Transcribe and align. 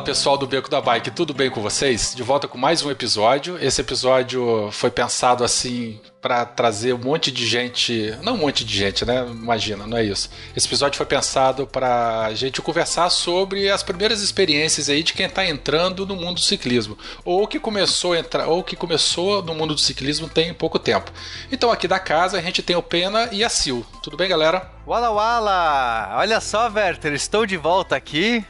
Fala 0.00 0.06
pessoal 0.06 0.38
do 0.38 0.46
Beco 0.46 0.70
da 0.70 0.80
Bike, 0.80 1.10
tudo 1.10 1.34
bem 1.34 1.50
com 1.50 1.60
vocês? 1.60 2.14
De 2.14 2.22
volta 2.22 2.48
com 2.48 2.56
mais 2.56 2.82
um 2.82 2.90
episódio. 2.90 3.58
Esse 3.62 3.82
episódio 3.82 4.70
foi 4.72 4.90
pensado 4.90 5.44
assim 5.44 6.00
para 6.22 6.46
trazer 6.46 6.94
um 6.94 6.98
monte 6.98 7.30
de 7.30 7.46
gente, 7.46 8.16
não 8.22 8.32
um 8.32 8.38
monte 8.38 8.64
de 8.64 8.74
gente, 8.74 9.04
né? 9.04 9.26
Imagina, 9.28 9.86
não 9.86 9.98
é 9.98 10.04
isso. 10.04 10.30
Esse 10.56 10.66
episódio 10.66 10.96
foi 10.96 11.04
pensado 11.04 11.66
para 11.66 12.24
a 12.24 12.34
gente 12.34 12.62
conversar 12.62 13.10
sobre 13.10 13.68
as 13.68 13.82
primeiras 13.82 14.22
experiências 14.22 14.88
aí 14.88 15.02
de 15.02 15.12
quem 15.12 15.26
está 15.26 15.44
entrando 15.44 16.06
no 16.06 16.16
mundo 16.16 16.36
do 16.36 16.40
ciclismo, 16.40 16.96
ou 17.22 17.46
que 17.46 17.60
começou 17.60 18.14
a 18.14 18.18
entrar, 18.18 18.46
ou 18.48 18.64
que 18.64 18.76
começou 18.76 19.42
no 19.42 19.54
mundo 19.54 19.74
do 19.74 19.80
ciclismo 19.80 20.30
tem 20.30 20.54
pouco 20.54 20.78
tempo. 20.78 21.12
Então 21.52 21.70
aqui 21.70 21.86
da 21.86 21.98
casa 21.98 22.38
a 22.38 22.42
gente 22.42 22.62
tem 22.62 22.74
o 22.74 22.82
Pena 22.82 23.28
e 23.32 23.44
a 23.44 23.50
Sil. 23.52 23.84
Tudo 24.02 24.16
bem, 24.16 24.30
galera? 24.30 24.66
Wala 24.86 25.10
Wala! 25.10 26.16
Olha 26.16 26.40
só, 26.40 26.70
Werther, 26.74 27.12
estou 27.12 27.44
de 27.44 27.58
volta 27.58 27.96
aqui 27.96 28.42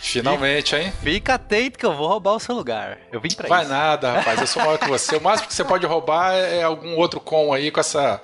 Finalmente, 0.00 0.74
hein? 0.74 0.92
Fica 1.02 1.34
atento 1.34 1.78
que 1.78 1.84
eu 1.86 1.94
vou 1.94 2.08
roubar 2.08 2.32
o 2.34 2.40
seu 2.40 2.54
lugar. 2.54 2.98
Eu 3.12 3.20
vim 3.20 3.28
pra 3.34 3.48
Vai 3.48 3.62
isso. 3.62 3.70
nada, 3.70 4.12
rapaz. 4.12 4.40
Eu 4.40 4.46
sou 4.46 4.62
maior 4.62 4.78
que 4.78 4.88
você. 4.88 5.16
O 5.16 5.20
máximo 5.20 5.48
que 5.48 5.54
você 5.54 5.62
pode 5.64 5.84
roubar 5.86 6.34
é 6.34 6.62
algum 6.62 6.96
outro 6.96 7.20
com 7.20 7.52
aí 7.52 7.70
com 7.70 7.80
essa. 7.80 8.20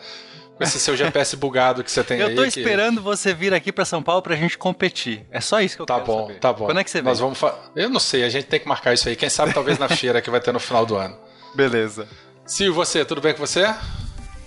Com 0.57 0.65
esse 0.65 0.81
seu 0.81 0.97
GPS 0.97 1.37
bugado 1.37 1.85
que 1.85 1.91
você 1.91 2.03
tem 2.03 2.19
eu 2.19 2.29
aí. 2.29 2.35
tô 2.35 2.41
que- 2.43 2.49
esperando 2.49 3.03
você 3.03 3.35
vir 3.35 3.53
aqui 3.53 3.71
pra 3.71 3.85
São 3.85 4.03
Paulo 4.03 4.23
pra 4.23 4.35
gente 4.35 4.57
competir. 4.57 5.27
É 5.31 5.39
só 5.39 5.61
isso 5.61 5.77
que 5.77 5.83
eu 5.83 5.87
Tá 5.87 5.97
quero 5.97 6.07
bom, 6.07 6.27
saber. 6.29 6.39
tá 6.41 6.51
bom. 6.51 6.65
Quando 6.65 6.81
é 6.81 6.85
que 6.85 6.91
você 6.91 7.03
vem? 7.03 7.11
Nós 7.11 7.21
vamos 7.21 7.39
fa... 7.39 7.55
Eu 7.77 7.91
não 7.91 8.01
sei, 8.01 8.25
a 8.25 8.31
gente 8.31 8.47
tem 8.47 8.59
que 8.59 8.67
marcar 8.67 8.95
isso 8.95 9.07
aí. 9.07 9.15
Quem 9.15 9.29
sabe 9.29 9.53
talvez 9.53 9.79
na 9.79 9.87
feira 9.87 10.23
que 10.23 10.31
vai 10.31 10.41
ter 10.41 10.53
no 10.53 10.59
final 10.59 10.87
do 10.87 10.97
ano. 10.97 11.15
Beleza. 11.55 12.09
Sil, 12.49 12.73
você, 12.73 13.05
tudo 13.05 13.21
bem 13.21 13.35
com 13.35 13.41
você? 13.47 13.67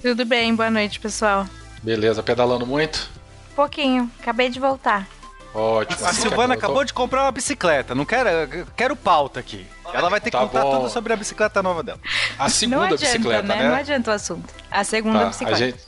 Tudo 0.01 0.25
bem, 0.25 0.55
boa 0.55 0.71
noite, 0.71 0.99
pessoal. 0.99 1.45
Beleza, 1.83 2.23
pedalando 2.23 2.65
muito? 2.65 3.07
Pouquinho, 3.55 4.09
acabei 4.19 4.49
de 4.49 4.59
voltar. 4.59 5.07
Ótimo. 5.53 6.05
A 6.05 6.13
Silvana 6.13 6.53
acabou 6.53 6.83
de 6.83 6.93
comprar 6.93 7.23
uma 7.23 7.31
bicicleta. 7.31 7.95
Não 7.95 8.05
quero, 8.05 8.67
quero 8.77 8.95
pauta 8.95 9.39
aqui. 9.39 9.65
Ela 9.93 10.09
vai 10.09 10.19
ter 10.21 10.29
que 10.29 10.37
Tá 10.37 10.43
contar 10.45 10.61
bom. 10.61 10.77
tudo 10.77 10.89
sobre 10.89 11.11
a 11.13 11.15
bicicleta 11.15 11.63
nova 11.63 11.81
dela. 11.81 11.99
A 12.37 12.43
Não 12.43 12.49
segunda 12.49 12.85
adianta, 12.85 13.05
bicicleta, 13.05 13.41
né? 13.43 13.55
né? 13.55 13.69
Não 13.69 13.75
adianta 13.75 14.11
o 14.11 14.13
assunto. 14.13 14.53
A 14.69 14.83
segunda 14.83 15.19
Tá, 15.19 15.25
a 15.25 15.29
bicicleta. 15.29 15.57
gente... 15.57 15.79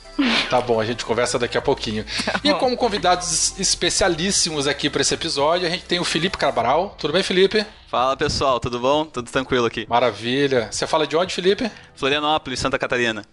tá 0.50 0.60
bom, 0.60 0.80
a 0.80 0.84
gente 0.84 1.04
conversa 1.04 1.38
daqui 1.38 1.56
a 1.56 1.62
pouquinho. 1.62 2.04
e 2.42 2.52
bom. 2.52 2.58
como 2.58 2.76
convidados 2.76 3.56
especialíssimos 3.58 4.66
aqui 4.66 4.90
para 4.90 5.02
esse 5.02 5.14
episódio, 5.14 5.66
a 5.68 5.70
gente 5.70 5.84
tem 5.84 6.00
o 6.00 6.04
Felipe 6.04 6.36
Cabral. 6.36 6.96
Tudo 6.98 7.12
bem, 7.12 7.22
Felipe? 7.22 7.64
Fala 7.88 8.16
pessoal, 8.16 8.58
tudo 8.58 8.80
bom? 8.80 9.04
Tudo 9.04 9.30
tranquilo 9.30 9.66
aqui. 9.66 9.86
Maravilha. 9.88 10.66
Você 10.72 10.86
fala 10.86 11.06
de 11.06 11.16
onde, 11.16 11.32
Felipe? 11.32 11.70
Florianópolis, 11.94 12.58
Santa 12.58 12.78
Catarina. 12.80 13.24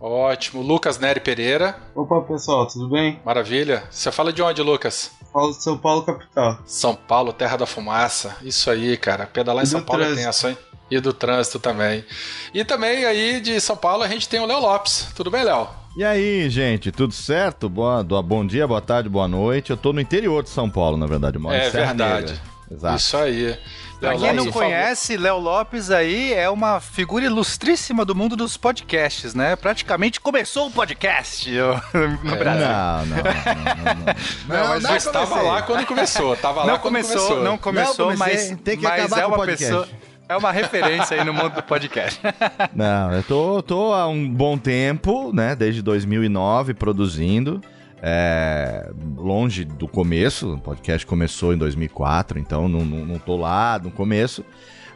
Ótimo. 0.00 0.62
Lucas 0.62 0.98
Nery 0.98 1.20
Pereira. 1.20 1.76
Opa, 1.94 2.20
pessoal, 2.22 2.66
tudo 2.66 2.88
bem? 2.88 3.20
Maravilha. 3.24 3.84
Você 3.90 4.10
fala 4.12 4.32
de 4.32 4.42
onde, 4.42 4.60
Lucas? 4.62 5.10
De 5.34 5.62
São 5.62 5.78
Paulo, 5.78 6.02
capital. 6.02 6.58
São 6.66 6.94
Paulo, 6.94 7.32
terra 7.32 7.56
da 7.56 7.66
fumaça. 7.66 8.36
Isso 8.42 8.70
aí, 8.70 8.96
cara. 8.96 9.26
Pedalar 9.26 9.62
em 9.64 9.66
São 9.66 9.82
Paulo 9.82 10.02
é 10.02 10.06
trânsito. 10.06 10.24
tenso, 10.26 10.48
hein? 10.48 10.58
E 10.90 11.00
do 11.00 11.12
trânsito 11.12 11.58
também. 11.58 12.04
E 12.52 12.64
também 12.64 13.04
aí 13.06 13.40
de 13.40 13.58
São 13.60 13.76
Paulo 13.76 14.02
a 14.02 14.08
gente 14.08 14.28
tem 14.28 14.40
o 14.40 14.46
Léo 14.46 14.60
Lopes. 14.60 15.08
Tudo 15.14 15.30
bem, 15.30 15.42
Léo? 15.42 15.68
E 15.96 16.04
aí, 16.04 16.48
gente, 16.50 16.90
tudo 16.92 17.12
certo? 17.14 17.68
Boa, 17.68 18.02
bom 18.02 18.46
dia, 18.46 18.66
boa 18.66 18.80
tarde, 18.80 19.08
boa 19.08 19.26
noite. 19.28 19.70
Eu 19.70 19.76
tô 19.76 19.92
no 19.92 20.00
interior 20.00 20.42
de 20.42 20.50
São 20.50 20.68
Paulo, 20.68 20.96
na 20.96 21.06
verdade. 21.06 21.38
moro 21.38 21.54
em 21.54 21.58
É 21.58 21.70
Serra 21.70 21.86
verdade. 21.88 22.32
Negra. 22.32 22.42
Exato. 22.70 22.96
Isso 22.96 23.16
aí. 23.16 23.58
Pra 24.02 24.16
quem 24.16 24.20
Lopes, 24.32 24.44
não 24.44 24.52
conhece, 24.52 25.16
Léo 25.16 25.38
Lopes 25.38 25.90
aí 25.90 26.32
é 26.34 26.50
uma 26.50 26.80
figura 26.80 27.24
ilustríssima 27.24 28.04
do 28.04 28.14
mundo 28.16 28.34
dos 28.34 28.56
podcasts, 28.56 29.32
né? 29.32 29.54
Praticamente 29.54 30.20
começou 30.20 30.66
o 30.66 30.70
podcast 30.72 31.48
no 32.24 32.34
É. 32.34 32.36
Brasil. 32.36 32.66
Não, 32.66 33.06
não, 33.06 33.16
não, 33.16 33.22
não, 33.22 33.94
não. 33.94 34.64
Não, 34.64 34.68
mas 34.68 34.84
Eu 34.84 34.96
estava 34.96 35.40
lá 35.42 35.62
quando 35.62 35.86
começou. 35.86 36.36
Tava 36.36 36.60
lá 36.60 36.66
Não 36.66 36.78
quando 36.78 36.82
começou, 36.94 37.14
começou. 37.14 37.44
não 37.44 37.56
começou, 37.58 38.08
Não 38.10 38.16
comecei, 38.16 38.50
mas, 38.50 38.60
tem 38.62 38.76
que 38.76 38.82
mas 38.82 39.04
acabar 39.04 39.22
é 39.22 39.26
uma 39.26 39.36
podcast. 39.36 39.64
pessoa, 39.64 39.88
é 40.28 40.36
uma 40.36 40.50
referência 40.52 41.16
aí 41.20 41.24
no 41.24 41.32
mundo 41.32 41.50
do 41.50 41.62
podcast. 41.62 42.20
Não, 42.74 43.12
eu 43.12 43.22
tô, 43.22 43.62
tô 43.62 43.92
há 43.94 44.08
um 44.08 44.28
bom 44.28 44.58
tempo, 44.58 45.30
né? 45.32 45.54
Desde 45.54 45.80
2009 45.80 46.74
produzindo. 46.74 47.60
É, 48.04 48.90
longe 49.16 49.64
do 49.64 49.86
começo, 49.86 50.54
o 50.54 50.58
podcast 50.58 51.06
começou 51.06 51.54
em 51.54 51.56
2004, 51.56 52.36
então 52.36 52.68
não, 52.68 52.84
não, 52.84 53.06
não 53.06 53.18
tô 53.18 53.36
lá 53.36 53.80
no 53.80 53.92
começo. 53.92 54.44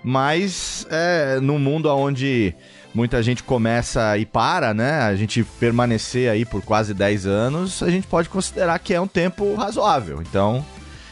Mas 0.03 0.87
é, 0.91 1.39
num 1.41 1.59
mundo 1.59 1.89
onde 1.89 2.53
muita 2.93 3.22
gente 3.22 3.43
começa 3.43 4.19
e 4.19 4.27
para, 4.27 4.75
né? 4.75 5.03
A 5.03 5.15
gente 5.15 5.45
permanecer 5.61 6.31
aí 6.31 6.45
por 6.45 6.62
quase 6.62 6.93
10 6.95 7.27
anos, 7.27 7.83
a 7.83 7.91
gente 7.91 8.06
pode 8.06 8.28
considerar 8.28 8.78
que 8.81 8.93
é 8.93 9.00
um 9.00 9.06
tempo 9.06 9.55
razoável. 9.55 10.21
Então, 10.21 10.65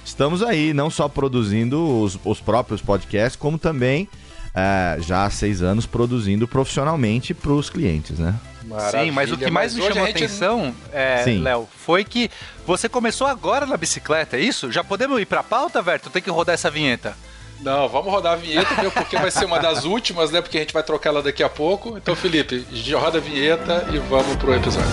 estamos 0.04 0.42
aí, 0.42 0.74
não 0.74 0.90
só 0.90 1.08
produzindo 1.08 2.00
os, 2.00 2.18
os 2.24 2.40
próprios 2.40 2.82
podcasts, 2.82 3.36
como 3.36 3.56
também 3.56 4.08
é, 4.54 4.96
já 5.00 5.24
há 5.24 5.30
seis 5.30 5.62
anos 5.62 5.86
produzindo 5.86 6.48
profissionalmente 6.48 7.34
para 7.34 7.52
os 7.52 7.70
clientes, 7.70 8.18
né? 8.18 8.34
Maravilha. 8.66 9.04
Sim, 9.04 9.10
mas 9.10 9.30
o 9.30 9.36
que 9.36 9.50
mais 9.50 9.74
me 9.74 9.82
chamou 9.82 9.98
a 10.00 10.02
a 10.04 10.06
gente- 10.06 10.24
atenção, 10.24 10.74
é, 10.92 11.22
Sim. 11.24 11.42
Léo, 11.42 11.68
foi 11.76 12.02
que 12.04 12.30
você 12.66 12.88
começou 12.88 13.26
agora 13.26 13.66
na 13.66 13.76
bicicleta, 13.76 14.36
é 14.36 14.40
isso? 14.40 14.72
Já 14.72 14.82
podemos 14.82 15.20
ir 15.20 15.26
pra 15.26 15.42
pauta, 15.42 15.82
Verto? 15.82 16.08
Tem 16.10 16.22
que 16.22 16.30
rodar 16.30 16.54
essa 16.54 16.70
vinheta. 16.70 17.14
Não, 17.60 17.88
vamos 17.88 18.10
rodar 18.12 18.32
a 18.32 18.36
vinheta, 18.36 18.74
viu? 18.80 18.90
porque 18.90 19.16
vai 19.16 19.30
ser 19.30 19.44
uma 19.44 19.58
das 19.58 19.84
últimas, 19.86 20.30
né? 20.30 20.40
Porque 20.40 20.56
a 20.58 20.60
gente 20.60 20.72
vai 20.74 20.82
trocar 20.82 21.10
ela 21.10 21.22
daqui 21.22 21.42
a 21.42 21.48
pouco. 21.48 21.96
Então, 21.96 22.16
Felipe, 22.16 22.66
roda 22.94 23.18
a 23.18 23.20
vinheta 23.20 23.86
e 23.92 23.98
vamos 23.98 24.36
pro 24.36 24.54
episódio. 24.54 24.90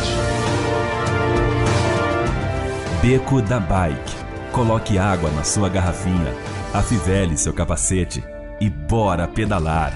Beco 3.02 3.42
da 3.42 3.60
Bike. 3.60 4.16
Coloque 4.52 4.98
água 4.98 5.30
na 5.32 5.44
sua 5.44 5.70
garrafinha, 5.70 6.36
afivele 6.74 7.38
seu 7.38 7.54
capacete 7.54 8.24
e 8.60 8.70
bora 8.70 9.28
pedalar. 9.28 9.94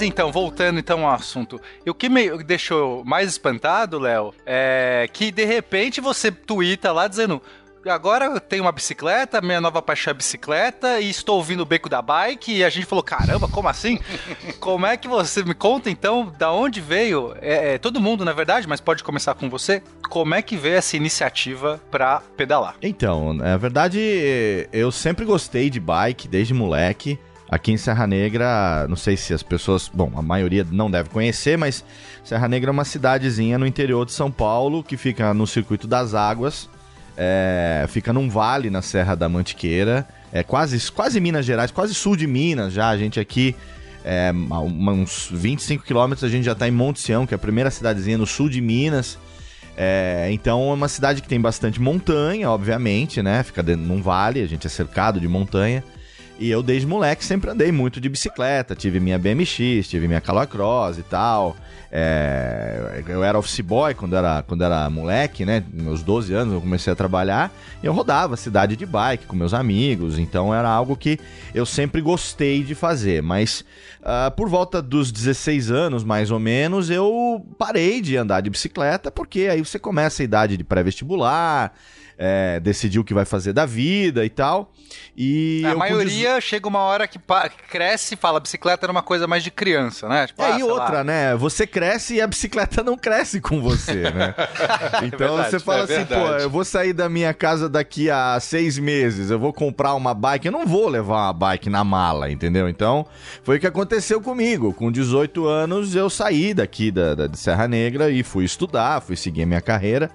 Mas 0.00 0.08
então, 0.08 0.32
voltando 0.32 0.78
então 0.78 1.06
ao 1.06 1.12
assunto, 1.12 1.60
o 1.86 1.92
que 1.92 2.08
me 2.08 2.42
deixou 2.42 3.04
mais 3.04 3.28
espantado, 3.28 3.98
Léo, 3.98 4.32
é 4.46 5.06
que 5.12 5.30
de 5.30 5.44
repente 5.44 6.00
você 6.00 6.32
tuita 6.32 6.90
lá 6.90 7.06
dizendo. 7.06 7.42
Agora 7.86 8.26
eu 8.26 8.40
tenho 8.40 8.62
uma 8.64 8.72
bicicleta, 8.72 9.40
minha 9.42 9.60
nova 9.60 9.82
paixão 9.82 10.10
é 10.10 10.14
bicicleta, 10.14 11.00
e 11.00 11.10
estou 11.10 11.36
ouvindo 11.36 11.60
o 11.60 11.66
Beco 11.66 11.88
da 11.88 12.00
Bike, 12.00 12.56
e 12.56 12.64
a 12.64 12.70
gente 12.70 12.86
falou, 12.86 13.02
caramba, 13.02 13.48
como 13.48 13.68
assim? 13.68 13.98
como 14.60 14.86
é 14.86 14.96
que 14.96 15.08
você 15.08 15.42
me 15.42 15.54
conta 15.54 15.90
então, 15.90 16.30
da 16.38 16.50
onde 16.50 16.80
veio, 16.80 17.34
é, 17.40 17.74
é, 17.74 17.78
todo 17.78 18.00
mundo 18.00 18.22
na 18.22 18.32
verdade, 18.32 18.68
mas 18.68 18.80
pode 18.80 19.02
começar 19.02 19.34
com 19.34 19.48
você, 19.48 19.82
como 20.10 20.34
é 20.34 20.42
que 20.42 20.58
veio 20.58 20.76
essa 20.76 20.96
iniciativa 20.96 21.80
pra 21.90 22.22
pedalar? 22.36 22.76
Então, 22.82 23.32
na 23.32 23.56
verdade, 23.56 24.68
eu 24.72 24.90
sempre 24.92 25.24
gostei 25.24 25.70
de 25.70 25.80
bike 25.80 26.28
desde 26.28 26.52
moleque. 26.52 27.18
Aqui 27.50 27.72
em 27.72 27.76
Serra 27.76 28.06
Negra, 28.06 28.86
não 28.88 28.94
sei 28.94 29.16
se 29.16 29.34
as 29.34 29.42
pessoas, 29.42 29.90
bom, 29.92 30.12
a 30.14 30.22
maioria 30.22 30.64
não 30.70 30.88
deve 30.88 31.08
conhecer, 31.08 31.58
mas 31.58 31.84
Serra 32.22 32.46
Negra 32.46 32.70
é 32.70 32.72
uma 32.72 32.84
cidadezinha 32.84 33.58
no 33.58 33.66
interior 33.66 34.06
de 34.06 34.12
São 34.12 34.30
Paulo 34.30 34.84
que 34.84 34.96
fica 34.96 35.34
no 35.34 35.48
circuito 35.48 35.88
das 35.88 36.14
águas. 36.14 36.68
É, 37.16 37.84
fica 37.88 38.12
num 38.12 38.30
vale 38.30 38.70
na 38.70 38.80
Serra 38.80 39.16
da 39.16 39.28
Mantiqueira, 39.28 40.06
é 40.32 40.44
quase, 40.44 40.90
quase 40.92 41.20
Minas 41.20 41.44
Gerais, 41.44 41.72
quase 41.72 41.92
sul 41.92 42.14
de 42.14 42.26
Minas 42.26 42.72
já. 42.72 42.88
A 42.88 42.96
gente 42.96 43.18
aqui, 43.18 43.56
é, 44.04 44.32
uns 44.32 45.28
25 45.32 45.84
quilômetros, 45.84 46.22
a 46.22 46.28
gente 46.28 46.44
já 46.44 46.54
tá 46.54 46.68
em 46.68 46.70
Monte 46.70 47.00
Sião, 47.00 47.26
que 47.26 47.34
é 47.34 47.36
a 47.36 47.38
primeira 47.38 47.70
cidadezinha 47.70 48.16
no 48.16 48.28
sul 48.28 48.48
de 48.48 48.60
Minas. 48.60 49.18
É, 49.76 50.28
então 50.30 50.70
é 50.70 50.74
uma 50.74 50.88
cidade 50.88 51.20
que 51.20 51.28
tem 51.28 51.40
bastante 51.40 51.80
montanha, 51.80 52.48
obviamente, 52.48 53.20
né? 53.20 53.42
Fica 53.42 53.60
dentro 53.60 54.00
vale, 54.00 54.40
a 54.40 54.46
gente 54.46 54.68
é 54.68 54.70
cercado 54.70 55.18
de 55.18 55.26
montanha. 55.26 55.82
E 56.40 56.50
eu, 56.50 56.62
desde 56.62 56.86
moleque, 56.86 57.22
sempre 57.22 57.50
andei 57.50 57.70
muito 57.70 58.00
de 58.00 58.08
bicicleta. 58.08 58.74
Tive 58.74 58.98
minha 58.98 59.18
BMX, 59.18 59.86
tive 59.86 60.08
minha 60.08 60.22
Calacross 60.22 60.96
e 60.96 61.02
tal. 61.02 61.54
É, 61.92 63.02
eu 63.06 63.22
era 63.22 63.38
office 63.38 63.60
boy 63.60 63.92
quando 63.92 64.16
era, 64.16 64.42
quando 64.44 64.64
era 64.64 64.88
moleque, 64.88 65.44
né? 65.44 65.62
Meus 65.70 66.02
12 66.02 66.32
anos 66.32 66.54
eu 66.54 66.60
comecei 66.62 66.90
a 66.90 66.96
trabalhar. 66.96 67.52
E 67.82 67.86
eu 67.86 67.92
rodava 67.92 68.38
cidade 68.38 68.74
de 68.74 68.86
bike 68.86 69.26
com 69.26 69.36
meus 69.36 69.52
amigos. 69.52 70.18
Então 70.18 70.54
era 70.54 70.70
algo 70.70 70.96
que 70.96 71.20
eu 71.54 71.66
sempre 71.66 72.00
gostei 72.00 72.62
de 72.64 72.74
fazer. 72.74 73.22
Mas 73.22 73.62
uh, 74.00 74.30
por 74.34 74.48
volta 74.48 74.80
dos 74.80 75.12
16 75.12 75.70
anos, 75.70 76.02
mais 76.02 76.30
ou 76.30 76.38
menos, 76.38 76.88
eu 76.88 77.44
parei 77.58 78.00
de 78.00 78.16
andar 78.16 78.40
de 78.40 78.48
bicicleta. 78.48 79.10
Porque 79.10 79.40
aí 79.40 79.62
você 79.62 79.78
começa 79.78 80.22
a 80.22 80.24
idade 80.24 80.56
de 80.56 80.64
pré-vestibular 80.64 81.74
é, 82.22 82.60
decidir 82.60 82.98
o 82.98 83.04
que 83.04 83.14
vai 83.14 83.24
fazer 83.24 83.54
da 83.54 83.64
vida 83.64 84.26
e 84.26 84.28
tal. 84.28 84.70
E 85.16 85.62
a 85.64 85.74
maioria 85.74 86.38
chega 86.38 86.68
uma 86.68 86.80
hora 86.80 87.08
que 87.08 87.18
cresce 87.70 88.14
e 88.14 88.16
fala 88.16 88.38
bicicleta 88.38 88.84
era 88.84 88.92
uma 88.92 89.02
coisa 89.02 89.26
mais 89.26 89.42
de 89.42 89.50
criança, 89.50 90.06
né? 90.06 90.26
Tipo, 90.26 90.42
é, 90.42 90.52
ah, 90.52 90.58
e 90.58 90.62
outra, 90.62 90.98
lá. 90.98 91.04
né? 91.04 91.36
Você 91.36 91.66
cresce 91.66 92.16
e 92.16 92.20
a 92.20 92.26
bicicleta 92.26 92.82
não 92.82 92.96
cresce 92.96 93.40
com 93.40 93.62
você, 93.62 94.10
né? 94.10 94.34
então 95.02 95.28
é 95.28 95.30
verdade, 95.30 95.50
você 95.50 95.58
fala 95.60 95.80
é 95.80 95.82
assim, 95.84 96.04
pô, 96.04 96.26
eu 96.38 96.50
vou 96.50 96.62
sair 96.62 96.92
da 96.92 97.08
minha 97.08 97.32
casa 97.32 97.70
daqui 97.70 98.10
a 98.10 98.38
seis 98.38 98.78
meses, 98.78 99.30
eu 99.30 99.38
vou 99.38 99.52
comprar 99.52 99.94
uma 99.94 100.12
bike, 100.12 100.46
eu 100.46 100.52
não 100.52 100.66
vou 100.66 100.88
levar 100.88 101.26
uma 101.26 101.32
bike 101.32 101.70
na 101.70 101.82
mala, 101.82 102.30
entendeu? 102.30 102.68
Então, 102.68 103.06
foi 103.42 103.56
o 103.56 103.60
que 103.60 103.66
aconteceu 103.66 104.20
comigo. 104.20 104.74
Com 104.74 104.92
18 104.92 105.46
anos, 105.46 105.94
eu 105.94 106.10
saí 106.10 106.52
daqui 106.52 106.90
da, 106.90 107.14
da 107.14 107.26
de 107.26 107.38
Serra 107.38 107.66
Negra 107.66 108.10
e 108.10 108.22
fui 108.22 108.44
estudar, 108.44 109.00
fui 109.00 109.16
seguir 109.16 109.44
a 109.44 109.46
minha 109.46 109.62
carreira. 109.62 110.10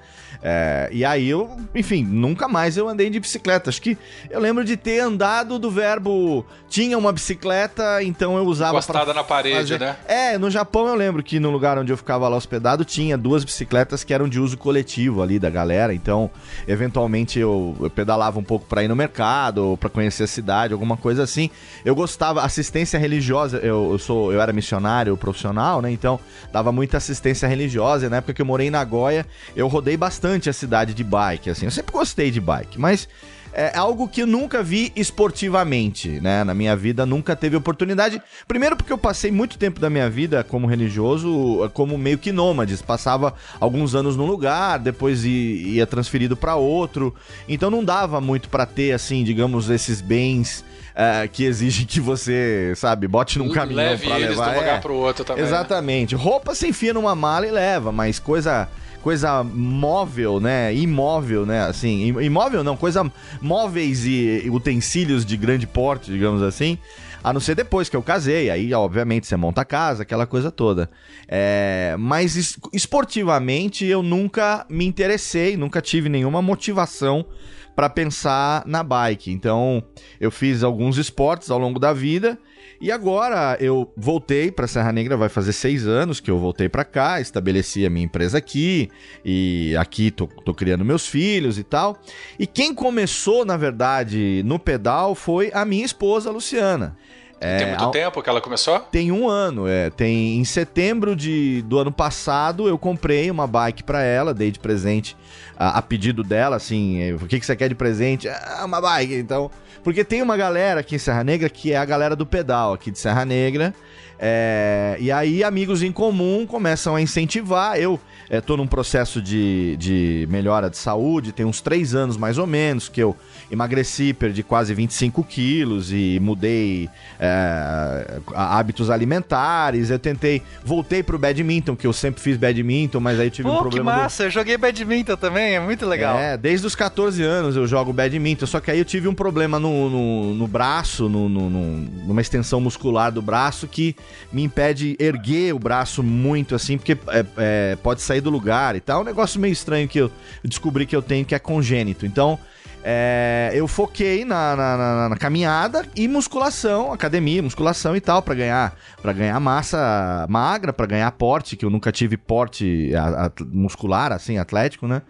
É, 0.48 0.90
e 0.92 1.04
aí 1.04 1.28
eu, 1.28 1.50
enfim, 1.74 1.95
nunca 2.04 2.48
mais 2.48 2.78
eu 2.78 2.88
andei 2.88 3.10
de 3.10 3.20
bicicleta. 3.20 3.70
Acho 3.70 3.82
que 3.82 3.98
eu 4.30 4.40
lembro 4.40 4.64
de 4.64 4.76
ter 4.76 5.00
andado 5.00 5.60
do 5.60 5.70
verbo 5.70 6.46
tinha 6.76 6.98
uma 6.98 7.12
bicicleta, 7.12 8.04
então 8.04 8.38
eu 8.38 8.44
usava 8.46 8.74
Encostada 8.74 9.14
na 9.14 9.24
parede, 9.24 9.74
fazer... 9.74 9.80
né? 9.80 9.96
É, 10.06 10.38
no 10.38 10.52
Japão 10.52 10.88
eu 10.88 10.96
lembro 10.96 11.24
que 11.24 11.40
no 11.40 11.50
lugar 11.50 11.78
onde 11.78 11.92
eu 11.92 11.96
ficava 11.96 12.28
lá 12.28 12.36
hospedado 12.36 12.84
tinha 12.84 13.18
duas 13.18 13.46
bicicletas 13.46 14.04
que 14.04 14.14
eram 14.14 14.28
de 14.28 14.40
uso 14.40 14.58
coletivo 14.58 15.22
ali 15.22 15.40
da 15.40 15.50
galera, 15.50 15.94
então 15.94 16.30
eventualmente 16.68 17.40
eu, 17.40 17.76
eu 17.80 17.90
pedalava 17.90 18.40
um 18.40 18.44
pouco 18.44 18.66
para 18.66 18.84
ir 18.84 18.88
no 18.88 18.96
mercado, 18.96 19.78
para 19.80 19.90
conhecer 19.90 20.24
a 20.24 20.28
cidade, 20.28 20.74
alguma 20.74 20.98
coisa 20.98 21.24
assim. 21.24 21.50
Eu 21.86 21.96
gostava 21.96 22.42
assistência 22.42 23.00
religiosa, 23.00 23.58
eu, 23.58 23.92
eu 23.92 23.98
sou 23.98 24.34
eu 24.34 24.42
era 24.42 24.52
missionário 24.52 25.16
profissional, 25.16 25.82
né? 25.82 25.92
Então 25.92 26.20
dava 26.52 26.72
muita 26.72 26.98
assistência 26.98 27.48
religiosa, 27.48 28.10
na 28.10 28.18
época 28.18 28.34
que 28.34 28.42
eu 28.42 28.46
morei 28.46 28.68
em 28.68 28.72
Nagoya, 28.72 29.26
eu 29.56 29.68
rodei 29.68 29.96
bastante 29.96 30.50
a 30.50 30.54
cidade 30.54 30.94
de 30.94 31.04
bike, 31.04 31.50
assim. 31.50 31.66
Eu 31.66 31.72
sempre 31.72 31.85
gostei 31.92 32.32
de 32.32 32.40
bike, 32.40 32.80
mas 32.80 33.08
é 33.56 33.72
algo 33.78 34.06
que 34.06 34.22
eu 34.22 34.28
nunca 34.28 34.62
vi 34.62 34.92
esportivamente, 34.98 36.20
né? 36.20 36.44
Na 36.44 36.54
minha 36.54 36.76
vida 36.76 37.06
nunca 37.06 37.38
teve 37.38 37.56
oportunidade. 37.56 38.22
Primeiro 38.46 38.76
porque 38.76 38.92
eu 38.92 38.98
passei 38.98 39.32
muito 39.32 39.58
tempo 39.58 39.80
da 39.80 39.90
minha 39.90 40.10
vida 40.10 40.44
como 40.44 40.68
religioso, 40.68 41.72
como 41.74 41.98
meio 41.98 42.18
que 42.18 42.34
nômades, 42.34 42.82
passava 42.82 43.34
alguns 43.58 43.96
anos 43.96 44.18
num 44.18 44.26
lugar, 44.26 44.78
depois 44.78 45.24
ia 45.24 45.88
transferido 45.88 46.36
para 46.36 46.56
outro. 46.56 47.16
Então 47.48 47.72
não 47.72 47.82
dava 47.82 48.20
muito 48.20 48.50
para 48.50 48.66
ter 48.66 48.92
assim, 48.92 49.24
digamos, 49.24 49.70
esses 49.70 50.02
bens 50.02 50.64
Uh, 50.96 51.28
que 51.28 51.44
exige 51.44 51.84
que 51.84 52.00
você, 52.00 52.72
sabe, 52.74 53.06
bote 53.06 53.38
num 53.38 53.50
caminhão 53.52 53.84
eles 53.84 54.30
levar. 54.30 54.52
um 54.52 54.60
lugar 54.60 54.78
é, 54.78 54.80
pro 54.80 54.94
outro 54.94 55.26
também. 55.26 55.44
Né? 55.44 55.50
Exatamente. 55.50 56.16
Roupa 56.16 56.56
você 56.56 56.70
enfia 56.70 56.94
numa 56.94 57.14
mala 57.14 57.46
e 57.46 57.52
leva, 57.52 57.92
mas 57.92 58.18
coisa 58.18 58.70
coisa 59.06 59.44
móvel, 59.44 60.40
né? 60.40 60.74
Imóvel, 60.74 61.46
né? 61.46 61.62
Assim, 61.62 62.08
imóvel 62.24 62.64
não, 62.64 62.76
coisa 62.76 63.06
móveis 63.40 64.04
e 64.04 64.50
utensílios 64.50 65.24
de 65.24 65.38
grande 65.38 65.68
porte, 65.68 66.12
digamos 66.12 66.42
assim. 66.42 66.80
A 67.24 67.32
não 67.32 67.40
ser 67.40 67.54
depois 67.54 67.88
que 67.88 67.96
eu 67.96 68.02
casei, 68.02 68.50
aí 68.50 68.74
obviamente 68.74 69.28
você 69.28 69.36
monta 69.36 69.62
a 69.62 69.66
casa, 69.66 70.02
aquela 70.02 70.26
coisa 70.26 70.50
toda. 70.50 70.90
É, 71.28 71.96
mas 72.00 72.58
esportivamente 72.74 73.86
eu 73.86 74.02
nunca 74.02 74.66
me 74.68 74.88
interessei, 74.88 75.56
nunca 75.56 75.84
tive 75.84 76.10
nenhuma 76.10 76.42
motivação 76.42 77.28
para 77.76 77.88
pensar 77.88 78.64
na 78.66 78.82
bike. 78.82 79.30
Então 79.30 79.84
eu 80.20 80.32
fiz 80.32 80.64
alguns 80.64 80.98
esportes 80.98 81.52
ao 81.52 81.60
longo 81.60 81.78
da 81.78 81.94
vida 81.94 82.40
e 82.80 82.92
agora 82.92 83.58
eu 83.60 83.92
voltei 83.96 84.52
para 84.52 84.68
Serra 84.68 84.92
Negra, 84.92 85.16
vai 85.16 85.30
fazer 85.30 85.54
seis 85.54 85.88
anos 85.88 86.20
que 86.20 86.30
eu 86.30 86.38
voltei 86.38 86.68
para 86.68 86.84
cá, 86.84 87.22
estabeleci 87.22 87.86
a 87.86 87.90
minha 87.90 88.06
empresa 88.06 88.38
aqui 88.38 88.90
e 89.24 89.76
aqui 89.78 90.12
tô, 90.12 90.28
tô 90.28 90.54
criando 90.54 90.84
meus 90.84 91.08
filhos 91.08 91.58
e 91.58 91.64
tal. 91.64 91.98
E 92.38 92.46
quem 92.46 92.74
começou, 92.74 93.46
na 93.46 93.58
verdade, 93.58 94.42
no 94.46 94.60
pedal 94.60 95.16
foi 95.16 95.52
a 95.54 95.64
minha 95.66 95.86
esposa, 95.86 96.32
Luciana. 96.32 96.98
É, 97.46 97.58
tem 97.58 97.68
muito 97.68 97.92
tempo 97.92 98.22
que 98.22 98.30
ela 98.30 98.42
começou? 98.42 98.80
Tem 98.80 99.12
um 99.12 99.30
ano, 99.30 99.68
é. 99.68 99.90
Tem 99.90 100.38
em 100.38 100.44
setembro 100.44 101.16
de, 101.16 101.62
do 101.64 101.78
ano 101.78 101.92
passado 101.92 102.68
eu 102.68 102.78
comprei 102.78 103.30
uma 103.30 103.46
bike 103.46 103.84
para 103.84 104.02
ela, 104.02 104.34
dei 104.34 104.50
de 104.50 104.60
presente 104.60 105.16
a, 105.58 105.78
a, 105.78 105.82
pedido 105.82 106.24
dela, 106.24 106.56
assim, 106.56 107.02
é, 107.02 107.14
o 107.14 107.20
que, 107.20 107.40
que 107.40 107.46
você 107.46 107.56
quer 107.56 107.70
de 107.70 107.76
presente? 107.76 108.28
Ah, 108.28 108.64
uma 108.66 108.82
bike, 108.82 109.16
então. 109.16 109.52
Porque 109.84 110.04
tem 110.04 110.22
uma 110.22 110.36
galera 110.36 110.80
aqui 110.80 110.96
em 110.96 111.00
Serra 111.00 111.24
Negra 111.24 111.48
que 111.48 111.72
é 111.72 111.78
a 111.78 111.86
galera 111.86 112.16
do 112.16 112.26
pedal 112.26 112.74
aqui 112.74 112.90
de 112.90 112.98
Serra 112.98 113.24
Negra. 113.24 113.74
É, 114.18 114.96
e 115.00 115.12
aí 115.12 115.44
amigos 115.44 115.84
em 115.84 115.92
comum 115.92 116.46
começam 116.46 116.96
a 116.96 117.02
incentivar. 117.02 117.78
Eu 117.78 118.00
estou 118.30 118.56
é, 118.56 118.58
num 118.58 118.68
processo 118.68 119.22
de, 119.22 119.76
de 119.78 120.28
melhora 120.30 120.70
de 120.70 120.78
saúde, 120.78 121.32
tem 121.32 121.46
uns 121.46 121.62
três 121.62 121.94
anos 121.94 122.18
mais 122.18 122.38
ou 122.38 122.48
menos 122.48 122.88
que 122.88 123.02
eu 123.02 123.16
emagreci, 123.52 124.14
perdi 124.14 124.42
quase 124.42 124.74
25 124.74 125.24
quilos 125.24 125.92
e 125.92 126.20
mudei 126.22 126.90
é, 127.20 128.20
hábitos 128.34 128.90
alimentares. 128.90 129.90
Eu 129.90 130.00
tentei, 130.00 130.42
voltei 130.64 131.04
pro 131.04 131.20
badminton, 131.20 131.76
que 131.76 131.86
eu 131.86 131.94
sempre 131.94 132.22
fiz 132.22 132.38
badminton, 132.38 133.00
mas 133.00 133.20
aí 133.20 133.30
tive 133.30 133.50
Pô, 133.50 133.56
um 133.56 133.60
problema. 133.60 133.92
Que 133.92 133.98
massa, 133.98 134.24
do... 134.24 134.28
eu 134.28 134.32
joguei 134.32 134.58
badminton 134.58 135.16
também, 135.18 135.56
é 135.56 135.60
muito 135.60 135.86
legal. 135.86 136.18
É, 136.18 136.38
desde 136.38 136.66
os 136.66 136.76
14 136.76 137.22
anos 137.22 137.56
eu 137.56 137.68
jogo 137.68 137.92
badminton, 137.92 138.46
só 138.46 138.60
que 138.60 138.72
aí 138.72 138.80
eu 138.80 138.86
tive 138.86 139.08
um 139.08 139.16
problema 139.16 139.60
no, 139.60 139.90
no, 139.90 140.34
no 140.34 140.48
braço, 140.48 141.10
no, 141.10 141.28
no, 141.28 141.50
numa 141.50 142.22
extensão 142.22 142.60
muscular 142.60 143.12
do 143.12 143.22
braço 143.22 143.68
que 143.68 143.96
me 144.32 144.44
impede 144.44 144.96
erguer 145.00 145.54
o 145.54 145.60
braço 145.60 146.04
muito 146.04 146.56
assim, 146.56 146.78
porque 146.78 146.98
é, 147.08 147.26
é, 147.38 147.78
pode 147.78 148.02
sair 148.02 148.22
do 148.22 148.30
lugar 148.30 148.76
e 148.76 148.80
tal. 148.80 149.00
É 149.00 149.02
um 149.02 149.06
negócio 149.06 149.40
meio 149.40 149.54
estranho 149.54 149.88
que 149.88 150.00
eu 150.00 150.12
descobri 150.44 150.86
que 150.86 150.96
eu 150.96 151.02
tenho 151.02 151.26
que 151.26 151.36
é 151.36 151.40
congênito. 151.40 152.06
Então, 152.06 152.40
é, 152.88 153.50
eu 153.56 153.68
foquei 153.68 154.24
na, 154.24 154.56
na, 154.56 154.78
na, 154.78 155.10
na, 155.10 155.18
caminhada 155.18 155.84
e 155.96 156.08
musculação, 156.08 156.94
academia, 156.94 157.42
musculação 157.42 157.96
e 157.96 158.00
tal, 158.00 158.22
para 158.22 158.36
ganhar 158.36 158.76
para 159.02 159.12
ganhar 159.12 159.40
massa 159.40 160.28
magra, 160.30 160.72
para 160.72 160.86
ganhar 160.86 161.12
porte, 161.14 161.56
que 161.56 161.66
eu 161.66 161.72
nunca 161.72 161.92
tive 161.92 162.16
porte 162.16 162.94
a, 162.94 163.26
a, 163.26 163.32
muscular, 163.52 164.12
assim, 164.12 164.38
atlético, 164.38 164.88
né? 164.88 165.02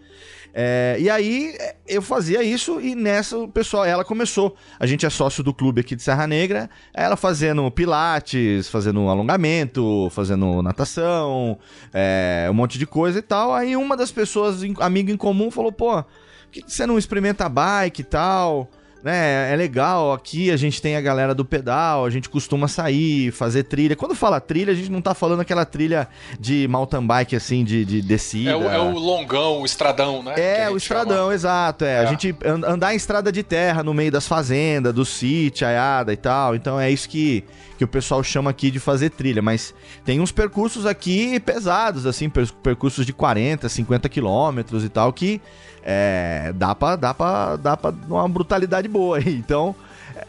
É, 0.58 0.96
e 0.98 1.10
aí 1.10 1.54
eu 1.86 2.00
fazia 2.00 2.42
isso 2.42 2.80
e 2.80 2.94
nessa 2.94 3.36
o 3.36 3.46
pessoal, 3.46 3.84
ela 3.84 4.02
começou. 4.02 4.56
A 4.80 4.86
gente 4.86 5.04
é 5.04 5.10
sócio 5.10 5.44
do 5.44 5.52
clube 5.52 5.82
aqui 5.82 5.94
de 5.94 6.02
Serra 6.02 6.26
Negra, 6.26 6.70
ela 6.94 7.14
fazendo 7.14 7.70
pilates, 7.70 8.66
fazendo 8.66 9.06
alongamento, 9.10 10.08
fazendo 10.12 10.62
natação, 10.62 11.58
é, 11.92 12.48
um 12.50 12.54
monte 12.54 12.78
de 12.78 12.86
coisa 12.86 13.18
e 13.18 13.22
tal. 13.22 13.52
Aí 13.52 13.76
uma 13.76 13.94
das 13.98 14.10
pessoas, 14.10 14.62
amigo 14.80 15.10
em 15.10 15.16
comum, 15.18 15.50
falou: 15.50 15.70
pô 15.70 16.02
que 16.50 16.72
você 16.72 16.86
não 16.86 16.98
experimenta 16.98 17.48
bike 17.48 18.00
e 18.00 18.04
tal? 18.04 18.70
Né? 19.02 19.52
É 19.52 19.56
legal, 19.56 20.12
aqui 20.12 20.50
a 20.50 20.56
gente 20.56 20.80
tem 20.82 20.96
a 20.96 21.00
galera 21.00 21.34
do 21.34 21.44
pedal, 21.44 22.04
a 22.04 22.10
gente 22.10 22.28
costuma 22.28 22.66
sair, 22.68 23.30
fazer 23.30 23.64
trilha. 23.64 23.94
Quando 23.94 24.14
fala 24.14 24.40
trilha, 24.40 24.72
a 24.72 24.76
gente 24.76 24.90
não 24.90 25.00
tá 25.00 25.14
falando 25.14 25.40
aquela 25.40 25.64
trilha 25.64 26.08
de 26.40 26.66
mountain 26.68 27.06
bike, 27.06 27.36
assim, 27.36 27.64
de, 27.64 27.84
de 27.84 28.02
descida. 28.02 28.50
É 28.50 28.56
o, 28.56 28.70
é 28.70 28.78
o 28.78 28.98
longão, 28.98 29.60
o 29.60 29.64
estradão, 29.64 30.22
né? 30.22 30.34
É, 30.36 30.70
o 30.70 30.76
estradão, 30.76 31.24
chama. 31.24 31.34
exato. 31.34 31.84
É. 31.84 31.94
é. 31.94 31.98
A 31.98 32.06
gente 32.06 32.34
andar 32.44 32.94
em 32.94 32.96
estrada 32.96 33.30
de 33.30 33.42
terra 33.42 33.82
no 33.82 33.94
meio 33.94 34.10
das 34.10 34.26
fazendas, 34.26 34.92
do 34.92 35.04
sítio, 35.04 35.66
aiada 35.66 36.12
e 36.12 36.16
tal. 36.16 36.54
Então 36.54 36.80
é 36.80 36.90
isso 36.90 37.08
que, 37.08 37.44
que 37.76 37.84
o 37.84 37.88
pessoal 37.88 38.22
chama 38.22 38.50
aqui 38.50 38.70
de 38.70 38.80
fazer 38.80 39.10
trilha. 39.10 39.42
Mas 39.42 39.74
tem 40.04 40.20
uns 40.20 40.32
percursos 40.32 40.86
aqui 40.86 41.38
pesados, 41.40 42.06
assim, 42.06 42.28
percursos 42.62 43.04
de 43.06 43.12
40, 43.12 43.68
50 43.68 44.08
quilômetros 44.08 44.84
e 44.84 44.88
tal, 44.88 45.12
que 45.12 45.40
é, 45.82 46.52
dá 46.54 46.74
pra, 46.74 46.96
dá 46.96 47.14
pra, 47.14 47.56
dá 47.56 47.76
pra 47.76 47.94
uma 48.08 48.28
brutalidade 48.28 48.88
boa 48.88 49.18
aí. 49.18 49.36
Então, 49.46 49.76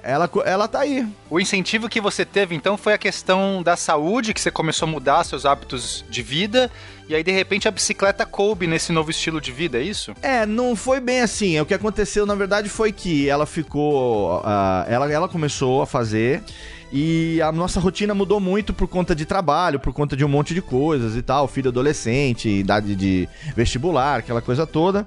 ela, 0.04 0.30
ela 0.46 0.68
tá 0.68 0.82
aí. 0.82 1.08
O 1.30 1.40
incentivo 1.40 1.90
que 1.90 2.00
você 2.00 2.24
teve, 2.24 2.56
então, 2.56 2.78
foi 2.78 2.94
a 2.94 2.98
questão 2.98 3.64
da 3.64 3.76
saúde, 3.76 4.34
que 4.34 4.40
você 4.40 4.52
começou 4.52 4.88
a 4.88 4.92
mudar 4.92 5.24
seus 5.24 5.46
hábitos 5.46 6.06
de 6.10 6.22
vida, 6.22 6.70
e 7.10 7.16
aí, 7.16 7.24
de 7.24 7.32
repente, 7.32 7.68
a 7.68 7.72
bicicleta 7.72 8.26
coube 8.26 8.68
nesse 8.68 8.92
novo 8.92 9.10
estilo 9.10 9.40
de 9.40 9.52
vida, 9.52 9.78
é 9.78 9.82
isso? 9.82 10.14
É, 10.22 10.46
não 10.46 10.76
foi 10.76 11.00
bem 11.00 11.22
assim. 11.22 11.60
O 11.60 11.66
que 11.66 11.74
aconteceu, 11.74 12.26
na 12.26 12.36
verdade, 12.36 12.68
foi 12.68 12.92
que 12.92 13.30
ela 13.30 13.46
ficou. 13.46 14.40
Uh, 14.40 14.84
ela, 14.88 15.12
ela 15.12 15.30
começou 15.30 15.82
a 15.82 15.88
fazer. 15.88 16.44
E 16.92 17.42
a 17.42 17.52
nossa 17.52 17.80
rotina 17.80 18.14
mudou 18.14 18.40
muito 18.40 18.74
por 18.74 18.88
conta 18.88 19.14
de 19.14 19.26
trabalho, 19.26 19.80
por 19.80 19.94
conta 19.94 20.16
de 20.16 20.24
um 20.24 20.30
monte 20.30 20.54
de 20.54 20.62
coisas 20.62 21.16
e 21.16 21.22
tal, 21.22 21.48
filho 21.48 21.70
adolescente, 21.70 22.48
idade 22.48 22.96
de 22.96 23.28
vestibular, 23.56 24.20
aquela 24.20 24.42
coisa 24.42 24.66
toda. 24.66 25.06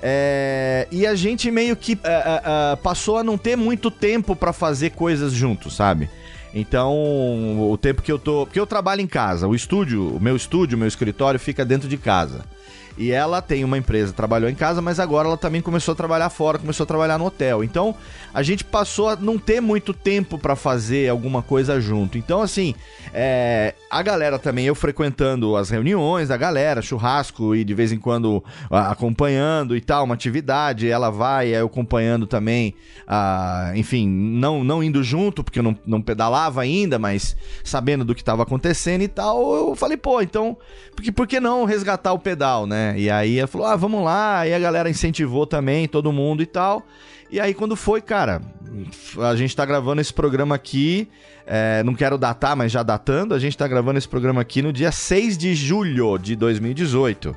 É, 0.00 0.86
e 0.92 1.06
a 1.06 1.14
gente 1.14 1.50
meio 1.50 1.74
que 1.74 1.98
é, 2.04 2.12
é, 2.12 2.42
é, 2.44 2.76
passou 2.76 3.18
a 3.18 3.24
não 3.24 3.36
ter 3.36 3.56
muito 3.56 3.90
tempo 3.90 4.36
pra 4.36 4.52
fazer 4.52 4.90
coisas 4.90 5.32
juntos, 5.32 5.74
sabe? 5.74 6.08
Então, 6.54 6.94
o 7.70 7.76
tempo 7.76 8.02
que 8.02 8.10
eu 8.10 8.18
tô. 8.18 8.46
Porque 8.46 8.58
eu 8.58 8.66
trabalho 8.66 9.00
em 9.00 9.06
casa, 9.06 9.48
o 9.48 9.54
estúdio, 9.54 10.16
o 10.16 10.20
meu 10.20 10.36
estúdio, 10.36 10.76
o 10.76 10.78
meu 10.78 10.88
escritório 10.88 11.40
fica 11.40 11.64
dentro 11.64 11.88
de 11.88 11.96
casa. 11.96 12.44
E 12.96 13.12
ela 13.12 13.42
tem 13.42 13.62
uma 13.62 13.76
empresa, 13.76 14.12
trabalhou 14.12 14.48
em 14.48 14.54
casa, 14.54 14.80
mas 14.80 14.98
agora 14.98 15.28
ela 15.28 15.36
também 15.36 15.60
começou 15.60 15.92
a 15.92 15.94
trabalhar 15.96 16.30
fora, 16.30 16.58
começou 16.58 16.84
a 16.84 16.86
trabalhar 16.86 17.18
no 17.18 17.26
hotel. 17.26 17.62
Então, 17.62 17.94
a 18.32 18.42
gente 18.42 18.64
passou 18.64 19.08
a 19.08 19.16
não 19.16 19.38
ter 19.38 19.60
muito 19.60 19.92
tempo 19.92 20.38
para 20.38 20.56
fazer 20.56 21.08
alguma 21.08 21.42
coisa 21.42 21.80
junto. 21.80 22.16
Então, 22.16 22.40
assim, 22.40 22.74
é, 23.12 23.74
a 23.90 24.02
galera 24.02 24.38
também, 24.38 24.66
eu 24.66 24.74
frequentando 24.74 25.56
as 25.56 25.70
reuniões 25.70 26.28
da 26.28 26.36
galera, 26.36 26.82
churrasco 26.82 27.54
e 27.54 27.64
de 27.64 27.74
vez 27.74 27.92
em 27.92 27.98
quando 27.98 28.42
acompanhando 28.70 29.76
e 29.76 29.80
tal, 29.80 30.04
uma 30.04 30.14
atividade, 30.14 30.88
ela 30.88 31.10
vai, 31.10 31.48
eu 31.48 31.66
acompanhando 31.66 32.26
também, 32.26 32.74
enfim, 33.74 34.08
não, 34.08 34.64
não 34.64 34.82
indo 34.82 35.02
junto, 35.02 35.44
porque 35.44 35.60
eu 35.60 35.62
não, 35.62 35.78
não 35.86 36.02
pedalava 36.02 36.62
ainda, 36.62 36.98
mas 36.98 37.36
sabendo 37.62 38.04
do 38.04 38.14
que 38.14 38.22
estava 38.22 38.42
acontecendo 38.42 39.02
e 39.02 39.08
tal, 39.08 39.54
eu 39.54 39.76
falei, 39.76 39.96
pô, 39.96 40.20
então, 40.20 40.56
porque, 40.94 41.12
por 41.12 41.26
que 41.26 41.38
não 41.38 41.64
resgatar 41.64 42.12
o 42.12 42.18
pedal, 42.18 42.66
né? 42.66 42.94
E 42.96 43.08
aí 43.08 43.38
ela 43.38 43.46
falou, 43.46 43.66
ah, 43.66 43.76
vamos 43.76 44.04
lá, 44.04 44.40
aí 44.40 44.52
a 44.52 44.58
galera 44.58 44.90
incentivou 44.90 45.46
também, 45.46 45.86
todo 45.86 46.12
mundo 46.12 46.42
e 46.42 46.46
tal. 46.46 46.82
E 47.30 47.40
aí, 47.40 47.52
quando 47.54 47.74
foi, 47.74 48.00
cara, 48.00 48.40
a 49.18 49.34
gente 49.34 49.54
tá 49.54 49.66
gravando 49.66 50.00
esse 50.00 50.14
programa 50.14 50.54
aqui. 50.54 51.08
É, 51.46 51.82
não 51.84 51.94
quero 51.94 52.18
datar, 52.18 52.56
mas 52.56 52.72
já 52.72 52.82
datando, 52.82 53.32
a 53.32 53.38
gente 53.38 53.56
tá 53.56 53.68
gravando 53.68 53.98
esse 53.98 54.08
programa 54.08 54.40
aqui 54.40 54.60
no 54.60 54.72
dia 54.72 54.90
6 54.90 55.38
de 55.38 55.54
julho 55.54 56.18
de 56.18 56.34
2018. 56.34 57.36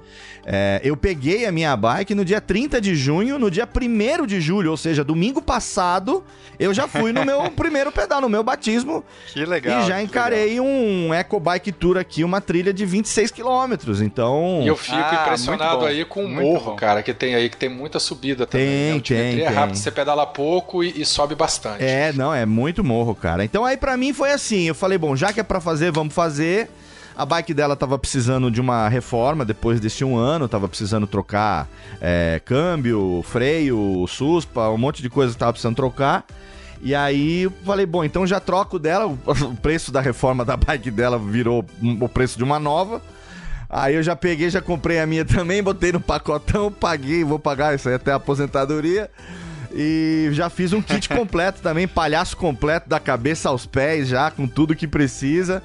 É, 0.51 0.81
eu 0.83 0.97
peguei 0.97 1.45
a 1.45 1.51
minha 1.51 1.77
bike 1.77 2.15
no 2.15 2.25
dia 2.25 2.41
30 2.41 2.81
de 2.81 2.95
junho, 2.95 3.37
no 3.37 3.51
dia 3.51 3.67
1 3.69 4.25
de 4.25 4.41
julho, 4.41 4.71
ou 4.71 4.77
seja, 4.77 5.03
domingo 5.03 5.43
passado, 5.43 6.23
eu 6.59 6.73
já 6.73 6.87
fui 6.87 7.13
no 7.13 7.23
meu 7.23 7.49
primeiro 7.55 7.91
pedal, 7.91 8.19
no 8.19 8.27
meu 8.27 8.41
batismo. 8.41 9.03
Que 9.31 9.45
legal. 9.45 9.83
E 9.83 9.87
já 9.87 10.01
encarei 10.01 10.59
um 10.59 11.13
Eco 11.13 11.39
Bike 11.39 11.71
Tour 11.71 11.97
aqui, 11.97 12.23
uma 12.23 12.41
trilha 12.41 12.73
de 12.73 12.83
26 12.83 13.29
quilômetros. 13.29 14.01
Então. 14.01 14.61
E 14.63 14.67
eu 14.67 14.75
fico 14.75 14.97
ah, 14.97 15.21
impressionado 15.21 15.85
aí 15.85 16.03
com 16.03 16.25
o 16.25 16.29
morro, 16.29 16.71
bom. 16.71 16.75
cara, 16.75 17.03
que 17.03 17.13
tem 17.13 17.35
aí, 17.35 17.47
que 17.47 17.57
tem 17.57 17.69
muita 17.69 17.99
subida 17.99 18.47
também. 18.47 18.99
Tem, 19.01 19.17
né? 19.17 19.35
tem. 19.35 19.41
É 19.41 19.49
rápido, 19.49 19.77
você 19.77 19.91
pedala 19.91 20.25
pouco 20.25 20.83
e, 20.83 20.99
e, 20.99 21.05
sobe 21.05 21.35
bastante. 21.35 21.83
É, 21.83 22.11
não, 22.13 22.33
é 22.33 22.45
muito 22.47 22.83
morro, 22.83 23.13
cara. 23.13 23.43
Então 23.43 23.63
aí 23.63 23.77
para 23.77 23.95
mim 23.99 24.13
foi 24.13 24.31
assim, 24.31 24.63
eu 24.63 24.75
falei, 24.75 24.97
bom, 24.97 25.15
já 25.15 25.31
que 25.31 25.39
é 25.39 25.43
para 25.43 25.59
fazer, 25.59 25.91
vamos 25.91 26.13
fazer. 26.13 26.69
A 27.15 27.25
bike 27.25 27.53
dela 27.53 27.75
tava 27.75 27.99
precisando 27.99 28.49
de 28.49 28.61
uma 28.61 28.87
reforma 28.87 29.43
depois 29.43 29.81
desse 29.81 30.05
um 30.05 30.15
ano, 30.15 30.47
tava 30.47 30.69
precisando 30.69 31.05
trocar 31.05 31.67
é, 31.99 32.41
câmbio, 32.45 33.21
freio, 33.27 34.05
suspa, 34.07 34.69
um 34.69 34.77
monte 34.77 35.01
de 35.01 35.09
coisa 35.09 35.33
que 35.33 35.39
tava 35.39 35.51
precisando 35.51 35.75
trocar. 35.75 36.25
E 36.81 36.95
aí 36.95 37.41
eu 37.41 37.53
falei, 37.65 37.85
bom, 37.85 38.05
então 38.05 38.25
já 38.25 38.39
troco 38.39 38.79
dela, 38.79 39.05
o 39.05 39.55
preço 39.61 39.91
da 39.91 39.99
reforma 39.99 40.45
da 40.45 40.55
bike 40.55 40.89
dela 40.89 41.19
virou 41.19 41.65
o 41.99 42.07
preço 42.07 42.37
de 42.37 42.43
uma 42.43 42.57
nova. 42.57 43.01
Aí 43.69 43.95
eu 43.95 44.01
já 44.01 44.15
peguei, 44.15 44.49
já 44.49 44.61
comprei 44.61 44.99
a 44.99 45.05
minha 45.05 45.25
também, 45.25 45.61
botei 45.61 45.91
no 45.91 45.99
pacotão, 45.99 46.71
paguei, 46.71 47.23
vou 47.23 47.37
pagar 47.37 47.75
isso 47.75 47.89
aí 47.89 47.95
até 47.95 48.13
a 48.13 48.15
aposentadoria. 48.15 49.11
E 49.73 50.29
já 50.31 50.49
fiz 50.49 50.73
um 50.73 50.81
kit 50.81 51.09
completo 51.09 51.61
também, 51.61 51.87
palhaço 51.87 52.35
completo 52.35 52.89
da 52.89 52.99
cabeça 52.99 53.49
aos 53.49 53.65
pés, 53.65 54.07
já 54.07 54.31
com 54.31 54.47
tudo 54.47 54.75
que 54.75 54.87
precisa 54.87 55.61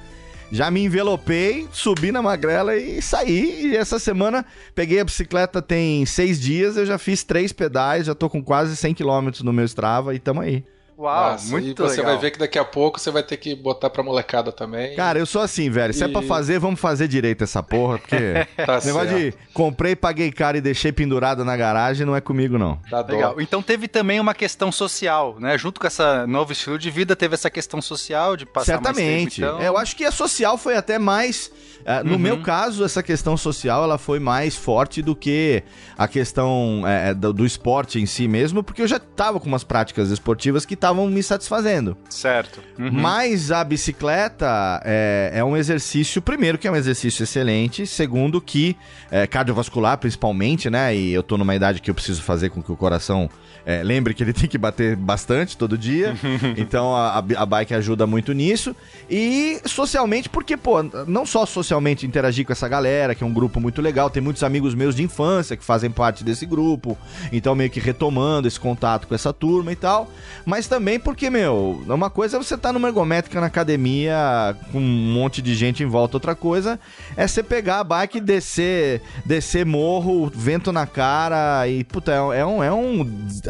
já 0.51 0.69
me 0.69 0.83
envelopei, 0.83 1.67
subi 1.71 2.11
na 2.11 2.21
magrela 2.21 2.75
e 2.75 3.01
saí. 3.01 3.71
E 3.71 3.77
essa 3.77 3.99
semana 3.99 4.45
peguei 4.73 4.99
a 4.99 5.03
bicicleta 5.03 5.61
tem 5.61 6.05
seis 6.05 6.39
dias, 6.39 6.77
eu 6.77 6.85
já 6.85 6.97
fiz 6.97 7.23
três 7.23 7.51
pedais, 7.51 8.05
já 8.05 8.15
tô 8.15 8.29
com 8.29 8.43
quase 8.43 8.75
100 8.75 8.93
km 8.93 9.29
no 9.43 9.53
meu 9.53 9.65
Strava 9.65 10.13
e 10.13 10.19
tamo 10.19 10.41
aí. 10.41 10.63
Uau, 10.97 11.31
Nossa, 11.31 11.51
muito 11.51 11.83
e 11.83 11.85
você 11.85 11.97
legal. 11.97 12.13
vai 12.13 12.21
ver 12.21 12.31
que 12.31 12.39
daqui 12.39 12.57
a 12.57 12.63
pouco 12.63 12.99
você 12.99 13.11
vai 13.11 13.21
ter 13.21 13.35
que 13.35 13.53
botar 13.53 13.89
pra 13.89 14.01
molecada 14.01 14.51
também. 14.51 14.95
Cara, 14.95 15.19
eu 15.19 15.25
sou 15.25 15.41
assim, 15.41 15.69
velho. 15.69 15.93
Se 15.93 16.03
é 16.03 16.07
pra 16.07 16.21
fazer, 16.21 16.57
vamos 16.57 16.79
fazer 16.79 17.07
direito 17.07 17.43
essa 17.43 17.61
porra, 17.61 17.97
porque 17.97 18.15
tá 18.65 18.79
negócio 18.85 19.09
certo. 19.09 19.17
de 19.17 19.33
comprei, 19.53 19.95
paguei 19.95 20.31
caro 20.31 20.57
e 20.57 20.61
deixei 20.61 20.93
pendurada 20.93 21.43
na 21.43 21.57
garagem 21.57 22.05
não 22.05 22.15
é 22.15 22.21
comigo, 22.21 22.57
não. 22.57 22.79
Tá 22.89 23.01
legal. 23.01 23.41
Então 23.41 23.61
teve 23.61 23.89
também 23.89 24.19
uma 24.21 24.33
questão 24.33 24.71
social, 24.71 25.37
né? 25.39 25.57
Junto 25.57 25.81
com 25.81 25.87
essa 25.87 26.25
novo 26.25 26.53
estilo 26.53 26.79
de 26.79 26.89
vida, 26.89 27.15
teve 27.15 27.33
essa 27.33 27.49
questão 27.49 27.81
social 27.81 28.37
de 28.37 28.45
passar 28.45 28.73
Certamente. 28.73 29.01
mais 29.01 29.33
tempo, 29.35 29.55
então... 29.57 29.61
Eu 29.61 29.77
acho 29.77 29.95
que 29.97 30.05
a 30.05 30.11
social 30.11 30.57
foi 30.57 30.77
até 30.77 30.97
mais 30.97 31.51
Uh, 31.85 32.03
no 32.03 32.13
uhum. 32.13 32.19
meu 32.19 32.41
caso, 32.41 32.83
essa 32.83 33.03
questão 33.03 33.37
social 33.37 33.83
ela 33.83 33.99
foi 33.99 34.19
mais 34.19 34.55
forte 34.55 35.03
do 35.03 35.15
que 35.15 35.61
a 35.95 36.07
questão 36.07 36.81
é, 36.83 37.13
do, 37.13 37.31
do, 37.31 37.45
esporte 37.45 37.99
em 37.99 38.07
si 38.07 38.27
mesmo, 38.27 38.63
porque 38.63 38.81
eu 38.81 38.87
já 38.87 38.97
estava 38.97 39.39
com 39.39 39.45
umas 39.45 39.63
práticas 39.63 40.09
esportivas 40.09 40.65
que 40.65 40.73
estavam 40.85 41.07
me 41.07 41.23
satisfazendo. 41.23 41.97
Certo. 42.09 42.61
Uhum. 42.77 42.91
Mas 42.91 43.51
a 43.51 43.63
bicicleta 43.63 44.81
é, 44.85 45.31
é, 45.33 45.43
um 45.43 45.57
exercício, 45.57 46.21
primeiro, 46.21 46.57
que 46.57 46.67
é 46.67 46.71
um 46.71 46.75
exercício 46.75 47.23
excelente, 47.23 47.87
segundo, 47.87 48.39
que 48.39 48.77
é 49.09 49.25
cardiovascular 49.25 49.97
principalmente, 49.97 50.69
né? 50.69 50.95
E 50.95 51.11
eu 51.11 51.23
tô 51.23 51.37
numa 51.37 51.55
idade 51.55 51.81
que 51.81 51.89
eu 51.89 51.95
preciso 51.95 52.21
fazer 52.21 52.49
com 52.49 52.61
que 52.61 52.71
o 52.71 52.75
coração 52.75 53.29
é, 53.65 53.81
lembre 53.81 54.13
que 54.13 54.21
ele 54.21 54.33
tem 54.33 54.47
que 54.47 54.57
bater 54.57 54.95
bastante 54.95 55.57
todo 55.57 55.77
dia. 55.77 56.15
então 56.55 56.95
a, 56.95 57.17
a 57.17 57.45
bike 57.45 57.73
ajuda 57.73 58.05
muito 58.05 58.31
nisso. 58.31 58.75
E 59.09 59.59
socialmente, 59.65 60.29
porque, 60.29 60.55
pô, 60.55 60.83
não 61.07 61.25
só 61.25 61.45
socialmente 61.45 62.05
interagir 62.05 62.45
com 62.45 62.51
essa 62.51 62.67
galera, 62.67 63.15
que 63.15 63.23
é 63.23 63.27
um 63.27 63.33
grupo 63.33 63.59
muito 63.59 63.81
legal, 63.81 64.09
tem 64.09 64.21
muitos 64.21 64.43
amigos 64.43 64.75
meus 64.75 64.95
de 64.95 65.01
infância 65.01 65.57
que 65.57 65.63
fazem 65.63 65.89
parte 65.89 66.23
desse 66.23 66.45
grupo. 66.45 66.95
Então, 67.31 67.55
meio 67.55 67.71
que 67.71 67.79
retomando 67.79 68.47
esse 68.47 68.59
contato 68.59 69.07
com 69.07 69.15
essa 69.15 69.33
turma 69.33 69.71
e 69.71 69.75
tal. 69.75 70.11
Mas 70.45 70.67
também 70.67 70.74
porque, 70.99 71.29
meu, 71.29 71.83
uma 71.87 72.09
coisa 72.09 72.37
é 72.37 72.39
você 72.39 72.55
estar 72.55 72.69
tá 72.69 72.73
numa 72.73 72.87
ergométrica 72.87 73.39
na 73.39 73.47
academia 73.47 74.55
com 74.71 74.79
um 74.79 75.13
monte 75.13 75.41
de 75.41 75.55
gente 75.55 75.83
em 75.83 75.85
volta, 75.85 76.17
outra 76.17 76.35
coisa 76.35 76.79
é 77.15 77.27
você 77.27 77.41
pegar 77.43 77.79
a 77.79 77.83
bike 77.83 78.17
e 78.17 78.21
descer, 78.21 79.01
descer 79.25 79.65
morro, 79.65 80.31
vento 80.33 80.71
na 80.71 80.85
cara 80.85 81.67
e, 81.67 81.83
puta, 81.83 82.11
é, 82.11 82.39
é 82.39 82.45
um, 82.45 82.63
é 82.63 82.71
um 82.71 83.07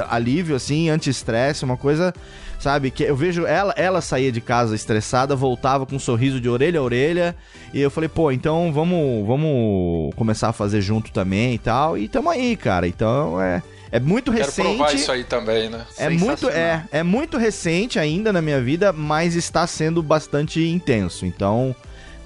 alívio, 0.10 0.56
assim, 0.56 0.90
anti-estresse, 0.90 1.66
uma 1.66 1.78
coisa, 1.78 2.14
sabe? 2.60 2.92
Que 2.92 3.04
eu 3.04 3.16
vejo 3.16 3.46
ela, 3.46 3.74
ela 3.78 4.02
saía 4.02 4.32
de 4.32 4.42
casa 4.42 4.76
estressada, 4.76 5.36
voltava 5.36 5.86
com 5.86 5.96
um 5.96 6.00
sorriso 6.00 6.40
de 6.40 6.50
orelha 6.50 6.80
a 6.80 6.84
orelha, 6.84 7.36
e 7.74 7.82
eu 7.82 7.92
falei, 7.92 8.10
pô, 8.10 8.32
então 8.32 8.72
vamos, 8.72 9.26
vamos 9.26 10.14
começar 10.16 10.50
a 10.50 10.54
fazer 10.54 10.82
junto 10.82 11.12
também 11.12 11.56
e 11.56 11.60
tal, 11.60 11.98
e 11.98 12.08
tamo 12.08 12.30
aí, 12.30 12.56
cara. 12.56 12.88
Então 12.88 13.42
é. 13.42 13.62
É 13.96 14.00
muito 14.02 14.30
Quero 14.30 14.44
recente. 14.44 14.76
provar 14.76 14.94
isso 14.94 15.10
aí 15.10 15.24
também, 15.24 15.70
né? 15.70 15.86
É 15.98 16.10
muito, 16.10 16.50
é, 16.50 16.84
é 16.92 17.02
muito 17.02 17.38
recente 17.38 17.98
ainda 17.98 18.34
na 18.34 18.42
minha 18.42 18.62
vida, 18.62 18.92
mas 18.92 19.36
está 19.36 19.66
sendo 19.66 20.04
bastante 20.04 20.62
intenso. 20.68 21.26
Então, 21.26 21.74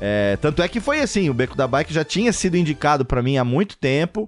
é, 0.02 0.36
tanto 0.42 0.64
é 0.64 0.68
que 0.68 0.80
foi 0.80 1.00
assim, 1.00 1.30
o 1.30 1.34
Beco 1.34 1.56
da 1.56 1.68
Bike 1.68 1.94
já 1.94 2.04
tinha 2.04 2.34
sido 2.34 2.58
indicado 2.58 3.06
para 3.06 3.22
mim 3.22 3.38
há 3.38 3.44
muito 3.44 3.78
tempo. 3.78 4.28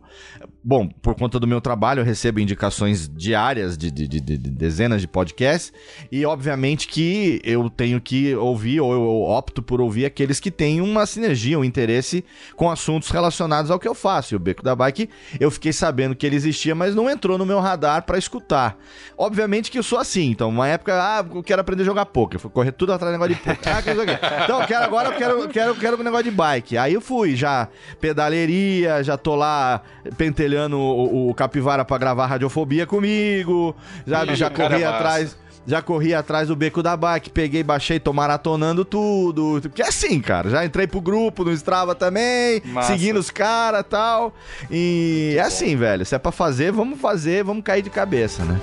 Bom, 0.64 0.88
por 0.88 1.16
conta 1.16 1.40
do 1.40 1.48
meu 1.48 1.60
trabalho, 1.60 2.02
eu 2.02 2.06
recebo 2.06 2.40
indicações 2.40 3.10
diárias 3.10 3.76
de, 3.76 3.90
de, 3.90 4.08
de, 4.08 4.22
de, 4.22 4.38
dezenas 4.38 5.02
de 5.02 5.08
podcasts. 5.08 5.74
E, 6.12 6.24
obviamente, 6.24 6.88
que 6.88 7.42
eu 7.44 7.68
tenho 7.68 8.00
que 8.00 8.36
ouvir, 8.36 8.80
ou 8.80 8.94
eu 8.94 9.24
opto 9.24 9.64
por 9.64 9.82
ouvir 9.82 10.06
aqueles 10.06 10.40
que 10.40 10.52
têm 10.52 10.80
uma 10.80 11.08
sinergia, 11.08 11.58
um 11.58 11.64
interesse 11.64 12.24
com 12.56 12.70
assuntos 12.70 13.10
relacionados 13.10 13.72
ao 13.72 13.80
que 13.80 13.88
eu 13.88 13.96
faço. 13.96 14.36
E 14.36 14.38
o 14.38 14.40
Beco 14.40 14.62
da 14.62 14.76
Bike, 14.76 15.10
eu 15.40 15.50
fiquei 15.50 15.74
sabendo 15.74 16.16
que 16.16 16.28
ele 16.28 16.36
existia, 16.36 16.76
mas 16.76 16.94
não 16.94 17.10
entrou 17.10 17.40
no 17.40 17.46
meu 17.46 17.60
radar 17.60 18.04
para 18.04 18.20
escutar. 18.20 18.78
Obviamente 19.18 19.72
que 19.72 19.80
eu 19.80 19.84
sou 19.84 19.98
assim. 19.98 20.30
Então, 20.30 20.50
uma 20.50 20.68
época, 20.68 20.94
ah, 20.94 21.26
eu 21.34 21.42
quero 21.42 21.62
aprender 21.62 21.82
a 21.82 21.86
jogar 21.88 22.06
poker. 22.06 22.40
Fui 22.40 22.52
correr 22.52 22.72
tudo 22.72 22.94
atrás 22.94 23.12
do 23.12 23.20
negócio 23.20 23.34
de 23.34 23.42
poker. 23.42 23.76
Ah, 23.76 23.82
quero 23.82 24.04
então, 24.04 24.66
quero, 24.68 24.84
agora 24.84 25.10
eu 25.10 25.18
quero, 25.18 25.50
quero, 25.50 25.76
quero 25.76 26.00
um 26.00 26.04
negócio 26.04 26.26
de 26.26 26.32
bike. 26.32 26.78
Aí 26.78 26.94
eu 26.94 27.02
fui, 27.02 27.36
já 27.36 27.68
pedaleria, 28.00 29.04
já 29.04 29.18
tô 29.18 29.34
lá 29.34 29.82
pentelhando 30.18 30.51
aconselhando 30.52 30.78
o, 30.78 31.30
o 31.30 31.34
Capivara 31.34 31.86
para 31.86 31.98
gravar 31.98 32.26
Radiofobia 32.26 32.86
comigo, 32.86 33.76
sabe? 34.08 34.36
Já 34.36 34.50
corri 34.52 34.84
atrás 34.84 35.38
já 35.64 35.80
corri 35.80 36.12
atrás 36.12 36.48
do 36.48 36.56
beco 36.56 36.82
da 36.82 36.98
bike, 36.98 37.30
peguei, 37.30 37.62
baixei, 37.62 38.00
tô 38.00 38.12
maratonando 38.12 38.84
tudo. 38.84 39.60
Porque 39.62 39.84
é 39.84 39.88
assim, 39.88 40.20
cara. 40.20 40.50
Já 40.50 40.66
entrei 40.66 40.88
pro 40.88 41.00
grupo 41.00 41.44
no 41.44 41.52
Strava 41.52 41.94
também, 41.94 42.64
Massa. 42.66 42.92
seguindo 42.92 43.18
os 43.18 43.30
caras 43.30 43.82
e 43.82 43.84
tal. 43.84 44.34
E 44.72 45.36
é 45.38 45.42
assim, 45.42 45.76
velho. 45.76 46.04
Se 46.04 46.16
é 46.16 46.18
pra 46.18 46.32
fazer, 46.32 46.72
vamos 46.72 47.00
fazer, 47.00 47.44
vamos 47.44 47.64
cair 47.64 47.84
de 47.84 47.92
cabeça, 47.92 48.44
né? 48.44 48.60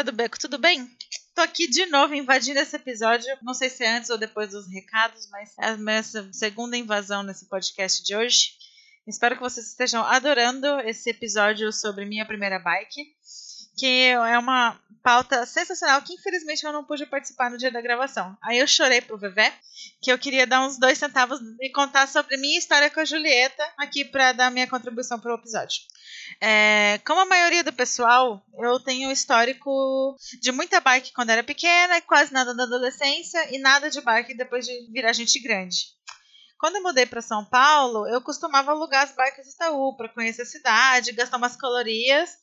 Galera 0.00 0.12
do 0.12 0.16
Beco, 0.16 0.38
tudo 0.38 0.56
bem? 0.56 0.90
Tô 1.34 1.42
aqui 1.42 1.68
de 1.68 1.84
novo 1.84 2.14
invadindo 2.14 2.58
esse 2.58 2.74
episódio. 2.74 3.28
Não 3.42 3.52
sei 3.52 3.68
se 3.68 3.84
é 3.84 3.98
antes 3.98 4.08
ou 4.08 4.16
depois 4.16 4.50
dos 4.50 4.66
recados, 4.66 5.28
mas 5.30 5.52
é 5.58 5.66
a 5.66 5.76
minha 5.76 6.02
segunda 6.32 6.74
invasão 6.74 7.22
nesse 7.22 7.46
podcast 7.50 8.02
de 8.02 8.16
hoje. 8.16 8.52
Espero 9.06 9.34
que 9.34 9.42
vocês 9.42 9.66
estejam 9.66 10.02
adorando 10.02 10.66
esse 10.86 11.10
episódio 11.10 11.70
sobre 11.70 12.06
minha 12.06 12.24
primeira 12.24 12.58
bike, 12.58 13.14
que 13.76 14.08
é 14.08 14.38
uma 14.38 14.78
pauta 15.02 15.46
sensacional 15.46 16.02
que 16.02 16.14
infelizmente 16.14 16.64
eu 16.64 16.72
não 16.72 16.84
pude 16.84 17.06
participar 17.06 17.50
no 17.50 17.58
dia 17.58 17.70
da 17.70 17.80
gravação. 17.80 18.36
Aí 18.42 18.58
eu 18.58 18.66
chorei 18.66 19.00
pro 19.00 19.18
Vevé, 19.18 19.52
que 20.00 20.12
eu 20.12 20.18
queria 20.18 20.46
dar 20.46 20.60
uns 20.60 20.78
dois 20.78 20.98
centavos 20.98 21.40
e 21.60 21.70
contar 21.70 22.06
sobre 22.06 22.36
minha 22.36 22.58
história 22.58 22.90
com 22.90 23.00
a 23.00 23.04
Julieta 23.04 23.62
aqui 23.78 24.04
para 24.04 24.32
dar 24.32 24.50
minha 24.50 24.66
contribuição 24.66 25.18
pro 25.18 25.34
episódio. 25.34 25.82
É, 26.40 27.00
como 27.06 27.20
a 27.20 27.26
maioria 27.26 27.64
do 27.64 27.72
pessoal, 27.72 28.42
eu 28.58 28.78
tenho 28.80 29.08
um 29.08 29.12
histórico 29.12 30.16
de 30.40 30.52
muita 30.52 30.80
bike 30.80 31.12
quando 31.12 31.30
era 31.30 31.42
pequena, 31.42 32.00
quase 32.02 32.32
nada 32.32 32.54
na 32.54 32.64
adolescência 32.64 33.54
e 33.54 33.58
nada 33.58 33.90
de 33.90 34.00
bike 34.00 34.34
depois 34.34 34.66
de 34.66 34.90
virar 34.92 35.12
gente 35.12 35.38
grande. 35.40 35.98
Quando 36.58 36.76
eu 36.76 36.82
mudei 36.82 37.06
para 37.06 37.22
São 37.22 37.42
Paulo, 37.44 38.06
eu 38.06 38.20
costumava 38.20 38.70
alugar 38.70 39.04
as 39.04 39.14
bikes 39.16 39.46
do 39.46 39.50
Itaú 39.50 39.96
para 39.96 40.10
conhecer 40.10 40.42
a 40.42 40.46
cidade, 40.46 41.12
gastar 41.12 41.38
umas 41.38 41.56
calorias 41.56 42.36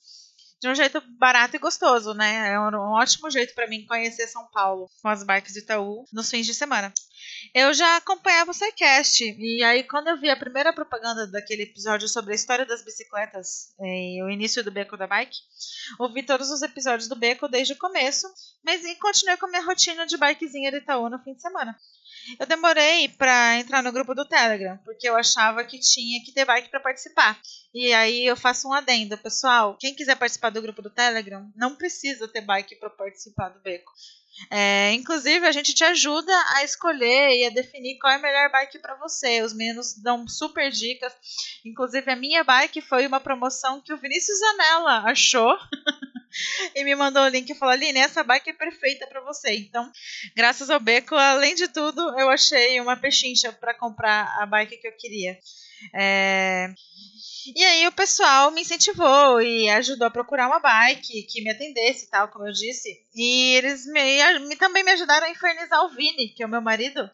de 0.60 0.68
um 0.68 0.76
jeito 0.76 1.02
barato 1.18 1.56
e 1.56 1.60
gostoso, 1.60 2.14
né? 2.14 2.54
É 2.54 2.60
um 2.60 2.94
ótimo 2.94 3.30
jeito 3.30 3.54
para 3.54 3.68
mim 3.68 3.86
conhecer 3.86 4.28
São 4.28 4.48
Paulo 4.52 4.90
com 5.02 5.08
as 5.08 5.24
bikes 5.24 5.54
do 5.54 5.60
Itaú 5.60 6.06
nos 6.12 6.30
fins 6.30 6.46
de 6.46 6.54
semana. 6.54 6.94
Eu 7.54 7.74
já 7.74 7.98
acompanhava 7.98 8.52
o 8.52 8.54
SciCast, 8.54 9.24
e 9.24 9.64
aí 9.64 9.84
quando 9.84 10.08
eu 10.08 10.20
vi 10.20 10.30
a 10.30 10.36
primeira 10.36 10.74
propaganda 10.74 11.28
daquele 11.28 11.64
episódio 11.64 12.08
sobre 12.08 12.32
a 12.32 12.36
história 12.36 12.66
das 12.66 12.84
bicicletas 12.84 13.74
e 13.80 14.22
o 14.24 14.30
início 14.30 14.64
do 14.64 14.72
Beco 14.72 14.98
da 14.98 15.08
Bike, 15.08 15.38
ouvi 16.00 16.24
todos 16.24 16.50
os 16.50 16.62
episódios 16.62 17.08
do 17.08 17.16
Beco 17.16 17.48
desde 17.48 17.74
o 17.74 17.78
começo, 17.78 18.28
mas 18.64 18.84
e 18.84 18.96
continuei 18.96 19.38
com 19.38 19.46
a 19.46 19.50
minha 19.50 19.66
rotina 19.66 20.06
de 20.06 20.18
bikezinha 20.18 20.72
de 20.72 20.78
Itaú 20.78 21.10
no 21.10 21.20
fim 21.20 21.34
de 21.34 21.42
semana. 21.42 21.78
Eu 22.40 22.46
demorei 22.46 23.08
para 23.10 23.58
entrar 23.58 23.82
no 23.82 23.92
grupo 23.92 24.14
do 24.14 24.26
Telegram, 24.26 24.78
porque 24.84 25.08
eu 25.08 25.16
achava 25.16 25.64
que 25.64 25.80
tinha 25.80 26.24
que 26.24 26.32
ter 26.32 26.46
bike 26.46 26.70
para 26.70 26.80
participar. 26.80 27.40
E 27.74 27.94
aí 27.94 28.26
eu 28.26 28.36
faço 28.36 28.68
um 28.68 28.74
adendo, 28.74 29.18
pessoal. 29.18 29.78
Quem 29.80 29.94
quiser 29.94 30.16
participar 30.16 30.50
do 30.50 30.62
grupo 30.62 30.82
do 30.82 30.90
Telegram, 30.90 31.50
não 31.56 31.76
precisa 31.76 32.28
ter 32.28 32.42
bike 32.42 32.76
para 32.76 32.90
participar 32.90 33.50
do 33.50 33.60
beco. 33.60 33.92
É, 34.52 34.94
inclusive, 34.94 35.48
a 35.48 35.52
gente 35.52 35.74
te 35.74 35.84
ajuda 35.84 36.32
a 36.56 36.64
escolher 36.64 37.36
e 37.36 37.46
a 37.46 37.50
definir 37.50 37.98
qual 37.98 38.14
é 38.14 38.18
a 38.18 38.20
melhor 38.20 38.52
bike 38.52 38.80
para 38.80 38.96
você. 38.96 39.42
Os 39.42 39.54
meninos 39.54 39.94
dão 39.94 40.28
super 40.28 40.70
dicas. 40.70 41.14
Inclusive, 41.66 42.12
a 42.12 42.16
minha 42.16 42.44
bike 42.44 42.82
foi 42.82 43.08
uma 43.08 43.20
promoção 43.20 43.82
que 43.82 43.94
o 43.94 43.98
Vinícius 43.98 44.38
Zanella 44.40 45.04
achou. 45.10 45.58
e 46.76 46.84
me 46.84 46.96
mandou 46.96 47.24
o 47.24 47.28
link 47.28 47.50
e 47.50 47.56
falou: 47.56 47.74
Aline, 47.74 48.00
essa 48.00 48.24
bike 48.24 48.50
é 48.50 48.54
perfeita 48.54 49.08
para 49.08 49.22
você. 49.22 49.56
Então, 49.56 49.92
graças 50.36 50.70
ao 50.70 50.80
Beco, 50.80 51.16
além 51.16 51.56
de 51.56 51.68
tudo, 51.68 52.02
eu 52.20 52.30
achei 52.30 52.80
uma 52.80 52.96
pechincha 52.96 53.52
para 53.52 53.74
comprar 53.74 54.36
a 54.42 54.46
bike 54.46 54.78
que 54.78 54.88
eu 54.88 54.98
queria. 54.98 55.38
É... 55.94 56.74
E 57.56 57.64
aí 57.64 57.88
o 57.88 57.92
pessoal 57.94 58.52
me 58.52 58.62
incentivou 58.62 59.42
e 59.42 59.70
ajudou 59.70 60.08
a 60.08 60.12
procurar 60.12 60.48
uma 60.48 60.60
bike 60.60 61.24
que 61.24 61.42
me 61.42 61.50
atendesse 61.50 62.06
e 62.06 62.10
tal, 62.10 62.28
como 62.28 62.46
eu 62.46 62.52
disse. 62.52 62.90
E 63.16 63.56
eles 63.56 63.86
me, 63.86 64.40
me 64.40 64.56
também 64.58 64.84
me 64.84 64.92
ajudaram 64.92 65.28
a 65.28 65.30
infernizar 65.30 65.86
o 65.86 65.96
Vini, 65.96 66.30
que 66.30 66.44
é 66.44 66.46
o 66.46 66.50
meu 66.50 66.62
marido, 66.62 67.10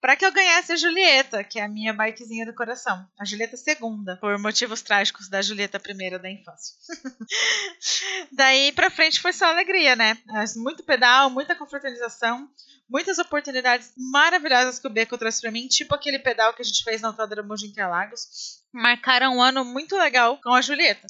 para 0.00 0.16
que 0.16 0.24
eu 0.24 0.32
ganhasse 0.32 0.72
a 0.72 0.76
Julieta, 0.76 1.42
que 1.42 1.58
é 1.58 1.64
a 1.64 1.68
minha 1.68 1.92
bikezinha 1.92 2.46
do 2.46 2.54
coração. 2.54 3.06
A 3.18 3.24
Julieta 3.24 3.56
segunda, 3.56 4.16
por 4.16 4.38
motivos 4.38 4.82
trágicos 4.82 5.28
da 5.28 5.42
Julieta 5.42 5.80
primeira 5.80 6.18
da 6.18 6.30
infância. 6.30 6.76
Daí 8.32 8.72
pra 8.72 8.90
frente 8.90 9.20
foi 9.20 9.32
só 9.32 9.46
alegria, 9.46 9.96
né? 9.96 10.16
Muito 10.56 10.84
pedal, 10.84 11.30
muita 11.30 11.56
confraternização, 11.56 12.48
muitas 12.88 13.18
oportunidades 13.18 13.92
maravilhosas 13.96 14.78
que 14.78 14.86
o 14.86 14.90
Beco 14.90 15.18
trouxe 15.18 15.40
para 15.40 15.50
mim, 15.50 15.66
tipo 15.66 15.94
aquele 15.94 16.18
pedal 16.18 16.54
que 16.54 16.62
a 16.62 16.64
gente 16.64 16.84
fez 16.84 17.00
na 17.00 17.08
Autódromo 17.08 17.54
de 17.56 17.66
Interlagos. 17.66 18.57
Marcaram 18.72 19.36
um 19.36 19.42
ano 19.42 19.64
muito 19.64 19.96
legal 19.96 20.38
com 20.42 20.52
a 20.52 20.60
Julieta. 20.60 21.06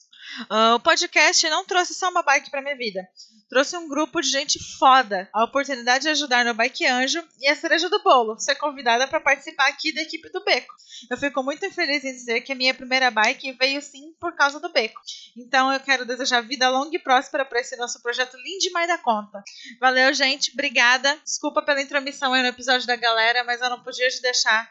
Uh, 0.51 0.75
o 0.75 0.81
podcast 0.81 1.49
não 1.49 1.65
trouxe 1.65 1.95
só 1.95 2.11
uma 2.11 2.23
bike 2.23 2.51
para 2.51 2.63
minha 2.63 2.77
vida, 2.77 3.09
trouxe 3.49 3.77
um 3.77 3.89
grupo 3.89 4.21
de 4.21 4.29
gente 4.29 4.59
foda, 4.79 5.29
a 5.33 5.45
oportunidade 5.45 6.03
de 6.03 6.11
ajudar 6.11 6.45
no 6.45 6.55
Bike 6.55 6.87
Anjo 6.87 7.25
e 7.41 7.49
a 7.49 7.57
cereja 7.57 7.89
do 7.89 8.03
bolo, 8.03 8.39
ser 8.39 8.55
convidada 8.57 9.09
para 9.09 9.21
participar 9.21 9.69
aqui 9.69 9.91
da 9.93 10.03
equipe 10.03 10.31
do 10.31 10.45
Beco. 10.45 10.73
Eu 11.11 11.17
fico 11.17 11.43
muito 11.43 11.69
feliz 11.73 12.05
em 12.05 12.13
dizer 12.13 12.43
que 12.43 12.53
a 12.53 12.55
minha 12.55 12.75
primeira 12.75 13.11
bike 13.11 13.53
veio 13.53 13.81
sim 13.81 14.13
por 14.21 14.35
causa 14.35 14.61
do 14.61 14.69
Beco. 14.69 15.01
Então 15.37 15.73
eu 15.73 15.81
quero 15.81 16.05
desejar 16.05 16.43
vida 16.43 16.69
longa 16.69 16.95
e 16.95 17.01
próspera 17.01 17.45
para 17.45 17.61
esse 17.61 17.77
nosso 17.77 18.01
projeto 18.03 18.37
lindo 18.37 18.61
demais 18.61 18.87
da 18.87 18.99
conta. 18.99 19.43
Valeu, 19.81 20.13
gente, 20.13 20.53
obrigada. 20.53 21.19
Desculpa 21.25 21.63
pela 21.63 21.81
intromissão 21.81 22.33
aí 22.35 22.43
no 22.43 22.49
episódio 22.49 22.87
da 22.87 22.97
galera, 22.97 23.45
mas 23.45 23.61
eu 23.61 23.71
não 23.71 23.83
podia 23.83 24.09
te 24.09 24.21
deixar 24.21 24.71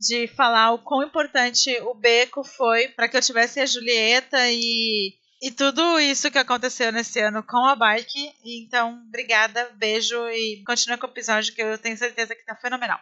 de 0.00 0.26
falar 0.28 0.72
o 0.72 0.78
quão 0.78 1.02
importante 1.02 1.70
o 1.82 1.94
beco 1.94 2.44
foi 2.44 2.88
para 2.88 3.08
que 3.08 3.16
eu 3.16 3.20
tivesse 3.20 3.60
a 3.60 3.66
Julieta 3.66 4.38
e, 4.50 5.14
e 5.42 5.50
tudo 5.50 5.98
isso 5.98 6.30
que 6.30 6.38
aconteceu 6.38 6.92
nesse 6.92 7.20
ano 7.20 7.42
com 7.42 7.64
a 7.66 7.74
bike. 7.74 8.32
Então, 8.44 9.02
obrigada, 9.08 9.70
beijo 9.74 10.16
e 10.28 10.62
continua 10.64 10.98
com 10.98 11.06
o 11.06 11.10
episódio 11.10 11.54
que 11.54 11.62
eu 11.62 11.78
tenho 11.78 11.96
certeza 11.96 12.34
que 12.34 12.44
tá 12.44 12.54
fenomenal. 12.54 13.00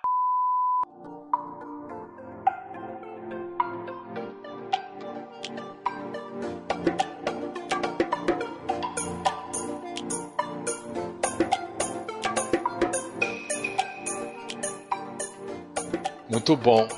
Muito 16.46 16.56
bom. 16.56 16.88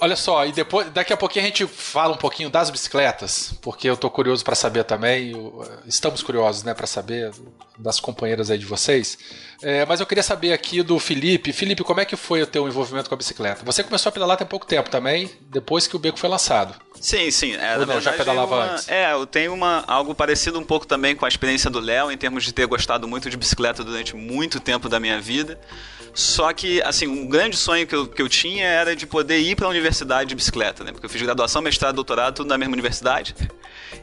olha 0.00 0.16
só, 0.16 0.46
e 0.46 0.52
depois, 0.52 0.88
daqui 0.90 1.12
a 1.12 1.16
pouquinho 1.18 1.44
a 1.44 1.48
gente 1.48 1.66
fala 1.66 2.14
um 2.14 2.16
pouquinho 2.16 2.48
das 2.48 2.70
bicicletas, 2.70 3.52
porque 3.60 3.88
eu 3.88 3.96
tô 3.96 4.08
curioso 4.08 4.42
para 4.42 4.54
saber 4.54 4.84
também. 4.84 5.34
estamos 5.86 6.22
curiosos, 6.22 6.62
né, 6.62 6.72
para 6.72 6.86
saber 6.86 7.30
das 7.78 8.00
companheiras 8.00 8.50
aí 8.50 8.56
de 8.56 8.64
vocês. 8.64 9.18
É, 9.62 9.84
mas 9.84 10.00
eu 10.00 10.06
queria 10.06 10.22
saber 10.22 10.54
aqui 10.54 10.82
do 10.82 10.98
Felipe. 10.98 11.52
Felipe, 11.52 11.84
como 11.84 12.00
é 12.00 12.06
que 12.06 12.16
foi 12.16 12.42
o 12.42 12.46
teu 12.46 12.66
envolvimento 12.66 13.08
com 13.08 13.14
a 13.14 13.18
bicicleta? 13.18 13.64
Você 13.66 13.84
começou 13.84 14.08
a 14.08 14.12
pedalar 14.12 14.38
tem 14.38 14.46
pouco 14.46 14.66
tempo 14.66 14.88
também, 14.88 15.30
depois 15.50 15.86
que 15.86 15.94
o 15.94 15.98
beco 15.98 16.18
foi 16.18 16.30
lançado. 16.30 16.74
Sim, 16.98 17.30
sim. 17.30 17.54
É, 17.54 17.76
Ou 17.78 17.84
não, 17.84 18.00
já 18.00 18.14
pedalava 18.14 18.54
uma, 18.54 18.64
antes? 18.72 18.88
É, 18.88 19.12
eu 19.12 19.26
tenho 19.26 19.52
uma, 19.52 19.84
algo 19.86 20.14
parecido 20.14 20.58
um 20.58 20.64
pouco 20.64 20.86
também 20.86 21.14
com 21.14 21.26
a 21.26 21.28
experiência 21.28 21.68
do 21.68 21.80
Léo, 21.80 22.10
em 22.10 22.16
termos 22.16 22.44
de 22.44 22.52
ter 22.52 22.66
gostado 22.66 23.06
muito 23.06 23.28
de 23.28 23.36
bicicleta 23.36 23.84
durante 23.84 24.16
muito 24.16 24.58
tempo 24.58 24.88
da 24.88 24.98
minha 24.98 25.20
vida. 25.20 25.60
Só 26.16 26.50
que, 26.54 26.80
assim, 26.80 27.06
um 27.06 27.26
grande 27.26 27.58
sonho 27.58 27.86
que 27.86 27.94
eu, 27.94 28.06
que 28.06 28.22
eu 28.22 28.28
tinha 28.28 28.64
era 28.64 28.96
de 28.96 29.06
poder 29.06 29.38
ir 29.38 29.54
para 29.54 29.66
a 29.66 29.68
universidade 29.68 30.30
de 30.30 30.34
bicicleta, 30.34 30.82
né? 30.82 30.90
Porque 30.90 31.04
eu 31.04 31.10
fiz 31.10 31.20
graduação, 31.20 31.60
mestrado, 31.60 31.94
doutorado, 31.94 32.36
tudo 32.36 32.48
na 32.48 32.56
mesma 32.56 32.72
universidade. 32.72 33.36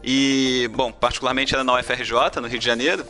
E, 0.04 0.70
bom, 0.76 0.92
particularmente 0.92 1.56
era 1.56 1.64
na 1.64 1.74
UFRJ, 1.74 2.40
no 2.40 2.48
Rio 2.48 2.60
de 2.60 2.66
Janeiro. 2.66 3.04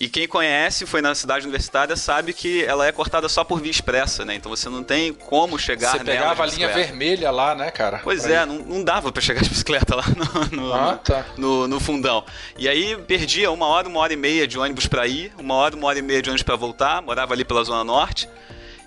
E 0.00 0.08
quem 0.08 0.28
conhece, 0.28 0.86
foi 0.86 1.02
na 1.02 1.12
cidade 1.12 1.44
universitária, 1.44 1.96
sabe 1.96 2.32
que 2.32 2.64
ela 2.64 2.86
é 2.86 2.92
cortada 2.92 3.28
só 3.28 3.42
por 3.42 3.60
via 3.60 3.70
expressa, 3.70 4.24
né? 4.24 4.36
Então 4.36 4.48
você 4.48 4.68
não 4.68 4.84
tem 4.84 5.12
como 5.12 5.58
chegar 5.58 5.90
Você 5.90 6.04
pegava 6.04 6.44
a 6.44 6.46
linha 6.46 6.68
vermelha 6.68 7.32
lá, 7.32 7.54
né, 7.54 7.68
cara? 7.72 8.00
Pois 8.04 8.24
é, 8.24 8.46
não, 8.46 8.58
não, 8.60 8.84
dava 8.84 9.10
para 9.10 9.20
chegar 9.20 9.42
de 9.42 9.48
bicicleta 9.50 9.96
lá 9.96 10.04
no, 10.06 10.56
no, 10.56 10.72
ah, 10.72 11.00
tá. 11.02 11.26
no, 11.36 11.66
no, 11.66 11.80
fundão. 11.80 12.24
E 12.56 12.68
aí 12.68 12.96
perdia 12.96 13.50
uma 13.50 13.66
hora, 13.66 13.88
uma 13.88 13.98
hora 13.98 14.12
e 14.12 14.16
meia 14.16 14.46
de 14.46 14.56
ônibus 14.56 14.86
para 14.86 15.04
ir, 15.08 15.32
uma 15.36 15.54
hora, 15.54 15.74
uma 15.74 15.88
hora 15.88 15.98
e 15.98 16.02
meia 16.02 16.22
de 16.22 16.30
ônibus 16.30 16.44
para 16.44 16.54
voltar, 16.54 17.02
morava 17.02 17.34
ali 17.34 17.44
pela 17.44 17.64
Zona 17.64 17.82
Norte. 17.82 18.28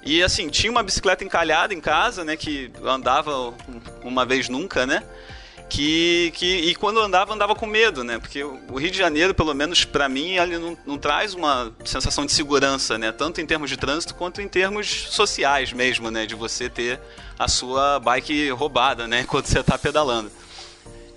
E 0.04 0.24
assim, 0.24 0.48
tinha 0.48 0.72
uma 0.72 0.82
bicicleta 0.82 1.26
encalhada 1.26 1.74
em 1.74 1.82
casa, 1.82 2.24
né? 2.24 2.38
Que 2.38 2.72
andava 2.86 3.54
uma 4.02 4.26
vez 4.26 4.48
nunca, 4.48 4.86
né? 4.86 5.04
Que, 5.72 6.34
que 6.36 6.46
e 6.46 6.76
quando 6.76 7.00
andava 7.00 7.34
andava 7.34 7.56
com 7.56 7.66
medo, 7.66 8.04
né? 8.04 8.20
Porque 8.20 8.44
o 8.44 8.78
Rio 8.78 8.92
de 8.92 8.98
Janeiro, 8.98 9.34
pelo 9.34 9.54
menos 9.54 9.86
para 9.86 10.10
mim, 10.10 10.36
ele 10.36 10.58
não, 10.58 10.78
não, 10.86 10.98
traz 10.98 11.34
uma 11.34 11.74
sensação 11.86 12.26
de 12.26 12.34
segurança, 12.34 12.98
né? 12.98 13.10
Tanto 13.14 13.40
em 13.40 13.46
termos 13.46 13.70
de 13.70 13.78
trânsito 13.78 14.14
quanto 14.14 14.42
em 14.42 14.50
termos 14.50 15.08
sociais 15.12 15.72
mesmo, 15.72 16.12
né? 16.12 16.26
De 16.26 16.36
você 16.36 16.70
ter 16.70 17.00
a 17.40 17.48
sua 17.48 18.00
bike 18.00 18.50
roubada, 18.50 19.08
né? 19.08 19.24
Quando 19.30 19.46
você 19.46 19.64
tá 19.64 19.78
pedalando. 19.78 20.30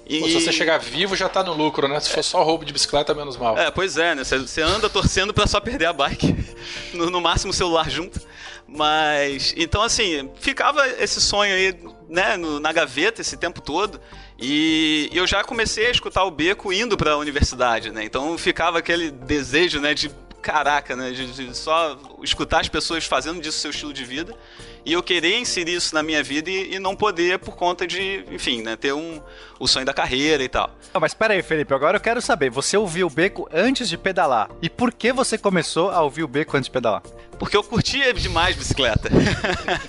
E... 0.07 0.23
se 0.23 0.41
você 0.41 0.53
chegar 0.53 0.79
vivo, 0.79 1.17
já 1.17 1.29
tá 1.29 1.43
no 1.43 1.53
lucro, 1.53 1.89
né? 1.89 1.99
Se 1.99 2.11
for 2.11 2.23
só 2.23 2.41
roubo 2.45 2.65
de 2.65 2.73
bicicleta, 2.73 3.13
menos 3.13 3.37
mal. 3.37 3.59
É, 3.59 3.73
pois 3.73 3.97
é, 3.97 4.15
né? 4.15 4.23
Você 4.23 4.63
anda 4.63 4.89
torcendo 4.89 5.35
para 5.35 5.49
só 5.49 5.59
perder 5.59 5.87
a 5.87 5.93
bike. 5.93 6.33
No, 6.95 7.11
no 7.11 7.21
máximo 7.21 7.51
o 7.51 7.55
celular 7.55 7.91
junto. 7.91 8.21
Mas. 8.69 9.53
Então, 9.57 9.83
assim, 9.83 10.31
ficava 10.37 10.89
esse 10.89 11.21
sonho 11.21 11.53
aí, 11.53 11.77
né, 12.15 12.37
no, 12.37 12.61
na 12.61 12.73
gaveta 12.73 13.21
esse 13.21 13.37
tempo 13.37 13.61
todo. 13.61 14.01
E 14.39 15.11
eu 15.13 15.27
já 15.27 15.43
comecei 15.43 15.87
a 15.89 15.91
escutar 15.91 16.25
o 16.25 16.31
Beco 16.31 16.73
indo 16.73 16.97
para 16.97 17.13
a 17.13 17.17
universidade, 17.17 17.91
né? 17.91 18.05
Então 18.05 18.39
ficava 18.39 18.79
aquele 18.79 19.11
desejo, 19.11 19.81
né, 19.81 19.93
de 19.93 20.11
caraca, 20.41 20.95
né, 20.95 21.11
de, 21.11 21.33
de, 21.33 21.57
só 21.57 21.99
escutar 22.23 22.61
as 22.61 22.69
pessoas 22.69 23.07
fazendo 23.07 23.41
disso 23.41 23.59
seu 23.59 23.71
estilo 23.71 23.95
de 23.95 24.05
vida. 24.05 24.37
e 24.85 24.93
eu 24.93 25.03
querer 25.03 25.39
inserir 25.39 25.77
isso 25.77 25.95
na 25.95 26.03
minha 26.03 26.23
vida 26.23 26.51
e, 26.51 26.75
e 26.75 26.79
não 26.79 26.95
poder 26.95 27.39
por 27.39 27.57
conta 27.57 27.87
de, 27.87 28.23
enfim, 28.31 28.61
né, 28.61 28.77
ter 28.77 28.93
um, 28.93 29.23
o 29.59 29.67
sonho 29.67 29.87
da 29.87 29.95
carreira 29.95 30.45
e 30.45 30.49
tal. 30.49 30.71
Não, 30.93 31.01
mas 31.01 31.15
pera 31.15 31.33
aí, 31.33 31.43
Felipe, 31.43 31.73
agora 31.73 31.97
eu 31.97 32.01
quero 32.01 32.21
saber, 32.21 32.51
você 32.51 32.77
ouviu 32.77 33.07
o 33.07 33.11
Beco 33.11 33.49
antes 33.51 33.89
de 33.89 33.97
pedalar, 33.97 34.51
e 34.61 34.69
por 34.69 34.93
que 34.93 35.15
você 35.15 35.39
começou 35.39 35.91
a 35.91 36.03
ouvir 36.03 36.23
o 36.23 36.29
Beco 36.29 36.55
antes 36.59 36.67
de 36.67 36.73
pedalar? 36.73 37.03
Porque 37.35 37.57
eu 37.57 37.63
curtia 37.63 38.13
demais 38.13 38.57
bicicleta. 38.57 39.09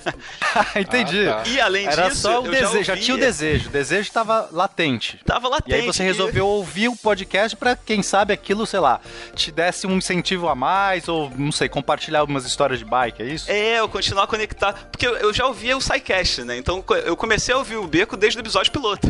Entendi. 0.78 1.28
Ah, 1.28 1.42
tá. 1.42 1.48
E 1.48 1.60
além 1.60 1.86
Era 1.86 2.08
disso, 2.08 2.22
só 2.22 2.40
o 2.40 2.46
eu 2.46 2.50
desejo, 2.50 2.84
já, 2.84 2.94
já, 2.94 3.00
tinha 3.00 3.16
o 3.16 3.20
desejo, 3.20 3.68
o 3.68 3.72
desejo 3.72 4.02
estava 4.02 4.48
latente. 4.52 5.20
Tava 5.24 5.48
latente. 5.48 5.70
E 5.70 5.74
aí 5.74 5.86
você 5.86 6.02
resolveu 6.02 6.46
ouvir 6.46 6.88
o 6.88 6.96
podcast 6.96 7.56
para 7.56 7.76
quem 7.76 8.02
sabe 8.02 8.32
aquilo, 8.32 8.66
sei 8.66 8.80
lá, 8.80 9.00
te 9.34 9.50
desse 9.50 9.86
um 9.86 9.96
incentivo 9.96 10.48
a 10.48 10.54
mais 10.54 11.08
ou 11.08 11.30
não 11.36 11.52
sei, 11.52 11.68
compartilhar 11.68 12.20
algumas 12.20 12.44
histórias 12.44 12.78
de 12.78 12.84
bike, 12.84 13.22
é 13.22 13.26
isso? 13.26 13.50
É, 13.50 13.80
eu 13.80 13.88
continuar 13.88 14.26
conectado, 14.26 14.86
porque 14.90 15.06
eu 15.06 15.32
já 15.32 15.46
ouvia 15.46 15.76
o 15.76 15.80
SciCast, 15.80 16.42
né? 16.42 16.56
Então 16.56 16.84
eu 17.04 17.16
comecei 17.16 17.54
a 17.54 17.58
ouvir 17.58 17.76
o 17.76 17.86
Beco 17.86 18.16
desde 18.16 18.38
o 18.38 18.42
episódio 18.42 18.72
piloto. 18.72 19.06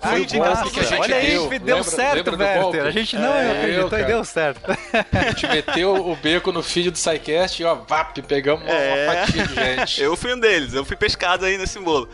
Foi 0.00 0.10
ah, 0.10 0.18
indicação 0.18 0.70
que 0.70 0.80
a 0.80 0.82
gente 0.82 1.00
Olha 1.00 1.16
aí, 1.16 1.26
deu, 1.26 1.48
deu 1.50 1.76
lembra, 1.76 1.82
certo, 1.82 2.30
lembra 2.30 2.66
Werther. 2.66 2.86
A 2.86 2.90
gente 2.90 3.16
não 3.16 3.34
é, 3.34 3.50
acreditou 3.50 3.98
eu, 3.98 4.04
e 4.04 4.06
deu 4.06 4.24
certo. 4.24 4.70
A 5.12 5.22
gente 5.28 5.46
meteu 5.46 5.94
o 5.94 6.16
beco 6.16 6.50
no 6.50 6.62
feed 6.62 6.90
do 6.90 6.96
SciCast 6.96 7.60
e 7.60 7.66
ó, 7.66 7.74
vap, 7.74 8.16
pegamos 8.22 8.64
uma, 8.64 8.72
é, 8.72 9.04
uma 9.04 9.14
fatia 9.14 9.46
de 9.46 9.54
gente. 9.54 10.00
Eu 10.02 10.16
fui 10.16 10.32
um 10.32 10.40
deles, 10.40 10.72
eu 10.72 10.86
fui 10.86 10.96
pescado 10.96 11.44
aí 11.44 11.58
nesse 11.58 11.78
bolo. 11.78 12.08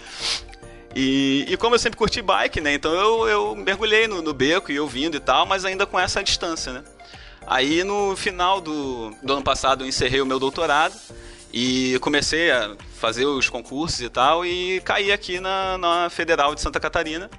E, 0.97 1.47
e, 1.49 1.57
como 1.59 1.75
eu 1.75 1.79
sempre 1.79 1.99
curti 1.99 2.23
bike, 2.23 2.61
né? 2.61 2.73
Então 2.73 2.91
eu, 2.91 3.29
eu 3.29 3.55
mergulhei 3.55 4.09
no, 4.09 4.23
no, 4.23 4.33
beco 4.33 4.73
e 4.73 4.81
ouvindo 4.81 5.17
e 5.17 5.21
tal, 5.21 5.45
mas 5.45 5.65
ainda 5.65 5.85
com 5.85 6.01
essa 6.01 6.25
distância, 6.25 6.73
né? 6.73 6.83
Aí 7.47 7.85
no 7.85 8.17
final 8.17 8.61
do, 8.63 9.15
do 9.23 9.35
ano 9.35 9.43
passado 9.43 9.85
eu 9.85 9.89
encerrei 9.89 10.23
o 10.23 10.27
meu 10.27 10.41
doutorado 10.41 10.95
e 11.53 11.99
comecei 12.01 12.51
a 12.51 12.75
fazer 12.99 13.27
os 13.27 13.49
concursos 13.49 14.01
e 14.01 14.09
tal 14.09 14.45
e 14.45 14.81
caí 14.81 15.13
aqui 15.13 15.39
na, 15.39 15.77
na 15.79 16.11
Federal 16.11 16.55
de 16.55 16.63
Santa 16.63 16.81
Catarina. 16.81 17.31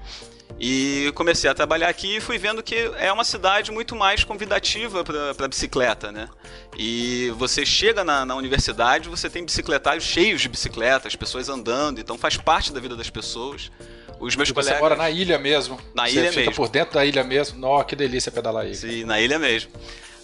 E 0.60 1.12
comecei 1.14 1.50
a 1.50 1.54
trabalhar 1.54 1.88
aqui 1.88 2.18
e 2.18 2.22
fui 2.22 2.38
vendo 2.38 2.64
que 2.64 2.76
é 2.98 3.12
uma 3.12 3.24
cidade 3.24 3.72
muito 3.72 3.96
mais 3.96 4.24
convidativa 4.24 5.04
para 5.04 5.48
bicicleta, 5.48 6.12
né? 6.12 6.28
E 6.76 7.32
você 7.38 7.64
chega 7.66 8.04
na, 8.04 8.26
na, 8.26 8.36
universidade, 8.36 9.08
você 9.08 9.30
tem 9.30 9.46
bicicletários 9.46 10.04
cheios 10.04 10.42
de 10.42 10.50
bicicletas, 10.50 11.16
pessoas 11.16 11.48
andando, 11.48 12.00
então 12.00 12.18
faz 12.18 12.38
parte 12.38 12.74
da 12.74 12.80
vida 12.80 12.96
das 12.96 13.10
pessoas. 13.10 13.72
Os 14.20 14.36
meus 14.36 14.50
e 14.50 14.54
colegas... 14.54 14.78
Você 14.78 14.82
mora 14.82 14.96
na 14.96 15.12
ilha 15.12 15.38
mesmo. 15.38 15.80
Na 15.94 16.08
você 16.08 16.14
ilha 16.20 16.30
fica 16.30 16.42
mesmo. 16.42 16.56
por 16.56 16.70
dentro 16.70 16.96
da 16.96 17.06
ilha 17.06 17.24
mesmo. 17.24 17.60
Nossa, 17.60 17.86
que 17.86 17.96
delícia 17.96 18.32
pedalar 18.32 18.66
aí. 18.66 18.74
Sim, 18.74 19.04
na 19.04 19.22
ilha 19.22 19.38
mesmo. 19.38 19.70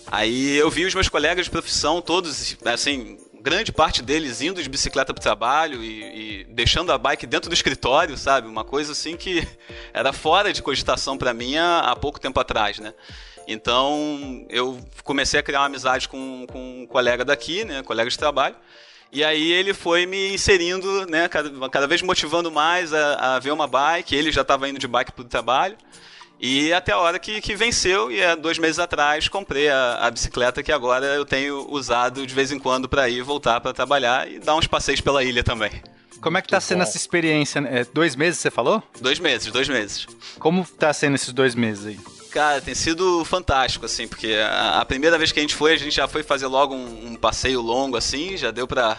Aí 0.07 0.55
eu 0.55 0.69
vi 0.69 0.85
os 0.85 0.95
meus 0.95 1.09
colegas 1.09 1.45
de 1.45 1.51
profissão, 1.51 2.01
todos, 2.01 2.57
assim, 2.65 3.17
grande 3.43 3.73
parte 3.73 4.01
deles 4.01 4.41
indo 4.41 4.63
de 4.63 4.69
bicicleta 4.69 5.13
para 5.13 5.19
o 5.19 5.23
trabalho 5.23 5.83
e, 5.83 6.41
e, 6.41 6.43
deixando 6.45 6.93
a 6.93 6.97
bike 6.97 7.27
dentro 7.27 7.49
do 7.49 7.53
escritório, 7.53 8.17
sabe? 8.17 8.47
Uma 8.47 8.63
coisa 8.63 8.93
assim 8.93 9.17
que 9.17 9.45
era 9.93 10.13
fora 10.13 10.53
de 10.53 10.61
cogitação 10.61 11.17
para 11.17 11.33
mim 11.33 11.57
há, 11.57 11.79
há, 11.79 11.95
pouco 11.95 12.21
tempo 12.21 12.39
atrás, 12.39 12.79
né? 12.79 12.93
Então 13.45 14.45
eu 14.49 14.79
comecei 15.03 15.41
a 15.41 15.43
criar 15.43 15.59
uma 15.59 15.65
amizade 15.65 16.07
com, 16.07 16.47
com 16.49 16.83
um 16.83 16.87
colega 16.87 17.25
daqui, 17.25 17.65
né? 17.65 17.83
Colega 17.83 18.09
de 18.09 18.17
trabalho. 18.17 18.55
E 19.11 19.23
aí 19.23 19.51
ele 19.51 19.73
foi 19.73 20.05
me 20.05 20.33
inserindo, 20.33 21.05
né? 21.05 21.27
Cada, 21.27 21.69
cada 21.69 21.85
vez 21.85 22.01
motivando 22.01 22.49
mais 22.49 22.93
a, 22.93 23.35
a 23.35 23.39
ver 23.39 23.51
uma 23.51 23.67
bike. 23.67 24.15
Ele 24.15 24.31
já 24.31 24.41
estava 24.41 24.69
indo 24.69 24.79
de 24.79 24.87
bike 24.87 25.11
para 25.11 25.21
o 25.21 25.27
trabalho. 25.27 25.77
E 26.45 26.73
até 26.73 26.91
a 26.91 26.97
hora 26.97 27.17
que, 27.17 27.39
que 27.39 27.55
venceu, 27.55 28.11
e 28.11 28.21
há 28.21 28.35
dois 28.35 28.57
meses 28.57 28.77
atrás 28.77 29.29
comprei 29.29 29.69
a, 29.69 29.99
a 30.01 30.11
bicicleta 30.11 30.61
que 30.61 30.73
agora 30.73 31.05
eu 31.05 31.23
tenho 31.23 31.65
usado 31.71 32.27
de 32.27 32.35
vez 32.35 32.51
em 32.51 32.59
quando 32.59 32.89
para 32.89 33.07
ir 33.07 33.23
voltar 33.23 33.61
para 33.61 33.71
trabalhar 33.71 34.29
e 34.29 34.39
dar 34.39 34.53
uns 34.57 34.67
passeios 34.67 34.99
pela 34.99 35.23
ilha 35.23 35.41
também. 35.41 35.71
Como 36.19 36.37
é 36.37 36.41
que 36.41 36.49
tá 36.49 36.59
sendo 36.59 36.79
bom. 36.79 36.83
essa 36.83 36.97
experiência? 36.97 37.59
É, 37.59 37.85
dois 37.85 38.17
meses 38.17 38.41
você 38.41 38.51
falou? 38.51 38.83
Dois 38.99 39.19
meses, 39.19 39.53
dois 39.53 39.69
meses. 39.69 40.05
Como 40.37 40.65
tá 40.65 40.91
sendo 40.91 41.15
esses 41.15 41.31
dois 41.31 41.55
meses 41.55 41.85
aí? 41.85 41.99
Cara, 42.29 42.59
tem 42.59 42.75
sido 42.75 43.23
fantástico, 43.23 43.85
assim, 43.85 44.05
porque 44.05 44.33
a, 44.33 44.81
a 44.81 44.85
primeira 44.85 45.17
vez 45.17 45.31
que 45.31 45.39
a 45.39 45.43
gente 45.43 45.55
foi, 45.55 45.71
a 45.71 45.77
gente 45.77 45.95
já 45.95 46.09
foi 46.09 46.23
fazer 46.23 46.47
logo 46.47 46.75
um, 46.75 47.11
um 47.11 47.15
passeio 47.15 47.61
longo, 47.61 47.95
assim, 47.95 48.35
já 48.35 48.51
deu 48.51 48.67
pra 48.67 48.97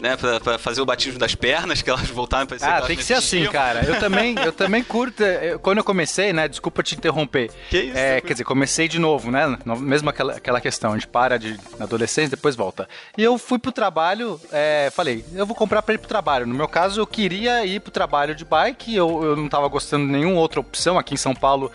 né, 0.00 0.16
pra, 0.16 0.40
pra, 0.40 0.58
fazer 0.58 0.80
o 0.80 0.86
batismo 0.86 1.18
das 1.18 1.34
pernas, 1.34 1.82
que 1.82 1.88
elas 1.88 2.08
voltaram 2.08 2.46
pra 2.46 2.56
Ah, 2.60 2.82
tem 2.82 2.96
que 2.96 3.04
ser 3.04 3.14
assim, 3.14 3.46
cara. 3.46 3.84
Eu 3.84 3.98
também, 3.98 4.34
eu 4.44 4.52
também 4.52 4.82
curto. 4.82 5.22
Eu, 5.22 5.58
quando 5.58 5.78
eu 5.78 5.84
comecei, 5.84 6.32
né? 6.32 6.48
Desculpa 6.48 6.82
te 6.82 6.94
interromper. 6.94 7.50
Que 7.70 7.78
isso? 7.78 7.98
É, 7.98 8.20
quer 8.20 8.34
dizer, 8.34 8.44
comecei 8.44 8.88
de 8.88 8.98
novo, 8.98 9.30
né? 9.30 9.58
Mesmo 9.64 10.10
aquela, 10.10 10.34
aquela 10.34 10.60
questão, 10.60 10.92
a 10.92 10.94
gente 10.94 11.06
para 11.06 11.38
de 11.38 11.58
na 11.78 11.84
adolescência 11.84 12.30
depois 12.30 12.54
volta. 12.54 12.88
E 13.16 13.22
eu 13.22 13.38
fui 13.38 13.58
pro 13.58 13.72
trabalho, 13.72 14.40
é, 14.52 14.90
falei, 14.94 15.24
eu 15.34 15.46
vou 15.46 15.56
comprar 15.56 15.82
pra 15.82 15.94
ir 15.94 15.98
pro 15.98 16.08
trabalho. 16.08 16.46
No 16.46 16.54
meu 16.54 16.68
caso, 16.68 17.00
eu 17.00 17.06
queria 17.06 17.64
ir 17.64 17.80
pro 17.80 17.90
trabalho 17.90 18.34
de 18.34 18.44
bike, 18.44 18.94
eu, 18.94 19.22
eu 19.24 19.36
não 19.36 19.48
tava 19.48 19.68
gostando 19.68 20.06
de 20.06 20.12
nenhuma 20.12 20.40
outra 20.40 20.60
opção. 20.60 20.98
Aqui 20.98 21.14
em 21.14 21.18
São 21.18 21.34
Paulo, 21.34 21.70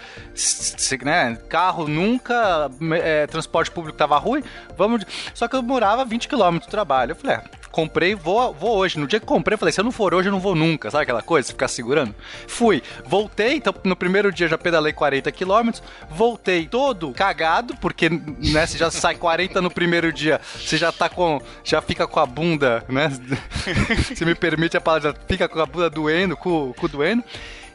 né? 1.04 1.38
Carro 1.50 1.88
nunca, 1.88 2.70
é, 3.02 3.28
transporte 3.28 3.72
público 3.72 3.98
tava 3.98 4.18
ruim. 4.18 4.44
Vamos. 4.78 5.04
Só 5.34 5.48
que 5.48 5.56
eu 5.56 5.62
morava 5.62 6.06
20 6.06 6.28
km 6.28 6.58
do 6.58 6.68
trabalho. 6.68 7.12
Eu 7.12 7.16
falei, 7.16 7.38
é, 7.38 7.44
comprei, 7.72 8.16
vou, 8.16 8.54
vou 8.54 8.78
hoje. 8.78 9.00
No 9.00 9.08
dia 9.08 9.20
que 9.20 9.26
comprei, 9.26 9.58
falei, 9.58 9.72
se 9.72 9.80
eu 9.80 9.84
não 9.84 9.92
for 9.92 10.14
hoje, 10.14 10.30
eu 10.30 10.32
não 10.32 10.40
vou 10.40 10.56
nunca. 10.56 10.92
Sabe 10.92 11.04
aquela 11.04 11.22
coisa? 11.22 11.48
Ficar 11.48 11.68
segurando? 11.68 12.14
Fui. 12.48 12.84
Voltei, 13.06 13.56
então 13.56 13.74
no 13.84 13.96
primeiro 13.96 14.32
dia 14.32 14.48
já 14.48 14.58
pedalei 14.58 14.94
40 14.94 15.32
quilômetros. 15.32 15.82
Voltei 16.10 16.68
todo 16.68 17.12
cagado, 17.12 17.76
porque, 17.78 18.10
né, 18.10 18.66
você 18.66 18.78
já 18.78 18.92
sai 18.92 19.16
40 19.16 19.62
no 19.62 19.72
primeiro 19.72 20.12
dia, 20.12 20.40
você 20.58 20.78
já 20.78 20.92
tá 20.92 21.10
com. 21.10 21.42
Já 21.64 21.82
fica 21.82 22.08
com 22.08 22.20
a 22.20 22.26
bunda, 22.26 22.84
né? 22.90 23.12
se 24.16 24.26
me 24.26 24.36
permite 24.36 24.78
a 24.78 24.82
palavra, 24.82 25.12
já 25.12 25.18
fica 25.28 25.48
com 25.48 25.60
a 25.60 25.66
bunda 25.66 25.90
doendo, 25.90 26.36
com, 26.36 26.74
com 26.74 26.88
doendo. 26.88 27.24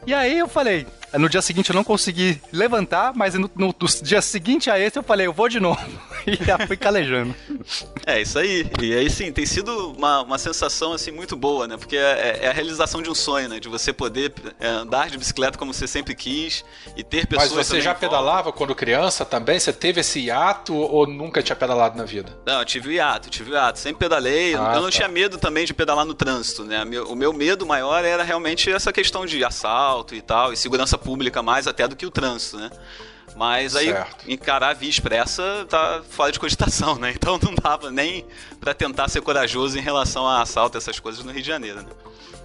E 0.07 0.13
aí 0.13 0.39
eu 0.39 0.47
falei, 0.47 0.87
no 1.15 1.27
dia 1.27 1.41
seguinte 1.41 1.69
eu 1.69 1.75
não 1.75 1.83
consegui 1.83 2.41
levantar, 2.49 3.11
mas 3.13 3.33
no, 3.33 3.51
no, 3.53 3.75
no 3.77 3.87
dia 4.01 4.21
seguinte 4.21 4.69
a 4.69 4.79
esse 4.79 4.97
eu 4.97 5.03
falei, 5.03 5.27
eu 5.27 5.33
vou 5.33 5.49
de 5.49 5.59
novo. 5.59 5.81
e 6.25 6.41
já 6.45 6.57
fui 6.65 6.77
calejando. 6.77 7.35
É, 8.05 8.21
isso 8.21 8.39
aí. 8.39 8.65
E 8.81 8.93
aí 8.93 9.09
sim, 9.09 9.33
tem 9.33 9.45
sido 9.45 9.91
uma, 9.91 10.21
uma 10.21 10.37
sensação 10.37 10.93
assim 10.93 11.11
muito 11.11 11.35
boa, 11.35 11.67
né? 11.67 11.75
Porque 11.75 11.97
é, 11.97 12.39
é 12.43 12.47
a 12.47 12.53
realização 12.53 13.01
de 13.01 13.09
um 13.09 13.15
sonho, 13.15 13.49
né? 13.49 13.59
De 13.59 13.67
você 13.67 13.91
poder 13.91 14.33
é, 14.61 14.67
andar 14.67 15.09
de 15.09 15.17
bicicleta 15.17 15.57
como 15.57 15.73
você 15.73 15.87
sempre 15.87 16.15
quis 16.15 16.63
e 16.95 17.03
ter 17.03 17.27
pessoas. 17.27 17.51
Mas 17.51 17.67
você 17.67 17.81
já 17.81 17.93
pedalava 17.93 18.53
quando 18.53 18.73
criança 18.73 19.25
também? 19.25 19.59
Você 19.59 19.73
teve 19.73 19.99
esse 19.99 20.21
hiato 20.21 20.73
ou 20.73 21.05
nunca 21.05 21.43
tinha 21.43 21.55
pedalado 21.55 21.97
na 21.97 22.05
vida? 22.05 22.31
Não, 22.45 22.59
eu 22.59 22.65
tive 22.65 22.87
o 22.87 22.91
hiato, 22.93 23.29
tive 23.29 23.51
o 23.51 23.53
hiato. 23.55 23.77
Sempre 23.77 23.99
pedalei. 23.99 24.55
Ah, 24.55 24.71
eu 24.75 24.81
não 24.81 24.83
tá. 24.83 24.91
tinha 24.91 25.07
medo 25.09 25.37
também 25.37 25.65
de 25.65 25.73
pedalar 25.73 26.05
no 26.05 26.13
trânsito, 26.13 26.63
né? 26.63 26.85
O 27.09 27.15
meu 27.15 27.33
medo 27.33 27.65
maior 27.65 28.05
era 28.05 28.23
realmente 28.23 28.71
essa 28.71 28.93
questão 28.93 29.25
de 29.25 29.43
assalto 29.43 29.96
e 30.11 30.21
tal, 30.21 30.53
e 30.53 30.57
segurança 30.57 30.97
pública 30.97 31.41
mais 31.41 31.67
até 31.67 31.87
do 31.87 31.95
que 31.95 32.05
o 32.05 32.11
trânsito, 32.11 32.57
né? 32.57 32.69
Mas 33.35 33.75
aí 33.75 33.87
certo. 33.87 34.31
encarar 34.31 34.69
a 34.69 34.73
via 34.73 34.89
expressa 34.89 35.65
tá 35.69 36.01
fora 36.09 36.31
de 36.31 36.39
cogitação, 36.39 36.95
né? 36.95 37.11
Então 37.15 37.37
não 37.41 37.53
dava 37.53 37.91
nem 37.91 38.25
para 38.59 38.73
tentar 38.73 39.07
ser 39.09 39.21
corajoso 39.21 39.77
em 39.77 39.81
relação 39.81 40.27
a 40.27 40.41
assalto, 40.41 40.77
essas 40.77 40.99
coisas 40.99 41.23
no 41.23 41.31
Rio 41.31 41.41
de 41.41 41.47
Janeiro, 41.47 41.81
né? 41.81 41.89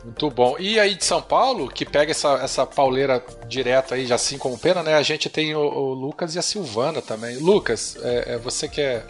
Muito 0.04 0.28
bom. 0.30 0.56
E 0.58 0.80
aí 0.80 0.94
de 0.94 1.04
São 1.04 1.22
Paulo, 1.22 1.68
que 1.68 1.86
pega 1.86 2.10
essa, 2.10 2.32
essa 2.34 2.66
pauleira 2.66 3.24
direto 3.46 3.94
aí, 3.94 4.04
já 4.04 4.16
assim 4.16 4.36
como 4.36 4.58
pena, 4.58 4.82
né? 4.82 4.94
A 4.94 5.02
gente 5.02 5.30
tem 5.30 5.54
o, 5.54 5.60
o 5.60 5.94
Lucas 5.94 6.34
e 6.34 6.38
a 6.38 6.42
Silvana 6.42 7.00
também. 7.00 7.38
Lucas, 7.38 7.96
é, 8.02 8.34
é 8.34 8.38
você 8.38 8.68
que 8.68 8.80
é 8.80 9.06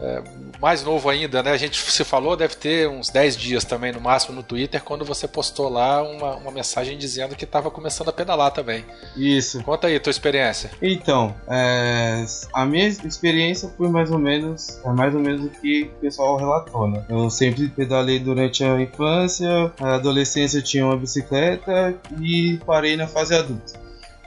é, 0.00 0.22
mais 0.60 0.82
novo 0.82 1.08
ainda, 1.08 1.42
né? 1.42 1.52
A 1.52 1.56
gente 1.56 1.78
se 1.80 2.04
falou, 2.04 2.36
deve 2.36 2.54
ter 2.56 2.88
uns 2.88 3.10
10 3.10 3.36
dias 3.36 3.64
também, 3.64 3.92
no 3.92 4.00
máximo, 4.00 4.34
no 4.34 4.42
Twitter, 4.42 4.82
quando 4.82 5.04
você 5.04 5.28
postou 5.28 5.68
lá 5.68 6.02
uma, 6.02 6.36
uma 6.36 6.50
mensagem 6.50 6.96
dizendo 6.96 7.36
que 7.36 7.44
estava 7.44 7.70
começando 7.70 8.08
a 8.08 8.12
pedalar 8.12 8.50
também. 8.50 8.84
Isso. 9.16 9.62
Conta 9.62 9.86
aí 9.86 9.96
a 9.96 10.00
tua 10.00 10.10
experiência. 10.10 10.70
Então, 10.80 11.34
é, 11.48 12.24
a 12.52 12.64
minha 12.64 12.86
experiência 12.88 13.70
foi 13.76 13.88
mais 13.88 14.10
ou 14.10 14.18
menos, 14.18 14.80
é 14.84 14.90
mais 14.90 15.14
ou 15.14 15.20
menos 15.20 15.44
o 15.44 15.50
que 15.50 15.90
o 15.96 16.00
pessoal 16.00 16.36
relatou, 16.36 16.88
né? 16.88 17.04
Eu 17.08 17.28
sempre 17.28 17.68
pedalei 17.68 18.18
durante 18.18 18.64
a 18.64 18.80
infância, 18.80 19.72
a 19.80 19.94
adolescência 19.96 20.62
tinha 20.62 20.84
uma 20.84 20.96
bicicleta 20.96 21.94
e 22.20 22.58
parei 22.64 22.96
na 22.96 23.06
fase 23.06 23.34
adulta. 23.34 23.78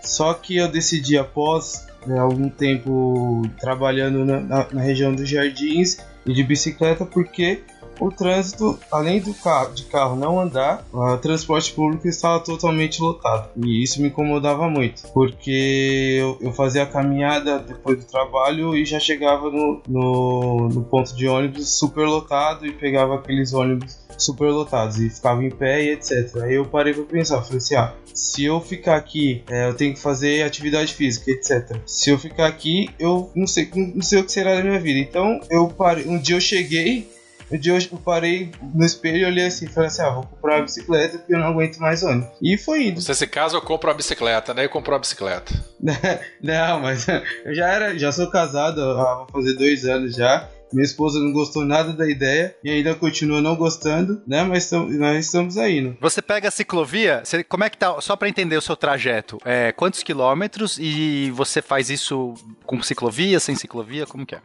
Só 0.03 0.33
que 0.33 0.57
eu 0.57 0.67
decidi 0.67 1.17
após 1.17 1.87
né, 2.05 2.19
algum 2.19 2.49
tempo 2.49 3.41
trabalhando 3.59 4.25
na, 4.25 4.39
na, 4.39 4.67
na, 4.71 4.81
região 4.81 5.13
dos 5.13 5.27
jardins 5.29 5.97
e 6.25 6.33
de 6.33 6.43
bicicleta 6.43 7.05
porque 7.05 7.63
o 7.99 8.11
trânsito, 8.11 8.77
além 8.91 9.21
do 9.21 9.33
carro, 9.33 9.73
de 9.73 9.83
carro 9.85 10.15
não 10.15 10.39
andar, 10.39 10.85
o 10.91 11.17
transporte 11.17 11.71
público 11.73 12.07
estava 12.07 12.39
totalmente 12.39 13.01
lotado. 13.01 13.49
E 13.63 13.83
isso 13.83 14.01
me 14.01 14.07
incomodava 14.07 14.69
muito, 14.69 15.03
porque 15.13 16.17
eu, 16.19 16.37
eu 16.41 16.51
fazia 16.51 16.83
a 16.83 16.87
caminhada 16.87 17.59
depois 17.59 17.97
do 17.97 18.05
trabalho 18.05 18.75
e 18.75 18.85
já 18.85 18.99
chegava 18.99 19.49
no, 19.49 19.81
no, 19.87 20.69
no 20.69 20.83
ponto 20.83 21.15
de 21.15 21.27
ônibus 21.27 21.77
super 21.77 22.07
lotado 22.07 22.65
e 22.65 22.73
pegava 22.73 23.15
aqueles 23.15 23.53
ônibus 23.53 24.02
super 24.17 24.49
lotados 24.49 24.97
e 24.99 25.09
ficava 25.09 25.43
em 25.43 25.49
pé 25.49 25.83
e 25.83 25.89
etc. 25.91 26.37
Aí 26.43 26.55
eu 26.55 26.65
parei 26.65 26.93
para 26.93 27.03
pensar, 27.03 27.41
falei 27.41 27.57
assim, 27.57 27.75
ah, 27.75 27.93
se 28.13 28.45
eu 28.45 28.61
ficar 28.61 28.95
aqui, 28.95 29.43
é, 29.49 29.67
eu 29.67 29.73
tenho 29.73 29.93
que 29.93 29.99
fazer 29.99 30.43
atividade 30.43 30.93
física, 30.93 31.31
etc. 31.31 31.77
Se 31.85 32.09
eu 32.09 32.19
ficar 32.19 32.47
aqui, 32.47 32.89
eu 32.99 33.31
não 33.35 33.47
sei, 33.47 33.69
não 33.73 34.01
sei 34.01 34.19
o 34.19 34.23
que 34.23 34.31
será 34.31 34.55
da 34.55 34.63
minha 34.63 34.79
vida. 34.79 34.99
Então 34.99 35.39
eu 35.49 35.67
parei, 35.67 36.05
um 36.05 36.17
dia 36.17 36.35
eu 36.35 36.41
cheguei 36.41 37.11
Um 37.51 37.57
dia 37.57 37.73
eu 37.73 37.97
parei 37.97 38.51
no 38.73 38.85
espelho 38.85 39.17
e 39.17 39.25
olhei 39.25 39.45
assim, 39.45 39.67
falei 39.67 39.87
assim, 39.87 40.01
ah, 40.01 40.09
vou 40.09 40.23
comprar 40.23 40.55
uma 40.55 40.63
bicicleta 40.63 41.17
porque 41.17 41.33
eu 41.33 41.39
não 41.39 41.47
aguento 41.47 41.77
mais 41.77 42.01
ônibus. 42.03 42.29
E 42.41 42.57
foi 42.57 42.87
indo. 42.87 43.01
Você 43.01 43.13
se 43.13 43.27
casa, 43.27 43.57
eu 43.57 43.61
compro 43.61 43.89
uma 43.89 43.95
bicicleta, 43.95 44.53
né? 44.53 44.63
E 44.63 44.69
comprou 44.69 44.95
a 44.95 44.99
bicicleta. 44.99 45.53
não, 46.41 46.79
mas 46.79 47.05
eu 47.45 47.53
já 47.53 47.67
era, 47.67 47.97
já 47.97 48.11
sou 48.11 48.27
casado, 48.29 48.81
vou 48.81 49.27
fazer 49.31 49.53
dois 49.55 49.85
anos 49.85 50.15
já. 50.15 50.49
Minha 50.73 50.85
esposa 50.85 51.19
não 51.19 51.31
gostou 51.31 51.63
nada 51.63 51.93
da 51.93 52.09
ideia 52.09 52.55
e 52.63 52.69
ainda 52.69 52.95
continua 52.95 53.41
não 53.41 53.55
gostando, 53.55 54.21
né? 54.27 54.43
Mas 54.43 54.71
nós 54.71 55.25
estamos 55.25 55.57
aí, 55.57 55.81
né? 55.81 55.93
Você 56.01 56.21
pega 56.21 56.47
a 56.47 56.51
ciclovia, 56.51 57.21
você, 57.23 57.43
como 57.43 57.63
é 57.63 57.69
que 57.69 57.77
tá? 57.77 57.99
Só 58.01 58.15
para 58.15 58.27
entender 58.27 58.57
o 58.57 58.61
seu 58.61 58.75
trajeto, 58.75 59.37
é, 59.45 59.71
quantos 59.71 60.03
quilômetros 60.03 60.77
e 60.79 61.31
você 61.31 61.61
faz 61.61 61.89
isso 61.89 62.33
com 62.65 62.81
ciclovia, 62.81 63.39
sem 63.39 63.55
ciclovia, 63.55 64.05
como 64.05 64.25
que 64.25 64.35
é? 64.35 64.41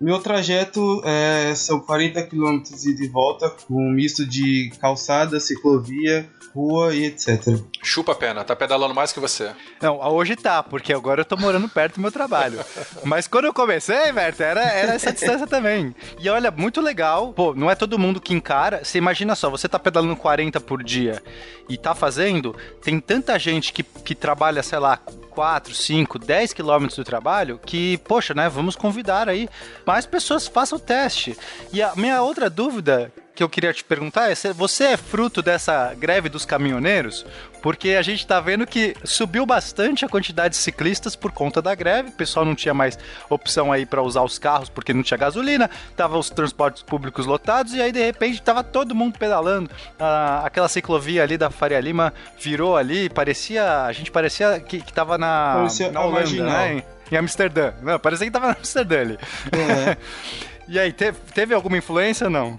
Meu 0.00 0.20
trajeto 0.20 1.02
é, 1.04 1.54
são 1.54 1.80
40 1.80 2.22
km 2.24 2.62
e 2.84 2.94
de 2.94 3.08
volta, 3.08 3.48
com 3.48 3.74
um 3.74 3.90
misto 3.90 4.26
de 4.26 4.70
calçada, 4.78 5.40
ciclovia, 5.40 6.28
rua 6.54 6.94
e 6.94 7.04
etc. 7.04 7.60
Chupa 7.82 8.12
a 8.12 8.14
pena, 8.14 8.44
tá 8.44 8.56
pedalando 8.56 8.94
mais 8.94 9.12
que 9.12 9.20
você. 9.20 9.52
Não, 9.80 10.00
hoje 10.00 10.34
tá, 10.34 10.62
porque 10.62 10.92
agora 10.92 11.20
eu 11.20 11.24
tô 11.24 11.36
morando 11.36 11.68
perto 11.68 11.96
do 11.96 12.00
meu 12.00 12.10
trabalho. 12.10 12.60
Mas 13.04 13.28
quando 13.28 13.44
eu 13.44 13.52
comecei, 13.52 14.10
Berta, 14.12 14.44
era, 14.44 14.62
era 14.62 14.94
essa 14.94 15.12
distância 15.12 15.46
também. 15.46 15.94
E 16.18 16.28
olha, 16.28 16.50
muito 16.50 16.80
legal. 16.80 17.32
Pô, 17.32 17.54
não 17.54 17.70
é 17.70 17.74
todo 17.74 17.98
mundo 17.98 18.20
que 18.20 18.34
encara. 18.34 18.84
Você 18.84 18.98
imagina 18.98 19.34
só, 19.34 19.50
você 19.50 19.68
tá 19.68 19.78
pedalando 19.78 20.16
40 20.16 20.60
por 20.60 20.82
dia 20.82 21.22
e 21.68 21.76
tá 21.76 21.94
fazendo, 21.94 22.54
tem 22.82 23.00
tanta 23.00 23.38
gente 23.38 23.72
que, 23.72 23.82
que 23.82 24.14
trabalha, 24.14 24.62
sei 24.62 24.78
lá, 24.78 25.00
4, 25.36 25.74
5, 25.74 26.18
10 26.18 26.54
quilômetros 26.54 26.96
do 26.96 27.04
trabalho, 27.04 27.60
que, 27.64 27.98
poxa, 27.98 28.32
né, 28.32 28.48
vamos 28.48 28.74
convidar 28.74 29.28
aí 29.28 29.50
mais 29.84 30.06
pessoas 30.06 30.48
façam 30.48 30.78
o 30.78 30.80
teste. 30.80 31.36
E 31.70 31.82
a 31.82 31.94
minha 31.94 32.22
outra 32.22 32.48
dúvida 32.48 33.12
que 33.34 33.42
eu 33.42 33.48
queria 33.50 33.70
te 33.74 33.84
perguntar 33.84 34.30
é 34.30 34.34
você 34.54 34.84
é 34.84 34.96
fruto 34.96 35.42
dessa 35.42 35.92
greve 35.92 36.30
dos 36.30 36.46
caminhoneiros? 36.46 37.26
Porque 37.66 37.90
a 37.90 38.02
gente 38.02 38.20
está 38.20 38.38
vendo 38.38 38.64
que 38.64 38.94
subiu 39.02 39.44
bastante 39.44 40.04
a 40.04 40.08
quantidade 40.08 40.50
de 40.50 40.56
ciclistas 40.56 41.16
por 41.16 41.32
conta 41.32 41.60
da 41.60 41.74
greve. 41.74 42.10
O 42.10 42.12
pessoal 42.12 42.44
não 42.44 42.54
tinha 42.54 42.72
mais 42.72 42.96
opção 43.28 43.72
aí 43.72 43.84
para 43.84 44.00
usar 44.00 44.22
os 44.22 44.38
carros 44.38 44.68
porque 44.68 44.94
não 44.94 45.02
tinha 45.02 45.18
gasolina, 45.18 45.68
tava 45.96 46.16
os 46.16 46.30
transportes 46.30 46.84
públicos 46.84 47.26
lotados 47.26 47.74
e 47.74 47.82
aí 47.82 47.90
de 47.90 48.00
repente 48.00 48.40
tava 48.40 48.62
todo 48.62 48.94
mundo 48.94 49.18
pedalando. 49.18 49.68
Ah, 49.98 50.42
aquela 50.44 50.68
ciclovia 50.68 51.24
ali 51.24 51.36
da 51.36 51.50
Faria 51.50 51.80
Lima 51.80 52.14
virou 52.38 52.76
ali, 52.76 53.10
parecia, 53.10 53.82
a 53.82 53.92
gente 53.92 54.12
parecia 54.12 54.60
que, 54.60 54.80
que 54.80 54.92
tava 54.92 55.18
na, 55.18 55.54
parecia 55.56 55.90
na 55.90 56.02
Holanda, 56.02 56.44
né? 56.44 56.84
Em 57.10 57.16
Amsterdã. 57.16 57.72
Não, 57.82 57.98
parecia 57.98 58.28
que 58.28 58.32
tava 58.32 58.46
na 58.46 58.52
Amsterdã 58.52 59.00
ali. 59.00 59.18
É. 59.50 59.96
e 60.68 60.78
aí, 60.78 60.92
teve, 60.92 61.18
teve 61.34 61.52
alguma 61.52 61.76
influência 61.76 62.26
ou 62.26 62.30
não? 62.30 62.56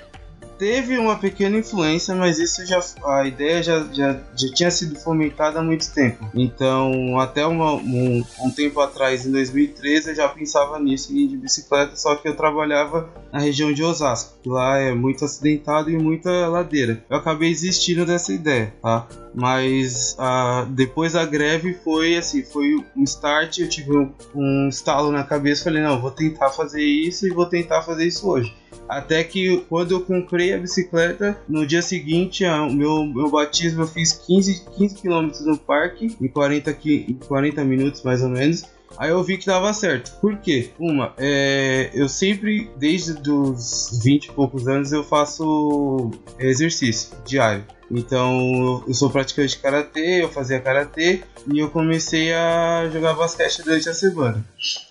Teve 0.58 0.98
uma 0.98 1.18
pequena 1.18 1.58
influência, 1.58 2.16
mas 2.16 2.40
isso 2.40 2.66
já 2.66 2.84
a 3.06 3.26
ideia 3.26 3.62
já, 3.62 3.88
já, 3.92 4.20
já 4.36 4.54
tinha 4.54 4.72
sido 4.72 5.00
fomentada 5.00 5.60
há 5.60 5.64
muito 5.64 5.92
tempo. 5.94 6.26
Então, 6.34 7.20
até 7.20 7.46
uma, 7.46 7.74
um, 7.74 8.24
um 8.42 8.50
tempo 8.52 8.80
atrás, 8.80 9.26
em 9.26 9.32
2013, 9.32 10.10
eu 10.10 10.16
já 10.16 10.30
pensava 10.30 10.80
nisso 10.80 11.16
em 11.16 11.28
de 11.28 11.38
bicicleta, 11.38 11.96
só 11.96 12.16
que 12.16 12.28
eu 12.28 12.36
trabalhava 12.36 13.10
na 13.32 13.40
região 13.40 13.72
de 13.72 13.84
Osasco, 13.84 14.34
lá 14.46 14.78
é 14.78 14.94
muito 14.94 15.26
acidentado 15.26 15.90
e 15.90 15.98
muita 15.98 16.48
ladeira. 16.48 17.04
Eu 17.10 17.18
acabei 17.18 17.50
desistindo 17.50 18.06
dessa 18.06 18.34
ideia, 18.34 18.74
tá? 18.82 19.08
Mas 19.40 20.18
uh, 20.18 20.66
depois 20.72 21.14
da 21.14 21.24
greve 21.24 21.76
foi 21.84 22.18
assim, 22.18 22.44
foi 22.44 22.76
um 22.96 23.04
start, 23.04 23.60
eu 23.60 23.70
tive 23.70 23.96
um, 23.96 24.12
um 24.34 24.68
estalo 24.68 25.12
na 25.12 25.24
cabeça, 25.24 25.66
falei, 25.66 25.84
não, 25.84 26.02
vou 26.02 26.10
tentar 26.10 26.50
fazer 26.50 26.82
isso 26.82 27.28
e 27.28 27.30
vou 27.30 27.46
tentar 27.46 27.84
fazer 27.84 28.08
isso 28.08 28.28
hoje. 28.28 28.52
Até 28.90 29.24
que 29.24 29.58
quando 29.70 29.92
eu 29.92 30.02
comprei 30.02 30.56
a 30.56 30.58
bicicleta, 30.58 31.40
no 31.48 31.68
dia 31.68 31.84
seguinte, 31.84 32.44
o 32.46 32.74
meu, 32.74 33.06
meu 33.06 33.30
batismo 33.30 33.84
eu 33.84 33.88
fiz 33.88 34.12
15, 34.12 34.66
15 34.76 34.96
km 34.96 35.30
no 35.46 35.56
parque, 35.56 36.18
em 36.20 36.28
40, 36.28 36.76
em 36.86 37.14
40 37.28 37.64
minutos 37.64 38.02
mais 38.02 38.24
ou 38.24 38.30
menos. 38.30 38.64
Aí 38.98 39.10
eu 39.10 39.24
vi 39.24 39.38
que 39.38 39.46
dava 39.46 39.74
certo. 39.74 40.12
Por 40.20 40.38
quê? 40.38 40.72
Uma, 40.80 41.14
é, 41.18 41.90
eu 41.94 42.08
sempre, 42.08 42.70
desde 42.78 43.30
os 43.30 44.00
20 44.04 44.26
e 44.26 44.32
poucos 44.32 44.68
anos, 44.68 44.92
eu 44.92 45.04
faço 45.04 46.12
exercício 46.40 47.16
diário. 47.26 47.66
Então, 47.90 48.84
eu 48.86 48.94
sou 48.94 49.10
praticante 49.10 49.56
de 49.56 49.60
karatê, 49.60 50.24
eu 50.24 50.30
fazia 50.30 50.60
karatê 50.60 51.22
e 51.52 51.60
eu 51.60 51.70
comecei 51.70 52.34
a 52.34 52.90
jogar 52.92 53.14
basquete 53.14 53.64
durante 53.64 53.88
a 53.88 53.94
semana. 53.94 54.46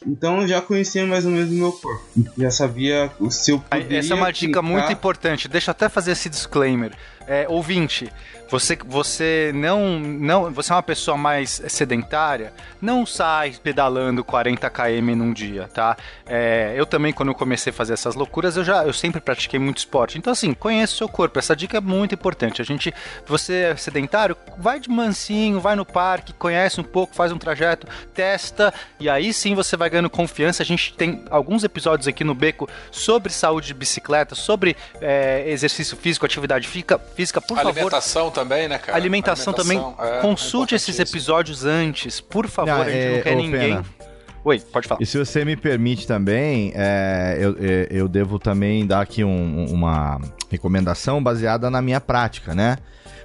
Então, 0.07 0.41
eu 0.41 0.49
já 0.49 0.63
conhecia 0.63 1.07
mais 1.07 1.27
ou 1.27 1.31
menos 1.31 1.51
o 1.51 1.55
meu 1.55 1.73
corpo. 1.73 2.03
Já 2.39 2.51
sabia 2.51 3.11
o 3.21 3.31
seu 3.31 3.59
poderia 3.59 3.99
Essa 3.99 4.15
é 4.15 4.17
uma 4.17 4.33
dica 4.33 4.63
muito 4.63 4.91
importante. 4.91 5.47
Deixa 5.47 5.71
eu 5.71 5.73
até 5.73 5.89
fazer 5.89 6.13
esse 6.13 6.31
disclaimer. 6.31 6.93
É, 7.29 7.47
ouvinte, 7.49 8.11
você, 8.49 8.79
você 8.85 9.51
não, 9.55 9.99
não. 9.99 10.53
Você 10.53 10.73
é 10.73 10.77
uma 10.77 10.83
pessoa 10.83 11.17
mais 11.17 11.63
sedentária, 11.69 12.53
não 12.81 13.05
sai 13.05 13.55
pedalando 13.63 14.23
40 14.23 14.69
km 14.71 15.17
num 15.17 15.33
dia, 15.33 15.69
tá? 15.73 15.97
É, 16.25 16.73
eu 16.77 16.87
também, 16.87 17.13
quando 17.13 17.31
eu 17.31 17.35
comecei 17.35 17.71
a 17.71 17.75
fazer 17.75 17.95
essas 17.95 18.15
loucuras, 18.15 18.57
eu 18.57 18.65
já 18.65 18.85
eu 18.85 18.93
sempre 18.93 19.21
pratiquei 19.21 19.59
muito 19.59 19.79
esporte. 19.79 20.19
Então, 20.19 20.33
assim, 20.33 20.55
conheça 20.55 20.95
o 20.95 20.97
seu 20.97 21.09
corpo. 21.09 21.39
Essa 21.39 21.57
dica 21.57 21.79
é 21.79 21.81
muito 21.81 22.15
importante. 22.15 22.63
A 22.63 22.65
gente, 22.65 22.95
você 23.27 23.55
é 23.73 23.77
sedentário, 23.77 24.37
vai 24.59 24.79
de 24.79 24.89
mansinho, 24.89 25.61
vai 25.61 25.75
no 25.75 25.85
parque, 25.85 26.33
conhece 26.33 26.81
um 26.81 26.85
pouco, 26.85 27.15
faz 27.15 27.33
um 27.33 27.39
trajeto, 27.39 27.87
testa, 28.15 28.73
e 29.01 29.09
aí 29.09 29.33
sim 29.33 29.55
você 29.55 29.77
vai 29.77 29.91
ganhando 29.91 30.11
confiança. 30.11 30.63
A 30.63 30.67
gente 30.67 30.95
tem 30.95 31.25
alguns 31.31 31.65
episódios 31.65 32.07
aqui 32.07 32.23
no 32.23 32.35
Beco 32.35 32.69
sobre 32.91 33.33
saúde 33.33 33.69
de 33.69 33.75
bicicleta, 33.75 34.35
sobre 34.35 34.77
é, 35.01 35.45
exercício 35.49 35.97
físico, 35.97 36.25
atividade 36.25 36.69
física, 36.69 36.99
física 36.99 37.41
por 37.41 37.59
Alimentação 37.59 38.31
favor 38.31 38.36
também, 38.37 38.69
né, 38.69 38.79
cara? 38.79 38.97
Alimentação, 38.97 39.55
Alimentação 39.55 39.93
também. 39.95 40.17
É, 40.19 40.21
Consulte 40.21 40.75
é 40.75 40.77
esses 40.77 40.99
episódios 40.99 41.65
antes, 41.65 42.21
por 42.21 42.47
favor. 42.49 42.73
Não, 42.73 42.83
a 42.83 42.91
gente 42.91 42.97
é, 42.97 43.17
não 43.17 43.23
quer 43.23 43.37
ninguém. 43.37 43.77
Pena. 43.77 43.85
Oi, 44.45 44.61
pode 44.61 44.87
falar. 44.87 45.03
E 45.03 45.07
se 45.07 45.19
você 45.19 45.45
me 45.45 45.57
permite 45.57 46.07
também, 46.07 46.73
é, 46.77 47.37
eu, 47.41 47.57
é, 47.59 47.89
eu 47.91 48.07
devo 48.07 48.39
também 48.39 48.87
dar 48.87 49.01
aqui 49.01 49.25
um, 49.25 49.67
uma 49.67 50.21
recomendação 50.49 51.21
baseada 51.21 51.69
na 51.69 51.83
minha 51.83 52.01
prática, 52.01 52.55
né? 52.55 52.77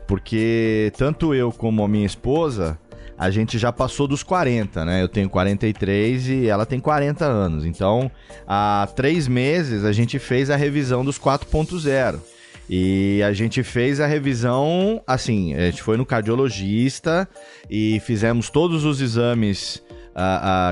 Porque 0.08 0.92
tanto 0.98 1.36
eu 1.36 1.52
como 1.52 1.84
a 1.84 1.88
minha 1.88 2.08
esposa, 2.08 2.80
a 3.18 3.30
gente 3.30 3.60
já 3.60 3.72
passou 3.72 4.08
dos 4.08 4.24
40, 4.24 4.84
né? 4.84 5.04
Eu 5.04 5.08
tenho 5.08 5.30
43 5.30 6.28
e 6.28 6.48
ela 6.48 6.66
tem 6.66 6.80
40 6.80 7.24
anos. 7.24 7.66
Então, 7.66 8.10
há 8.48 8.88
três 8.96 9.28
meses 9.28 9.86
a 9.86 9.92
gente 9.92 10.18
fez 10.18 10.50
a 10.50 10.56
revisão 10.56 11.06
dos 11.06 11.20
4.0. 11.20 12.20
E 12.74 13.22
a 13.22 13.34
gente 13.34 13.64
fez 13.64 14.00
a 14.00 14.08
revisão, 14.08 15.04
assim, 15.06 15.54
a 15.54 15.66
gente 15.70 15.84
foi 15.84 15.98
no 15.98 16.06
cardiologista 16.06 17.28
e 17.70 18.00
fizemos 18.00 18.50
todos 18.50 18.86
os 18.86 19.02
exames 19.02 19.84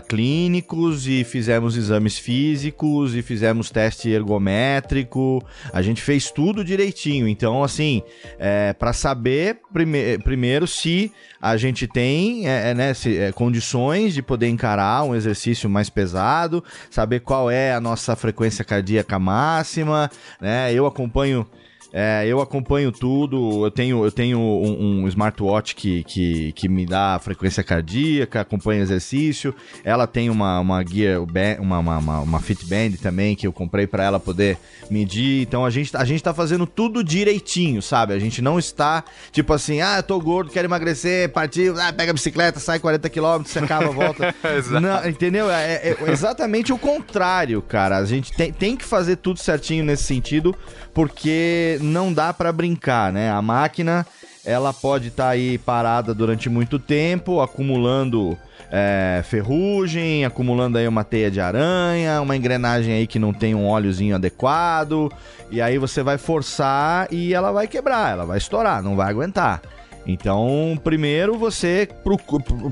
clínicos 0.08 1.08
e 1.08 1.24
fizemos 1.24 1.78
exames 1.78 2.18
físicos 2.18 3.16
e 3.16 3.22
fizemos 3.22 3.70
teste 3.70 4.10
ergométrico. 4.10 5.44
A 5.74 5.82
gente 5.82 6.02
fez 6.02 6.32
tudo 6.32 6.64
direitinho. 6.64 7.28
Então, 7.28 7.64
assim, 7.64 8.02
é, 8.38 8.74
para 8.74 8.94
saber 8.94 9.60
prime 9.72 10.18
primeiro 10.20 10.68
se 10.68 11.12
a 11.42 11.56
gente 11.56 11.88
tem 11.88 12.48
é, 12.48 12.72
é, 12.72 12.74
né, 12.74 12.94
se, 12.94 13.18
é, 13.18 13.32
condições 13.32 14.14
de 14.14 14.22
poder 14.22 14.48
encarar 14.48 15.04
um 15.04 15.16
exercício 15.16 15.70
mais 15.70 15.90
pesado, 15.90 16.64
saber 16.90 17.22
qual 17.22 17.50
é 17.50 17.74
a 17.74 17.80
nossa 17.80 18.16
frequência 18.16 18.66
cardíaca 18.66 19.18
máxima. 19.18 20.10
Né? 20.42 20.74
Eu 20.74 20.86
acompanho 20.86 21.48
é, 21.92 22.26
eu 22.28 22.40
acompanho 22.40 22.92
tudo. 22.92 23.66
Eu 23.66 23.72
tenho, 23.72 24.04
eu 24.04 24.12
tenho 24.12 24.40
um, 24.40 25.04
um, 25.04 25.08
smartwatch 25.08 25.76
que, 25.76 26.04
que, 26.04 26.52
que 26.54 26.70
me 26.70 26.86
dá 26.86 27.20
frequência 27.22 27.64
cardíaca, 27.64 28.42
acompanha 28.42 28.82
exercício. 28.82 29.54
Ela 29.84 30.06
tem 30.06 30.30
uma, 30.30 30.60
uma 30.60 30.82
guia, 30.84 31.20
uma, 31.60 31.80
uma, 31.80 31.98
uma, 31.98 32.20
uma 32.20 32.40
Fitband 32.40 32.92
também 33.02 33.36
que 33.36 33.48
eu 33.48 33.54
comprei 33.54 33.88
para 33.88 34.04
ela 34.04 34.20
poder 34.20 34.58
medir. 34.90 35.42
Então 35.42 35.66
a 35.66 35.70
gente, 35.70 35.96
a 35.96 36.06
gente 36.06 36.24
tá 36.24 36.34
fazendo 36.34 36.68
tudo 36.68 37.04
direitinho, 37.04 37.82
sabe? 37.82 38.14
A 38.14 38.20
gente 38.20 38.42
não 38.42 38.60
está 38.60 39.04
tipo 39.32 39.52
assim, 39.54 39.82
ah, 39.82 39.98
eu 39.98 40.04
tô 40.04 40.20
gordo, 40.20 40.52
quero 40.52 40.68
emagrecer, 40.68 41.30
partiu, 41.30 41.80
ah, 41.80 41.92
pega 41.92 42.12
a 42.12 42.14
bicicleta, 42.14 42.60
sai 42.60 42.80
40 42.80 43.10
km, 43.10 43.44
você 43.44 43.60
acaba, 43.60 43.90
volta. 43.90 44.36
não, 44.80 45.08
entendeu? 45.08 45.50
É, 45.50 45.76
é, 45.76 45.98
é 46.00 46.12
exatamente 46.12 46.72
o 46.72 46.78
contrário, 46.78 47.62
cara. 47.62 47.98
A 47.98 48.06
gente 48.06 48.32
tem, 48.34 48.52
tem 48.52 48.78
que 48.78 48.86
fazer 48.86 49.16
tudo 49.16 49.40
certinho 49.40 49.84
nesse 49.84 50.04
sentido 50.04 50.56
porque 50.94 51.79
não 51.80 52.14
dá 52.14 52.34
para 52.34 52.52
brincar, 52.52 53.12
né? 53.12 53.32
A 53.32 53.42
máquina 53.42 54.06
ela 54.46 54.74
pode 54.74 55.10
estar 55.10 55.26
tá 55.26 55.30
aí 55.30 55.58
parada 55.58 56.14
durante 56.14 56.50
muito 56.50 56.80
tempo, 56.80 57.42
acumulando 57.42 58.38
é, 58.72 59.22
ferrugem, 59.24 60.26
acumulando 60.26 60.78
aí 60.78 60.88
uma 60.88 61.04
teia 61.04 61.30
de 61.30 61.42
aranha, 61.42 62.22
uma 62.22 62.36
engrenagem 62.36 62.94
aí 62.94 63.08
que 63.08 63.20
não 63.20 63.34
tem 63.34 63.54
um 63.54 63.68
óleozinho 63.68 64.16
adequado, 64.16 65.12
e 65.52 65.62
aí 65.62 65.78
você 65.78 66.04
vai 66.04 66.18
forçar 66.18 67.08
e 67.12 67.34
ela 67.34 67.52
vai 67.52 67.68
quebrar, 67.68 68.12
ela 68.12 68.26
vai 68.26 68.38
estourar, 68.38 68.82
não 68.82 68.96
vai 68.96 69.10
aguentar. 69.10 69.62
Então, 70.06 70.80
primeiro 70.84 71.38
você. 71.38 71.88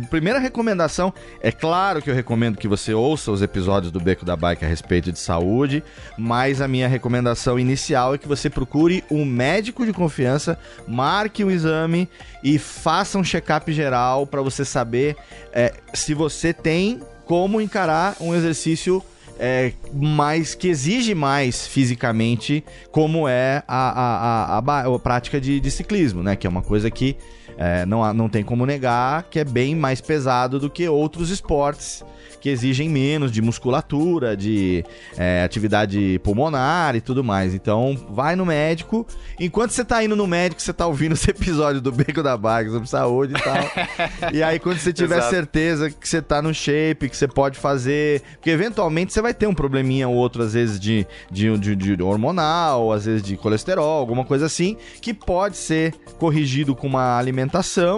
Primeira 0.09 0.39
recomendação, 0.39 1.13
é 1.41 1.51
claro 1.51 2.01
que 2.01 2.09
eu 2.09 2.15
recomendo 2.15 2.57
que 2.57 2.67
você 2.67 2.93
ouça 2.93 3.31
os 3.31 3.41
episódios 3.41 3.91
do 3.91 3.99
Beco 3.99 4.25
da 4.25 4.35
Bike 4.35 4.65
a 4.65 4.67
respeito 4.67 5.11
de 5.11 5.19
saúde, 5.19 5.83
mas 6.17 6.61
a 6.61 6.67
minha 6.67 6.87
recomendação 6.87 7.59
inicial 7.59 8.15
é 8.15 8.17
que 8.17 8.27
você 8.27 8.49
procure 8.49 9.03
um 9.11 9.23
médico 9.25 9.85
de 9.85 9.93
confiança, 9.93 10.57
marque 10.87 11.43
um 11.43 11.51
exame 11.51 12.09
e 12.43 12.57
faça 12.57 13.17
um 13.17 13.23
check-up 13.23 13.71
geral 13.71 14.25
para 14.25 14.41
você 14.41 14.65
saber 14.65 15.15
é, 15.53 15.73
se 15.93 16.13
você 16.13 16.53
tem 16.53 17.01
como 17.25 17.59
encarar 17.59 18.15
um 18.21 18.33
exercício 18.33 19.03
é, 19.39 19.73
mais 19.93 20.55
que 20.55 20.67
exige 20.67 21.13
mais 21.13 21.67
fisicamente, 21.67 22.63
como 22.91 23.27
é 23.27 23.63
a, 23.67 24.57
a, 24.57 24.57
a, 24.57 24.95
a 24.95 24.99
prática 24.99 25.39
de, 25.39 25.59
de, 25.59 25.71
ciclismo, 25.71 26.23
né? 26.23 26.35
Que 26.35 26.47
é 26.47 26.49
uma 26.49 26.61
coisa 26.61 26.89
que 26.89 27.15
é, 27.57 27.85
não, 27.85 28.13
não 28.13 28.29
tem 28.29 28.43
como 28.43 28.65
negar 28.65 29.23
que 29.23 29.39
é 29.39 29.43
bem 29.43 29.75
mais 29.75 29.99
pesado 29.99 30.59
do 30.59 30.69
que 30.69 30.87
outros 30.87 31.29
esportes 31.29 32.03
que 32.39 32.49
exigem 32.49 32.87
menos 32.87 33.31
de 33.31 33.41
musculatura, 33.41 34.37
de 34.37 34.85
é, 35.17 35.43
atividade 35.43 36.19
pulmonar 36.23 36.95
e 36.95 37.01
tudo 37.01 37.23
mais. 37.23 37.53
Então, 37.53 37.97
vai 38.11 38.35
no 38.35 38.45
médico. 38.45 39.05
Enquanto 39.39 39.71
você 39.71 39.83
tá 39.83 40.03
indo 40.03 40.15
no 40.15 40.27
médico, 40.27 40.61
você 40.61 40.71
tá 40.71 40.85
ouvindo 40.85 41.13
esse 41.13 41.29
episódio 41.31 41.81
do 41.81 41.91
Beco 41.91 42.21
da 42.21 42.37
Baga 42.37 42.69
sobre 42.69 42.87
saúde 42.87 43.33
e 43.33 43.41
tal. 43.41 44.31
e 44.31 44.43
aí, 44.43 44.59
quando 44.59 44.77
você 44.77 44.93
tiver 44.93 45.21
certeza 45.21 45.89
que 45.89 46.07
você 46.07 46.21
tá 46.21 46.41
no 46.41 46.53
shape, 46.53 47.09
que 47.09 47.17
você 47.17 47.27
pode 47.27 47.57
fazer. 47.57 48.21
Porque 48.33 48.51
eventualmente 48.51 49.13
você 49.13 49.21
vai 49.21 49.33
ter 49.33 49.47
um 49.47 49.55
probleminha 49.55 50.07
ou 50.07 50.15
outro, 50.15 50.43
às 50.43 50.53
vezes, 50.53 50.79
de, 50.79 51.07
de, 51.31 51.57
de, 51.57 51.75
de 51.75 52.03
hormonal, 52.03 52.91
às 52.91 53.05
vezes 53.05 53.23
de 53.23 53.35
colesterol, 53.35 53.99
alguma 53.99 54.23
coisa 54.23 54.45
assim, 54.45 54.77
que 55.01 55.13
pode 55.13 55.57
ser 55.57 55.93
corrigido 56.19 56.75
com 56.75 56.87
uma 56.87 57.17
alimentação 57.17 57.46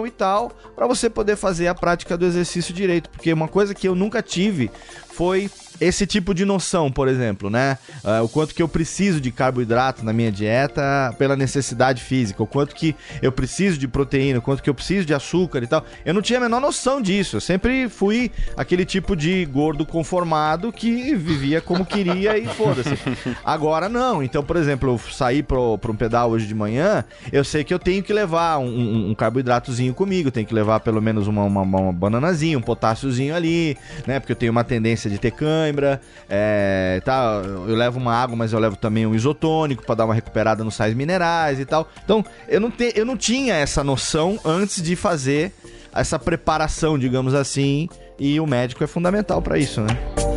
e 0.06 0.10
tal, 0.10 0.50
para 0.74 0.86
você 0.86 1.10
poder 1.10 1.36
fazer 1.36 1.68
a 1.68 1.74
prática 1.74 2.16
do 2.16 2.24
exercício 2.24 2.74
direito. 2.74 3.10
Porque 3.10 3.32
uma 3.32 3.48
coisa 3.48 3.74
que 3.74 3.86
eu 3.86 3.94
nunca 3.94 4.22
tive 4.22 4.70
foi 5.12 5.50
esse 5.80 6.06
tipo 6.06 6.34
de 6.34 6.44
noção, 6.44 6.90
por 6.90 7.08
exemplo, 7.08 7.48
né? 7.48 7.78
Uh, 8.04 8.24
o 8.24 8.28
quanto 8.28 8.54
que 8.54 8.62
eu 8.62 8.68
preciso 8.68 9.20
de 9.20 9.30
carboidrato 9.30 10.04
na 10.04 10.12
minha 10.12 10.30
dieta 10.30 11.14
pela 11.18 11.36
necessidade 11.36 12.02
física, 12.02 12.42
o 12.42 12.46
quanto 12.46 12.74
que 12.74 12.94
eu 13.22 13.32
preciso 13.32 13.78
de 13.78 13.88
proteína, 13.88 14.38
o 14.38 14.42
quanto 14.42 14.62
que 14.62 14.68
eu 14.68 14.74
preciso 14.74 15.06
de 15.06 15.14
açúcar 15.14 15.62
e 15.62 15.66
tal. 15.66 15.84
Eu 16.04 16.14
não 16.14 16.22
tinha 16.22 16.38
a 16.38 16.42
menor 16.42 16.60
noção 16.60 17.00
disso. 17.00 17.36
Eu 17.36 17.40
sempre 17.40 17.88
fui 17.88 18.30
aquele 18.56 18.84
tipo 18.84 19.16
de 19.16 19.44
gordo 19.46 19.86
conformado 19.86 20.72
que 20.72 21.14
vivia 21.14 21.60
como 21.60 21.84
queria 21.84 22.36
e 22.36 22.46
foda-se. 22.46 22.98
Agora 23.44 23.88
não. 23.88 24.22
Então, 24.22 24.42
por 24.42 24.56
exemplo, 24.56 24.90
eu 24.90 24.98
saí 25.12 25.42
pro 25.42 25.80
um 25.88 25.96
pedal 25.96 26.30
hoje 26.30 26.46
de 26.46 26.54
manhã, 26.54 27.04
eu 27.32 27.44
sei 27.44 27.64
que 27.64 27.74
eu 27.74 27.78
tenho 27.78 28.02
que 28.02 28.12
levar 28.12 28.58
um, 28.58 29.10
um, 29.10 29.14
carboidratozinho 29.14 29.92
comigo, 29.92 30.30
tenho 30.30 30.46
que 30.46 30.54
levar 30.54 30.80
pelo 30.80 31.00
menos 31.02 31.26
uma, 31.26 31.42
uma, 31.42 31.62
uma 31.62 31.92
bananazinha, 31.92 32.56
um 32.56 32.62
potássiozinho 32.62 33.34
ali, 33.34 33.76
né? 34.06 34.20
Porque 34.20 34.32
eu 34.32 34.36
tenho 34.36 34.52
uma 34.52 34.62
tendência 34.62 35.10
de 35.10 35.18
ter 35.18 35.32
cãibra, 35.70 36.00
é, 36.28 37.00
tá, 37.04 37.42
eu 37.44 37.74
levo 37.74 37.98
uma 37.98 38.14
água, 38.14 38.36
mas 38.36 38.52
eu 38.52 38.58
levo 38.58 38.76
também 38.76 39.06
um 39.06 39.14
isotônico 39.14 39.84
para 39.84 39.94
dar 39.94 40.04
uma 40.04 40.14
recuperada 40.14 40.64
nos 40.64 40.74
sais 40.74 40.94
minerais 40.94 41.58
e 41.60 41.64
tal. 41.64 41.88
Então, 42.04 42.24
eu 42.48 42.60
não, 42.60 42.70
te, 42.70 42.92
eu 42.96 43.06
não 43.06 43.16
tinha 43.16 43.54
essa 43.54 43.82
noção 43.84 44.38
antes 44.44 44.82
de 44.82 44.96
fazer 44.96 45.52
essa 45.94 46.18
preparação, 46.18 46.98
digamos 46.98 47.34
assim, 47.34 47.88
e 48.18 48.38
o 48.40 48.46
médico 48.46 48.84
é 48.84 48.86
fundamental 48.86 49.40
para 49.40 49.58
isso, 49.58 49.80
né? 49.80 50.29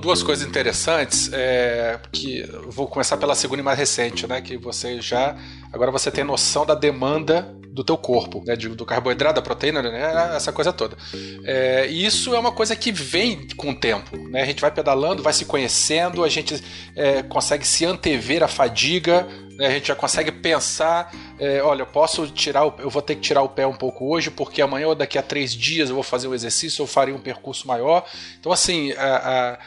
Duas 0.00 0.22
coisas 0.22 0.46
interessantes, 0.46 1.30
é, 1.32 1.98
que 2.10 2.42
vou 2.66 2.86
começar 2.86 3.16
pela 3.16 3.34
segunda 3.34 3.60
e 3.60 3.64
mais 3.64 3.78
recente, 3.78 4.26
né? 4.26 4.40
Que 4.40 4.56
você 4.56 5.00
já 5.00 5.36
agora 5.72 5.90
você 5.90 6.10
tem 6.10 6.24
noção 6.24 6.66
da 6.66 6.74
demanda 6.74 7.54
do 7.70 7.84
teu 7.84 7.96
corpo, 7.96 8.42
né? 8.44 8.56
Do 8.56 8.84
carboidrato, 8.84 9.36
da 9.36 9.42
proteína, 9.42 9.82
né? 9.82 10.34
Essa 10.34 10.52
coisa 10.52 10.72
toda. 10.72 10.96
É, 11.44 11.86
e 11.88 12.04
isso 12.04 12.34
é 12.34 12.38
uma 12.38 12.52
coisa 12.52 12.74
que 12.74 12.90
vem 12.90 13.46
com 13.56 13.70
o 13.70 13.74
tempo, 13.74 14.16
né? 14.28 14.42
A 14.42 14.46
gente 14.46 14.60
vai 14.60 14.70
pedalando, 14.70 15.22
vai 15.22 15.32
se 15.32 15.44
conhecendo, 15.44 16.24
a 16.24 16.28
gente 16.28 16.62
é, 16.96 17.22
consegue 17.22 17.66
se 17.66 17.84
antever 17.84 18.42
a 18.42 18.48
fadiga, 18.48 19.26
né? 19.60 19.66
A 19.66 19.70
gente 19.70 19.88
já 19.88 19.94
consegue 19.94 20.32
pensar, 20.32 21.14
é, 21.38 21.62
olha, 21.62 21.82
eu 21.82 21.86
posso 21.86 22.26
tirar, 22.28 22.64
o, 22.64 22.74
eu 22.78 22.90
vou 22.90 23.02
ter 23.02 23.14
que 23.14 23.20
tirar 23.20 23.42
o 23.42 23.48
pé 23.48 23.66
um 23.66 23.76
pouco 23.76 24.12
hoje, 24.12 24.30
porque 24.30 24.60
amanhã 24.60 24.88
ou 24.88 24.94
daqui 24.94 25.18
a 25.18 25.22
três 25.22 25.54
dias 25.54 25.90
eu 25.90 25.94
vou 25.94 26.02
fazer 26.02 26.26
um 26.26 26.34
exercício, 26.34 26.82
eu 26.82 26.86
farei 26.86 27.14
um 27.14 27.20
percurso 27.20 27.68
maior. 27.68 28.04
Então, 28.38 28.50
assim, 28.50 28.92
a, 28.92 29.16
a 29.52 29.58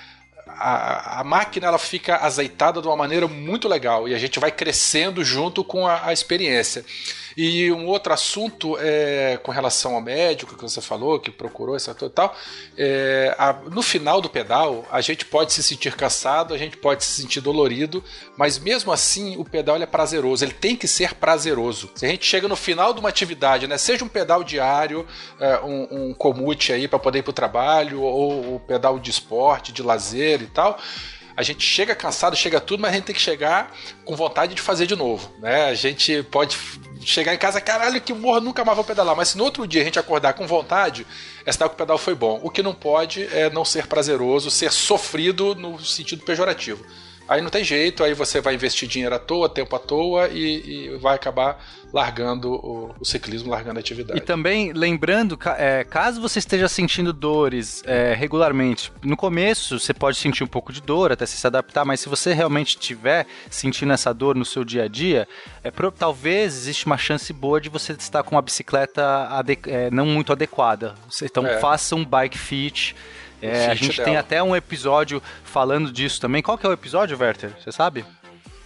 a, 0.57 1.19
a, 1.19 1.23
máquina 1.23 1.67
ela 1.67 1.77
fica 1.77 2.17
azeitada 2.17 2.81
de 2.81 2.87
uma 2.87 2.95
maneira 2.95 3.27
muito 3.27 3.67
legal 3.67 4.07
e 4.07 4.13
a 4.13 4.17
gente 4.17 4.39
vai 4.39 4.51
crescendo 4.51 5.23
junto 5.23 5.63
com 5.63 5.87
a, 5.87 6.07
a 6.07 6.13
experiência. 6.13 6.85
E 7.35 7.71
um 7.71 7.87
outro 7.87 8.13
assunto 8.13 8.77
é 8.79 9.37
com 9.41 9.51
relação 9.51 9.95
ao 9.95 10.01
médico 10.01 10.55
que 10.55 10.61
você 10.61 10.81
falou, 10.81 11.19
que 11.19 11.31
procurou 11.31 11.75
essa 11.75 11.93
coisa 11.93 12.11
e 12.11 12.15
tal. 12.15 12.35
É, 12.77 13.35
no 13.71 13.81
final 13.81 14.21
do 14.21 14.29
pedal, 14.29 14.85
a 14.91 15.01
gente 15.01 15.25
pode 15.25 15.53
se 15.53 15.63
sentir 15.63 15.95
cansado, 15.95 16.53
a 16.53 16.57
gente 16.57 16.77
pode 16.77 17.03
se 17.03 17.21
sentir 17.21 17.41
dolorido, 17.41 18.03
mas 18.37 18.59
mesmo 18.59 18.91
assim 18.91 19.37
o 19.37 19.45
pedal 19.45 19.77
é 19.77 19.85
prazeroso, 19.85 20.45
ele 20.45 20.53
tem 20.53 20.75
que 20.75 20.87
ser 20.87 21.15
prazeroso. 21.15 21.89
Se 21.95 22.05
a 22.05 22.09
gente 22.09 22.25
chega 22.25 22.47
no 22.47 22.55
final 22.55 22.93
de 22.93 22.99
uma 22.99 23.09
atividade, 23.09 23.67
né, 23.67 23.77
seja 23.77 24.05
um 24.05 24.09
pedal 24.09 24.43
diário, 24.43 25.05
é, 25.39 25.59
um, 25.59 26.09
um 26.09 26.13
comute 26.13 26.71
aí 26.71 26.87
para 26.87 26.99
poder 26.99 27.19
ir 27.19 27.23
para 27.23 27.31
o 27.31 27.33
trabalho, 27.33 28.01
ou 28.01 28.55
o 28.55 28.59
pedal 28.59 28.99
de 28.99 29.09
esporte, 29.09 29.71
de 29.71 29.81
lazer 29.81 30.41
e 30.41 30.47
tal 30.47 30.79
a 31.35 31.41
gente 31.41 31.65
chega 31.65 31.95
cansado, 31.95 32.35
chega 32.35 32.59
tudo, 32.59 32.81
mas 32.81 32.91
a 32.91 32.95
gente 32.95 33.05
tem 33.05 33.15
que 33.15 33.21
chegar 33.21 33.75
com 34.05 34.15
vontade 34.15 34.53
de 34.53 34.61
fazer 34.61 34.85
de 34.85 34.95
novo, 34.95 35.31
né? 35.39 35.65
A 35.65 35.73
gente 35.73 36.21
pode 36.23 36.57
chegar 37.05 37.33
em 37.33 37.37
casa, 37.37 37.61
caralho, 37.61 38.01
que 38.01 38.13
morro, 38.13 38.41
nunca 38.41 38.63
mais 38.63 38.75
vou 38.75 38.85
pedalar. 38.85 39.15
Mas 39.15 39.29
se 39.29 39.37
no 39.37 39.43
outro 39.43 39.67
dia 39.67 39.81
a 39.81 39.85
gente 39.85 39.99
acordar 39.99 40.33
com 40.33 40.47
vontade, 40.47 41.05
é 41.45 41.51
sinal 41.51 41.69
que 41.69 41.75
o 41.75 41.77
pedal 41.77 41.97
foi 41.97 42.15
bom. 42.15 42.39
O 42.43 42.49
que 42.49 42.63
não 42.63 42.73
pode 42.73 43.23
é 43.31 43.49
não 43.49 43.65
ser 43.65 43.87
prazeroso, 43.87 44.49
ser 44.49 44.71
sofrido 44.71 45.55
no 45.55 45.79
sentido 45.83 46.23
pejorativo. 46.23 46.85
Aí 47.33 47.41
não 47.41 47.49
tem 47.49 47.63
jeito, 47.63 48.03
aí 48.03 48.13
você 48.13 48.39
vai 48.39 48.53
investir 48.53 48.87
dinheiro 48.87 49.15
à 49.15 49.17
toa, 49.17 49.49
tempo 49.49 49.75
à 49.75 49.79
toa 49.79 50.27
e, 50.27 50.91
e 50.93 50.97
vai 50.97 51.15
acabar 51.15 51.59
largando 51.91 52.53
o, 52.53 52.95
o, 52.99 53.03
ciclismo, 53.03 53.49
largando 53.49 53.79
a 53.79 53.81
atividade. 53.81 54.19
E 54.19 54.21
também, 54.21 54.71
lembrando, 54.71 55.35
é, 55.57 55.83
caso 55.83 56.21
você 56.21 56.37
esteja 56.37 56.67
sentindo 56.67 57.11
dores 57.11 57.81
é, 57.87 58.13
regularmente, 58.13 58.91
no 59.03 59.17
começo 59.17 59.79
você 59.79 59.95
pode 59.95 60.17
sentir 60.17 60.43
um 60.43 60.47
pouco 60.47 60.71
de 60.71 60.79
dor 60.79 61.11
até 61.11 61.25
se 61.25 61.45
adaptar, 61.47 61.83
mas 61.83 62.01
se 62.01 62.07
você 62.07 62.33
realmente 62.33 62.77
estiver 62.77 63.25
sentindo 63.49 63.93
essa 63.93 64.13
dor 64.13 64.35
no 64.35 64.45
seu 64.45 64.63
dia 64.63 64.83
a 64.83 64.87
dia, 64.87 65.27
é, 65.63 65.71
pro, 65.71 65.91
talvez 65.91 66.55
existe 66.55 66.85
uma 66.85 66.99
chance 66.99 67.33
boa 67.33 67.59
de 67.59 67.67
você 67.67 67.93
estar 67.93 68.21
com 68.21 68.35
uma 68.35 68.43
bicicleta 68.43 69.03
é, 69.65 69.89
não 69.89 70.05
muito 70.05 70.31
adequada. 70.31 70.93
Então 71.23 71.47
é. 71.47 71.59
faça 71.59 71.95
um 71.95 72.05
bike 72.05 72.37
fit 72.37 72.95
é, 73.47 73.67
a 73.67 73.75
gente 73.75 73.97
dela. 73.97 74.05
tem 74.05 74.17
até 74.17 74.41
um 74.41 74.55
episódio 74.55 75.21
falando 75.43 75.91
disso 75.91 76.19
também. 76.19 76.41
Qual 76.41 76.57
que 76.57 76.65
é 76.65 76.69
o 76.69 76.73
episódio, 76.73 77.17
Werther? 77.19 77.51
Você 77.59 77.71
sabe? 77.71 78.05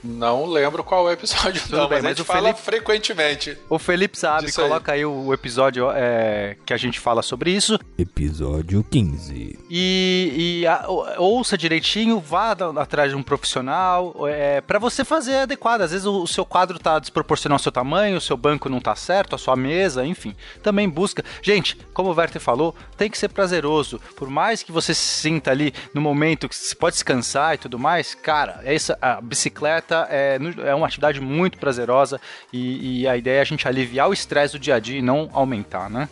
Não 0.03 0.45
lembro 0.45 0.83
qual 0.83 1.07
é 1.07 1.11
o 1.11 1.13
episódio, 1.13 1.61
Tudo 1.63 1.77
não, 1.77 1.87
bem, 1.87 1.97
mas, 1.97 2.03
mas 2.03 2.11
a 2.11 2.15
gente 2.15 2.25
fala 2.25 2.53
Felipe, 2.53 2.61
frequentemente. 2.61 3.57
O 3.69 3.79
Felipe 3.79 4.17
sabe, 4.17 4.51
coloca 4.51 4.91
aí, 4.91 4.99
aí 4.99 5.05
o 5.05 5.33
episódio 5.33 5.89
é, 5.91 6.55
que 6.65 6.73
a 6.73 6.77
gente 6.77 6.99
fala 6.99 7.21
sobre 7.21 7.51
isso. 7.51 7.79
Episódio 7.97 8.83
15. 8.83 9.59
E, 9.69 10.61
e 10.61 10.67
a, 10.67 10.85
ouça 11.17 11.57
direitinho, 11.57 12.19
vá 12.19 12.51
atrás 12.77 13.09
de 13.11 13.17
um 13.17 13.23
profissional, 13.23 14.15
é, 14.27 14.61
para 14.61 14.79
você 14.79 15.03
fazer 15.03 15.37
adequado. 15.37 15.81
Às 15.81 15.91
vezes 15.91 16.05
o, 16.05 16.23
o, 16.23 16.27
seu 16.27 16.45
quadro 16.45 16.77
tá 16.77 16.99
desproporcional 16.99 17.55
ao 17.55 17.59
seu 17.59 17.71
tamanho, 17.71 18.17
o 18.17 18.21
seu 18.21 18.37
banco 18.37 18.69
não 18.69 18.79
tá 18.79 18.95
certo, 18.95 19.35
a 19.35 19.37
sua 19.37 19.55
mesa, 19.55 20.05
enfim. 20.05 20.35
Também 20.61 20.87
busca. 20.87 21.23
Gente, 21.41 21.77
como 21.93 22.11
o 22.11 22.15
Werther 22.15 22.41
falou, 22.41 22.75
tem 22.95 23.09
que 23.09 23.17
ser 23.17 23.29
prazeroso. 23.29 23.99
Por 24.15 24.29
mais 24.29 24.61
que 24.61 24.71
você 24.71 24.93
se 24.93 25.21
sinta 25.21 25.51
ali 25.51 25.73
no 25.93 26.01
momento 26.01 26.47
que 26.47 26.55
você 26.55 26.75
pode 26.75 26.93
descansar 26.93 27.55
e 27.55 27.57
tudo 27.57 27.79
mais, 27.79 28.13
cara, 28.13 28.61
essa, 28.63 28.97
a 29.01 29.19
bicicleta 29.19 29.86
é, 30.09 30.37
é 30.65 30.75
uma 30.75 30.87
atividade 30.87 31.19
muito 31.19 31.57
prazerosa 31.57 32.19
e, 32.51 33.01
e 33.01 33.07
a 33.07 33.15
ideia 33.15 33.39
é 33.39 33.41
a 33.41 33.45
gente 33.45 33.67
aliviar 33.67 34.09
o 34.09 34.13
estresse 34.13 34.53
do 34.53 34.59
dia 34.59 34.75
a 34.75 34.79
dia 34.79 34.99
e 34.99 35.01
não 35.01 35.29
aumentar, 35.33 35.89
né? 35.89 36.09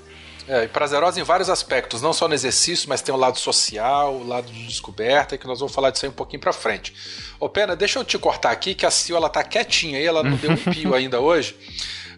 É, 0.48 0.66
e 0.66 0.68
prazerosa 0.68 1.20
em 1.20 1.24
vários 1.24 1.50
aspectos, 1.50 2.04
não 2.04 2.14
só 2.14 2.28
no 2.28 2.34
exercício, 2.36 2.88
mas 2.88 3.02
tem 3.02 3.14
o 3.14 3.18
lado 3.18 3.40
social, 3.40 4.14
o 4.14 4.28
lado 4.28 4.52
de 4.52 4.68
descoberta, 4.68 5.38
que 5.40 5.48
nós 5.48 5.60
vamos 5.60 5.74
falar 5.74 5.90
disso 5.90 6.06
aí 6.06 6.10
um 6.10 6.14
pouquinho 6.14 6.40
pra 6.40 6.54
frente. 6.54 6.94
Ô, 7.40 7.50
Pena, 7.50 7.76
deixa 7.76 7.98
eu 7.98 8.06
te 8.06 8.18
cortar 8.20 8.52
aqui, 8.52 8.76
que 8.76 8.86
a 8.86 8.92
Sil, 8.94 9.18
ela 9.18 9.28
tá 9.28 9.44
quietinha 9.44 9.98
aí, 9.98 10.06
ela 10.06 10.22
não 10.22 10.38
deu 10.38 10.52
um 10.52 10.58
pio 10.72 10.94
ainda 10.94 11.20
hoje. 11.20 11.56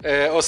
É, 0.03 0.31
ô 0.31 0.39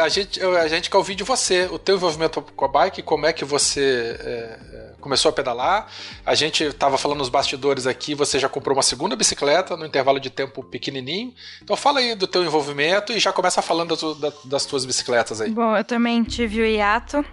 a 0.00 0.08
gente, 0.08 0.40
a 0.42 0.68
gente 0.68 0.90
quer 0.90 0.96
ouvir 0.96 1.14
de 1.14 1.24
você, 1.24 1.68
o 1.70 1.78
teu 1.78 1.96
envolvimento 1.96 2.42
com 2.42 2.64
a 2.64 2.68
bike, 2.68 3.02
como 3.02 3.26
é 3.26 3.32
que 3.32 3.44
você 3.44 4.16
é, 4.20 4.58
é 4.74 4.88
começou 5.00 5.30
a 5.30 5.32
pedalar. 5.32 5.86
A 6.24 6.34
gente 6.34 6.64
estava 6.64 6.98
falando 6.98 7.18
nos 7.18 7.28
bastidores 7.28 7.86
aqui, 7.86 8.14
você 8.14 8.38
já 8.38 8.48
comprou 8.48 8.76
uma 8.76 8.82
segunda 8.82 9.16
bicicleta 9.16 9.76
no 9.76 9.86
intervalo 9.86 10.20
de 10.20 10.30
tempo 10.30 10.62
pequenininho. 10.62 11.32
Então 11.62 11.76
fala 11.76 12.00
aí 12.00 12.14
do 12.14 12.26
teu 12.26 12.44
envolvimento 12.44 13.12
e 13.12 13.18
já 13.18 13.32
começa 13.32 13.62
falando 13.62 13.96
das, 14.16 14.44
das 14.44 14.66
tuas 14.66 14.84
bicicletas 14.84 15.40
aí. 15.40 15.50
Bom, 15.50 15.76
eu 15.76 15.84
também 15.84 16.22
tive 16.22 16.60
o 16.60 16.66
hiato. 16.66 17.24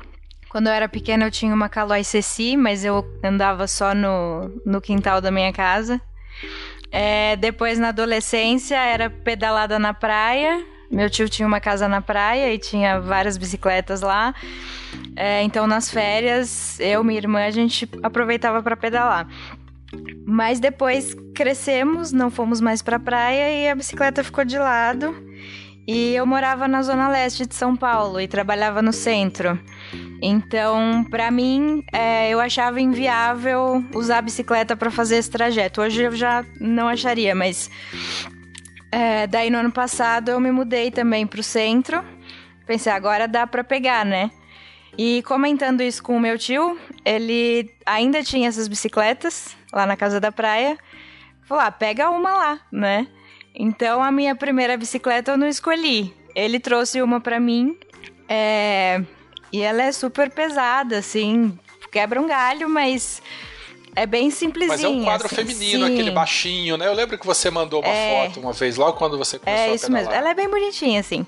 Quando 0.49 0.67
eu 0.67 0.73
era 0.73 0.87
pequena 0.87 1.25
eu 1.25 1.31
tinha 1.31 1.53
uma 1.53 1.67
Caloi 1.67 2.03
CC, 2.03 2.55
mas 2.55 2.85
eu 2.85 3.05
andava 3.23 3.67
só 3.67 3.93
no, 3.93 4.49
no 4.65 4.79
quintal 4.79 5.19
da 5.19 5.29
minha 5.29 5.51
casa. 5.51 5.99
É, 6.91 7.35
depois, 7.35 7.77
na 7.77 7.89
adolescência, 7.89 8.77
era 8.77 9.09
pedalada 9.09 9.77
na 9.77 9.93
praia. 9.93 10.65
Meu 10.95 11.09
tio 11.09 11.27
tinha 11.27 11.45
uma 11.45 11.59
casa 11.59 11.89
na 11.89 11.99
praia 11.99 12.53
e 12.53 12.57
tinha 12.57 13.01
várias 13.01 13.37
bicicletas 13.37 13.99
lá. 13.99 14.33
É, 15.13 15.43
então, 15.43 15.67
nas 15.67 15.91
férias, 15.91 16.79
eu 16.79 17.01
e 17.01 17.05
minha 17.05 17.19
irmã, 17.19 17.45
a 17.45 17.51
gente 17.51 17.85
aproveitava 18.01 18.63
para 18.63 18.77
pedalar. 18.77 19.27
Mas 20.25 20.57
depois 20.57 21.13
crescemos, 21.35 22.13
não 22.13 22.31
fomos 22.31 22.61
mais 22.61 22.81
para 22.81 22.97
praia 22.97 23.51
e 23.51 23.69
a 23.69 23.75
bicicleta 23.75 24.23
ficou 24.23 24.45
de 24.45 24.57
lado. 24.57 25.13
E 25.85 26.15
eu 26.15 26.25
morava 26.25 26.65
na 26.65 26.81
zona 26.81 27.09
leste 27.09 27.45
de 27.45 27.55
São 27.55 27.75
Paulo 27.75 28.21
e 28.21 28.25
trabalhava 28.25 28.81
no 28.81 28.93
centro. 28.93 29.59
Então, 30.21 31.05
para 31.11 31.29
mim, 31.29 31.83
é, 31.91 32.29
eu 32.29 32.39
achava 32.39 32.79
inviável 32.79 33.83
usar 33.93 34.19
a 34.19 34.21
bicicleta 34.21 34.77
para 34.77 34.89
fazer 34.89 35.17
esse 35.17 35.29
trajeto. 35.29 35.81
Hoje 35.81 36.03
eu 36.03 36.15
já 36.15 36.45
não 36.57 36.87
acharia, 36.87 37.35
mas 37.35 37.69
é, 38.95 39.27
daí 39.27 39.49
no 39.49 39.57
ano 39.57 39.73
passado 39.73 40.29
eu 40.29 40.39
me 40.39 40.49
mudei 40.51 40.89
também 40.89 41.27
para 41.27 41.41
o 41.41 41.43
centro. 41.43 42.01
Pensei, 42.65 42.93
agora 42.93 43.27
dá 43.27 43.45
para 43.45 43.61
pegar, 43.61 44.05
né? 44.05 44.31
E 44.97 45.21
comentando 45.23 45.81
isso 45.81 46.01
com 46.01 46.15
o 46.15 46.19
meu 46.19 46.39
tio, 46.39 46.79
ele 47.03 47.69
ainda 47.85 48.23
tinha 48.23 48.47
essas 48.47 48.69
bicicletas 48.69 49.53
lá 49.73 49.85
na 49.85 49.97
casa 49.97 50.21
da 50.21 50.31
praia. 50.31 50.77
Falou: 51.43 51.65
ah, 51.65 51.71
pega 51.71 52.09
uma 52.09 52.35
lá, 52.35 52.59
né? 52.71 53.05
Então 53.53 54.01
a 54.01 54.09
minha 54.13 54.33
primeira 54.33 54.77
bicicleta 54.77 55.31
eu 55.31 55.37
não 55.37 55.49
escolhi. 55.49 56.13
Ele 56.33 56.57
trouxe 56.57 57.01
uma 57.01 57.19
para 57.19 57.37
mim. 57.37 57.77
É... 58.29 59.03
E 59.51 59.61
ela 59.61 59.83
é 59.83 59.91
super 59.91 60.31
pesada, 60.31 60.99
assim. 60.99 61.59
Quebra 61.91 62.21
um 62.21 62.27
galho, 62.27 62.69
mas 62.69 63.21
é 63.95 64.05
bem 64.05 64.29
simplesinho. 64.29 64.69
Mas 64.69 64.83
é 64.83 64.89
um 64.89 65.03
quadro 65.03 65.27
assim, 65.27 65.35
feminino, 65.35 65.87
sim. 65.87 65.93
aquele 65.93 66.11
baixinho, 66.11 66.77
né? 66.77 66.87
Eu 66.87 66.93
lembro 66.93 67.17
que 67.17 67.25
você 67.25 67.49
mandou 67.49 67.81
uma 67.81 67.89
é... 67.89 68.27
foto 68.27 68.39
uma 68.39 68.51
vez, 68.51 68.75
logo 68.75 68.97
quando 68.97 69.17
você 69.17 69.39
começou 69.39 69.65
é, 69.65 69.71
a 69.71 69.73
isso 69.73 69.91
mesmo. 69.91 70.11
Ela 70.11 70.29
é 70.29 70.33
bem 70.33 70.49
bonitinha, 70.49 70.99
assim. 70.99 71.25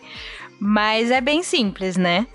Mas 0.60 1.12
é 1.12 1.22
bem 1.22 1.44
simples, 1.44 1.96
né? 1.98 2.28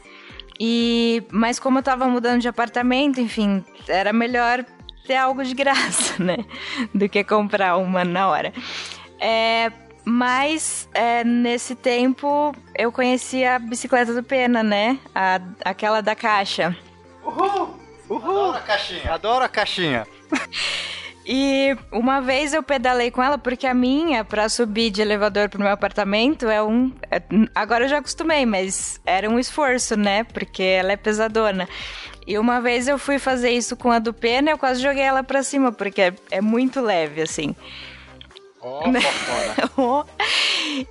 E, 0.58 1.22
mas 1.30 1.58
como 1.58 1.78
eu 1.78 1.82
tava 1.82 2.06
mudando 2.06 2.40
de 2.40 2.48
apartamento, 2.48 3.20
enfim, 3.20 3.64
era 3.88 4.12
melhor 4.12 4.64
ter 5.06 5.16
algo 5.16 5.42
de 5.44 5.54
graça, 5.54 6.14
né? 6.22 6.38
Do 6.94 7.08
que 7.08 7.24
comprar 7.24 7.76
uma 7.76 8.04
na 8.04 8.28
hora. 8.28 8.52
É, 9.20 9.72
mas 10.04 10.88
é, 10.94 11.24
nesse 11.24 11.74
tempo 11.74 12.54
eu 12.76 12.90
conheci 12.90 13.44
a 13.44 13.58
bicicleta 13.58 14.14
do 14.14 14.22
Pena, 14.22 14.62
né? 14.62 14.98
A, 15.14 15.40
aquela 15.64 16.00
da 16.00 16.14
caixa. 16.14 16.76
Uhul! 17.24 17.82
Uhul! 18.08 18.52
Adoro 18.52 18.56
a 18.56 18.60
caixinha. 18.60 19.14
Adoro 19.14 19.44
a 19.44 19.48
caixinha. 19.48 20.06
E 21.24 21.76
uma 21.92 22.20
vez 22.20 22.52
eu 22.52 22.62
pedalei 22.62 23.10
com 23.10 23.22
ela, 23.22 23.38
porque 23.38 23.66
a 23.66 23.74
minha, 23.74 24.24
para 24.24 24.48
subir 24.48 24.90
de 24.90 25.00
elevador 25.00 25.48
pro 25.48 25.60
meu 25.60 25.70
apartamento, 25.70 26.48
é 26.48 26.60
um. 26.62 26.92
É, 27.10 27.22
agora 27.54 27.84
eu 27.84 27.88
já 27.88 27.98
acostumei, 27.98 28.44
mas 28.44 29.00
era 29.06 29.30
um 29.30 29.38
esforço, 29.38 29.96
né? 29.96 30.24
Porque 30.24 30.62
ela 30.62 30.92
é 30.92 30.96
pesadona. 30.96 31.68
E 32.26 32.38
uma 32.38 32.60
vez 32.60 32.88
eu 32.88 32.98
fui 32.98 33.18
fazer 33.18 33.50
isso 33.50 33.76
com 33.76 33.92
a 33.92 34.00
do 34.00 34.12
Pena, 34.12 34.50
eu 34.50 34.58
quase 34.58 34.82
joguei 34.82 35.02
ela 35.02 35.22
pra 35.22 35.42
cima, 35.42 35.70
porque 35.70 36.02
é, 36.02 36.14
é 36.30 36.40
muito 36.40 36.80
leve, 36.80 37.22
assim. 37.22 37.54
Oh, 38.60 40.04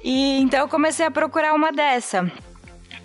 e 0.04 0.40
então 0.42 0.62
eu 0.62 0.68
comecei 0.68 1.06
a 1.06 1.12
procurar 1.12 1.54
uma 1.54 1.72
dessa. 1.72 2.32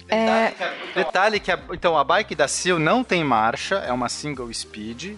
Detalhe, 0.07 0.47
é... 0.47 0.51
que 0.51 0.63
a, 0.63 0.73
detalhe 0.95 1.41
que 1.41 1.53
a, 1.53 1.61
então 1.73 1.99
a 1.99 2.05
bike 2.05 2.35
da 2.35 2.47
Sil 2.51 2.79
não 2.79 3.03
tem 3.03 3.25
marcha, 3.25 3.77
é 3.77 3.93
uma 3.93 4.09
single 4.09 4.53
speed 4.53 5.17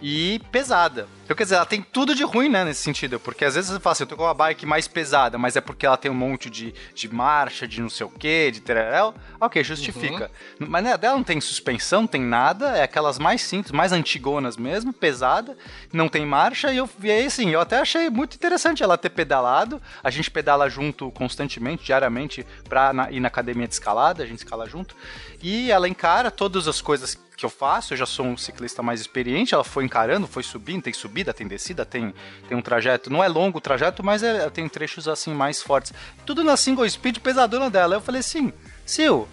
e 0.00 0.40
pesada. 0.50 1.08
Então, 1.24 1.36
quer 1.36 1.42
dizer, 1.42 1.56
ela 1.56 1.66
tem 1.66 1.82
tudo 1.82 2.14
de 2.14 2.24
ruim, 2.24 2.48
né, 2.48 2.64
nesse 2.64 2.80
sentido. 2.80 3.20
Porque 3.20 3.44
às 3.44 3.54
vezes 3.54 3.70
você 3.70 3.78
fala 3.78 3.92
assim, 3.92 4.04
eu 4.04 4.08
tô 4.08 4.16
com 4.16 4.22
uma 4.22 4.32
bike 4.32 4.64
mais 4.64 4.88
pesada, 4.88 5.36
mas 5.36 5.56
é 5.56 5.60
porque 5.60 5.84
ela 5.84 5.96
tem 5.98 6.10
um 6.10 6.14
monte 6.14 6.48
de, 6.48 6.74
de 6.94 7.12
marcha, 7.12 7.68
de 7.68 7.82
não 7.82 7.90
sei 7.90 8.06
o 8.06 8.08
que, 8.08 8.50
de 8.50 8.60
tererel. 8.60 9.14
Ok, 9.38 9.62
justifica. 9.62 10.30
Uhum. 10.58 10.66
Mas 10.70 10.84
né, 10.84 10.96
dela 10.96 11.16
não 11.16 11.24
tem 11.24 11.38
suspensão, 11.38 12.06
tem 12.06 12.22
nada, 12.22 12.78
é 12.78 12.82
aquelas 12.82 13.18
mais 13.18 13.42
simples, 13.42 13.72
mais 13.72 13.92
antigonas 13.92 14.56
mesmo, 14.56 14.90
pesada, 14.90 15.54
não 15.92 16.08
tem 16.08 16.24
marcha. 16.24 16.72
E 16.72 16.78
eu 16.78 16.88
vi 16.98 17.10
aí, 17.10 17.26
assim, 17.26 17.50
eu 17.50 17.60
até 17.60 17.78
achei 17.78 18.08
muito 18.08 18.34
interessante 18.34 18.82
ela 18.82 18.96
ter 18.96 19.10
pedalado. 19.10 19.82
A 20.02 20.08
gente 20.08 20.30
pedala 20.30 20.70
junto 20.70 21.10
constantemente, 21.10 21.84
diariamente, 21.84 22.46
pra 22.66 22.94
na, 22.94 23.10
ir 23.10 23.20
na 23.20 23.28
academia 23.28 23.68
de 23.68 23.74
escalada, 23.74 24.22
a 24.22 24.26
gente 24.26 24.38
escala 24.38 24.66
junto. 24.66 24.96
E 25.42 25.70
ela 25.70 25.86
encara 25.86 26.30
todas 26.30 26.66
as 26.66 26.80
coisas 26.80 27.18
que 27.38 27.44
eu 27.46 27.50
faço, 27.50 27.92
eu 27.92 27.96
já 27.96 28.04
sou 28.04 28.26
um 28.26 28.36
ciclista 28.36 28.82
mais 28.82 29.00
experiente, 29.00 29.54
ela 29.54 29.62
foi 29.62 29.84
encarando, 29.84 30.26
foi 30.26 30.42
subindo, 30.42 30.82
tem 30.82 30.92
subida, 30.92 31.32
tem 31.32 31.46
descida, 31.46 31.86
tem, 31.86 32.12
tem 32.48 32.58
um 32.58 32.60
trajeto, 32.60 33.08
não 33.10 33.22
é 33.22 33.28
longo 33.28 33.58
o 33.58 33.60
trajeto, 33.60 34.04
mas 34.04 34.24
é, 34.24 34.50
tem 34.50 34.68
trechos 34.68 35.06
assim 35.06 35.32
mais 35.32 35.62
fortes. 35.62 35.94
Tudo 36.26 36.42
na 36.42 36.56
single 36.56 36.88
speed 36.90 37.18
pesadona 37.18 37.70
dela. 37.70 37.94
Eu 37.94 38.00
falei 38.00 38.20
assim, 38.20 38.52
Sil, 38.84 39.28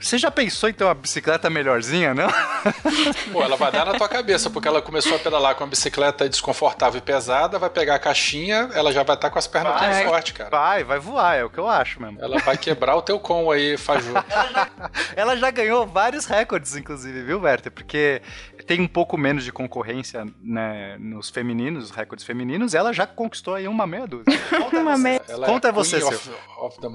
você 0.00 0.18
já 0.18 0.30
pensou 0.30 0.68
em 0.68 0.72
ter 0.72 0.84
uma 0.84 0.94
bicicleta 0.94 1.50
melhorzinha, 1.50 2.14
não? 2.14 2.28
Pô, 3.32 3.42
ela 3.42 3.56
vai 3.56 3.70
dar 3.70 3.84
na 3.84 3.94
tua 3.94 4.08
cabeça, 4.08 4.48
porque 4.48 4.66
ela 4.66 4.80
começou 4.80 5.16
a 5.16 5.18
pedalar 5.18 5.54
com 5.54 5.64
uma 5.64 5.70
bicicleta 5.70 6.28
desconfortável 6.28 6.98
e 6.98 7.02
pesada, 7.02 7.58
vai 7.58 7.68
pegar 7.68 7.96
a 7.96 7.98
caixinha, 7.98 8.70
ela 8.72 8.92
já 8.92 9.02
vai 9.02 9.16
estar 9.16 9.28
tá 9.28 9.32
com 9.32 9.38
as 9.38 9.46
pernas 9.46 9.78
vai, 9.78 10.02
tão 10.02 10.10
fortes, 10.10 10.32
cara. 10.32 10.50
Vai, 10.50 10.84
vai 10.84 10.98
voar, 10.98 11.36
é 11.36 11.44
o 11.44 11.50
que 11.50 11.58
eu 11.58 11.68
acho 11.68 12.00
mesmo. 12.00 12.18
Ela 12.20 12.38
vai 12.38 12.56
quebrar 12.56 12.96
o 12.96 13.02
teu 13.02 13.20
com 13.20 13.50
aí, 13.50 13.76
Faju. 13.76 14.14
ela, 14.30 14.52
já, 14.52 14.70
ela 15.14 15.36
já 15.36 15.50
ganhou 15.50 15.86
vários 15.86 16.24
recordes, 16.24 16.74
inclusive, 16.76 17.22
viu, 17.22 17.40
Werther? 17.40 17.70
Porque 17.70 18.22
tem 18.66 18.80
um 18.80 18.88
pouco 18.88 19.18
menos 19.18 19.44
de 19.44 19.52
concorrência 19.52 20.26
né, 20.42 20.96
nos 20.98 21.28
femininos, 21.28 21.86
os 21.86 21.90
recordes 21.90 22.24
femininos, 22.24 22.74
ela 22.74 22.92
já 22.92 23.06
conquistou 23.06 23.54
aí 23.54 23.68
uma 23.68 23.86
meia 23.86 24.06
dúzia. 24.06 24.38
Conta 24.48 24.78
uma 24.80 24.96
meia. 24.96 25.20
Conta 25.44 25.68
é 25.68 25.72
você, 25.72 26.02
of, 26.02 26.30
of 26.58 26.80
the 26.80 26.88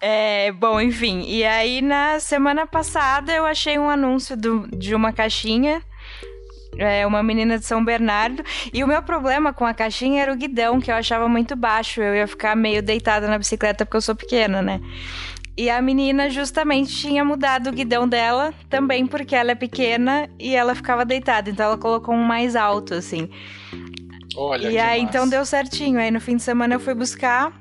É, 0.00 0.52
bom, 0.52 0.80
enfim, 0.80 1.24
e 1.26 1.44
aí 1.44 1.82
na 1.82 2.19
semana 2.20 2.66
passada 2.66 3.32
eu 3.32 3.44
achei 3.44 3.78
um 3.78 3.88
anúncio 3.88 4.36
do, 4.36 4.68
de 4.76 4.94
uma 4.94 5.12
caixinha 5.12 5.82
é, 6.76 7.06
uma 7.06 7.22
menina 7.22 7.58
de 7.58 7.66
São 7.66 7.84
Bernardo. 7.84 8.42
E 8.72 8.82
o 8.82 8.86
meu 8.86 9.02
problema 9.02 9.52
com 9.52 9.64
a 9.66 9.74
caixinha 9.74 10.22
era 10.22 10.32
o 10.32 10.36
guidão, 10.36 10.80
que 10.80 10.90
eu 10.90 10.94
achava 10.94 11.28
muito 11.28 11.56
baixo. 11.56 12.00
Eu 12.00 12.14
ia 12.14 12.26
ficar 12.26 12.56
meio 12.56 12.82
deitada 12.82 13.28
na 13.28 13.38
bicicleta 13.38 13.84
porque 13.84 13.96
eu 13.96 14.02
sou 14.02 14.14
pequena, 14.14 14.62
né? 14.62 14.80
E 15.56 15.68
a 15.68 15.82
menina 15.82 16.30
justamente 16.30 16.96
tinha 16.96 17.24
mudado 17.24 17.68
o 17.68 17.72
guidão 17.72 18.08
dela, 18.08 18.54
também 18.70 19.06
porque 19.06 19.36
ela 19.36 19.50
é 19.50 19.54
pequena 19.54 20.28
e 20.38 20.54
ela 20.54 20.74
ficava 20.74 21.04
deitada. 21.04 21.50
Então 21.50 21.66
ela 21.66 21.76
colocou 21.76 22.14
um 22.14 22.22
mais 22.22 22.56
alto, 22.56 22.94
assim. 22.94 23.28
Olha, 24.36 24.70
e 24.70 24.78
aí 24.78 25.02
massa. 25.02 25.18
então 25.18 25.28
deu 25.28 25.44
certinho. 25.44 25.98
Aí 25.98 26.10
no 26.10 26.20
fim 26.20 26.36
de 26.36 26.42
semana 26.42 26.74
eu 26.74 26.80
fui 26.80 26.94
buscar. 26.94 27.52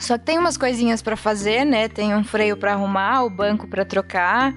Só 0.00 0.16
que 0.16 0.24
tem 0.24 0.38
umas 0.38 0.56
coisinhas 0.56 1.02
para 1.02 1.16
fazer, 1.16 1.64
né? 1.64 1.88
Tem 1.88 2.14
um 2.14 2.24
freio 2.24 2.56
para 2.56 2.72
arrumar, 2.72 3.24
o 3.24 3.30
banco 3.30 3.66
para 3.66 3.84
trocar. 3.84 4.54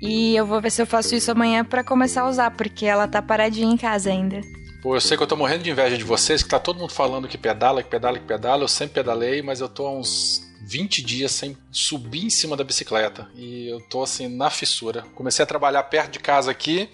E 0.00 0.34
eu 0.34 0.46
vou 0.46 0.60
ver 0.60 0.70
se 0.70 0.82
eu 0.82 0.86
faço 0.86 1.14
isso 1.14 1.30
amanhã 1.30 1.64
para 1.64 1.84
começar 1.84 2.22
a 2.22 2.28
usar, 2.28 2.50
porque 2.52 2.86
ela 2.86 3.06
tá 3.06 3.22
paradinha 3.22 3.72
em 3.72 3.76
casa 3.76 4.10
ainda. 4.10 4.40
Pô, 4.82 4.96
eu 4.96 5.00
sei 5.00 5.16
que 5.16 5.22
eu 5.22 5.26
tô 5.28 5.36
morrendo 5.36 5.62
de 5.62 5.70
inveja 5.70 5.96
de 5.96 6.02
vocês, 6.02 6.42
que 6.42 6.48
tá 6.48 6.58
todo 6.58 6.78
mundo 6.78 6.92
falando 6.92 7.28
que 7.28 7.38
pedala, 7.38 7.84
que 7.84 7.88
pedala, 7.88 8.18
que 8.18 8.26
pedala. 8.26 8.64
Eu 8.64 8.68
sempre 8.68 8.94
pedalei, 8.94 9.40
mas 9.40 9.60
eu 9.60 9.68
tô 9.68 9.86
há 9.86 9.92
uns 9.92 10.42
20 10.62 11.02
dias 11.02 11.30
sem 11.30 11.56
subir 11.70 12.24
em 12.24 12.30
cima 12.30 12.56
da 12.56 12.64
bicicleta. 12.64 13.28
E 13.36 13.68
eu 13.68 13.80
tô 13.80 14.02
assim 14.02 14.26
na 14.26 14.50
fissura. 14.50 15.02
Comecei 15.14 15.42
a 15.42 15.46
trabalhar 15.46 15.84
perto 15.84 16.12
de 16.12 16.18
casa 16.18 16.50
aqui. 16.50 16.88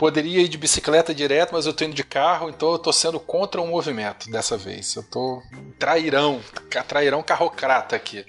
Poderia 0.00 0.40
ir 0.40 0.48
de 0.48 0.56
bicicleta 0.56 1.14
direto, 1.14 1.50
mas 1.52 1.66
eu 1.66 1.74
tô 1.74 1.84
indo 1.84 1.94
de 1.94 2.02
carro, 2.02 2.48
então 2.48 2.72
eu 2.72 2.78
tô 2.78 2.90
sendo 2.90 3.20
contra 3.20 3.60
o 3.60 3.66
movimento 3.66 4.30
dessa 4.30 4.56
vez. 4.56 4.96
Eu 4.96 5.02
tô 5.02 5.42
trairão, 5.78 6.40
trairão 6.88 7.22
carrocrata 7.22 7.96
aqui. 7.96 8.24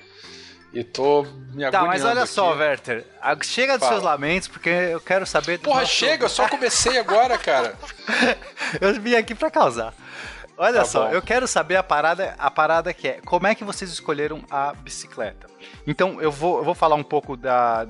E 0.74 0.84
tô 0.84 1.24
me 1.54 1.64
agoniando 1.64 1.72
Tá, 1.72 1.84
mas 1.86 2.04
olha 2.04 2.24
aqui. 2.24 2.34
só, 2.34 2.52
Werther. 2.56 3.06
Chega 3.44 3.78
dos 3.78 3.88
Fala. 3.88 3.92
seus 3.94 4.04
lamentos, 4.04 4.50
porque 4.50 4.68
eu 4.68 5.00
quero 5.00 5.26
saber... 5.26 5.60
Porra, 5.60 5.86
chega, 5.86 6.26
eu 6.26 6.30
só 6.30 6.46
comecei 6.52 6.98
agora, 6.98 7.38
cara. 7.38 7.74
eu 8.82 9.00
vim 9.00 9.16
aqui 9.16 9.34
pra 9.34 9.50
causar. 9.50 9.94
Olha 10.58 10.80
tá 10.80 10.86
só, 10.86 11.08
bom. 11.08 11.14
eu 11.14 11.22
quero 11.22 11.48
saber 11.48 11.78
a 11.78 11.84
parada, 11.84 12.36
a 12.38 12.52
parada 12.52 12.94
que 12.94 13.08
é, 13.08 13.22
como 13.24 13.48
é 13.48 13.56
que 13.56 13.64
vocês 13.64 13.90
escolheram 13.90 14.44
a 14.52 14.74
bicicleta? 14.74 15.48
Então, 15.88 16.22
eu 16.22 16.34
vou, 16.34 16.58
eu 16.58 16.66
vou 16.66 16.76
falar 16.76 16.96
um 16.96 17.04
pouco 17.04 17.38
da 17.38 17.88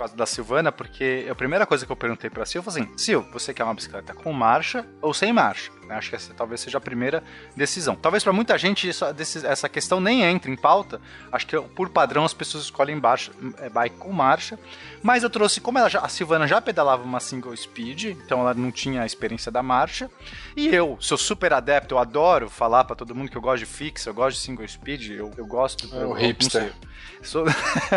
causa 0.00 0.16
da 0.16 0.26
Silvana, 0.26 0.72
porque 0.72 1.26
a 1.30 1.34
primeira 1.34 1.66
coisa 1.66 1.86
que 1.86 1.92
eu 1.92 1.96
perguntei 1.96 2.28
pra 2.28 2.44
Sil 2.48 2.62
foi 2.62 2.72
assim: 2.72 2.88
Sil, 2.98 3.20
você 3.32 3.54
quer 3.54 3.64
uma 3.64 3.74
bicicleta 3.74 4.14
com 4.14 4.32
marcha 4.32 4.86
ou 5.00 5.14
sem 5.14 5.32
marcha? 5.32 5.70
Acho 5.94 6.10
que 6.10 6.16
essa 6.16 6.32
talvez 6.34 6.60
seja 6.60 6.78
a 6.78 6.80
primeira 6.80 7.22
decisão. 7.56 7.94
Talvez 7.94 8.22
para 8.22 8.32
muita 8.32 8.56
gente 8.58 8.88
isso, 8.88 9.04
essa 9.44 9.68
questão 9.68 10.00
nem 10.00 10.22
entre 10.22 10.50
em 10.50 10.56
pauta. 10.56 11.00
Acho 11.32 11.46
que 11.46 11.60
por 11.60 11.88
padrão 11.90 12.24
as 12.24 12.34
pessoas 12.34 12.64
escolhem 12.64 12.98
baixo, 12.98 13.32
é, 13.58 13.68
bike 13.68 13.96
com 13.96 14.12
marcha. 14.12 14.58
Mas 15.02 15.22
eu 15.22 15.30
trouxe, 15.30 15.60
como 15.60 15.78
ela 15.78 15.88
já, 15.88 16.00
a 16.00 16.08
Silvana 16.08 16.46
já 16.46 16.60
pedalava 16.60 17.02
uma 17.02 17.20
single 17.20 17.56
speed, 17.56 18.04
então 18.04 18.40
ela 18.40 18.54
não 18.54 18.70
tinha 18.70 19.02
a 19.02 19.06
experiência 19.06 19.50
da 19.50 19.62
marcha. 19.62 20.10
E 20.56 20.68
eu 20.68 20.96
sou 21.00 21.16
super 21.16 21.52
adepto, 21.52 21.94
eu 21.94 21.98
adoro 21.98 22.50
falar 22.50 22.84
para 22.84 22.96
todo 22.96 23.14
mundo 23.14 23.30
que 23.30 23.36
eu 23.36 23.42
gosto 23.42 23.60
de 23.60 23.66
fix, 23.66 24.04
eu 24.06 24.14
gosto 24.14 24.36
de 24.36 24.42
single 24.42 24.66
speed, 24.68 25.10
eu, 25.10 25.30
eu 25.36 25.46
gosto. 25.46 25.88
É 25.94 25.98
o 25.98 26.10
eu, 26.10 26.12
hipster. 26.12 26.72
Sou... 27.22 27.44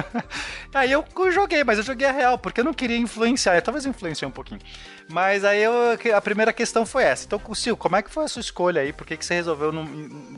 aí 0.74 0.92
eu 0.92 1.06
joguei, 1.32 1.64
mas 1.64 1.78
eu 1.78 1.84
joguei 1.84 2.08
a 2.08 2.12
real, 2.12 2.38
porque 2.38 2.62
eu 2.62 2.66
não 2.66 2.74
queria 2.74 2.98
influenciar. 2.98 3.62
Talvez 3.62 3.86
influenciei 3.86 4.28
um 4.28 4.32
pouquinho. 4.32 4.62
Mas 5.10 5.44
aí 5.44 5.62
eu, 5.62 5.74
a 6.16 6.22
primeira 6.22 6.54
questão 6.54 6.86
foi 6.86 7.04
essa. 7.04 7.26
Então, 7.26 7.40
Sil, 7.54 7.78
como 7.78 7.96
é 7.96 8.02
que 8.02 8.10
foi 8.10 8.26
a 8.26 8.28
sua 8.28 8.40
escolha 8.40 8.82
aí? 8.82 8.92
Por 8.92 9.06
que, 9.06 9.18
que 9.18 9.26
você 9.26 9.36
resolveu 9.36 9.72
não, 9.72 9.88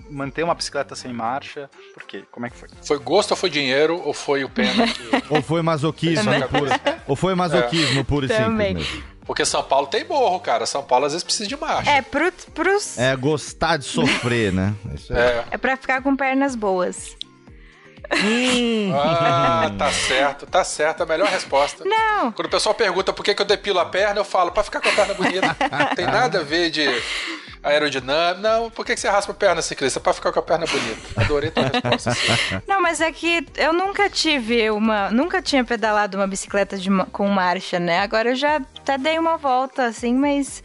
manter 0.09 0.43
uma 0.43 0.53
bicicleta 0.53 0.95
sem 0.95 1.13
marcha? 1.13 1.70
Por 1.93 2.03
quê? 2.03 2.24
Como 2.32 2.45
é 2.45 2.49
que 2.49 2.57
foi? 2.57 2.70
Foi 2.84 2.99
gosto 2.99 3.32
ou 3.32 3.38
foi 3.38 3.49
dinheiro? 3.49 4.01
Ou 4.03 4.13
foi 4.13 4.43
o 4.43 4.49
pena? 4.49 4.88
Que... 4.88 5.24
ou 5.34 5.41
foi 5.41 5.61
masoquismo 5.61 6.32
puro? 6.49 6.72
Ou 7.07 7.16
foi 7.16 7.36
masoquismo 7.36 8.01
é. 8.01 8.03
puro 8.03 8.26
e 8.26 8.30
Também. 8.30 8.70
simples 8.70 8.91
mesmo? 8.91 9.16
Porque 9.26 9.43
São 9.43 9.63
Paulo 9.63 9.88
tem 9.88 10.03
morro, 10.03 10.39
cara. 10.39 10.66
São 10.66 10.84
Paulo 10.84 11.05
às 11.05 11.13
vezes 11.13 11.24
precisa 11.24 11.49
de 11.49 11.57
marcha. 11.57 11.89
É, 11.89 12.01
pro, 12.01 12.32
pros... 12.53 12.97
É 12.97 13.16
gostar 13.16 13.78
de 13.78 13.86
sofrer, 13.86 14.53
né? 14.53 14.76
É. 15.09 15.55
é 15.55 15.57
pra 15.57 15.76
ficar 15.76 16.01
com 16.01 16.16
pernas 16.16 16.55
boas. 16.55 17.18
Hum. 18.13 18.91
ah, 18.95 19.71
tá 19.77 19.91
certo, 19.91 20.45
tá 20.45 20.63
certo. 20.63 21.03
A 21.03 21.05
melhor 21.05 21.27
resposta. 21.27 21.83
Não. 21.85 22.31
Quando 22.31 22.47
o 22.47 22.51
pessoal 22.51 22.75
pergunta 22.75 23.13
por 23.13 23.23
que, 23.23 23.33
que 23.33 23.41
eu 23.41 23.45
depilo 23.45 23.79
a 23.79 23.85
perna, 23.85 24.19
eu 24.19 24.25
falo, 24.25 24.51
pra 24.51 24.63
ficar 24.63 24.81
com 24.81 24.89
a 24.89 24.91
perna 24.91 25.13
bonita. 25.13 25.55
Não 25.71 25.87
tem 25.95 26.05
nada 26.05 26.39
a 26.39 26.43
ver 26.43 26.69
de 26.69 26.87
aerodinâmica. 27.63 28.41
Não, 28.41 28.69
por 28.69 28.85
que, 28.85 28.93
que 28.93 28.99
você 28.99 29.09
raspa 29.09 29.31
a 29.31 29.35
perna 29.35 29.61
ciclista? 29.61 29.99
Pra 29.99 30.13
ficar 30.13 30.31
com 30.31 30.39
a 30.39 30.43
perna 30.43 30.65
bonita. 30.65 31.21
Adorei 31.21 31.51
tua 31.51 31.63
resposta. 31.63 32.61
Não, 32.67 32.81
mas 32.81 33.01
é 33.01 33.11
que 33.11 33.45
eu 33.57 33.73
nunca 33.73 34.09
tive 34.09 34.69
uma. 34.69 35.09
Nunca 35.09 35.41
tinha 35.41 35.63
pedalado 35.63 36.17
uma 36.17 36.27
bicicleta 36.27 36.77
de, 36.77 36.89
com 37.11 37.27
marcha, 37.27 37.79
né? 37.79 37.99
Agora 37.99 38.29
eu 38.29 38.35
já 38.35 38.57
até 38.57 38.97
dei 38.97 39.17
uma 39.17 39.37
volta, 39.37 39.85
assim, 39.85 40.13
mas 40.13 40.63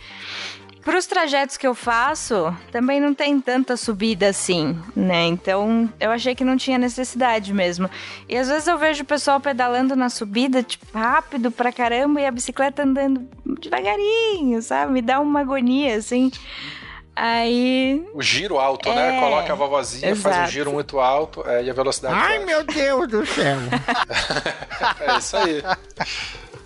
para 0.91 0.99
os 0.99 1.07
trajetos 1.07 1.57
que 1.57 1.64
eu 1.64 1.72
faço, 1.72 2.53
também 2.72 2.99
não 2.99 3.14
tem 3.14 3.41
tanta 3.41 3.76
subida 3.76 4.28
assim, 4.28 4.76
né? 4.97 5.24
Então 5.26 5.88
eu 6.01 6.11
achei 6.11 6.34
que 6.34 6.43
não 6.43 6.57
tinha 6.57 6.78
necessidade 6.78 7.55
mesmo. 7.55 7.88
E 8.28 8.36
às 8.36 8.49
vezes 8.49 8.66
eu 8.66 8.76
vejo 8.76 9.05
o 9.05 9.07
pessoal 9.07 9.38
pedalando 9.38 9.95
na 9.95 10.09
subida, 10.09 10.64
tipo, 10.64 10.84
rápido 10.93 11.53
pra 11.53 11.70
caramba, 11.70 12.20
e 12.20 12.26
a 12.26 12.30
bicicleta 12.32 12.82
andando 12.82 13.24
devagarinho, 13.61 14.61
sabe? 14.62 14.91
Me 14.91 15.01
dá 15.01 15.20
uma 15.20 15.43
agonia, 15.43 15.95
assim. 15.95 16.32
Aí. 17.14 18.05
O 18.12 18.20
giro 18.20 18.59
alto, 18.59 18.88
né? 18.88 19.11
é, 19.11 19.12
né? 19.12 19.20
Coloca 19.20 19.53
a 19.53 19.55
vovozinha, 19.55 20.11
exato. 20.11 20.34
faz 20.34 20.49
um 20.49 20.53
giro 20.53 20.72
muito 20.72 20.99
alto 20.99 21.49
é, 21.49 21.62
e 21.62 21.70
a 21.70 21.72
velocidade. 21.72 22.16
Ai, 22.16 22.41
baixa. 22.41 22.47
meu 22.47 22.64
Deus 22.64 23.07
do 23.07 23.26
céu! 23.26 23.59
é 25.07 25.18
isso 25.18 25.36
aí. 25.36 25.62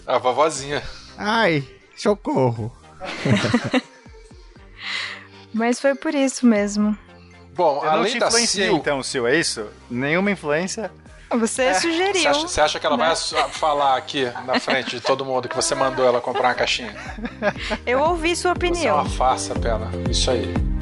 A 0.06 0.16
vovozinha. 0.16 0.82
Ai, 1.18 1.62
socorro. 1.94 2.72
Mas 5.54 5.80
foi 5.80 5.94
por 5.94 6.14
isso 6.14 6.44
mesmo. 6.44 6.98
Bom, 7.54 7.80
eu 7.84 7.90
além 7.90 8.04
não 8.04 8.10
te 8.10 8.18
da 8.18 8.30
Sil... 8.34 8.74
então, 8.74 9.00
Sil, 9.06 9.24
é 9.26 9.38
isso? 9.38 9.66
Nenhuma 9.88 10.30
influência? 10.30 10.90
Você 11.30 11.62
é, 11.62 11.74
sugeriu. 11.74 12.22
Você 12.22 12.28
acha, 12.28 12.40
você 12.40 12.60
acha, 12.60 12.80
que 12.80 12.86
ela 12.86 12.96
né? 12.96 13.06
vai 13.06 13.48
falar 13.50 13.96
aqui 13.96 14.24
na 14.44 14.60
frente 14.60 14.90
de 14.90 15.00
todo 15.00 15.24
mundo 15.24 15.48
que 15.48 15.56
você 15.56 15.74
mandou 15.74 16.04
ela 16.04 16.20
comprar 16.20 16.48
uma 16.48 16.54
caixinha? 16.54 16.94
Eu 17.86 18.00
ouvi 18.00 18.36
sua 18.36 18.52
opinião. 18.52 18.80
Você 18.80 18.88
é 18.88 18.92
uma 18.92 19.04
farsa, 19.04 19.54
Pena. 19.54 19.90
Isso 20.10 20.30
aí. 20.30 20.73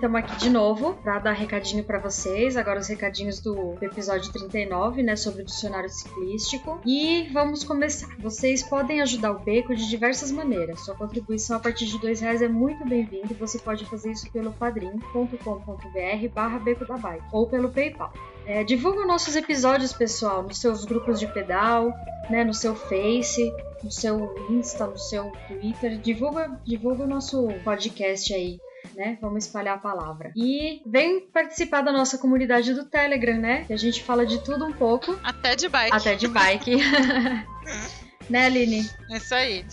Estamos 0.00 0.18
aqui 0.18 0.34
de 0.38 0.48
novo 0.48 0.94
para 0.94 1.18
dar 1.18 1.32
recadinho 1.32 1.84
para 1.84 1.98
vocês. 1.98 2.56
Agora 2.56 2.80
os 2.80 2.88
recadinhos 2.88 3.38
do 3.38 3.76
episódio 3.82 4.32
39, 4.32 5.02
né, 5.02 5.14
sobre 5.14 5.42
o 5.42 5.44
dicionário 5.44 5.90
ciclístico. 5.90 6.80
E 6.86 7.28
vamos 7.34 7.64
começar. 7.64 8.08
Vocês 8.18 8.62
podem 8.62 9.02
ajudar 9.02 9.32
o 9.32 9.40
Beco 9.40 9.76
de 9.76 9.86
diversas 9.90 10.32
maneiras. 10.32 10.80
Sua 10.80 10.94
contribuição 10.94 11.58
a 11.58 11.60
partir 11.60 11.84
de 11.84 11.98
dois 11.98 12.18
reais 12.18 12.40
é 12.40 12.48
muito 12.48 12.82
bem-vinda 12.88 13.28
e 13.30 13.34
você 13.34 13.58
pode 13.58 13.84
fazer 13.84 14.12
isso 14.12 14.32
pelo 14.32 14.52
padrim.com.br 14.52 16.28
barra 16.34 16.58
Beco 16.60 16.86
da 16.86 16.96
Bike 16.96 17.26
ou 17.30 17.46
pelo 17.46 17.68
PayPal. 17.68 18.10
É, 18.46 18.64
divulga 18.64 19.04
nossos 19.04 19.36
episódios, 19.36 19.92
pessoal, 19.92 20.42
nos 20.42 20.58
seus 20.58 20.86
grupos 20.86 21.20
de 21.20 21.26
pedal, 21.26 21.92
né, 22.30 22.42
no 22.42 22.54
seu 22.54 22.74
Face, 22.74 23.52
no 23.84 23.92
seu 23.92 24.34
Insta, 24.48 24.86
no 24.86 24.98
seu 24.98 25.30
Twitter. 25.46 25.98
Divulga, 25.98 26.58
divulga 26.64 27.04
o 27.04 27.06
nosso 27.06 27.48
podcast 27.62 28.32
aí 28.32 28.58
né? 28.94 29.18
Vamos 29.20 29.44
espalhar 29.44 29.76
a 29.76 29.78
palavra. 29.78 30.32
E 30.36 30.82
vem 30.86 31.20
participar 31.20 31.82
da 31.82 31.92
nossa 31.92 32.18
comunidade 32.18 32.74
do 32.74 32.84
Telegram, 32.84 33.38
né? 33.38 33.64
Que 33.64 33.72
a 33.72 33.78
gente 33.78 34.02
fala 34.02 34.26
de 34.26 34.42
tudo 34.44 34.64
um 34.64 34.72
pouco. 34.72 35.18
Até 35.22 35.56
de 35.56 35.68
bike. 35.68 35.96
Até 35.96 36.14
de 36.14 36.28
bike. 36.28 36.76
né, 38.30 38.46
Aline? 38.46 38.88
Isso 39.10 39.34
aí. 39.34 39.66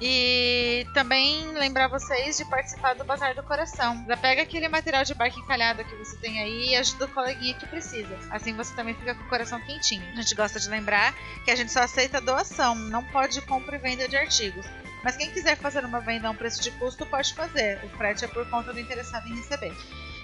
E 0.00 0.86
também 0.94 1.52
lembrar 1.52 1.88
vocês 1.88 2.38
de 2.38 2.44
participar 2.46 2.94
do 2.94 3.04
Bazar 3.04 3.34
do 3.34 3.42
Coração. 3.42 4.04
Já 4.08 4.16
pega 4.16 4.42
aquele 4.42 4.68
material 4.68 5.04
de 5.04 5.14
bike 5.14 5.38
encalhado 5.38 5.84
que 5.84 5.94
você 5.96 6.16
tem 6.16 6.40
aí 6.40 6.70
e 6.70 6.76
ajuda 6.76 7.04
o 7.04 7.08
coleguinha 7.08 7.54
que 7.54 7.66
precisa. 7.66 8.18
Assim 8.30 8.54
você 8.54 8.74
também 8.74 8.94
fica 8.94 9.14
com 9.14 9.22
o 9.24 9.28
coração 9.28 9.60
quentinho. 9.60 10.02
A 10.12 10.22
gente 10.22 10.34
gosta 10.34 10.58
de 10.58 10.68
lembrar 10.68 11.14
que 11.44 11.50
a 11.50 11.56
gente 11.56 11.70
só 11.70 11.80
aceita 11.80 12.20
doação, 12.20 12.74
não 12.74 13.04
pode 13.04 13.40
compra 13.42 13.76
e 13.76 13.78
venda 13.78 14.08
de 14.08 14.16
artigos. 14.16 14.66
Mas 15.02 15.16
quem 15.16 15.30
quiser 15.30 15.56
fazer 15.56 15.84
uma 15.84 16.00
venda 16.00 16.28
a 16.28 16.30
um 16.30 16.36
preço 16.36 16.62
de 16.62 16.70
custo 16.72 17.06
pode 17.06 17.34
fazer. 17.34 17.82
O 17.84 17.88
frete 17.96 18.24
é 18.24 18.28
por 18.28 18.48
conta 18.50 18.72
do 18.72 18.80
interessado 18.80 19.26
em 19.28 19.36
receber. 19.36 19.74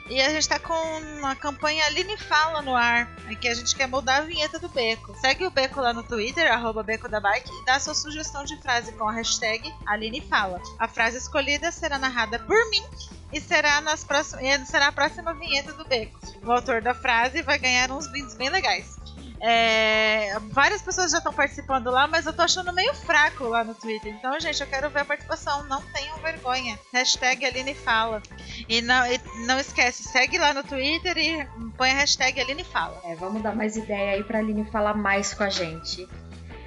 E 0.09 0.21
a 0.21 0.29
gente 0.29 0.43
está 0.43 0.59
com 0.61 0.75
uma 1.19 1.35
campanha 1.35 1.85
Aline 1.87 2.17
Fala 2.17 2.63
no 2.63 2.77
ar, 2.77 3.11
em 3.29 3.35
que 3.35 3.49
a 3.49 3.55
gente 3.55 3.75
quer 3.75 3.89
mudar 3.89 4.19
a 4.19 4.21
vinheta 4.21 4.57
do 4.59 4.69
Beco. 4.69 5.17
Segue 5.17 5.45
o 5.45 5.51
Beco 5.51 5.81
lá 5.81 5.93
no 5.93 6.05
Twitter, 6.05 6.51
arroba 6.51 6.83
Beco 6.85 7.09
da 7.09 7.19
Bike, 7.19 7.51
e 7.51 7.65
dá 7.65 7.81
sua 7.81 7.95
sugestão 7.95 8.45
de 8.45 8.57
frase 8.63 8.93
com 8.93 9.09
a 9.09 9.13
hashtag 9.13 9.75
Aline 9.85 10.21
Fala. 10.21 10.63
A 10.79 10.87
frase 10.87 11.19
escolhida 11.19 11.73
será 11.73 11.99
narrada 11.99 12.39
por 12.39 12.71
mim 12.71 12.85
e 13.33 13.41
será, 13.41 13.81
nas 13.81 14.05
próximas, 14.05 14.69
será 14.69 14.89
a 14.89 14.93
próxima 14.93 15.35
vinheta 15.35 15.73
do 15.73 15.85
Beco. 15.85 16.21
O 16.45 16.53
autor 16.53 16.81
da 16.81 16.95
frase 16.95 17.43
vai 17.43 17.59
ganhar 17.59 17.91
uns 17.91 18.07
brindes 18.07 18.37
bem 18.37 18.49
legais. 18.49 18.97
É, 19.41 20.39
várias 20.51 20.83
pessoas 20.83 21.11
já 21.11 21.19
estão 21.19 21.33
participando 21.33 21.91
lá, 21.91 22.07
mas 22.07 22.27
eu 22.27 22.33
tô 22.33 22.43
achando 22.43 22.73
meio 22.73 22.95
fraco 22.95 23.45
lá 23.45 23.63
no 23.63 23.75
Twitter. 23.75 24.15
Então, 24.15 24.39
gente, 24.41 24.61
eu 24.61 24.67
quero 24.67 24.91
ver 24.91 25.01
a 25.01 25.05
participação. 25.05 25.65
Não 25.67 25.83
tenham 25.93 26.17
vergonha. 26.19 26.79
Hashtag 26.93 27.45
Aline 27.45 27.75
Fala. 27.75 28.23
E 28.69 28.81
não, 28.81 29.07
e 29.07 29.21
não 29.47 29.59
esquece, 29.59 30.03
segue 30.05 30.39
lá 30.39 30.55
no 30.55 30.63
Twitter 30.63 31.17
e 31.19 31.47
põe 31.77 31.91
a 31.91 31.95
hashtag 31.95 32.41
Aline 32.41 32.65
Fala. 32.65 33.01
É, 33.05 33.15
vamos 33.15 33.43
dar 33.43 33.55
mais 33.55 33.77
ideia 33.77 34.13
aí 34.13 34.25
pra 34.25 34.39
Aline 34.39 34.65
falar 34.65 34.95
mais 34.95 35.35
com 35.35 35.43
a 35.43 35.51
gente. 35.51 36.09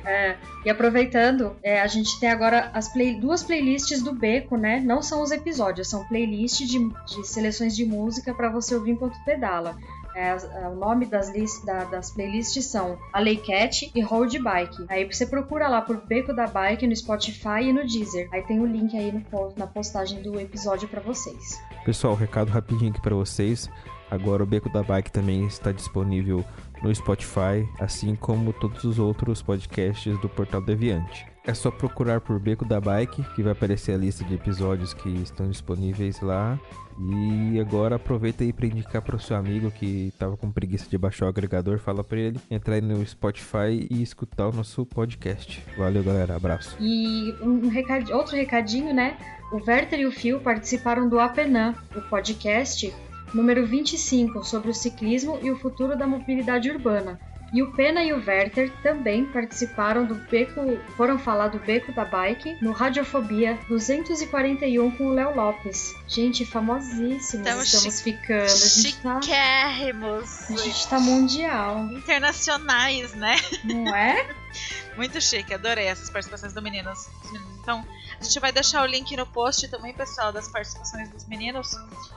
É, 0.05 0.37
e 0.65 0.69
aproveitando, 0.69 1.55
é, 1.61 1.81
a 1.81 1.87
gente 1.87 2.19
tem 2.19 2.29
agora 2.29 2.71
as 2.73 2.91
play, 2.91 3.19
duas 3.19 3.43
playlists 3.43 4.01
do 4.01 4.13
Beco, 4.13 4.57
né? 4.57 4.79
Não 4.79 5.01
são 5.01 5.21
os 5.21 5.31
episódios, 5.31 5.89
são 5.89 6.05
playlists 6.07 6.67
de, 6.67 6.79
de 7.05 7.27
seleções 7.27 7.75
de 7.75 7.85
música 7.85 8.33
para 8.33 8.49
você 8.49 8.75
ouvir 8.75 8.91
enquanto 8.91 9.23
pedala. 9.23 9.77
É, 10.15 10.29
é, 10.29 10.67
o 10.67 10.75
nome 10.75 11.05
das, 11.05 11.29
list, 11.29 11.65
da, 11.65 11.85
das 11.85 12.11
playlists 12.11 12.65
são 12.65 12.97
Cat 13.45 13.91
e 13.93 14.01
Road 14.01 14.39
Bike. 14.39 14.85
Aí 14.89 15.05
você 15.05 15.25
procura 15.25 15.67
lá 15.67 15.81
por 15.81 15.97
Beco 16.05 16.33
da 16.33 16.47
Bike 16.47 16.87
no 16.87 16.95
Spotify 16.95 17.63
e 17.63 17.73
no 17.73 17.85
Deezer. 17.85 18.27
Aí 18.31 18.41
tem 18.43 18.59
o 18.59 18.65
link 18.65 18.95
aí 18.97 19.11
no, 19.11 19.53
na 19.55 19.67
postagem 19.67 20.21
do 20.21 20.39
episódio 20.39 20.87
para 20.87 21.01
vocês. 21.01 21.59
Pessoal, 21.85 22.15
recado 22.15 22.49
rapidinho 22.49 22.91
aqui 22.91 23.01
para 23.01 23.15
vocês. 23.15 23.69
Agora 24.09 24.43
o 24.43 24.45
Beco 24.45 24.69
da 24.69 24.81
Bike 24.81 25.11
também 25.11 25.45
está 25.45 25.71
disponível 25.71 26.43
no 26.81 26.93
Spotify, 26.93 27.67
assim 27.79 28.15
como 28.15 28.51
todos 28.53 28.83
os 28.83 28.97
outros 28.97 29.41
podcasts 29.41 30.17
do 30.19 30.27
Portal 30.27 30.61
Deviante. 30.61 31.27
É 31.49 31.53
só 31.53 31.71
procurar 31.71 32.21
por 32.21 32.39
Beco 32.39 32.63
da 32.63 32.79
Bike, 32.79 33.23
que 33.33 33.41
vai 33.41 33.53
aparecer 33.53 33.93
a 33.93 33.97
lista 33.97 34.23
de 34.23 34.35
episódios 34.35 34.93
que 34.93 35.09
estão 35.09 35.49
disponíveis 35.49 36.21
lá. 36.21 36.59
E 36.99 37.59
agora 37.59 37.95
aproveita 37.95 38.43
aí 38.43 38.53
para 38.53 38.67
indicar 38.67 39.01
para 39.01 39.15
o 39.15 39.19
seu 39.19 39.35
amigo 39.35 39.71
que 39.71 40.13
tava 40.19 40.37
com 40.37 40.51
preguiça 40.51 40.87
de 40.87 40.97
baixar 40.97 41.25
o 41.25 41.29
agregador, 41.29 41.79
fala 41.79 42.03
para 42.03 42.19
ele 42.19 42.39
entrar 42.51 42.75
aí 42.75 42.81
no 42.81 43.03
Spotify 43.05 43.87
e 43.89 44.03
escutar 44.03 44.49
o 44.49 44.51
nosso 44.51 44.85
podcast. 44.85 45.63
Valeu, 45.75 46.03
galera, 46.03 46.35
abraço. 46.35 46.77
E 46.79 47.33
um 47.41 47.67
recad... 47.69 48.11
outro 48.11 48.35
recadinho, 48.35 48.93
né? 48.93 49.17
O 49.51 49.55
Werther 49.55 50.01
e 50.01 50.05
o 50.05 50.11
Fio 50.11 50.39
participaram 50.41 51.09
do 51.09 51.19
Apenan, 51.19 51.73
o 51.95 52.01
podcast 52.01 52.93
número 53.33 53.65
25 53.65 54.43
sobre 54.43 54.69
o 54.69 54.73
ciclismo 54.73 55.39
e 55.41 55.49
o 55.49 55.57
futuro 55.57 55.97
da 55.97 56.05
mobilidade 56.05 56.69
urbana. 56.69 57.19
E 57.51 57.63
o 57.63 57.71
Pena 57.71 58.03
e 58.03 58.13
o 58.13 58.23
Werther 58.23 58.71
também 58.83 59.25
participaram 59.25 60.05
do 60.05 60.15
Beco, 60.15 60.61
foram 60.95 61.17
falar 61.17 61.47
do 61.47 61.59
Beco 61.59 61.91
da 61.91 62.05
Bike 62.05 62.57
no 62.61 62.71
Radiofobia 62.71 63.57
241 63.67 64.91
com 64.91 65.07
o 65.07 65.13
Léo 65.13 65.35
Lopes. 65.35 65.95
Gente, 66.07 66.45
famosíssimos 66.45 67.33
Estamos 67.47 67.73
estamos 67.73 68.01
ficando. 68.01 68.43
A 68.43 68.47
gente 68.47 68.97
tá, 69.01 69.21
Chiquérrimos. 69.21 70.51
a 70.51 70.57
gente 70.57 70.87
tá 70.87 70.99
mundial, 70.99 71.85
Internacionais, 71.91 73.13
né? 73.15 73.35
não 73.63 73.95
é? 73.95 74.27
Muito 74.95 75.21
chique, 75.21 75.53
adorei 75.53 75.85
essas 75.85 76.09
participações 76.09 76.53
do 76.53 76.61
meninos. 76.61 77.07
dos 77.21 77.31
meninos. 77.31 77.58
Então, 77.69 77.85
a 78.19 78.23
gente 78.23 78.39
vai 78.39 78.51
deixar 78.51 78.81
o 78.81 78.85
link 78.87 79.15
no 79.15 79.27
post 79.27 79.67
também, 79.67 79.93
pessoal, 79.93 80.33
das 80.33 80.47
participações 80.47 81.07
dos 81.11 81.25
meninos. 81.27 81.69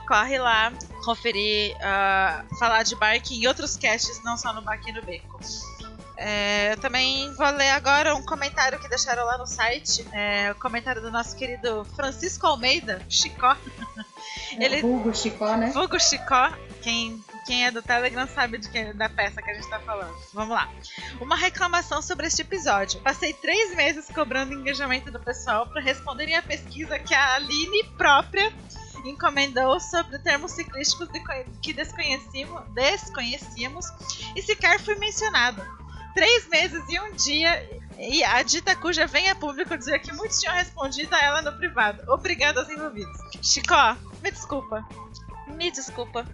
Corre 0.07 0.39
lá, 0.39 0.73
conferir, 1.05 1.77
ah, 1.79 2.43
falar 2.57 2.81
de 2.81 2.95
bike 2.95 3.35
em 3.39 3.45
outros 3.45 3.77
casts, 3.77 4.23
não 4.23 4.35
só 4.35 4.51
no 4.51 4.63
Bike 4.63 4.89
e 4.89 4.93
no 4.93 5.03
Beco. 5.03 5.39
É, 6.17 6.73
eu 6.73 6.77
também 6.77 7.31
vou 7.35 7.47
ler 7.51 7.69
agora 7.69 8.15
um 8.15 8.23
comentário 8.25 8.79
que 8.79 8.89
deixaram 8.89 9.25
lá 9.25 9.37
no 9.37 9.45
site. 9.45 10.03
É, 10.11 10.51
o 10.51 10.55
comentário 10.55 11.01
do 11.03 11.11
nosso 11.11 11.35
querido 11.35 11.85
Francisco 11.95 12.47
Almeida, 12.47 12.99
Chicó. 13.07 13.55
Ele- 14.57 14.81
Hugo 14.83 15.13
Chicó, 15.15 15.55
né? 15.55 15.71
Fogo 15.71 15.99
Chicó. 15.99 16.51
Quem, 16.81 17.23
quem 17.45 17.65
é 17.65 17.71
do 17.71 17.81
Telegram 17.81 18.27
sabe 18.27 18.57
de 18.57 18.69
que, 18.69 18.93
da 18.93 19.09
peça 19.09 19.41
que 19.41 19.51
a 19.51 19.53
gente 19.53 19.69
tá 19.69 19.79
falando. 19.79 20.15
Vamos 20.33 20.55
lá. 20.55 20.69
Uma 21.19 21.35
reclamação 21.35 22.01
sobre 22.01 22.27
este 22.27 22.41
episódio. 22.41 22.99
Passei 23.01 23.33
três 23.33 23.75
meses 23.75 24.07
cobrando 24.07 24.53
engajamento 24.53 25.11
do 25.11 25.19
pessoal 25.19 25.67
para 25.67 25.81
responderem 25.81 26.35
a 26.35 26.41
pesquisa 26.41 26.97
que 26.99 27.13
a 27.13 27.35
Aline 27.35 27.83
própria 27.97 28.51
encomendou 29.05 29.79
sobre 29.79 30.17
termos 30.19 30.51
ciclísticos 30.51 31.09
de 31.09 31.21
que 31.61 31.73
desconhecíamos, 31.73 32.63
desconhecíamos 32.73 33.85
e 34.35 34.41
sequer 34.41 34.79
foi 34.79 34.95
mencionado. 34.95 35.61
Três 36.13 36.47
meses 36.47 36.83
e 36.89 36.99
um 36.99 37.11
dia 37.13 37.83
e 37.97 38.23
a 38.23 38.41
dita 38.43 38.75
cuja 38.75 39.05
vem 39.05 39.29
a 39.29 39.35
público 39.35 39.77
dizer 39.77 39.99
que 39.99 40.13
muitos 40.13 40.39
tinham 40.39 40.53
respondido 40.53 41.13
a 41.15 41.21
ela 41.21 41.41
no 41.41 41.57
privado. 41.57 42.03
Obrigado 42.11 42.59
aos 42.59 42.69
envolvidos. 42.69 43.17
Chicó, 43.41 43.95
me 44.21 44.31
desculpa. 44.31 44.87
Me 45.55 45.71
desculpa. 45.71 46.25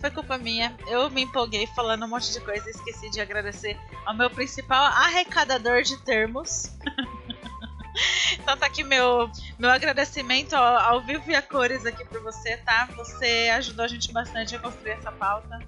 Foi 0.00 0.10
culpa 0.10 0.38
minha. 0.38 0.76
Eu 0.86 1.10
me 1.10 1.22
empolguei 1.22 1.66
falando 1.68 2.04
um 2.04 2.08
monte 2.08 2.32
de 2.32 2.40
coisa 2.40 2.66
e 2.66 2.70
esqueci 2.70 3.10
de 3.10 3.20
agradecer 3.20 3.78
ao 4.06 4.14
meu 4.14 4.30
principal 4.30 4.84
arrecadador 4.84 5.82
de 5.82 5.96
termos. 5.98 6.70
então 8.38 8.56
tá 8.56 8.66
aqui 8.66 8.82
meu, 8.82 9.30
meu 9.58 9.70
agradecimento 9.70 10.54
ao, 10.54 10.94
ao 10.94 11.00
vivo 11.02 11.30
e 11.30 11.34
a 11.34 11.42
cores 11.42 11.84
aqui 11.84 12.04
pra 12.04 12.20
você, 12.20 12.56
tá? 12.58 12.88
Você 12.96 13.50
ajudou 13.54 13.84
a 13.84 13.88
gente 13.88 14.12
bastante 14.12 14.56
a 14.56 14.58
construir 14.58 14.92
essa 14.92 15.12
pauta. 15.12 15.58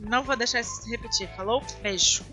Não 0.00 0.22
vou 0.22 0.36
deixar 0.36 0.60
isso 0.60 0.82
se 0.82 0.90
repetir, 0.90 1.28
falou? 1.36 1.62
Beijo. 1.82 2.24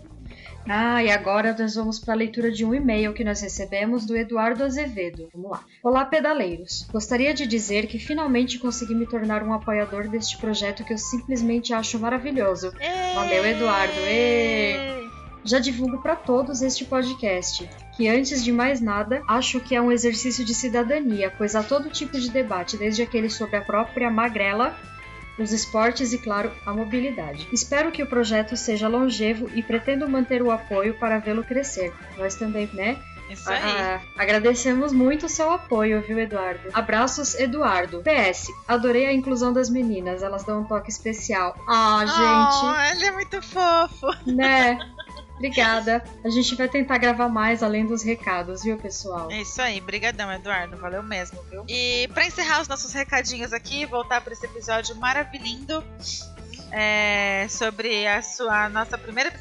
Ah, 0.68 1.02
e 1.02 1.10
agora 1.10 1.54
nós 1.58 1.74
vamos 1.74 1.98
para 1.98 2.14
a 2.14 2.16
leitura 2.16 2.50
de 2.50 2.64
um 2.64 2.74
e-mail 2.74 3.12
que 3.12 3.22
nós 3.22 3.40
recebemos 3.40 4.06
do 4.06 4.16
Eduardo 4.16 4.64
Azevedo. 4.64 5.28
Vamos 5.34 5.50
lá. 5.50 5.64
Olá, 5.82 6.04
pedaleiros. 6.04 6.86
Gostaria 6.90 7.34
de 7.34 7.46
dizer 7.46 7.86
que 7.86 7.98
finalmente 7.98 8.58
consegui 8.58 8.94
me 8.94 9.06
tornar 9.06 9.42
um 9.42 9.52
apoiador 9.52 10.08
deste 10.08 10.38
projeto 10.38 10.82
que 10.82 10.94
eu 10.94 10.98
simplesmente 10.98 11.74
acho 11.74 11.98
maravilhoso. 11.98 12.72
Valeu, 13.14 13.44
Eduardo. 13.44 13.92
Ê! 14.06 15.04
Já 15.44 15.58
divulgo 15.58 16.00
para 16.00 16.16
todos 16.16 16.62
este 16.62 16.86
podcast, 16.86 17.68
que 17.94 18.08
antes 18.08 18.42
de 18.42 18.50
mais 18.50 18.80
nada, 18.80 19.22
acho 19.28 19.60
que 19.60 19.74
é 19.74 19.82
um 19.82 19.92
exercício 19.92 20.42
de 20.42 20.54
cidadania, 20.54 21.30
pois 21.36 21.54
há 21.54 21.62
todo 21.62 21.90
tipo 21.90 22.18
de 22.18 22.30
debate, 22.30 22.78
desde 22.78 23.02
aquele 23.02 23.28
sobre 23.28 23.56
a 23.56 23.60
própria 23.60 24.10
magrela 24.10 24.74
os 25.38 25.52
esportes 25.52 26.12
e, 26.12 26.18
claro, 26.18 26.50
a 26.64 26.72
mobilidade. 26.72 27.48
Espero 27.52 27.90
que 27.90 28.02
o 28.02 28.06
projeto 28.06 28.56
seja 28.56 28.88
longevo 28.88 29.50
e 29.54 29.62
pretendo 29.62 30.08
manter 30.08 30.42
o 30.42 30.50
apoio 30.50 30.94
para 30.94 31.18
vê-lo 31.18 31.42
crescer. 31.44 31.92
Nós 32.16 32.34
também, 32.34 32.68
né? 32.72 32.96
Isso 33.30 33.50
aí. 33.50 33.58
Ah, 33.62 34.00
agradecemos 34.18 34.92
muito 34.92 35.24
o 35.26 35.28
seu 35.30 35.50
apoio, 35.50 36.02
viu, 36.02 36.18
Eduardo? 36.18 36.68
Abraços, 36.74 37.34
Eduardo. 37.34 38.02
PS, 38.02 38.48
adorei 38.68 39.06
a 39.06 39.12
inclusão 39.14 39.50
das 39.52 39.70
meninas, 39.70 40.22
elas 40.22 40.44
dão 40.44 40.60
um 40.60 40.64
toque 40.64 40.90
especial. 40.90 41.56
Ah, 41.66 42.04
gente, 42.04 42.94
Oh, 42.94 42.96
ele 42.96 43.04
é 43.06 43.10
muito 43.12 43.40
fofo. 43.42 44.06
né? 44.26 44.78
Obrigada. 45.34 46.02
A 46.24 46.30
gente 46.30 46.54
vai 46.54 46.68
tentar 46.68 46.98
gravar 46.98 47.28
mais 47.28 47.62
além 47.62 47.86
dos 47.86 48.02
recados, 48.02 48.62
viu, 48.62 48.76
pessoal? 48.76 49.30
É 49.30 49.40
isso 49.42 49.60
aí, 49.60 49.80
brigadão, 49.80 50.32
Eduardo, 50.32 50.76
valeu 50.76 51.02
mesmo, 51.02 51.42
viu? 51.50 51.64
E 51.68 52.08
pra 52.14 52.26
encerrar 52.26 52.60
os 52.60 52.68
nossos 52.68 52.92
recadinhos 52.92 53.52
aqui, 53.52 53.84
voltar 53.84 54.20
para 54.20 54.32
esse 54.32 54.46
episódio 54.46 54.94
maravilhoso 54.96 55.84
é, 56.70 57.46
sobre 57.48 58.06
a 58.06 58.20
sua 58.20 58.64
a 58.64 58.68
nossa 58.68 58.98
primeira. 58.98 59.32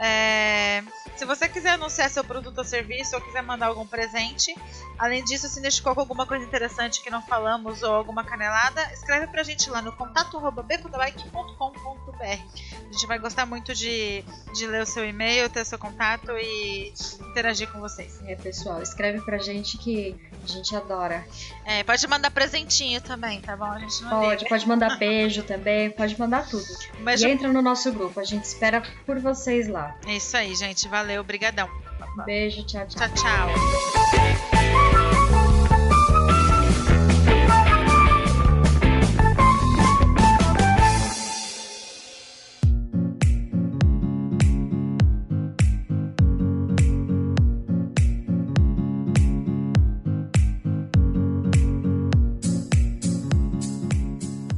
É, 0.00 0.82
se 1.16 1.24
você 1.24 1.48
quiser 1.48 1.70
anunciar 1.70 2.10
seu 2.10 2.22
produto 2.24 2.58
ou 2.58 2.64
serviço 2.64 3.14
ou 3.16 3.22
quiser 3.22 3.42
mandar 3.42 3.66
algum 3.66 3.86
presente, 3.86 4.54
além 4.98 5.24
disso, 5.24 5.48
se 5.48 5.58
identificou 5.58 5.94
com 5.94 6.00
alguma 6.00 6.26
coisa 6.26 6.44
interessante 6.44 7.02
que 7.02 7.10
não 7.10 7.22
falamos 7.22 7.82
ou 7.82 7.94
alguma 7.94 8.22
canelada, 8.24 8.82
escreve 8.92 9.26
pra 9.28 9.42
gente 9.42 9.70
lá 9.70 9.80
no 9.80 9.92
contato 9.92 10.36
arroba 10.36 10.62
becodabike.com.br. 10.62 12.22
A 12.22 12.92
gente 12.92 13.06
vai 13.06 13.18
gostar 13.18 13.46
muito 13.46 13.74
de, 13.74 14.24
de 14.54 14.66
ler 14.66 14.82
o 14.82 14.86
seu 14.86 15.08
e-mail, 15.08 15.48
ter 15.48 15.64
seu 15.64 15.78
contato 15.78 16.30
e 16.32 16.92
interagir 17.30 17.70
com 17.70 17.80
vocês. 17.80 18.20
É, 18.26 18.34
pessoal, 18.36 18.82
escreve 18.82 19.20
pra 19.22 19.38
gente 19.38 19.78
que 19.78 20.14
a 20.44 20.46
gente 20.46 20.74
adora. 20.76 21.26
É, 21.64 21.82
pode 21.82 22.06
mandar 22.06 22.30
presentinho 22.30 23.00
também, 23.00 23.40
tá 23.40 23.56
bom? 23.56 23.64
A 23.64 23.78
gente 23.78 24.02
não 24.02 24.10
Pode, 24.10 24.36
liga. 24.44 24.48
pode 24.48 24.68
mandar 24.68 24.98
beijo 24.98 25.42
também, 25.42 25.90
pode 25.90 26.18
mandar 26.18 26.46
tudo. 26.46 26.64
Mas 27.00 27.20
E 27.22 27.28
entra 27.28 27.52
no 27.52 27.60
nosso 27.62 27.92
grupo, 27.92 28.20
a 28.20 28.24
gente 28.24 28.44
espera 28.44 28.82
por 29.04 29.18
vocês 29.26 29.66
lá. 29.66 29.96
É 30.06 30.16
isso 30.16 30.36
aí, 30.36 30.54
gente. 30.54 30.88
Valeu, 30.88 31.22
brigadão. 31.24 31.68
Beijo, 32.24 32.64
tchau, 32.64 32.86
tchau. 32.86 33.08
Tchau, 33.08 33.14
tchau. 33.14 34.55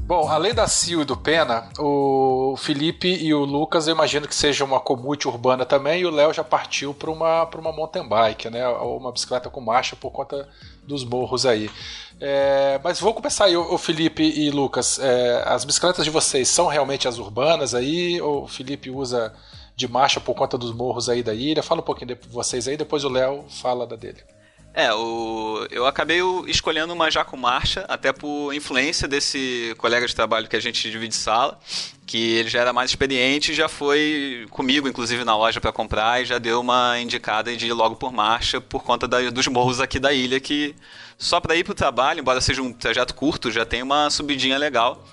Bom, 0.08 0.26
além 0.26 0.54
da 0.54 0.66
Sil 0.66 1.02
e 1.02 1.04
do 1.04 1.14
Pena, 1.14 1.68
o 1.78 2.54
Felipe 2.56 3.06
e 3.06 3.34
o 3.34 3.44
Lucas 3.44 3.86
eu 3.86 3.94
imagino 3.94 4.26
que 4.26 4.34
seja 4.34 4.64
uma 4.64 4.80
comute 4.80 5.28
urbana 5.28 5.66
também, 5.66 6.00
e 6.00 6.06
o 6.06 6.10
Léo 6.10 6.32
já 6.32 6.42
partiu 6.42 6.94
para 6.94 7.10
uma, 7.10 7.44
uma 7.44 7.72
mountain 7.72 8.08
bike, 8.08 8.48
né? 8.48 8.66
Ou 8.66 8.96
uma 8.96 9.12
bicicleta 9.12 9.50
com 9.50 9.60
marcha 9.60 9.96
por 9.96 10.10
conta 10.10 10.48
dos 10.82 11.04
morros 11.04 11.44
aí. 11.44 11.70
É, 12.18 12.80
mas 12.82 12.98
vou 12.98 13.12
começar 13.12 13.44
aí, 13.44 13.56
o 13.58 13.76
Felipe 13.76 14.22
e 14.22 14.50
Lucas. 14.50 14.98
É, 14.98 15.42
as 15.44 15.66
bicicletas 15.66 16.06
de 16.06 16.10
vocês 16.10 16.48
são 16.48 16.68
realmente 16.68 17.06
as 17.06 17.18
urbanas 17.18 17.74
aí? 17.74 18.18
Ou 18.18 18.44
o 18.44 18.48
Felipe 18.48 18.88
usa 18.88 19.34
de 19.76 19.86
marcha 19.86 20.18
por 20.18 20.34
conta 20.34 20.56
dos 20.56 20.72
morros 20.72 21.10
aí 21.10 21.22
da 21.22 21.34
ilha? 21.34 21.62
Fala 21.62 21.82
um 21.82 21.84
pouquinho 21.84 22.16
de 22.16 22.28
vocês 22.30 22.66
aí, 22.66 22.78
depois 22.78 23.04
o 23.04 23.10
Léo 23.10 23.44
fala 23.50 23.86
da 23.86 23.94
dele. 23.94 24.37
É, 24.74 24.92
o, 24.94 25.66
eu 25.70 25.86
acabei 25.86 26.20
escolhendo 26.46 26.92
uma 26.92 27.10
Jaco 27.10 27.36
Marcha, 27.36 27.84
até 27.88 28.12
por 28.12 28.52
influência 28.54 29.08
desse 29.08 29.74
colega 29.76 30.06
de 30.06 30.14
trabalho 30.14 30.46
que 30.46 30.54
a 30.54 30.60
gente 30.60 30.88
divide 30.88 31.16
sala, 31.16 31.58
que 32.06 32.34
ele 32.36 32.48
já 32.48 32.60
era 32.60 32.72
mais 32.72 32.90
experiente, 32.90 33.52
já 33.54 33.68
foi 33.68 34.46
comigo, 34.50 34.86
inclusive, 34.86 35.24
na 35.24 35.36
loja 35.36 35.60
para 35.60 35.72
comprar 35.72 36.22
e 36.22 36.26
já 36.26 36.38
deu 36.38 36.60
uma 36.60 36.96
indicada 37.00 37.56
de 37.56 37.66
ir 37.66 37.72
logo 37.72 37.96
por 37.96 38.12
marcha 38.12 38.60
por 38.60 38.84
conta 38.84 39.08
da- 39.08 39.30
dos 39.30 39.48
morros 39.48 39.80
aqui 39.80 39.98
da 39.98 40.12
ilha, 40.12 40.38
que 40.38 40.76
só 41.18 41.40
para 41.40 41.56
ir 41.56 41.64
para 41.64 41.72
o 41.72 41.74
trabalho, 41.74 42.20
embora 42.20 42.40
seja 42.40 42.62
um 42.62 42.72
trajeto 42.72 43.14
curto, 43.14 43.50
já 43.50 43.64
tem 43.66 43.82
uma 43.82 44.08
subidinha 44.10 44.56
legal. 44.56 45.04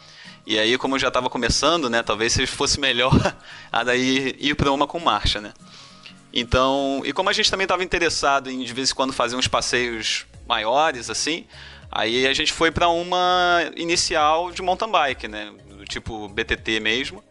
E 0.46 0.60
aí, 0.60 0.78
como 0.78 0.94
eu 0.96 1.00
já 1.00 1.08
estava 1.08 1.28
começando, 1.28 1.90
né, 1.90 2.04
talvez 2.04 2.38
fosse 2.52 2.80
melhor 2.80 3.12
a 3.72 3.84
daí 3.84 4.36
ir 4.40 4.54
para 4.54 4.72
uma 4.72 4.86
com 4.86 5.00
marcha, 5.00 5.42
né? 5.42 5.54
Então, 6.36 7.02
e 7.06 7.14
como 7.14 7.30
a 7.30 7.34
gente 7.34 7.50
também 7.50 7.64
estava 7.64 7.82
interessado 7.82 8.52
em 8.52 8.60
de 8.62 8.74
vez 8.74 8.92
em 8.92 8.94
quando 8.94 9.14
fazer 9.14 9.38
uns 9.38 9.48
passeios 9.48 10.26
maiores 10.46 11.10
assim, 11.10 11.48
aí 11.90 12.28
a 12.28 12.34
gente 12.34 12.52
foi 12.52 12.70
para 12.72 12.90
uma 12.90 13.72
inicial 13.78 14.52
de 14.52 14.62
mountain 14.62 14.92
bike, 14.92 15.30
né, 15.30 15.54
do 15.70 15.86
tipo 15.86 16.28
BTT 16.28 16.82
mesmo, 16.82 17.24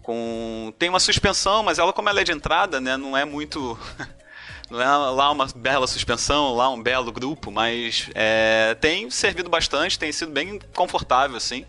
com 0.00 0.72
tem 0.78 0.88
uma 0.88 1.00
suspensão, 1.00 1.64
mas 1.64 1.80
ela 1.80 1.92
como 1.92 2.08
ela 2.08 2.20
é 2.20 2.24
de 2.24 2.30
entrada, 2.30 2.80
né, 2.80 2.96
não 2.96 3.16
é 3.16 3.24
muito 3.24 3.76
Não 4.70 4.80
é 4.80 4.86
lá 4.86 5.30
uma 5.30 5.46
bela 5.54 5.86
suspensão, 5.86 6.54
lá 6.54 6.70
um 6.70 6.82
belo 6.82 7.12
grupo, 7.12 7.50
mas 7.50 8.08
é, 8.14 8.74
tem 8.80 9.10
servido 9.10 9.50
bastante, 9.50 9.98
tem 9.98 10.10
sido 10.10 10.32
bem 10.32 10.58
confortável, 10.74 11.36
assim. 11.36 11.66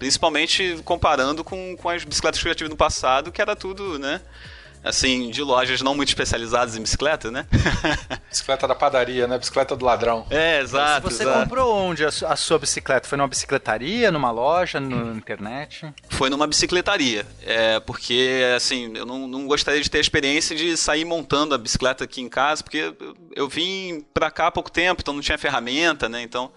Principalmente 0.00 0.80
comparando 0.84 1.44
com, 1.44 1.76
com 1.76 1.88
as 1.88 2.02
bicicletas 2.02 2.42
que 2.42 2.48
eu 2.48 2.54
tive 2.56 2.68
no 2.68 2.76
passado, 2.76 3.30
que 3.30 3.40
era 3.40 3.54
tudo, 3.54 4.00
né? 4.00 4.20
Assim, 4.82 5.30
de 5.30 5.42
lojas 5.42 5.82
não 5.82 5.94
muito 5.94 6.08
especializadas 6.08 6.76
em 6.76 6.82
bicicleta, 6.82 7.30
né? 7.30 7.46
bicicleta 8.28 8.66
da 8.66 8.74
padaria, 8.74 9.26
né? 9.26 9.38
Bicicleta 9.38 9.76
do 9.76 9.84
ladrão. 9.84 10.26
É, 10.30 10.60
exato. 10.60 11.10
Você 11.10 11.22
exato. 11.22 11.40
comprou 11.40 11.74
onde 11.74 12.04
a 12.04 12.36
sua 12.36 12.58
bicicleta? 12.58 13.06
Foi 13.06 13.18
numa 13.18 13.28
bicicletaria, 13.28 14.10
numa 14.10 14.30
loja, 14.30 14.80
na 14.80 15.12
internet? 15.12 15.92
Foi 16.08 16.30
numa 16.30 16.46
bicicletaria. 16.46 17.26
É, 17.42 17.80
porque, 17.80 18.42
assim, 18.56 18.92
eu 18.96 19.04
não, 19.04 19.26
não 19.26 19.46
gostaria 19.46 19.80
de 19.80 19.90
ter 19.90 19.98
a 19.98 20.02
experiência 20.02 20.56
de 20.56 20.76
sair 20.76 21.04
montando 21.04 21.54
a 21.54 21.58
bicicleta 21.58 22.04
aqui 22.04 22.20
em 22.20 22.28
casa, 22.28 22.62
porque 22.62 22.94
eu, 22.98 23.16
eu 23.34 23.48
vim 23.48 24.04
pra 24.14 24.30
cá 24.30 24.46
há 24.46 24.50
pouco 24.50 24.70
tempo, 24.70 25.00
então 25.02 25.14
não 25.14 25.20
tinha 25.20 25.38
ferramenta, 25.38 26.08
né? 26.08 26.22
Então 26.22 26.50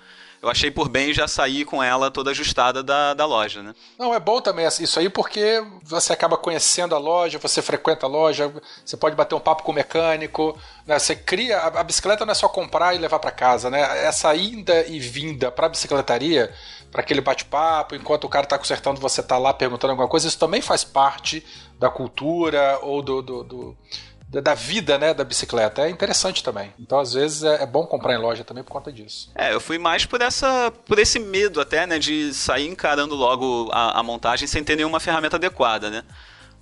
eu 0.44 0.50
achei 0.50 0.70
por 0.70 0.90
bem 0.90 1.14
já 1.14 1.26
sair 1.26 1.64
com 1.64 1.82
ela 1.82 2.12
toda 2.12 2.32
ajustada 2.32 2.84
da, 2.84 3.14
da 3.14 3.26
loja, 3.26 3.64
né? 3.64 3.74
Não, 3.98 4.14
é 4.14 4.20
bom 4.20 4.42
também 4.42 4.68
isso 4.68 5.00
aí 5.00 5.08
porque 5.08 5.64
você 5.82 6.12
acaba 6.12 6.36
conhecendo 6.36 6.94
a 6.94 6.98
loja, 6.98 7.40
você 7.40 7.62
frequenta 7.62 8.06
a 8.06 8.10
loja, 8.10 8.54
você 8.84 8.98
pode 8.98 9.16
bater 9.16 9.36
um 9.36 9.40
papo 9.40 9.64
com 9.64 9.72
o 9.72 9.76
mecânico, 9.76 10.60
né? 10.86 11.00
Você 11.00 11.16
cria. 11.16 11.60
A, 11.60 11.80
a 11.80 11.84
bicicleta 11.84 12.26
não 12.26 12.34
é 12.34 12.36
só 12.36 12.50
comprar 12.50 12.94
e 12.94 12.98
levar 12.98 13.20
para 13.20 13.32
casa, 13.32 13.70
né? 13.70 14.06
Essa 14.06 14.36
ida 14.36 14.86
e 14.86 15.00
vinda 15.00 15.50
para 15.50 15.68
a 15.68 15.70
bicicletaria, 15.70 16.54
para 16.92 17.00
aquele 17.00 17.22
bate-papo, 17.22 17.96
enquanto 17.96 18.26
o 18.26 18.30
cara 18.30 18.44
está 18.44 18.58
consertando, 18.58 19.00
você 19.00 19.22
está 19.22 19.38
lá 19.38 19.54
perguntando 19.54 19.92
alguma 19.92 20.10
coisa, 20.10 20.28
isso 20.28 20.38
também 20.38 20.62
faz 20.62 20.84
parte 20.84 21.42
da 21.80 21.90
cultura 21.90 22.80
ou 22.82 23.02
do, 23.02 23.22
do, 23.22 23.44
do 23.44 23.78
da 24.42 24.54
vida, 24.54 24.98
né, 24.98 25.14
da 25.14 25.24
bicicleta. 25.24 25.82
É 25.84 25.90
interessante 25.90 26.44
também. 26.44 26.74
Então, 26.80 27.00
às 27.00 27.14
vezes, 27.14 27.44
é, 27.44 27.64
é, 27.64 27.66
bom 27.66 27.86
comprar 27.86 28.14
em 28.16 28.18
loja 28.18 28.44
também 28.44 28.64
por 28.64 28.72
conta 28.72 28.92
disso. 28.92 29.32
É, 29.36 29.54
eu 29.54 29.60
fui 29.60 29.78
mais 29.78 30.06
por 30.06 30.22
essa, 30.22 30.72
por 30.86 31.00
esse 31.00 31.20
medo 31.20 31.62
até, 31.62 31.86
né, 31.86 32.00
de 32.00 32.34
sair 32.34 32.68
encarando 32.68 33.16
logo 33.16 33.70
a, 33.72 34.00
a 34.00 34.04
montagem 34.04 34.48
sem 34.48 34.64
ter 34.64 34.76
nenhuma 34.76 35.00
ferramenta 35.00 35.36
adequada, 35.36 35.90
né. 35.90 36.04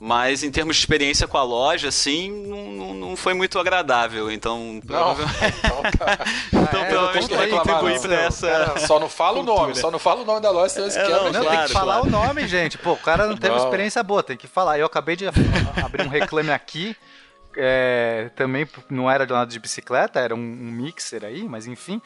Mas 0.04 0.42
em 0.42 0.50
termos 0.50 0.78
de 0.78 0.82
experiência 0.82 1.28
com 1.28 1.38
a 1.38 1.44
loja, 1.44 1.90
assim, 1.90 2.32
não, 2.32 2.94
não 2.96 3.16
foi 3.16 3.36
muito 3.36 3.60
agradável. 3.60 4.32
Então, 4.32 4.82
provavelmente. 4.84 5.32
Então, 5.64 5.84
tá. 5.92 6.18
então, 6.52 6.82
é, 6.82 6.90
provavelmente 6.90 7.50
contribuir 7.52 8.02
pra 8.02 8.16
essa. 8.16 8.48
Cara, 8.48 8.80
só 8.80 9.00
não 9.00 9.08
fala 9.08 9.40
o 9.40 9.44
nome, 9.44 9.76
só 9.76 9.92
não 9.92 10.00
fala 10.00 10.22
o 10.22 10.26
nome 10.26 10.42
da 10.42 10.50
loja, 10.50 10.70
senão 10.70 10.86
eles 10.88 10.98
é, 10.98 11.06
quebram. 11.06 11.26
Não, 11.26 11.32
não 11.34 11.42
claro, 11.42 11.58
tem 11.58 11.68
que 11.68 11.74
falar 11.74 12.00
claro. 12.00 12.08
o 12.08 12.10
nome, 12.10 12.48
gente. 12.48 12.80
Pô, 12.80 12.94
o 12.94 12.98
cara 12.98 13.28
não 13.28 13.38
teve 13.38 13.56
não. 13.56 13.64
experiência 13.64 14.02
boa, 14.02 14.24
tem 14.24 14.36
que 14.36 14.48
falar. 14.48 14.80
Eu 14.80 14.88
acabei 14.88 15.16
de 15.16 15.28
abrir 15.78 16.08
um 16.08 16.10
reclame 16.10 16.52
aqui 16.52 16.98
é, 17.56 18.30
também 18.36 18.68
não 18.90 19.10
era 19.10 19.26
de 19.26 19.34
lado 19.34 19.50
de 19.50 19.60
bicicleta, 19.60 20.20
era 20.20 20.36
um, 20.36 20.40
um 20.40 20.72
mixer 20.72 21.24
aí, 21.26 21.44
mas 21.44 21.68
enfim. 21.68 22.02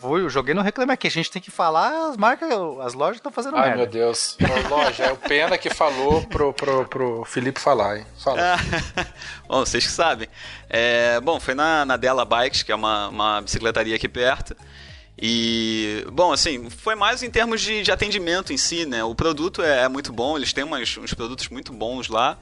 Vou, 0.00 0.18
eu 0.18 0.30
joguei 0.30 0.54
no 0.54 0.62
Reclame 0.62 0.92
Aqui. 0.92 1.06
A 1.06 1.10
gente 1.10 1.30
tem 1.30 1.42
que 1.42 1.50
falar, 1.50 2.08
as 2.08 2.16
marcas, 2.16 2.48
as 2.82 2.94
lojas 2.94 3.16
estão 3.16 3.30
fazendo 3.30 3.56
Ai, 3.56 3.68
merda. 3.68 3.76
meu 3.76 3.86
Deus. 3.86 4.36
Ô, 4.40 4.68
loja, 4.74 5.04
é 5.04 5.12
o 5.12 5.16
Pena 5.16 5.58
que 5.58 5.68
falou 5.68 6.22
pro, 6.26 6.54
pro, 6.54 6.86
pro 6.86 7.24
Felipe 7.26 7.60
falar, 7.60 7.98
hein? 7.98 8.06
Fala. 8.18 8.56
bom, 9.46 9.60
vocês 9.60 9.84
que 9.84 9.92
sabem. 9.92 10.26
É, 10.70 11.20
bom, 11.20 11.38
foi 11.38 11.54
na, 11.54 11.84
na 11.84 11.98
Della 11.98 12.24
Bikes, 12.24 12.62
que 12.62 12.72
é 12.72 12.74
uma, 12.74 13.08
uma 13.08 13.40
bicicletaria 13.42 13.94
aqui 13.94 14.08
perto. 14.08 14.56
E, 15.20 16.06
bom, 16.10 16.32
assim, 16.32 16.70
foi 16.70 16.94
mais 16.94 17.22
em 17.22 17.30
termos 17.30 17.60
de, 17.60 17.82
de 17.82 17.92
atendimento 17.92 18.54
em 18.54 18.56
si, 18.56 18.86
né? 18.86 19.04
O 19.04 19.14
produto 19.14 19.60
é, 19.60 19.82
é 19.82 19.88
muito 19.88 20.14
bom, 20.14 20.34
eles 20.34 20.50
têm 20.50 20.64
umas, 20.64 20.96
uns 20.96 21.12
produtos 21.12 21.50
muito 21.50 21.74
bons 21.74 22.08
lá. 22.08 22.38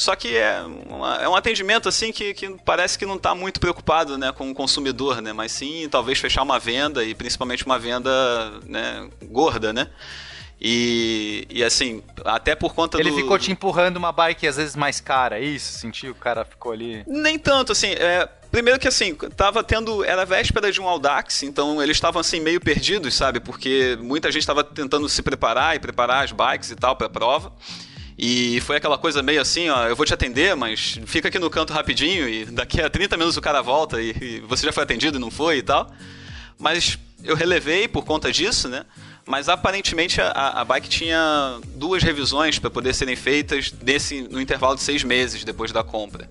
Só 0.00 0.16
que 0.16 0.34
é, 0.34 0.62
uma, 0.62 1.16
é 1.16 1.28
um 1.28 1.36
atendimento 1.36 1.86
assim 1.86 2.10
que, 2.10 2.32
que 2.32 2.48
parece 2.64 2.98
que 2.98 3.04
não 3.04 3.16
está 3.16 3.34
muito 3.34 3.60
preocupado 3.60 4.16
né, 4.16 4.32
com 4.32 4.50
o 4.50 4.54
consumidor, 4.54 5.20
né? 5.20 5.30
Mas 5.34 5.52
sim, 5.52 5.86
talvez 5.90 6.18
fechar 6.18 6.42
uma 6.42 6.58
venda 6.58 7.04
e 7.04 7.14
principalmente 7.14 7.66
uma 7.66 7.78
venda 7.78 8.10
né, 8.64 9.06
gorda, 9.24 9.74
né? 9.74 9.90
E, 10.58 11.46
e 11.50 11.62
assim, 11.62 12.02
até 12.24 12.54
por 12.54 12.74
conta 12.74 12.98
Ele 12.98 13.10
do... 13.10 13.16
ficou 13.16 13.38
te 13.38 13.52
empurrando 13.52 13.98
uma 13.98 14.10
bike 14.10 14.48
às 14.48 14.56
vezes 14.56 14.74
mais 14.74 15.02
cara, 15.02 15.38
é 15.38 15.44
isso? 15.44 15.78
Sentiu? 15.78 16.12
O 16.12 16.14
cara 16.14 16.46
ficou 16.46 16.72
ali... 16.72 17.04
Nem 17.06 17.38
tanto, 17.38 17.72
assim, 17.72 17.88
é... 17.88 18.26
Primeiro 18.50 18.80
que 18.80 18.88
assim, 18.88 19.14
tava 19.36 19.62
tendo. 19.62 20.02
Era 20.02 20.24
véspera 20.24 20.72
de 20.72 20.80
um 20.80 20.88
Audax, 20.88 21.44
então 21.44 21.80
eles 21.80 21.96
estavam 21.96 22.18
assim 22.20 22.40
meio 22.40 22.60
perdidos, 22.60 23.14
sabe? 23.14 23.38
Porque 23.38 23.96
muita 24.00 24.28
gente 24.32 24.40
estava 24.40 24.64
tentando 24.64 25.08
se 25.08 25.22
preparar 25.22 25.76
e 25.76 25.78
preparar 25.78 26.24
as 26.24 26.32
bikes 26.32 26.68
e 26.72 26.74
tal 26.74 26.96
para 26.96 27.06
a 27.06 27.10
prova. 27.10 27.52
E 28.22 28.60
foi 28.60 28.76
aquela 28.76 28.98
coisa 28.98 29.22
meio 29.22 29.40
assim, 29.40 29.70
ó, 29.70 29.88
eu 29.88 29.96
vou 29.96 30.04
te 30.04 30.12
atender, 30.12 30.54
mas 30.54 31.00
fica 31.06 31.28
aqui 31.28 31.38
no 31.38 31.48
canto 31.48 31.72
rapidinho 31.72 32.28
e 32.28 32.44
daqui 32.44 32.78
a 32.78 32.90
30 32.90 33.16
minutos 33.16 33.38
o 33.38 33.40
cara 33.40 33.62
volta 33.62 33.98
e, 33.98 34.10
e 34.20 34.40
você 34.40 34.66
já 34.66 34.72
foi 34.72 34.82
atendido 34.82 35.16
e 35.16 35.20
não 35.20 35.30
foi 35.30 35.56
e 35.56 35.62
tal. 35.62 35.90
Mas 36.58 36.98
eu 37.24 37.34
relevei 37.34 37.88
por 37.88 38.04
conta 38.04 38.30
disso, 38.30 38.68
né? 38.68 38.84
Mas 39.24 39.48
aparentemente 39.48 40.20
a, 40.20 40.60
a 40.60 40.64
bike 40.66 40.86
tinha 40.86 41.60
duas 41.76 42.02
revisões 42.02 42.58
para 42.58 42.68
poder 42.68 42.92
serem 42.92 43.16
feitas 43.16 43.72
nesse, 43.82 44.20
no 44.20 44.38
intervalo 44.38 44.74
de 44.74 44.82
seis 44.82 45.02
meses 45.02 45.42
depois 45.42 45.72
da 45.72 45.82
compra. 45.82 46.30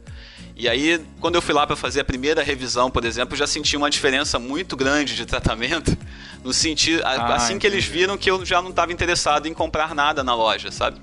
E 0.56 0.70
aí, 0.70 1.04
quando 1.20 1.36
eu 1.36 1.42
fui 1.42 1.56
lá 1.56 1.66
para 1.66 1.76
fazer 1.76 2.02
a 2.02 2.06
primeira 2.06 2.44
revisão, 2.44 2.92
por 2.92 3.04
exemplo, 3.04 3.36
já 3.36 3.48
senti 3.48 3.76
uma 3.76 3.90
diferença 3.90 4.38
muito 4.38 4.78
grande 4.78 5.16
de 5.16 5.26
tratamento, 5.26 5.98
no 6.44 6.54
sentido 6.54 7.02
ah, 7.04 7.34
assim 7.34 7.56
entendi. 7.56 7.60
que 7.62 7.68
eles 7.68 7.86
viram 7.86 8.16
que 8.16 8.30
eu 8.30 8.46
já 8.46 8.62
não 8.62 8.70
estava 8.70 8.94
interessado 8.94 9.48
em 9.48 9.56
comprar 9.56 9.96
nada 9.96 10.24
na 10.24 10.36
loja, 10.36 10.70
sabe? 10.70 11.00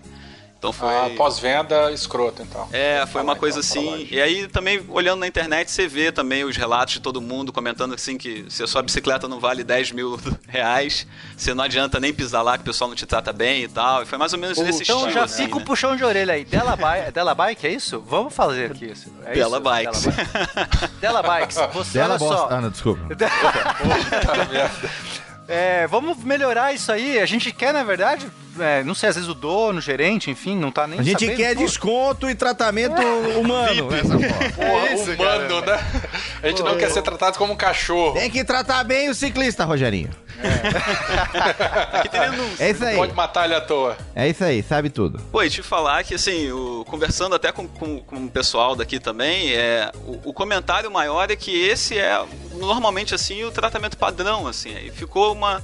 Então 0.58 0.72
foi. 0.72 0.88
Ah, 0.88 1.10
pós-venda 1.16 1.92
escroto, 1.92 2.42
então. 2.42 2.68
É, 2.72 3.04
foi 3.06 3.22
uma 3.22 3.36
coisa 3.36 3.60
então, 3.60 3.94
assim. 3.94 4.08
E 4.10 4.20
aí 4.20 4.48
também, 4.48 4.82
olhando 4.88 5.20
na 5.20 5.26
internet, 5.26 5.70
você 5.70 5.86
vê 5.86 6.10
também 6.10 6.44
os 6.44 6.56
relatos 6.56 6.94
de 6.94 7.00
todo 7.00 7.20
mundo 7.20 7.52
comentando 7.52 7.94
assim 7.94 8.16
que 8.16 8.46
se 8.48 8.62
a 8.62 8.66
sua 8.66 8.82
bicicleta 8.82 9.28
não 9.28 9.38
vale 9.38 9.62
10 9.62 9.92
mil 9.92 10.18
reais, 10.48 11.06
você 11.36 11.52
não 11.52 11.64
adianta 11.64 12.00
nem 12.00 12.12
pisar 12.12 12.42
lá 12.42 12.56
que 12.56 12.62
o 12.62 12.64
pessoal 12.64 12.88
não 12.88 12.96
te 12.96 13.06
trata 13.06 13.32
bem 13.32 13.64
e 13.64 13.68
tal. 13.68 14.02
E 14.02 14.06
foi 14.06 14.18
mais 14.18 14.32
ou 14.32 14.38
menos 14.38 14.58
nesse 14.58 14.82
então 14.82 14.96
estilo. 14.96 15.00
Então 15.00 15.12
já 15.12 15.24
assim, 15.24 15.44
fica 15.44 15.56
o 15.56 15.60
né? 15.60 15.64
puxão 15.64 15.94
de 15.94 16.04
orelha 16.04 16.34
aí. 16.34 16.44
Della, 16.44 16.76
Bi 16.76 17.12
Della 17.12 17.34
Bike, 17.34 17.66
é 17.66 17.70
isso? 17.70 18.00
Vamos 18.00 18.34
fazer 18.34 18.72
aqui 18.72 18.86
isso. 18.86 19.12
É 19.24 19.34
Della 19.34 19.58
isso? 19.58 19.70
Bikes. 19.70 20.04
Della 21.00 21.22
Bikes. 21.22 21.56
Você 21.74 21.98
Della 21.98 22.14
olha 22.14 22.18
só. 22.18 22.48
Ah, 22.50 22.60
não, 22.60 22.70
desculpa. 22.70 23.02
É, 25.48 25.86
vamos 25.86 26.22
melhorar 26.24 26.72
isso 26.72 26.90
aí. 26.90 27.18
A 27.18 27.26
gente 27.26 27.52
quer, 27.52 27.72
na 27.72 27.84
verdade, 27.84 28.26
é, 28.58 28.82
não 28.82 28.94
sei, 28.94 29.08
às 29.08 29.14
vezes 29.14 29.28
o 29.30 29.34
dono, 29.34 29.78
o 29.78 29.82
gerente, 29.82 30.30
enfim, 30.30 30.56
não 30.56 30.70
tá 30.72 30.86
nem 30.86 30.98
A 30.98 31.02
gente 31.02 31.20
sabendo, 31.20 31.36
quer 31.36 31.54
pô. 31.54 31.62
desconto 31.62 32.30
e 32.30 32.34
tratamento 32.34 33.00
humano. 33.38 33.88
Essa 33.94 34.18
porra. 34.18 34.90
isso, 34.94 35.12
humano, 35.12 35.62
cara. 35.62 35.76
né? 35.76 36.02
A 36.42 36.48
gente 36.48 36.62
pô, 36.62 36.68
não 36.68 36.76
quer 36.76 36.90
ser 36.90 37.02
tratado 37.02 37.38
como 37.38 37.52
um 37.52 37.56
cachorro. 37.56 38.14
Tem 38.14 38.30
que 38.30 38.44
tratar 38.44 38.82
bem 38.84 39.08
o 39.08 39.14
ciclista, 39.14 39.64
Rogerinho. 39.64 40.10
É, 42.58 42.66
é 42.66 42.70
isso 42.70 42.84
aí. 42.84 42.96
Pode 42.96 43.14
matar 43.14 43.44
ele 43.44 43.54
à 43.54 43.60
toa. 43.60 43.96
É 44.14 44.28
isso 44.28 44.44
aí, 44.44 44.62
sabe 44.62 44.90
tudo. 44.90 45.18
Pô, 45.30 45.42
e 45.42 45.50
te 45.50 45.62
falar 45.62 46.04
que, 46.04 46.14
assim, 46.14 46.50
o, 46.50 46.84
conversando 46.88 47.34
até 47.34 47.52
com, 47.52 47.66
com, 47.66 48.00
com, 48.00 48.24
o 48.24 48.30
pessoal 48.30 48.74
daqui 48.74 48.98
também, 48.98 49.52
é, 49.52 49.90
o, 50.06 50.30
o, 50.30 50.32
comentário 50.32 50.90
maior 50.90 51.30
é 51.30 51.36
que 51.36 51.50
esse 51.50 51.98
é, 51.98 52.24
normalmente, 52.52 53.14
assim, 53.14 53.44
o 53.44 53.50
tratamento 53.50 53.96
padrão, 53.96 54.46
assim. 54.46 54.74
Aí 54.74 54.90
ficou 54.90 55.32
uma... 55.32 55.62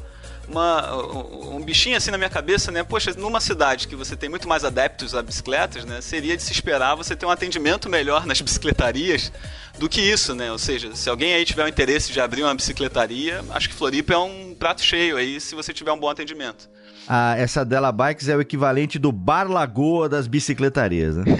Uma, 0.53 0.94
um 0.94 1.62
bichinho 1.62 1.96
assim 1.96 2.11
na 2.11 2.18
minha 2.18 2.28
cabeça, 2.28 2.70
né? 2.70 2.84
Poxa, 2.84 3.14
numa 3.16 3.40
cidade 3.40 3.88
que 3.88 3.96
você 3.96 4.14
tem 4.14 4.28
muito 4.28 4.46
mais 4.46 4.64
adeptos 4.64 5.14
a 5.14 5.22
bicicletas, 5.22 5.86
né? 5.86 6.03
Seria 6.03 6.36
de 6.36 6.42
se 6.42 6.53
esperar 6.53 6.94
você 6.94 7.16
ter 7.16 7.24
um 7.24 7.30
atendimento 7.30 7.88
melhor 7.88 8.26
nas 8.26 8.38
bicicletarias 8.42 9.32
do 9.78 9.88
que 9.88 10.03
isso, 10.03 10.34
né? 10.34 10.53
Ou 10.53 10.59
seja, 10.59 10.94
se 10.94 11.09
alguém 11.09 11.32
aí 11.32 11.46
tiver 11.46 11.64
o 11.64 11.68
interesse 11.68 12.12
de 12.12 12.20
abrir 12.20 12.42
uma 12.42 12.55
bicicletaria, 12.55 13.42
acho 13.50 13.70
que 13.70 13.74
Floripa 13.74 14.12
é 14.12 14.18
um 14.18 14.55
prato 14.55 14.82
cheio 14.82 15.16
aí 15.16 15.40
se 15.40 15.55
você 15.55 15.72
tiver 15.72 15.90
um 15.90 15.98
bom 15.98 16.11
atendimento. 16.11 16.68
Ah, 17.09 17.34
essa 17.36 17.64
Della 17.64 17.90
Bikes 17.90 18.28
é 18.28 18.36
o 18.36 18.40
equivalente 18.40 18.98
do 18.98 19.11
Bar 19.11 19.50
Lagoa 19.50 20.07
das 20.09 20.26
bicicletarias, 20.26 21.16
né? 21.16 21.24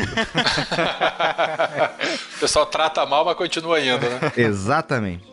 o 2.37 2.41
pessoal 2.41 2.65
trata 2.67 3.05
mal, 3.07 3.27
mas 3.27 3.37
continua 3.37 3.79
indo, 3.79 4.09
né? 4.09 4.33
Exatamente. 4.37 5.32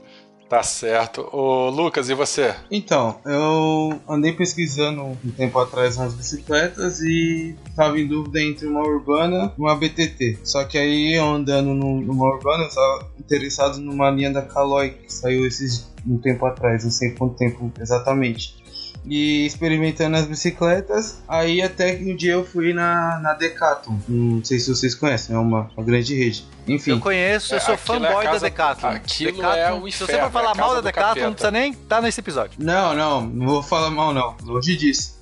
Tá 0.50 0.64
certo. 0.64 1.30
Ô, 1.32 1.70
Lucas, 1.70 2.10
e 2.10 2.16
você? 2.16 2.56
Então, 2.72 3.20
eu 3.24 4.02
andei 4.10 4.34
pesquisando 4.34 5.04
um 5.04 5.32
tempo 5.38 5.60
atrás 5.60 5.96
umas 5.96 6.16
bicicletas 6.16 7.00
e 7.02 7.56
estava 7.68 8.00
em 8.00 8.08
dúvida 8.08 8.42
entre 8.42 8.66
uma 8.66 8.82
urbana 8.82 9.54
e 9.56 9.62
uma 9.62 9.76
BTT. 9.76 10.40
Só 10.44 10.64
que 10.64 10.80
aí, 10.80 11.16
andando 11.16 11.76
numa 11.76 12.26
urbana, 12.26 12.64
eu 12.64 12.68
estava 12.68 13.12
interessado 13.20 13.78
numa 13.78 14.10
linha 14.10 14.32
da 14.32 14.42
Caloi 14.42 14.90
que 14.90 15.14
saiu 15.14 15.46
esses 15.46 15.88
um 16.08 16.18
tempo 16.18 16.44
atrás, 16.46 16.84
não 16.84 16.92
sei 16.92 17.12
quanto 17.12 17.36
tempo 17.36 17.72
exatamente 17.80 18.58
e 19.06 19.46
experimentando 19.46 20.18
as 20.18 20.26
bicicletas. 20.26 21.22
Aí 21.28 21.62
até 21.62 21.96
que 21.96 22.12
um 22.12 22.16
dia 22.16 22.34
eu 22.34 22.46
fui 22.46 22.74
na, 22.74 23.20
na 23.20 23.34
Decathlon. 23.34 23.98
Não 24.08 24.44
sei 24.44 24.60
se 24.60 24.74
vocês 24.74 24.96
conhecem, 24.96 25.36
é 25.36 25.40
uma, 25.40 25.70
uma 25.76 25.86
grande 25.86 26.16
rede. 26.16 26.46
Enfim. 26.68 26.92
Eu 26.92 27.00
conheço, 27.00 27.56
eu 27.56 27.60
sou 27.60 27.74
é, 27.74 27.78
fanboy 27.78 28.26
é 28.26 28.32
da 28.32 28.38
Decathlon. 28.38 28.90
Aquilo 28.90 29.38
Decathlon, 29.38 29.58
é 29.58 29.74
o 29.74 29.88
inferno, 29.88 29.92
Se 29.92 29.98
você 30.00 30.20
for 30.20 30.32
falar 30.32 30.52
é 30.52 30.58
mal 30.58 30.76
da 30.76 30.82
Decathlon, 30.82 31.24
não 31.26 31.34
precisa 31.34 31.52
nem 31.52 31.72
estar 31.72 31.96
tá 31.98 32.02
nesse 32.02 32.20
episódio. 32.20 32.54
Não, 32.60 32.94
não, 32.94 33.22
não 33.22 33.46
vou 33.48 33.64
falar 33.64 33.90
mal 33.90 34.14
não. 34.14 34.36
Longe 34.44 34.76
disso. 34.76 35.20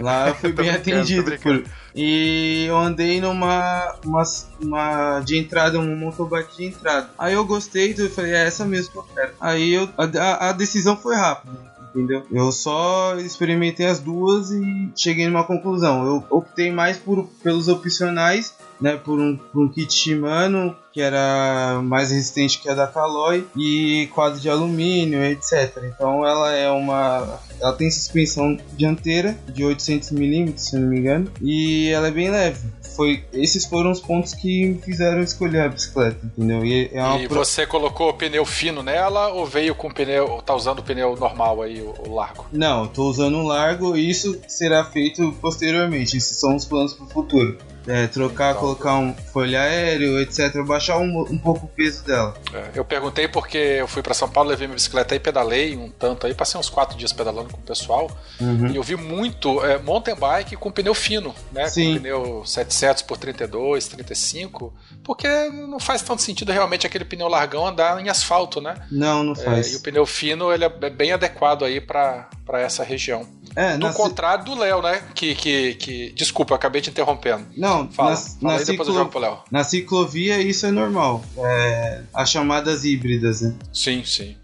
Lá 0.00 0.28
eu 0.28 0.34
fui 0.34 0.52
bem 0.52 0.70
atendido 0.70 1.36
por, 1.38 1.64
E 1.94 2.64
eu 2.66 2.76
andei 2.76 3.20
numa 3.20 3.96
uma, 4.04 4.22
uma 4.60 5.20
de 5.20 5.36
entrada, 5.36 5.78
um 5.78 5.96
motobike 5.96 6.56
de 6.56 6.64
entrada. 6.66 7.10
Aí 7.18 7.34
eu 7.34 7.44
gostei, 7.44 7.90
então 7.90 8.04
eu 8.04 8.10
falei, 8.10 8.32
é 8.32 8.46
essa 8.46 8.64
mesmo 8.64 8.92
que 8.92 8.98
eu 8.98 9.06
quero. 9.14 9.32
Aí 9.40 9.74
eu, 9.74 9.88
a, 9.96 10.48
a 10.48 10.52
decisão 10.52 10.96
foi 10.96 11.14
rápida 11.14 11.67
entendeu? 11.94 12.24
Eu 12.30 12.52
só 12.52 13.16
experimentei 13.18 13.86
as 13.86 14.00
duas 14.00 14.50
e 14.50 14.90
cheguei 14.96 15.26
numa 15.26 15.44
conclusão. 15.44 16.06
Eu 16.06 16.24
optei 16.30 16.70
mais 16.70 16.96
por, 16.96 17.24
pelos 17.42 17.68
opcionais 17.68 18.54
né, 18.80 18.96
por 18.96 19.18
um, 19.18 19.36
por 19.36 19.64
um 19.64 19.68
kit 19.68 19.92
Shimano 19.92 20.76
que 20.92 21.00
era 21.00 21.80
mais 21.84 22.10
resistente 22.10 22.60
que 22.60 22.68
a 22.68 22.74
da 22.74 22.86
Caloi 22.86 23.46
e 23.56 24.08
quadro 24.14 24.40
de 24.40 24.50
alumínio, 24.50 25.22
etc. 25.22 25.84
Então 25.84 26.26
ela 26.26 26.52
é 26.52 26.68
uma, 26.70 27.38
ela 27.60 27.72
tem 27.72 27.88
suspensão 27.88 28.56
dianteira 28.76 29.38
de 29.46 29.64
800 29.64 30.10
mm, 30.10 30.54
se 30.56 30.76
não 30.76 30.88
me 30.88 30.98
engano, 30.98 31.30
e 31.40 31.88
ela 31.90 32.08
é 32.08 32.10
bem 32.10 32.30
leve. 32.30 32.66
Foi, 32.98 33.22
esses 33.32 33.64
foram 33.64 33.92
os 33.92 34.00
pontos 34.00 34.34
que 34.34 34.66
me 34.70 34.82
fizeram 34.82 35.20
escolher 35.20 35.60
a 35.60 35.68
bicicleta, 35.68 36.18
entendeu? 36.26 36.64
E, 36.64 36.90
é 36.92 37.22
e 37.22 37.28
pro... 37.28 37.38
você 37.38 37.64
colocou 37.64 38.12
pneu 38.12 38.44
fino 38.44 38.82
nela 38.82 39.28
ou 39.28 39.46
veio 39.46 39.72
com 39.72 39.88
pneu, 39.88 40.42
tá 40.44 40.52
usando 40.52 40.80
o 40.80 40.82
pneu 40.82 41.14
normal 41.16 41.62
aí, 41.62 41.80
o, 41.80 41.94
o 42.08 42.12
largo? 42.16 42.46
Não, 42.50 42.88
tô 42.88 43.04
usando 43.04 43.36
um 43.36 43.46
largo 43.46 43.96
e 43.96 44.10
isso 44.10 44.40
será 44.48 44.84
feito 44.84 45.32
posteriormente. 45.40 46.16
Esses 46.16 46.40
são 46.40 46.56
os 46.56 46.64
planos 46.64 46.92
para 46.92 47.06
o 47.06 47.08
futuro. 47.08 47.56
É, 47.88 48.06
trocar, 48.06 48.54
colocar 48.54 48.98
um 48.98 49.14
folha 49.14 49.62
aéreo, 49.62 50.20
etc. 50.20 50.62
Baixar 50.66 50.98
um, 50.98 51.22
um 51.22 51.38
pouco 51.38 51.64
o 51.64 51.68
peso 51.68 52.04
dela. 52.04 52.34
É, 52.52 52.70
eu 52.74 52.84
perguntei 52.84 53.26
porque 53.26 53.56
eu 53.56 53.88
fui 53.88 54.02
para 54.02 54.12
São 54.12 54.28
Paulo, 54.28 54.50
levei 54.50 54.66
minha 54.66 54.74
bicicleta 54.74 55.14
e 55.14 55.18
pedalei 55.18 55.74
um 55.76 55.88
tanto 55.90 56.26
aí, 56.26 56.34
passei 56.34 56.60
uns 56.60 56.68
quatro 56.68 56.98
dias 56.98 57.12
pedalando 57.12 57.50
com 57.50 57.58
o 57.58 57.62
pessoal. 57.62 58.10
Uhum. 58.38 58.68
E 58.68 58.76
eu 58.76 58.82
vi 58.82 58.94
muito 58.94 59.64
é, 59.64 59.78
mountain 59.78 60.14
bike 60.14 60.56
com 60.56 60.70
pneu 60.70 60.94
fino, 60.94 61.34
né? 61.50 61.66
Sim. 61.68 61.94
Com 61.94 62.00
pneu 62.00 62.42
700 62.44 63.02
por 63.02 63.16
32, 63.16 63.88
35. 63.88 64.74
Porque 65.02 65.26
não 65.48 65.80
faz 65.80 66.02
tanto 66.02 66.20
sentido 66.20 66.52
realmente 66.52 66.86
aquele 66.86 67.04
pneu 67.04 67.28
largão 67.28 67.66
andar 67.66 67.98
em 68.04 68.10
asfalto, 68.10 68.60
né? 68.60 68.74
Não, 68.90 69.24
não 69.24 69.32
é, 69.32 69.36
faz. 69.36 69.72
e 69.72 69.76
o 69.76 69.80
pneu 69.80 70.04
fino 70.04 70.52
ele 70.52 70.64
é 70.64 70.90
bem 70.90 71.12
adequado 71.12 71.64
aí 71.64 71.80
para 71.80 72.28
essa 72.52 72.84
região. 72.84 73.26
É, 73.54 73.76
do 73.76 73.92
contrário 73.92 74.44
do 74.44 74.54
Léo, 74.54 74.82
né? 74.82 75.02
Que, 75.14 75.34
que, 75.34 75.74
que. 75.74 76.12
Desculpa, 76.12 76.54
acabei 76.54 76.80
te 76.80 76.90
interrompendo. 76.90 77.46
Não, 77.56 77.90
fala, 77.90 78.10
na, 78.10 78.16
fala 78.16 78.52
na, 78.52 78.58
ciclo... 78.58 79.42
na 79.50 79.64
ciclovia 79.64 80.40
isso 80.40 80.66
é 80.66 80.70
normal. 80.70 81.24
É, 81.38 82.02
as 82.12 82.30
chamadas 82.30 82.84
híbridas, 82.84 83.40
né? 83.42 83.54
Sim, 83.72 84.02
sim. 84.04 84.36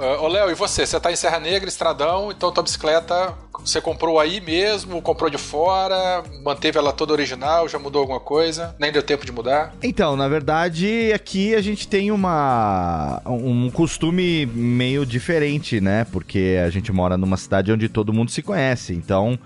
Uh, 0.00 0.24
ô, 0.24 0.28
Léo, 0.28 0.50
e 0.50 0.54
você? 0.54 0.86
Você 0.86 0.98
tá 0.98 1.12
em 1.12 1.16
Serra 1.16 1.38
Negra, 1.38 1.68
Estradão, 1.68 2.32
então 2.32 2.50
tua 2.50 2.62
bicicleta 2.62 3.36
você 3.64 3.80
comprou 3.80 4.18
aí 4.18 4.40
mesmo, 4.40 5.02
comprou 5.02 5.28
de 5.28 5.36
fora, 5.36 6.22
manteve 6.42 6.78
ela 6.78 6.92
toda 6.92 7.12
original, 7.12 7.68
já 7.68 7.78
mudou 7.78 8.00
alguma 8.00 8.18
coisa? 8.18 8.74
Nem 8.78 8.90
deu 8.90 9.02
tempo 9.02 9.26
de 9.26 9.32
mudar? 9.32 9.74
Então, 9.82 10.16
na 10.16 10.28
verdade, 10.28 11.12
aqui 11.14 11.54
a 11.54 11.60
gente 11.60 11.86
tem 11.86 12.10
uma 12.10 13.20
um 13.26 13.70
costume 13.70 14.46
meio 14.46 15.04
diferente, 15.04 15.80
né? 15.80 16.06
Porque 16.10 16.58
a 16.64 16.70
gente 16.70 16.90
mora 16.90 17.18
numa 17.18 17.36
cidade 17.36 17.70
onde 17.70 17.88
todo 17.88 18.12
mundo 18.12 18.30
se 18.30 18.42
conhece. 18.42 18.94
Então, 18.94 19.38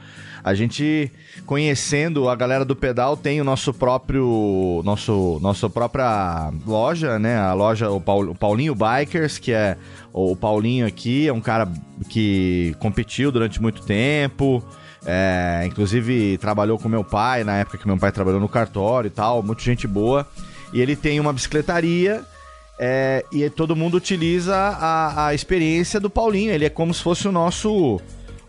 a 0.45 0.55
gente 0.55 1.11
conhecendo 1.47 2.29
a 2.29 2.37
galera 2.37 2.65
do 2.65 2.77
pedal 2.77 3.17
tem 3.17 3.41
o 3.41 3.45
nosso 3.45 3.73
próprio 3.73 4.83
nosso 4.85 5.39
nossa 5.43 5.69
própria 5.69 6.53
loja, 6.67 7.19
né? 7.19 7.39
A 7.39 7.53
loja 7.55 7.91
o, 7.91 8.01
Paul, 8.01 8.31
o 8.31 8.35
Paulinho 8.35 8.75
Bikers, 8.75 9.39
que 9.39 9.53
é 9.53 9.77
o 10.17 10.37
Paulinho 10.37 10.87
aqui, 10.87 11.27
é 11.27 11.33
um 11.33 11.41
cara 11.41 11.69
que 12.09 12.77
competiu 12.79 13.33
durante 13.33 13.61
muito 13.61 13.83
tempo. 13.83 14.65
É, 15.05 15.65
inclusive 15.67 16.39
trabalhou 16.39 16.79
com 16.79 16.89
meu 16.89 17.05
pai 17.05 17.45
na 17.45 17.59
época 17.59 17.77
que 17.77 17.87
meu 17.87 17.99
pai 17.99 18.11
trabalhou 18.11 18.41
no 18.41 18.49
cartório 18.49 19.09
e 19.09 19.11
tal, 19.11 19.43
muita 19.43 19.62
gente 19.62 19.89
boa. 19.89 20.27
E 20.73 20.81
ele 20.81 20.95
tem 20.95 21.19
uma 21.19 21.33
bicicletaria 21.33 22.25
é, 22.79 23.25
e 23.33 23.51
todo 23.51 23.75
mundo 23.75 23.97
utiliza 23.97 24.55
a, 24.57 25.27
a 25.27 25.35
experiência 25.35 25.99
do 25.99 26.09
Paulinho. 26.09 26.53
Ele 26.53 26.65
é 26.65 26.71
como 26.71 26.95
se 26.95 27.03
fosse 27.03 27.27
o 27.27 27.33
nosso 27.33 28.01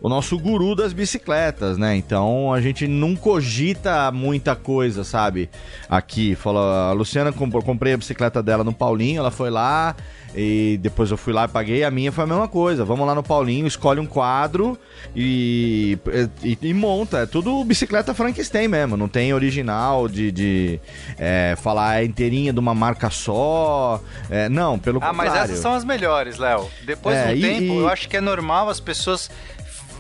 o 0.06 0.10
nosso 0.10 0.38
guru 0.38 0.76
das 0.76 0.93
bicicletas, 0.93 1.80
né? 1.80 1.95
Então 1.95 2.53
a 2.53 2.62
gente 2.62 2.88
não 2.88 3.16
cogita 3.16 4.12
muita 4.12 4.56
coisa, 4.56 5.03
sabe? 5.03 5.49
Aqui, 5.89 6.36
falou, 6.36 6.62
a 6.62 6.91
Luciana 6.91 7.32
comprou, 7.32 7.64
comprei 7.64 7.93
a 7.93 7.97
bicicleta 7.97 8.43
dela 8.43 8.64
no 8.64 8.72
Paulinho, 8.72 9.18
ela 9.18 9.32
foi 9.32 9.49
lá 9.49 9.95
e 10.36 10.78
depois 10.82 11.10
eu 11.10 11.18
fui 11.18 11.32
lá 11.32 11.45
e 11.45 11.47
paguei, 11.47 11.84
a 11.84 11.89
minha 11.89 12.12
foi 12.12 12.26
a 12.26 12.28
mesma 12.28 12.47
coisa. 12.47 12.84
Vamos 12.84 13.08
lá 13.08 13.16
no 13.16 13.24
Paulinho, 13.24 13.66
escolhe 13.66 14.01
um 14.01 14.06
quadro 14.06 14.78
e, 15.16 15.97
e, 16.43 16.58
e 16.62 16.74
monta. 16.74 17.20
É 17.20 17.26
tudo 17.26 17.64
bicicleta 17.64 18.14
Frankenstein 18.14 18.68
mesmo, 18.68 18.97
não 18.97 19.08
tem 19.08 19.34
original 19.34 20.10
de, 20.10 20.32
de 20.32 20.80
é, 21.18 21.56
falar 21.58 22.03
inteirinha 22.03 22.51
de 22.51 22.60
uma 22.60 22.76
marca 22.76 23.10
só. 23.10 24.01
É, 24.30 24.49
não, 24.49 24.78
pelo 24.78 24.97
ah, 24.97 25.08
contrário. 25.08 25.32
Ah, 25.32 25.34
mas 25.36 25.49
essas 25.49 25.60
são 25.60 25.74
as 25.74 25.86
melhores, 25.86 26.38
Léo. 26.38 26.70
Depois 26.86 27.16
é, 27.16 27.34
de 27.34 27.34
um 27.34 27.38
e, 27.38 27.41
tempo, 27.41 27.80
eu 27.80 27.88
acho 27.88 28.10
que 28.10 28.18
é 28.18 28.22
normal 28.22 28.70
as 28.70 28.82
pessoas 28.82 29.32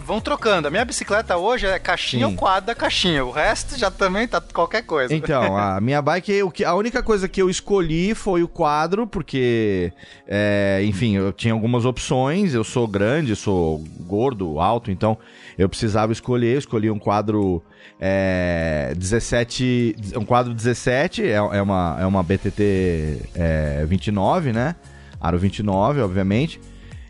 vão 0.05 0.21
trocando. 0.21 0.67
A 0.67 0.71
minha 0.71 0.85
bicicleta 0.85 1.35
hoje 1.35 1.65
é 1.65 1.79
caixinha 1.79 2.27
ou 2.27 2.35
quadro 2.35 2.67
da 2.67 2.75
caixinha. 2.75 3.25
O 3.25 3.31
resto 3.31 3.77
já 3.77 3.89
também 3.89 4.27
tá 4.27 4.39
qualquer 4.39 4.83
coisa. 4.83 5.13
Então, 5.13 5.57
a 5.57 5.81
minha 5.81 6.01
bike, 6.01 6.43
o 6.43 6.51
que, 6.51 6.63
a 6.63 6.73
única 6.73 7.01
coisa 7.01 7.27
que 7.27 7.41
eu 7.41 7.49
escolhi 7.49 8.13
foi 8.13 8.43
o 8.43 8.47
quadro, 8.47 9.07
porque, 9.07 9.91
é, 10.27 10.81
enfim, 10.85 11.15
eu 11.15 11.33
tinha 11.33 11.53
algumas 11.53 11.83
opções. 11.83 12.53
Eu 12.53 12.63
sou 12.63 12.87
grande, 12.87 13.35
sou 13.35 13.83
gordo, 14.01 14.59
alto, 14.59 14.91
então 14.91 15.17
eu 15.57 15.67
precisava 15.67 16.11
escolher. 16.11 16.53
Eu 16.53 16.59
escolhi 16.59 16.89
um 16.91 16.99
quadro 16.99 17.63
é, 17.99 18.93
17. 18.95 19.95
Um 20.15 20.25
quadro 20.25 20.53
17, 20.53 21.23
é, 21.23 21.31
é, 21.31 21.61
uma, 21.61 21.97
é 21.99 22.05
uma 22.05 22.21
BTT 22.21 23.21
é, 23.33 23.85
29, 23.87 24.53
né? 24.53 24.75
Aro 25.19 25.39
29, 25.39 26.01
obviamente. 26.01 26.61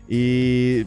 E 0.08 0.86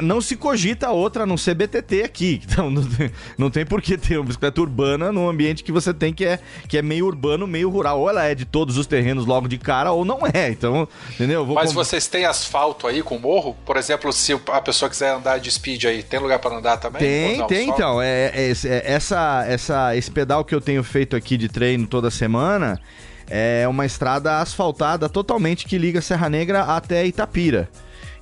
não 0.00 0.20
se 0.20 0.34
cogita 0.34 0.90
outra 0.90 1.26
não 1.26 1.36
ser 1.36 1.54
BTT 1.54 2.02
aqui. 2.02 2.40
Então 2.56 2.70
não 2.70 2.82
tem, 2.82 3.10
não 3.36 3.50
tem 3.50 3.66
por 3.66 3.82
que 3.82 3.98
ter 3.98 4.16
uma 4.16 4.24
bicicleta 4.24 4.60
urbana 4.60 5.12
num 5.12 5.28
ambiente 5.28 5.62
que 5.62 5.70
você 5.70 5.92
tem 5.92 6.14
que 6.14 6.24
é, 6.24 6.38
que 6.66 6.78
é 6.78 6.82
meio 6.82 7.04
urbano, 7.04 7.46
meio 7.46 7.68
rural. 7.68 8.00
Ou 8.00 8.08
ela 8.08 8.24
é 8.24 8.34
de 8.34 8.46
todos 8.46 8.78
os 8.78 8.86
terrenos 8.86 9.26
logo 9.26 9.46
de 9.46 9.58
cara, 9.58 9.92
ou 9.92 10.04
não 10.04 10.20
é. 10.32 10.48
Então, 10.48 10.88
entendeu? 11.10 11.44
Mas 11.44 11.72
vocês 11.72 12.06
têm 12.06 12.24
asfalto 12.24 12.86
aí 12.86 13.02
com 13.02 13.18
morro? 13.18 13.54
Por 13.66 13.76
exemplo, 13.76 14.10
se 14.10 14.32
a 14.32 14.60
pessoa 14.62 14.88
quiser 14.88 15.14
andar 15.14 15.38
de 15.38 15.50
speed 15.50 15.84
aí, 15.84 16.02
tem 16.02 16.18
lugar 16.18 16.38
para 16.38 16.56
andar 16.56 16.78
também? 16.78 17.00
Tem, 17.00 17.46
tem 17.46 17.68
então. 17.68 18.00
É, 18.00 18.32
é, 18.34 18.52
é, 18.52 18.92
essa, 18.92 19.44
essa, 19.46 19.96
esse 19.96 20.10
pedal 20.10 20.44
que 20.44 20.54
eu 20.54 20.60
tenho 20.60 20.82
feito 20.82 21.14
aqui 21.14 21.36
de 21.36 21.48
treino 21.48 21.86
toda 21.86 22.10
semana 22.10 22.80
é 23.28 23.66
uma 23.68 23.84
estrada 23.84 24.38
asfaltada 24.38 25.08
totalmente 25.08 25.66
que 25.66 25.76
liga 25.76 26.00
Serra 26.00 26.28
Negra 26.30 26.62
até 26.62 27.04
Itapira. 27.04 27.68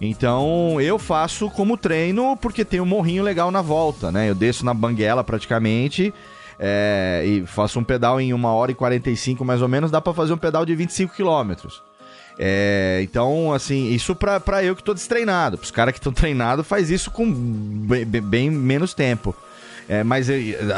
Então 0.06 0.80
eu 0.80 0.98
faço 0.98 1.50
como 1.50 1.76
treino 1.76 2.36
porque 2.36 2.64
tem 2.64 2.80
um 2.80 2.86
morrinho 2.86 3.22
legal 3.22 3.50
na 3.50 3.62
volta, 3.62 4.12
né? 4.12 4.28
Eu 4.28 4.34
desço 4.34 4.64
na 4.64 4.74
banguela 4.74 5.24
praticamente. 5.24 6.12
É, 6.58 7.22
e 7.26 7.46
faço 7.46 7.80
um 7.80 7.84
pedal 7.84 8.20
em 8.20 8.32
1 8.32 8.44
hora 8.44 8.70
e 8.70 8.74
45 8.74 9.44
mais 9.44 9.60
ou 9.60 9.68
menos, 9.68 9.90
dá 9.90 10.00
para 10.00 10.14
fazer 10.14 10.32
um 10.32 10.38
pedal 10.38 10.64
de 10.64 10.74
25 10.74 11.14
quilômetros. 11.14 11.82
É, 12.38 13.00
então, 13.02 13.52
assim, 13.52 13.92
isso 13.92 14.14
pra, 14.14 14.40
pra 14.40 14.62
eu 14.62 14.74
que 14.74 14.82
tô 14.82 14.94
destreinado. 14.94 15.58
Os 15.60 15.70
caras 15.70 15.92
que 15.92 15.98
estão 15.98 16.12
treinados 16.14 16.66
faz 16.66 16.90
isso 16.90 17.10
com 17.10 17.32
bem, 17.32 18.04
bem 18.04 18.50
menos 18.50 18.94
tempo. 18.94 19.34
É, 19.88 20.02
mas 20.02 20.28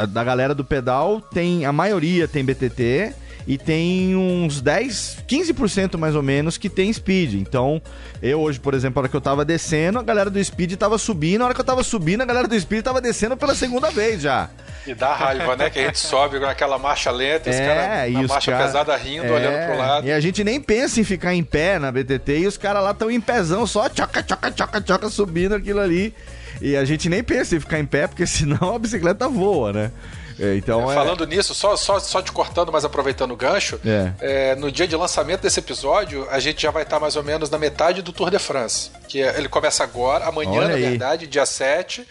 da 0.09 0.23
galera 0.23 0.53
do 0.53 0.65
pedal, 0.65 1.21
tem 1.21 1.65
a 1.65 1.71
maioria 1.71 2.27
tem 2.27 2.43
BTT 2.43 3.13
e 3.47 3.57
tem 3.57 4.13
uns 4.13 4.59
10, 4.59 5.19
15% 5.25 5.97
mais 5.97 6.15
ou 6.15 6.21
menos 6.21 6.57
que 6.57 6.69
tem 6.69 6.91
speed. 6.91 7.35
Então, 7.35 7.81
eu 8.21 8.41
hoje, 8.41 8.59
por 8.59 8.73
exemplo, 8.73 8.99
a 8.99 9.01
hora 9.03 9.09
que 9.09 9.15
eu 9.15 9.21
tava 9.21 9.45
descendo, 9.45 9.97
a 9.97 10.03
galera 10.03 10.29
do 10.29 10.43
speed 10.43 10.73
tava 10.75 10.97
subindo, 10.97 11.43
a 11.43 11.45
hora 11.45 11.53
que 11.53 11.61
eu 11.61 11.65
tava 11.65 11.81
subindo, 11.81 12.21
a 12.21 12.25
galera 12.25 12.45
do 12.45 12.59
speed 12.59 12.83
tava 12.83 12.99
descendo 12.99 13.37
pela 13.37 13.55
segunda 13.55 13.89
vez 13.89 14.21
já. 14.21 14.49
E 14.85 14.93
dá 14.93 15.13
raiva, 15.13 15.55
né? 15.55 15.69
Que 15.69 15.79
a 15.79 15.85
gente 15.85 15.99
sobe 15.99 16.39
naquela 16.39 16.77
marcha 16.77 17.09
lenta, 17.09 17.49
e 17.49 17.53
os 17.53 17.57
é, 17.57 17.65
caras 17.65 18.13
na 18.13 18.21
marcha 18.23 18.51
cara, 18.51 18.65
pesada 18.65 18.97
rindo, 18.97 19.25
é, 19.25 19.31
olhando 19.31 19.65
pro 19.65 19.77
lado. 19.77 20.07
E 20.07 20.11
a 20.11 20.19
gente 20.19 20.43
nem 20.43 20.59
pensa 20.59 20.99
em 20.99 21.05
ficar 21.05 21.33
em 21.33 21.43
pé 21.43 21.79
na 21.79 21.89
BTT 21.89 22.39
e 22.39 22.47
os 22.47 22.57
caras 22.57 22.83
lá 22.83 22.91
estão 22.91 23.09
em 23.09 23.21
pezão, 23.21 23.65
só 23.65 23.87
tchoca, 23.87 24.21
tchoca, 24.23 24.51
tchoca, 24.51 24.81
tchoca, 24.81 25.09
subindo 25.09 25.55
aquilo 25.55 25.79
ali. 25.79 26.13
E 26.61 26.75
a 26.75 26.83
gente 26.83 27.07
nem 27.07 27.23
pensa 27.23 27.55
em 27.55 27.59
ficar 27.61 27.79
em 27.79 27.85
pé, 27.85 28.07
porque 28.07 28.25
senão 28.27 28.75
a 28.75 28.79
bicicleta 28.79 29.29
voa, 29.29 29.71
né? 29.71 29.91
É, 30.39 30.55
então, 30.55 30.91
é, 30.91 30.95
Falando 30.95 31.25
nisso, 31.25 31.53
só, 31.53 31.75
só, 31.75 31.99
só 31.99 32.21
te 32.21 32.31
cortando, 32.31 32.71
mas 32.71 32.85
aproveitando 32.85 33.31
o 33.31 33.35
gancho, 33.35 33.79
é. 34.21 34.55
no 34.55 34.71
dia 34.71 34.87
de 34.87 34.95
lançamento 34.95 35.41
desse 35.41 35.59
episódio, 35.59 36.27
a 36.29 36.39
gente 36.39 36.61
já 36.61 36.71
vai 36.71 36.83
estar 36.83 36.99
mais 36.99 37.15
ou 37.15 37.23
menos 37.23 37.49
na 37.49 37.57
metade 37.57 38.01
do 38.01 38.11
Tour 38.11 38.29
de 38.29 38.39
France. 38.39 38.91
Que 39.07 39.19
ele 39.19 39.49
começa 39.49 39.83
agora, 39.83 40.25
amanhã, 40.25 40.67
na 40.67 40.75
verdade, 40.75 41.27
dia 41.27 41.45
7. 41.45 42.05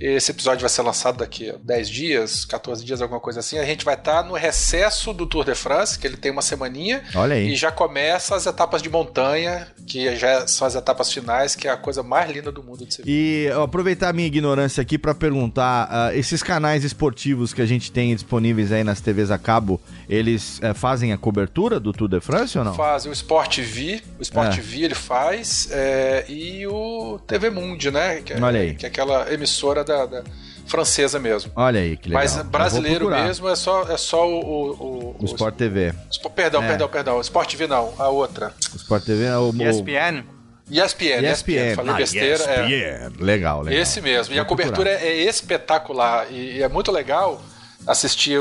Esse 0.00 0.32
episódio 0.32 0.60
vai 0.60 0.70
ser 0.70 0.82
lançado 0.82 1.18
daqui 1.18 1.50
a 1.50 1.54
10 1.62 1.88
dias, 1.88 2.44
14 2.44 2.84
dias, 2.84 3.00
alguma 3.00 3.20
coisa 3.20 3.40
assim. 3.40 3.58
A 3.58 3.64
gente 3.64 3.84
vai 3.84 3.94
estar 3.94 4.24
no 4.24 4.34
recesso 4.34 5.12
do 5.12 5.26
Tour 5.26 5.44
de 5.44 5.54
France, 5.54 5.98
que 5.98 6.06
ele 6.06 6.16
tem 6.16 6.32
uma 6.32 6.42
semaninha. 6.42 7.02
Olha 7.14 7.36
aí. 7.36 7.52
E 7.52 7.54
já 7.54 7.70
começa 7.70 8.34
as 8.34 8.46
etapas 8.46 8.82
de 8.82 8.90
montanha, 8.90 9.68
que 9.86 10.14
já 10.16 10.46
são 10.46 10.66
as 10.66 10.74
etapas 10.74 11.12
finais, 11.12 11.54
que 11.54 11.68
é 11.68 11.70
a 11.70 11.76
coisa 11.76 12.02
mais 12.02 12.30
linda 12.30 12.50
do 12.50 12.62
mundo 12.62 12.84
de 12.84 12.94
se 12.94 13.02
ver. 13.02 13.10
E 13.10 13.50
aproveitar 13.52 14.08
a 14.08 14.12
minha 14.12 14.26
ignorância 14.26 14.80
aqui 14.80 14.98
para 14.98 15.14
perguntar: 15.14 15.88
uh, 15.88 16.16
esses 16.16 16.42
canais 16.42 16.84
esportivos 16.84 17.54
que 17.54 17.62
a 17.62 17.66
gente 17.66 17.92
tem 17.92 18.14
disponíveis 18.14 18.72
aí 18.72 18.82
nas 18.82 19.00
TVs 19.00 19.30
a 19.30 19.38
cabo, 19.38 19.80
eles 20.08 20.58
uh, 20.58 20.74
fazem 20.74 21.12
a 21.12 21.18
cobertura 21.18 21.78
do 21.78 21.92
Tour 21.92 22.08
de 22.08 22.20
France 22.20 22.58
ou 22.58 22.64
não? 22.64 22.74
Fazem 22.74 23.10
o 23.10 23.12
Sport 23.12 23.60
V, 23.60 24.02
o 24.18 24.22
Sport 24.22 24.58
é. 24.58 24.60
V 24.60 24.82
ele 24.82 24.94
faz, 24.94 25.68
é, 25.70 26.24
e 26.28 26.66
o 26.66 27.20
TV 27.26 27.50
Mundi, 27.50 27.90
né? 27.90 28.20
Que 28.20 28.32
é, 28.32 28.40
Olha 28.40 28.60
aí. 28.60 28.74
Que 28.74 28.86
é 28.86 28.88
aquela 28.88 29.32
emissora 29.32 29.81
da, 29.82 30.06
da 30.06 30.22
francesa 30.66 31.18
mesmo. 31.18 31.52
Olha 31.54 31.80
aí, 31.80 31.96
que 31.96 32.08
legal. 32.08 32.22
Mas 32.22 32.42
brasileiro 32.42 33.10
mesmo 33.10 33.48
é 33.48 33.56
só, 33.56 33.82
é 33.84 33.96
só 33.96 34.28
o. 34.28 34.40
O, 34.40 34.70
o, 34.70 35.16
o 35.20 35.24
Sport 35.24 35.54
TV. 35.56 35.94
Perdão, 36.34 36.62
é. 36.62 36.68
perdão, 36.68 36.88
perdão. 36.88 37.20
Sport 37.20 37.50
TV 37.50 37.66
não, 37.66 37.92
a 37.98 38.08
outra. 38.08 38.52
O 38.72 38.76
Sport 38.76 39.04
TV 39.04 39.24
é 39.24 39.36
o. 39.36 39.50
ESPN? 39.50 40.24
ESPN, 40.70 41.30
ESPN. 41.30 41.74
Falei 41.76 41.92
ah, 41.92 41.96
besteira. 41.96 42.36
ESPN. 42.36 42.72
É. 42.72 43.10
Legal, 43.18 43.62
legal. 43.62 43.82
Esse 43.82 44.00
mesmo. 44.00 44.34
Vou 44.34 44.36
e 44.36 44.40
a 44.40 44.44
cobertura 44.44 44.90
é, 44.90 45.08
é 45.08 45.24
espetacular. 45.24 46.26
E, 46.30 46.58
e 46.58 46.62
é 46.62 46.68
muito 46.68 46.90
legal 46.90 47.42
assistir 47.86 48.38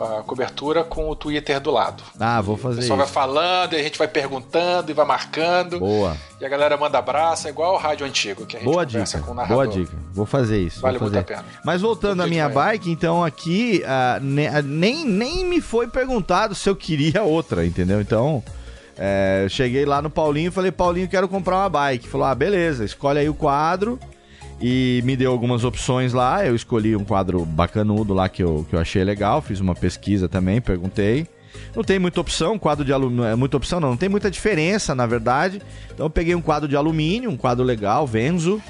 a 0.00 0.22
cobertura 0.22 0.82
com 0.82 1.08
o 1.08 1.16
Twitter 1.16 1.60
do 1.60 1.70
lado. 1.70 2.02
Ah, 2.18 2.40
vou 2.40 2.56
fazer. 2.56 2.78
O 2.78 2.82
pessoal 2.82 2.98
isso. 2.98 3.06
vai 3.06 3.24
falando, 3.24 3.74
e 3.74 3.76
a 3.76 3.82
gente 3.82 3.98
vai 3.98 4.08
perguntando 4.08 4.90
e 4.90 4.94
vai 4.94 5.06
marcando. 5.06 5.78
Boa. 5.78 6.16
E 6.40 6.44
a 6.44 6.48
galera 6.48 6.76
manda 6.76 6.98
abraço, 6.98 7.46
é 7.46 7.50
igual 7.50 7.74
o 7.74 7.78
rádio 7.78 8.06
antigo, 8.06 8.46
que 8.46 8.56
a 8.56 8.60
gente 8.60 8.68
Boa 8.68 8.84
dica. 8.84 9.18
com 9.20 9.32
o 9.32 9.34
narrador. 9.34 9.66
Boa 9.66 9.68
dica. 9.68 9.96
Vou 10.12 10.26
fazer 10.26 10.58
isso. 10.60 10.80
Vale 10.80 10.98
fazer. 10.98 11.16
muito 11.16 11.32
a 11.32 11.36
pena. 11.36 11.44
Mas 11.64 11.80
voltando 11.80 12.22
à 12.22 12.26
minha 12.26 12.48
bike, 12.48 12.90
então 12.90 13.24
aqui 13.24 13.82
uh, 13.84 14.20
nem, 14.62 15.04
nem 15.04 15.44
me 15.44 15.60
foi 15.60 15.86
perguntado 15.86 16.54
se 16.54 16.68
eu 16.68 16.74
queria 16.76 17.22
outra, 17.22 17.64
entendeu? 17.64 18.00
Então. 18.00 18.42
É, 19.02 19.44
eu 19.44 19.48
cheguei 19.48 19.86
lá 19.86 20.02
no 20.02 20.10
Paulinho 20.10 20.48
e 20.48 20.50
falei, 20.50 20.70
Paulinho, 20.70 21.08
quero 21.08 21.26
comprar 21.26 21.56
uma 21.56 21.70
bike. 21.70 22.06
Falou, 22.06 22.26
ah, 22.26 22.34
beleza, 22.34 22.84
escolhe 22.84 23.18
aí 23.18 23.30
o 23.30 23.34
quadro 23.34 23.98
e 24.60 25.00
me 25.04 25.16
deu 25.16 25.32
algumas 25.32 25.64
opções 25.64 26.12
lá. 26.12 26.44
Eu 26.44 26.54
escolhi 26.54 26.94
um 26.94 27.04
quadro 27.04 27.44
bacanudo 27.44 28.12
lá 28.12 28.28
que 28.28 28.42
eu, 28.42 28.66
que 28.68 28.76
eu 28.76 28.80
achei 28.80 29.02
legal, 29.02 29.40
fiz 29.40 29.60
uma 29.60 29.74
pesquisa 29.74 30.28
também, 30.28 30.60
perguntei. 30.60 31.26
Não 31.74 31.82
tem 31.82 31.98
muita 31.98 32.20
opção, 32.20 32.58
quadro 32.58 32.84
de 32.84 32.92
alumínio, 32.92 33.24
é 33.24 33.34
muita 33.34 33.56
opção 33.56 33.80
não, 33.80 33.90
não 33.90 33.96
tem 33.96 34.08
muita 34.08 34.30
diferença, 34.30 34.94
na 34.94 35.06
verdade. 35.06 35.60
Então 35.92 36.06
eu 36.06 36.10
peguei 36.10 36.34
um 36.34 36.42
quadro 36.42 36.68
de 36.68 36.76
alumínio, 36.76 37.30
um 37.30 37.36
quadro 37.36 37.64
legal, 37.64 38.06
Venzo, 38.06 38.62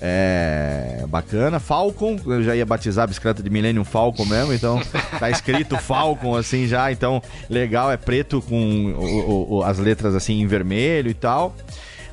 é 0.00 1.04
bacana. 1.08 1.58
Falcon, 1.58 2.18
eu 2.26 2.42
já 2.42 2.54
ia 2.54 2.66
batizar 2.66 3.04
a 3.04 3.06
bicicleta 3.06 3.42
de 3.42 3.50
Millennium 3.50 3.84
Falcon 3.84 4.24
mesmo, 4.24 4.52
então 4.52 4.80
tá 5.18 5.30
escrito 5.30 5.76
Falcon 5.78 6.36
assim 6.36 6.66
já, 6.66 6.90
então 6.92 7.22
legal, 7.48 7.90
é 7.90 7.96
preto 7.96 8.42
com 8.42 8.92
o, 8.92 9.56
o, 9.56 9.62
as 9.62 9.78
letras 9.78 10.14
assim 10.14 10.40
em 10.40 10.46
vermelho 10.46 11.10
e 11.10 11.14
tal. 11.14 11.54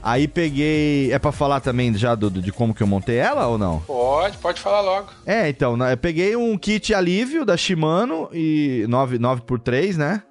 Aí 0.04 0.28
peguei. 0.28 1.12
É 1.12 1.20
para 1.20 1.32
falar 1.32 1.60
também 1.60 1.94
já 1.94 2.16
do, 2.16 2.30
de 2.30 2.52
como 2.52 2.74
que 2.74 2.82
eu 2.82 2.88
montei 2.88 3.18
ela 3.18 3.48
ou 3.48 3.58
não? 3.58 3.80
Pode, 3.82 4.38
pode 4.38 4.60
falar 4.60 4.82
logo. 4.82 5.10
É, 5.26 5.50
então, 5.50 5.78
eu 5.88 5.98
peguei 5.98 6.36
um 6.36 6.58
kit 6.58 6.94
alívio 6.94 7.46
da 7.46 7.56
Shimano 7.56 8.30
e 8.34 8.86
9, 8.88 9.20
9 9.20 9.42
por 9.42 9.60
3 9.60 9.98
né? 9.98 10.24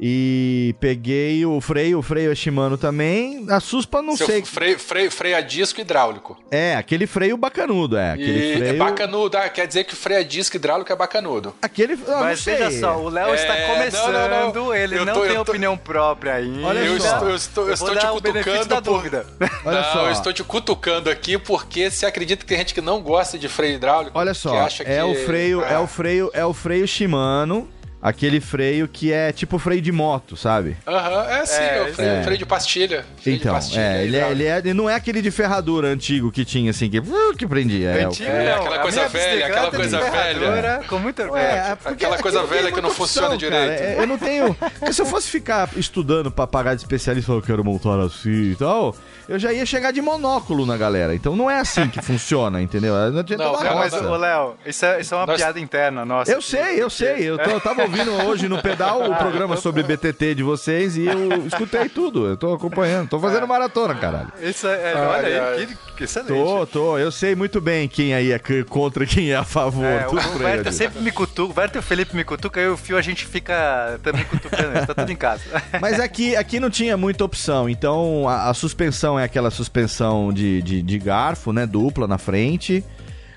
E 0.00 0.76
peguei 0.78 1.44
o 1.44 1.60
freio, 1.60 1.98
o 1.98 2.02
freio 2.02 2.30
é 2.30 2.34
Shimano 2.34 2.78
também. 2.78 3.46
A 3.50 3.58
Suspa 3.58 4.00
não 4.00 4.16
Seu 4.16 4.26
sei. 4.26 4.44
Freio, 4.44 4.78
freio, 4.78 5.10
freio 5.10 5.36
a 5.36 5.40
disco 5.40 5.80
hidráulico. 5.80 6.38
É, 6.50 6.76
aquele 6.76 7.06
freio 7.06 7.36
bacanudo, 7.36 7.96
é. 7.96 8.12
Aquele 8.12 8.38
e 8.38 8.56
freio... 8.56 8.74
É 8.74 8.76
bacanudo, 8.76 9.36
ah, 9.36 9.48
quer 9.48 9.66
dizer 9.66 9.84
que 9.84 9.94
o 9.94 9.96
freio 9.96 10.20
a 10.20 10.22
disco 10.22 10.54
hidráulico 10.54 10.92
é 10.92 10.96
bacanudo. 10.96 11.52
Aquele. 11.60 11.94
Ah, 12.06 12.20
Mas 12.20 12.44
veja 12.44 12.70
só, 12.70 12.96
o 12.96 13.08
Léo 13.08 13.30
é... 13.30 13.34
está 13.34 13.56
começando, 13.74 14.12
não, 14.12 14.28
não, 14.28 14.52
não. 14.52 14.74
ele 14.74 14.98
eu 14.98 15.04
não 15.04 15.14
tô, 15.14 15.22
tem 15.22 15.34
tô... 15.34 15.42
opinião 15.42 15.76
própria 15.76 16.34
ainda. 16.34 16.66
Olha 16.66 16.78
eu 16.78 17.00
só. 17.00 17.08
Estou, 17.08 17.28
eu 17.28 17.34
estou, 17.34 17.66
eu, 17.66 17.74
estou 17.74 17.96
te 17.96 18.06
cutucando. 18.06 18.66
Da 18.66 18.76
por... 18.76 18.82
dúvida. 18.82 19.26
Olha 19.64 19.80
não, 19.80 19.92
só. 19.92 20.06
eu 20.06 20.12
estou 20.12 20.32
te 20.32 20.44
cutucando 20.44 21.10
aqui 21.10 21.36
porque 21.38 21.90
você 21.90 22.06
acredita 22.06 22.42
que 22.42 22.46
tem 22.46 22.58
gente 22.58 22.74
que 22.74 22.80
não 22.80 23.02
gosta 23.02 23.36
de 23.36 23.48
freio 23.48 23.74
hidráulico. 23.74 24.16
Olha 24.16 24.34
só, 24.34 24.54
é 24.64 24.68
que... 24.68 25.02
o 25.02 25.26
freio, 25.26 25.60
ah. 25.64 25.72
é 25.72 25.78
o 25.78 25.86
freio, 25.88 26.30
é 26.32 26.44
o 26.44 26.54
freio 26.54 26.86
Shimano 26.86 27.68
aquele 28.00 28.40
freio 28.40 28.86
que 28.88 29.12
é 29.12 29.32
tipo 29.32 29.58
freio 29.58 29.82
de 29.82 29.92
moto, 29.92 30.36
sabe? 30.36 30.76
Aham, 30.86 31.22
uhum, 31.22 31.30
é 31.30 31.46
sim, 31.46 31.60
é, 31.60 31.78
é, 31.78 31.82
o 31.82 31.94
freio, 31.94 32.10
é. 32.10 32.22
freio, 32.22 32.38
de 32.38 32.46
pastilha. 32.46 33.04
Freio 33.20 33.36
então, 33.36 33.52
de 33.52 33.58
pastilha, 33.58 33.80
é, 33.80 34.04
ele, 34.04 34.16
é, 34.16 34.30
ele, 34.30 34.44
é, 34.44 34.58
ele 34.58 34.74
não 34.74 34.88
é 34.88 34.94
aquele 34.94 35.20
de 35.20 35.30
ferradura 35.30 35.88
antigo 35.88 36.30
que 36.30 36.44
tinha 36.44 36.70
assim, 36.70 36.88
que, 36.88 36.98
uh, 36.98 37.36
que 37.36 37.46
prendia. 37.46 37.90
É, 37.90 38.04
Antigo, 38.04 38.30
é, 38.30 38.44
não, 38.44 38.62
aquela 38.62 38.78
coisa 38.78 39.08
velha, 39.08 39.46
aquela 39.46 39.70
coisa 39.70 40.00
velha. 40.10 40.84
Com 40.88 40.98
muita 40.98 41.22
é, 41.22 41.76
Aquela 41.84 42.18
coisa 42.18 42.44
velha 42.44 42.72
que 42.72 42.80
não 42.80 42.90
funciona 42.90 43.34
opção, 43.34 43.38
direito. 43.38 43.78
Cara, 43.78 43.92
eu 43.94 44.06
não 44.06 44.18
tenho. 44.18 44.56
se 44.92 45.02
eu 45.02 45.06
fosse 45.06 45.28
ficar 45.28 45.68
estudando 45.76 46.30
pra 46.30 46.46
pagar 46.46 46.74
de 46.74 46.82
especialista, 46.82 47.32
eu 47.32 47.42
quero 47.42 47.64
montar 47.64 47.98
assim 48.00 48.52
e 48.52 48.56
tal 48.56 48.94
eu 49.28 49.38
já 49.38 49.52
ia 49.52 49.66
chegar 49.66 49.92
de 49.92 50.00
monóculo 50.00 50.64
na 50.64 50.76
galera. 50.76 51.14
Então 51.14 51.36
não 51.36 51.50
é 51.50 51.60
assim 51.60 51.86
que 51.88 52.00
funciona, 52.02 52.62
entendeu? 52.62 52.94
Não 53.10 53.20
adianta 53.20 53.44
não, 53.44 53.52
mas, 53.52 53.92
ô, 53.92 54.16
Léo, 54.16 54.54
isso 54.64 54.84
é, 54.84 55.00
isso 55.00 55.14
é 55.14 55.16
uma 55.18 55.26
Nós... 55.26 55.36
piada 55.36 55.60
interna 55.60 56.04
nossa. 56.04 56.32
Eu 56.32 56.40
sei, 56.40 56.82
eu 56.82 56.88
sei. 56.88 57.28
Eu, 57.28 57.38
tô, 57.38 57.50
eu 57.50 57.60
tava 57.60 57.82
ouvindo 57.82 58.10
hoje 58.24 58.48
no 58.48 58.62
pedal 58.62 59.10
o 59.10 59.14
programa 59.14 59.56
sobre 59.56 59.82
BTT 59.82 60.34
de 60.34 60.42
vocês 60.42 60.96
e 60.96 61.06
eu 61.06 61.46
escutei 61.46 61.88
tudo. 61.88 62.26
Eu 62.26 62.36
tô 62.36 62.54
acompanhando. 62.54 63.10
Tô 63.10 63.20
fazendo 63.20 63.46
maratona, 63.46 63.94
caralho. 63.94 64.32
Isso 64.40 64.66
é, 64.66 64.92
é 64.92 64.96
olha 64.96 65.50
aí, 65.50 65.66
que, 65.66 65.76
que 65.98 66.04
excelente. 66.04 66.28
Tô, 66.28 66.66
tô. 66.66 66.98
Eu 66.98 67.12
sei 67.12 67.34
muito 67.34 67.60
bem 67.60 67.86
quem 67.86 68.14
aí 68.14 68.32
é 68.32 68.40
contra 68.68 69.04
quem 69.04 69.30
é 69.30 69.36
a 69.36 69.44
favor. 69.44 69.84
É, 69.84 70.06
o, 70.08 70.12
o 70.12 70.42
Werther 70.42 70.72
sempre 70.72 71.02
me 71.02 71.12
cutuca. 71.12 71.52
O 71.52 71.60
Werther 71.60 71.82
e 71.82 71.84
o 71.84 71.86
Felipe 71.86 72.16
me 72.16 72.24
cutuca 72.24 72.60
e 72.60 72.68
o 72.68 72.76
Fio 72.76 72.96
a 72.96 73.02
gente 73.02 73.26
fica 73.26 74.00
também 74.02 74.24
cutucando. 74.24 74.86
tá 74.86 74.94
tudo 74.94 75.12
em 75.12 75.16
casa. 75.16 75.42
Mas 75.80 76.00
aqui, 76.00 76.34
aqui 76.34 76.58
não 76.58 76.70
tinha 76.70 76.96
muita 76.96 77.24
opção. 77.24 77.68
Então 77.68 78.26
a, 78.28 78.48
a 78.48 78.54
suspensão 78.54 79.17
é 79.18 79.24
aquela 79.24 79.50
suspensão 79.50 80.32
de, 80.32 80.62
de, 80.62 80.82
de 80.82 80.98
garfo, 80.98 81.52
né? 81.52 81.66
Dupla 81.66 82.06
na 82.06 82.18
frente. 82.18 82.84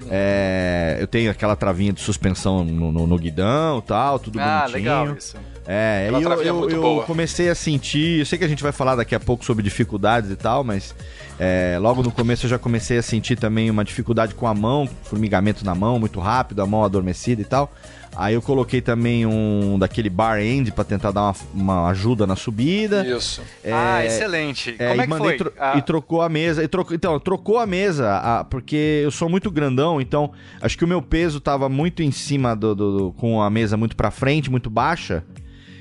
É, 0.09 0.97
eu 0.99 1.07
tenho 1.07 1.29
aquela 1.29 1.55
travinha 1.55 1.93
de 1.93 2.01
suspensão 2.01 2.63
no, 2.63 2.91
no, 2.91 3.07
no 3.07 3.17
guidão 3.17 3.81
tal, 3.81 4.17
tudo 4.17 4.39
ah, 4.39 4.61
bonitinho. 4.61 4.73
legal 4.73 5.15
isso. 5.15 5.37
É, 5.67 6.09
aí 6.13 6.23
eu, 6.23 6.41
eu, 6.41 6.69
eu 6.69 7.03
comecei 7.05 7.49
a 7.49 7.55
sentir. 7.55 8.19
Eu 8.19 8.25
sei 8.25 8.39
que 8.39 8.43
a 8.43 8.47
gente 8.47 8.63
vai 8.63 8.71
falar 8.71 8.95
daqui 8.95 9.13
a 9.13 9.19
pouco 9.19 9.45
sobre 9.45 9.63
dificuldades 9.63 10.31
e 10.31 10.35
tal, 10.35 10.63
mas 10.63 10.95
é, 11.39 11.77
logo 11.79 12.01
no 12.01 12.11
começo 12.11 12.45
eu 12.45 12.49
já 12.49 12.57
comecei 12.57 12.97
a 12.97 13.03
sentir 13.03 13.35
também 13.35 13.69
uma 13.69 13.85
dificuldade 13.85 14.33
com 14.33 14.47
a 14.47 14.53
mão, 14.53 14.89
formigamento 15.03 15.63
na 15.63 15.75
mão, 15.75 15.99
muito 15.99 16.19
rápido, 16.19 16.61
a 16.61 16.65
mão 16.65 16.83
adormecida 16.83 17.41
e 17.41 17.45
tal. 17.45 17.71
Aí 18.15 18.33
eu 18.33 18.41
coloquei 18.41 18.81
também 18.81 19.25
um 19.25 19.79
daquele 19.79 20.09
bar 20.09 20.39
end 20.39 20.71
para 20.71 20.83
tentar 20.83 21.11
dar 21.11 21.21
uma, 21.21 21.35
uma, 21.53 21.89
ajuda 21.89 22.27
na 22.27 22.35
subida. 22.35 23.05
Isso. 23.07 23.41
É, 23.63 23.71
ah, 23.71 24.05
excelente. 24.05 24.75
É, 24.77 24.89
Como 24.89 25.01
é 25.01 25.07
que 25.07 25.17
foi? 25.17 25.37
Tro 25.37 25.53
ah. 25.57 25.77
E 25.77 25.81
trocou 25.81 26.21
a 26.21 26.27
mesa. 26.27 26.63
E 26.63 26.67
trocou, 26.67 26.95
então, 26.95 27.19
trocou 27.19 27.57
a 27.57 27.65
mesa, 27.65 28.17
a, 28.17 28.43
porque 28.43 29.01
eu 29.03 29.11
sou 29.11 29.29
muito 29.29 29.49
grandão, 29.49 30.01
então 30.01 30.31
acho 30.61 30.77
que 30.77 30.83
o 30.83 30.87
meu 30.87 31.01
peso 31.01 31.39
tava 31.39 31.69
muito 31.69 32.03
em 32.03 32.11
cima 32.11 32.53
do, 32.53 32.75
do, 32.75 32.97
do 32.97 33.11
com 33.13 33.41
a 33.41 33.49
mesa 33.49 33.77
muito 33.77 33.95
para 33.95 34.11
frente, 34.11 34.51
muito 34.51 34.69
baixa. 34.69 35.23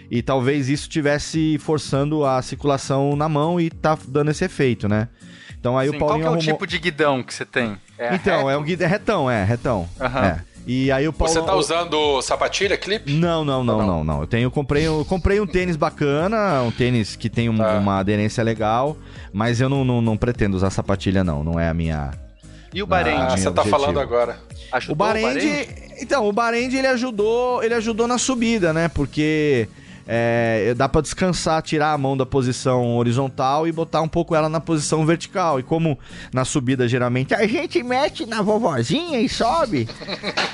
E 0.08 0.22
talvez 0.22 0.68
isso 0.68 0.88
tivesse 0.88 1.58
forçando 1.58 2.24
a 2.24 2.42
circulação 2.42 3.14
na 3.14 3.28
mão 3.28 3.60
e 3.60 3.70
tá 3.70 3.96
dando 4.08 4.30
esse 4.30 4.44
efeito, 4.44 4.88
né? 4.88 5.08
Então 5.58 5.76
aí 5.76 5.90
Sim, 5.90 5.96
o 5.96 5.98
Paulinho 5.98 6.24
qual 6.24 6.34
é 6.34 6.36
o 6.36 6.38
arrumou... 6.38 6.54
tipo 6.54 6.66
de 6.66 6.78
guidão 6.78 7.22
que 7.22 7.34
você 7.34 7.44
tem? 7.44 7.76
É 7.98 8.14
então, 8.14 8.38
reto? 8.38 8.50
é 8.50 8.56
um 8.56 8.62
guidão, 8.62 8.86
é 8.86 8.88
retão, 8.88 9.30
é, 9.30 9.44
retão. 9.44 9.88
Uhum. 10.00 10.24
É. 10.24 10.44
E 10.66 10.90
aí 10.92 11.08
o 11.08 11.12
Paulo... 11.12 11.32
Você 11.32 11.42
tá 11.42 11.54
usando 11.54 12.20
sapatilha, 12.22 12.76
clipe? 12.76 13.12
Não, 13.12 13.44
não, 13.44 13.64
não, 13.64 13.78
não, 13.78 13.86
não, 13.86 14.04
não. 14.04 14.20
Eu 14.20 14.26
tenho, 14.26 14.50
comprei, 14.50 14.86
eu 14.86 15.04
comprei 15.04 15.40
um 15.40 15.46
tênis 15.46 15.76
bacana, 15.76 16.62
um 16.62 16.70
tênis 16.70 17.16
que 17.16 17.28
tem 17.28 17.48
um, 17.48 17.56
tá. 17.56 17.78
uma 17.78 17.98
aderência 17.98 18.44
legal, 18.44 18.96
mas 19.32 19.60
eu 19.60 19.68
não, 19.68 19.84
não, 19.84 20.00
não, 20.00 20.16
pretendo 20.16 20.56
usar 20.56 20.70
sapatilha, 20.70 21.24
não. 21.24 21.42
Não 21.42 21.58
é 21.58 21.68
a 21.68 21.74
minha. 21.74 22.12
E 22.72 22.82
o 22.82 22.86
Bahrein? 22.86 23.16
Ah, 23.16 23.36
você 23.36 23.50
tá 23.50 23.64
falando 23.64 23.98
agora. 23.98 24.38
Ajudou 24.72 24.94
o 24.94 24.96
Bahrein, 24.96 25.66
então, 26.00 26.26
o 26.26 26.32
Bahrein 26.32 26.74
ele 26.74 26.86
ajudou, 26.86 27.62
ele 27.62 27.74
ajudou 27.74 28.06
na 28.06 28.16
subida, 28.16 28.72
né? 28.72 28.88
Porque 28.88 29.68
é, 30.12 30.74
dá 30.74 30.88
para 30.88 31.02
descansar, 31.02 31.62
tirar 31.62 31.92
a 31.92 31.98
mão 31.98 32.16
da 32.16 32.26
posição 32.26 32.96
horizontal 32.96 33.68
e 33.68 33.70
botar 33.70 34.02
um 34.02 34.08
pouco 34.08 34.34
ela 34.34 34.48
na 34.48 34.58
posição 34.58 35.06
vertical. 35.06 35.60
E 35.60 35.62
como 35.62 35.96
na 36.32 36.44
subida 36.44 36.88
geralmente 36.88 37.32
a 37.32 37.46
gente 37.46 37.80
mete 37.80 38.26
na 38.26 38.42
vovozinha 38.42 39.20
e 39.20 39.28
sobe, 39.28 39.88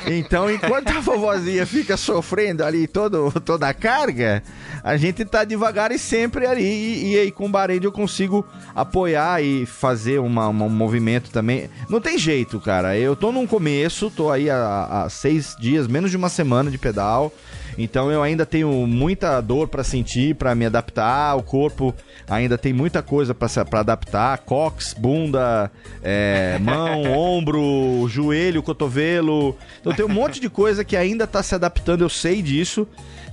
então 0.06 0.50
enquanto 0.50 0.90
a 0.90 1.00
vovozinha 1.00 1.64
fica 1.64 1.96
sofrendo 1.96 2.62
ali 2.62 2.86
todo, 2.86 3.32
toda 3.40 3.66
a 3.66 3.72
carga, 3.72 4.42
a 4.84 4.98
gente 4.98 5.24
tá 5.24 5.42
devagar 5.42 5.90
e 5.90 5.98
sempre 5.98 6.46
ali. 6.46 6.62
E, 6.62 7.12
e 7.12 7.18
aí 7.18 7.32
com 7.32 7.46
o 7.46 7.48
Bahrein 7.48 7.80
eu 7.82 7.90
consigo 7.90 8.46
apoiar 8.74 9.42
e 9.42 9.64
fazer 9.64 10.18
uma, 10.18 10.48
uma, 10.48 10.66
um 10.66 10.68
movimento 10.68 11.30
também. 11.30 11.70
Não 11.88 11.98
tem 11.98 12.18
jeito, 12.18 12.60
cara. 12.60 12.98
Eu 12.98 13.16
tô 13.16 13.32
num 13.32 13.46
começo, 13.46 14.10
tô 14.10 14.30
aí 14.30 14.50
há, 14.50 15.04
há 15.04 15.08
seis 15.08 15.56
dias, 15.58 15.86
menos 15.86 16.10
de 16.10 16.16
uma 16.18 16.28
semana 16.28 16.70
de 16.70 16.76
pedal. 16.76 17.32
Então 17.78 18.10
eu 18.10 18.22
ainda 18.22 18.46
tenho 18.46 18.70
muita 18.86 19.40
dor 19.40 19.68
para 19.68 19.84
sentir, 19.84 20.34
para 20.34 20.54
me 20.54 20.64
adaptar. 20.64 21.36
O 21.36 21.42
corpo 21.42 21.94
ainda 22.28 22.56
tem 22.56 22.72
muita 22.72 23.02
coisa 23.02 23.34
para 23.34 23.80
adaptar: 23.80 24.38
cox, 24.38 24.94
bunda, 24.94 25.70
é, 26.02 26.58
mão, 26.60 27.04
ombro, 27.12 28.06
joelho, 28.08 28.62
cotovelo. 28.62 29.56
Então 29.80 29.92
tem 29.92 30.04
um 30.04 30.08
monte 30.08 30.40
de 30.40 30.48
coisa 30.48 30.84
que 30.84 30.96
ainda 30.96 31.26
tá 31.26 31.42
se 31.42 31.54
adaptando. 31.54 32.02
Eu 32.02 32.08
sei 32.08 32.40
disso. 32.40 32.86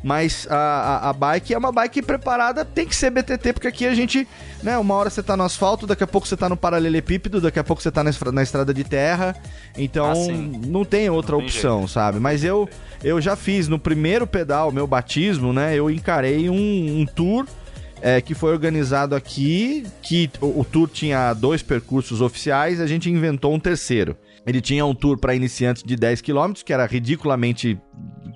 Mas 0.04 0.46
a, 0.50 0.56
a, 0.58 1.10
a, 1.10 1.14
bike 1.14 1.54
é 1.54 1.58
uma 1.58 1.72
bike 1.72 2.02
preparada, 2.02 2.66
tem 2.66 2.86
que 2.86 2.94
ser 2.94 3.10
BTT, 3.10 3.54
porque 3.54 3.70
aqui 3.70 3.88
a 3.88 3.96
gente, 3.96 4.28
né, 4.62 4.78
uma 4.78 4.94
hora 4.96 5.10
você 5.10 5.24
tá 5.24 5.38
no 5.38 5.44
asfalto, 5.44 5.88
daqui 5.88 6.04
a 6.04 6.08
pouco 6.08 6.28
você 6.28 6.36
tá 6.36 6.50
no 6.50 6.58
paralelepípedo, 6.58 7.40
daqui 7.40 7.58
a 7.58 7.64
pouco 7.64 7.82
você 7.82 7.90
tá 7.90 8.04
na, 8.04 8.12
na 8.34 8.44
estrada 8.44 8.74
de 8.74 8.84
terra. 8.84 9.34
Então, 9.78 10.12
ah, 10.12 10.68
não 10.68 10.84
tem 10.84 11.10
outra 11.10 11.38
não 11.38 11.44
opção, 11.46 11.80
tem 11.80 11.88
sabe? 11.88 12.20
Mas 12.20 12.44
eu, 12.44 12.68
eu 13.04 13.20
já 13.20 13.36
fiz 13.36 13.68
no 13.68 13.78
primeiro 13.78 14.26
pedal, 14.26 14.72
meu 14.72 14.88
batismo, 14.88 15.52
né, 15.52 15.76
eu 15.76 15.90
encarei 15.90 16.50
um, 16.50 17.02
um 17.02 17.06
tour. 17.06 17.46
É, 18.06 18.20
que 18.20 18.34
foi 18.34 18.52
organizado 18.52 19.16
aqui, 19.16 19.86
que 20.02 20.30
o, 20.42 20.60
o 20.60 20.66
tour 20.66 20.90
tinha 20.90 21.34
dois 21.34 21.64
percursos 21.64 22.20
oficiais, 22.20 22.82
a 22.82 22.86
gente 22.86 23.10
inventou 23.10 23.54
um 23.54 23.60
terceiro. 23.62 24.18
Ele 24.46 24.60
tinha 24.60 24.86
um 24.86 24.94
tour 24.94 25.18
para 25.18 25.34
iniciantes 25.34 25.84
de 25.84 25.96
10 25.96 26.20
km, 26.20 26.52
que 26.66 26.74
era 26.74 26.86
ridiculamente 26.86 27.80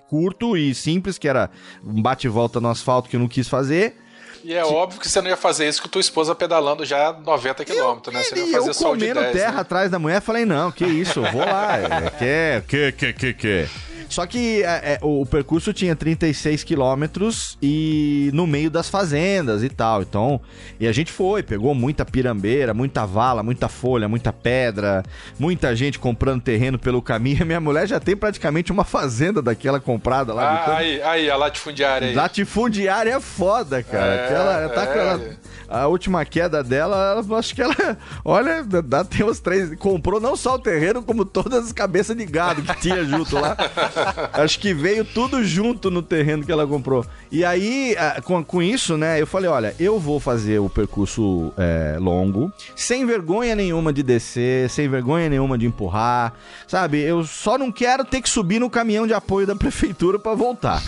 curto 0.10 0.56
e 0.56 0.74
simples, 0.74 1.18
que 1.18 1.28
era 1.28 1.50
um 1.84 2.02
bate-volta 2.02 2.62
no 2.62 2.70
asfalto 2.70 3.10
que 3.10 3.18
eu 3.18 3.20
não 3.20 3.28
quis 3.28 3.50
fazer. 3.50 3.98
E 4.44 4.54
é 4.54 4.62
que... 4.62 4.74
óbvio 4.74 5.00
que 5.00 5.10
você 5.10 5.22
não 5.22 5.30
ia 5.30 5.38
fazer 5.38 5.68
isso 5.68 5.82
com 5.82 5.90
tua 5.90 6.00
esposa 6.00 6.34
pedalando 6.34 6.86
já 6.86 7.12
90 7.12 7.66
km, 7.66 8.12
né? 8.14 8.24
Você 8.24 8.36
não 8.36 8.48
ia 8.48 8.54
fazer 8.54 8.70
eu 8.70 8.74
só 8.74 8.96
de 8.96 9.14
10, 9.14 9.32
terra 9.34 9.52
né? 9.52 9.60
atrás 9.60 9.92
da 9.92 10.00
mulher, 10.00 10.22
falei, 10.22 10.46
não, 10.46 10.72
que 10.72 10.86
isso, 10.86 11.22
vou 11.22 11.42
lá. 11.42 11.78
É, 12.22 12.62
que, 12.68 12.92
que, 12.94 13.14
que, 13.14 13.34
que. 13.34 13.70
Só 14.10 14.26
que 14.26 14.64
é, 14.64 14.94
é, 14.94 15.00
o, 15.02 15.26
percurso 15.26 15.74
tinha 15.74 15.96
36 15.96 16.64
quilômetros 16.64 17.58
e 17.62 18.30
no 18.34 18.48
meio 18.48 18.70
das 18.70 18.90
fazendas 18.90 19.64
e 19.64 19.70
tal. 19.70 20.02
Então, 20.02 20.42
e 20.80 20.88
a 20.88 20.92
gente 20.92 21.12
foi, 21.12 21.44
pegou 21.44 21.74
muita 21.76 22.06
pirambeira, 22.06 22.74
muita 22.74 23.06
vala, 23.06 23.44
muita 23.44 23.68
folha, 23.68 24.08
muita 24.08 24.32
pedra, 24.32 25.04
muita 25.40 25.76
gente 25.76 26.00
comprando 26.00 26.42
terreno 26.42 26.80
pelo 26.80 27.02
caminho. 27.02 27.46
Minha 27.48 27.60
mulher 27.60 27.88
já 27.88 28.00
tem 28.00 28.16
praticamente 28.16 28.72
uma 28.72 28.84
fazenda 28.84 29.42
daquela 29.42 29.80
comprada 29.80 30.34
lá. 30.34 30.66
Ah, 30.68 30.78
aí, 30.78 31.02
aí, 31.02 31.30
a 31.30 31.36
latifundiária 31.36 32.10
aí. 32.10 32.16
Latifundiária 32.16 33.12
é 33.12 33.20
foda, 33.20 33.84
cara. 33.84 34.14
É, 34.14 34.34
ela 34.34 34.70
tá 34.70 34.84
é. 34.84 34.86
com 34.88 35.00
ela 35.00 35.38
a 35.70 35.88
última 35.88 36.24
queda 36.26 36.64
dela, 36.64 37.24
acho 37.38 37.54
que 37.54 37.62
ela, 37.62 37.76
olha, 38.24 38.64
dá, 38.64 39.04
tem 39.04 39.26
uns 39.26 39.40
três. 39.40 39.76
Comprou 39.76 40.20
não 40.20 40.36
só 40.36 40.56
o 40.56 40.60
terreno, 40.60 41.04
como 41.04 41.26
todas 41.26 41.66
as 41.66 41.72
cabeças 41.72 42.16
de 42.16 42.26
gado 42.26 42.62
que 42.62 42.80
tinha 42.80 43.04
junto 43.04 43.36
lá. 43.36 43.56
acho 44.34 44.60
que 44.60 44.74
veio 44.74 45.04
tudo 45.04 45.44
junto 45.44 45.92
no 45.92 46.02
terreno 46.02 46.46
que 46.46 46.52
ela 46.52 46.66
comprou. 46.66 47.06
E 47.32 47.44
aí, 47.44 47.96
com, 48.24 48.44
com 48.44 48.62
isso, 48.62 48.98
né, 48.98 49.22
eu 49.22 49.28
falei: 49.28 49.50
olha, 49.50 49.76
eu 49.80 50.00
vou 50.00 50.20
fazer 50.20 50.60
o 50.60 50.70
percurso 50.70 51.52
é, 51.58 51.98
longo, 52.00 52.52
sem 52.76 53.06
vergonha 53.06 53.56
nenhuma 53.56 53.92
de 53.92 54.04
descer, 54.04 54.70
sem 54.70 54.88
vergonha 54.88 55.30
nenhuma 55.30 55.58
de 55.58 55.66
empurrar, 55.66 56.34
sabe? 56.68 57.02
Eu 57.02 57.24
só 57.24 57.58
não 57.58 57.72
quero 57.72 58.06
ter 58.06 58.22
que 58.22 58.30
subir 58.30 58.60
no 58.60 58.70
caminhão 58.70 59.06
de 59.06 59.14
apoio 59.14 59.46
da 59.46 59.56
prefeitura 59.58 60.18
para 60.18 60.34
voltar. 60.34 60.82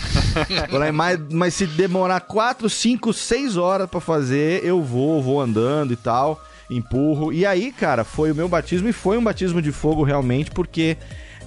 mas, 0.94 1.18
mas 1.30 1.54
se 1.54 1.66
demorar 1.66 2.20
4, 2.20 2.68
5, 2.68 3.12
6 3.12 3.56
horas 3.56 3.88
para 3.88 4.00
fazer, 4.00 4.64
eu 4.70 4.82
vou, 4.82 5.22
vou 5.22 5.40
andando 5.40 5.92
e 5.92 5.96
tal, 5.96 6.42
empurro. 6.70 7.32
E 7.32 7.44
aí, 7.44 7.72
cara, 7.72 8.04
foi 8.04 8.30
o 8.30 8.34
meu 8.34 8.48
batismo 8.48 8.88
e 8.88 8.92
foi 8.92 9.18
um 9.18 9.24
batismo 9.24 9.60
de 9.60 9.72
fogo 9.72 10.02
realmente, 10.02 10.50
porque 10.50 10.96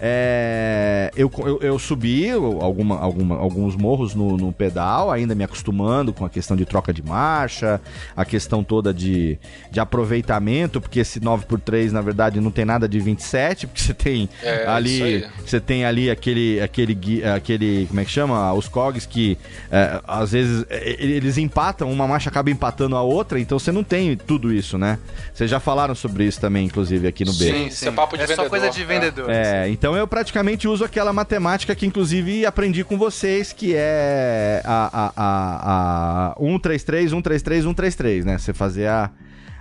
é, 0.05 1.09
eu, 1.15 1.31
eu, 1.37 1.59
eu, 1.61 1.79
subi 1.79 2.29
alguma, 2.29 2.99
alguma, 2.99 3.37
alguns 3.37 3.73
morros 3.73 4.13
no, 4.13 4.35
no, 4.35 4.51
pedal, 4.51 5.09
ainda 5.09 5.33
me 5.33 5.45
acostumando 5.45 6.11
com 6.11 6.25
a 6.25 6.29
questão 6.29 6.57
de 6.57 6.65
troca 6.65 6.91
de 6.91 7.01
marcha, 7.01 7.79
a 8.13 8.25
questão 8.25 8.65
toda 8.65 8.93
de, 8.93 9.39
de 9.71 9.79
aproveitamento, 9.79 10.81
porque 10.81 10.99
esse 10.99 11.21
9x3 11.21 11.91
na 11.91 12.01
verdade 12.01 12.41
não 12.41 12.51
tem 12.51 12.65
nada 12.65 12.85
de 12.85 12.99
27, 12.99 13.65
porque 13.65 13.79
você 13.81 13.93
tem 13.93 14.29
é, 14.41 14.67
ali 14.67 15.25
você 15.45 15.61
tem 15.61 15.85
ali 15.85 16.11
aquele, 16.11 16.59
aquele, 16.59 17.23
aquele, 17.23 17.85
como 17.87 17.99
é 18.01 18.03
que 18.03 18.11
chama? 18.11 18.51
Os 18.51 18.67
cogs 18.67 19.05
que 19.05 19.37
é, 19.71 20.01
às 20.05 20.33
vezes 20.33 20.65
é, 20.69 21.01
eles 21.01 21.37
empatam, 21.37 21.89
uma 21.89 22.05
marcha 22.05 22.29
acaba 22.29 22.51
empatando 22.51 22.97
a 22.97 23.01
outra, 23.01 23.39
então 23.39 23.57
você 23.57 23.71
não 23.71 23.85
tem 23.85 24.17
tudo 24.17 24.51
isso, 24.51 24.77
né? 24.77 24.99
Vocês 25.33 25.49
já 25.49 25.61
falaram 25.61 25.95
sobre 25.95 26.25
isso 26.25 26.41
também, 26.41 26.65
inclusive, 26.65 27.07
aqui 27.07 27.23
no 27.23 27.31
B. 27.31 27.45
Sim, 27.45 27.69
sim. 27.69 27.87
é 27.87 27.91
papo 27.91 28.17
de 28.17 28.23
é 28.23 28.27
vendedor. 28.27 28.43
só 28.43 28.49
coisa 28.49 28.69
de 28.69 28.83
vendedor. 28.83 29.29
É, 29.29 29.69
então 29.69 29.92
então 29.93 30.01
eu 30.01 30.07
praticamente 30.07 30.67
uso 30.67 30.83
aquela 30.83 31.13
matemática 31.13 31.75
que 31.75 31.85
inclusive 31.85 32.47
aprendi 32.47 32.83
com 32.83 32.97
vocês, 32.97 33.53
que 33.53 33.75
é 33.75 34.59
a, 34.65 34.89
a, 34.91 35.13
a, 35.15 36.31
a 36.31 36.35
133, 36.39 37.11
133, 37.11 37.63
133, 37.63 38.25
né? 38.25 38.39
Você 38.39 38.55
fazer 38.55 38.87
a, 38.87 39.11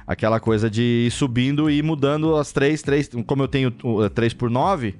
aquela 0.07 0.41
coisa 0.41 0.70
de 0.70 1.05
ir 1.07 1.11
subindo 1.11 1.70
e 1.70 1.83
mudando 1.83 2.35
as 2.35 2.51
três, 2.51 2.80
três, 2.80 3.11
como 3.26 3.43
eu 3.43 3.49
tenho 3.49 3.70
3 4.09 4.33
por 4.33 4.49
9, 4.49 4.95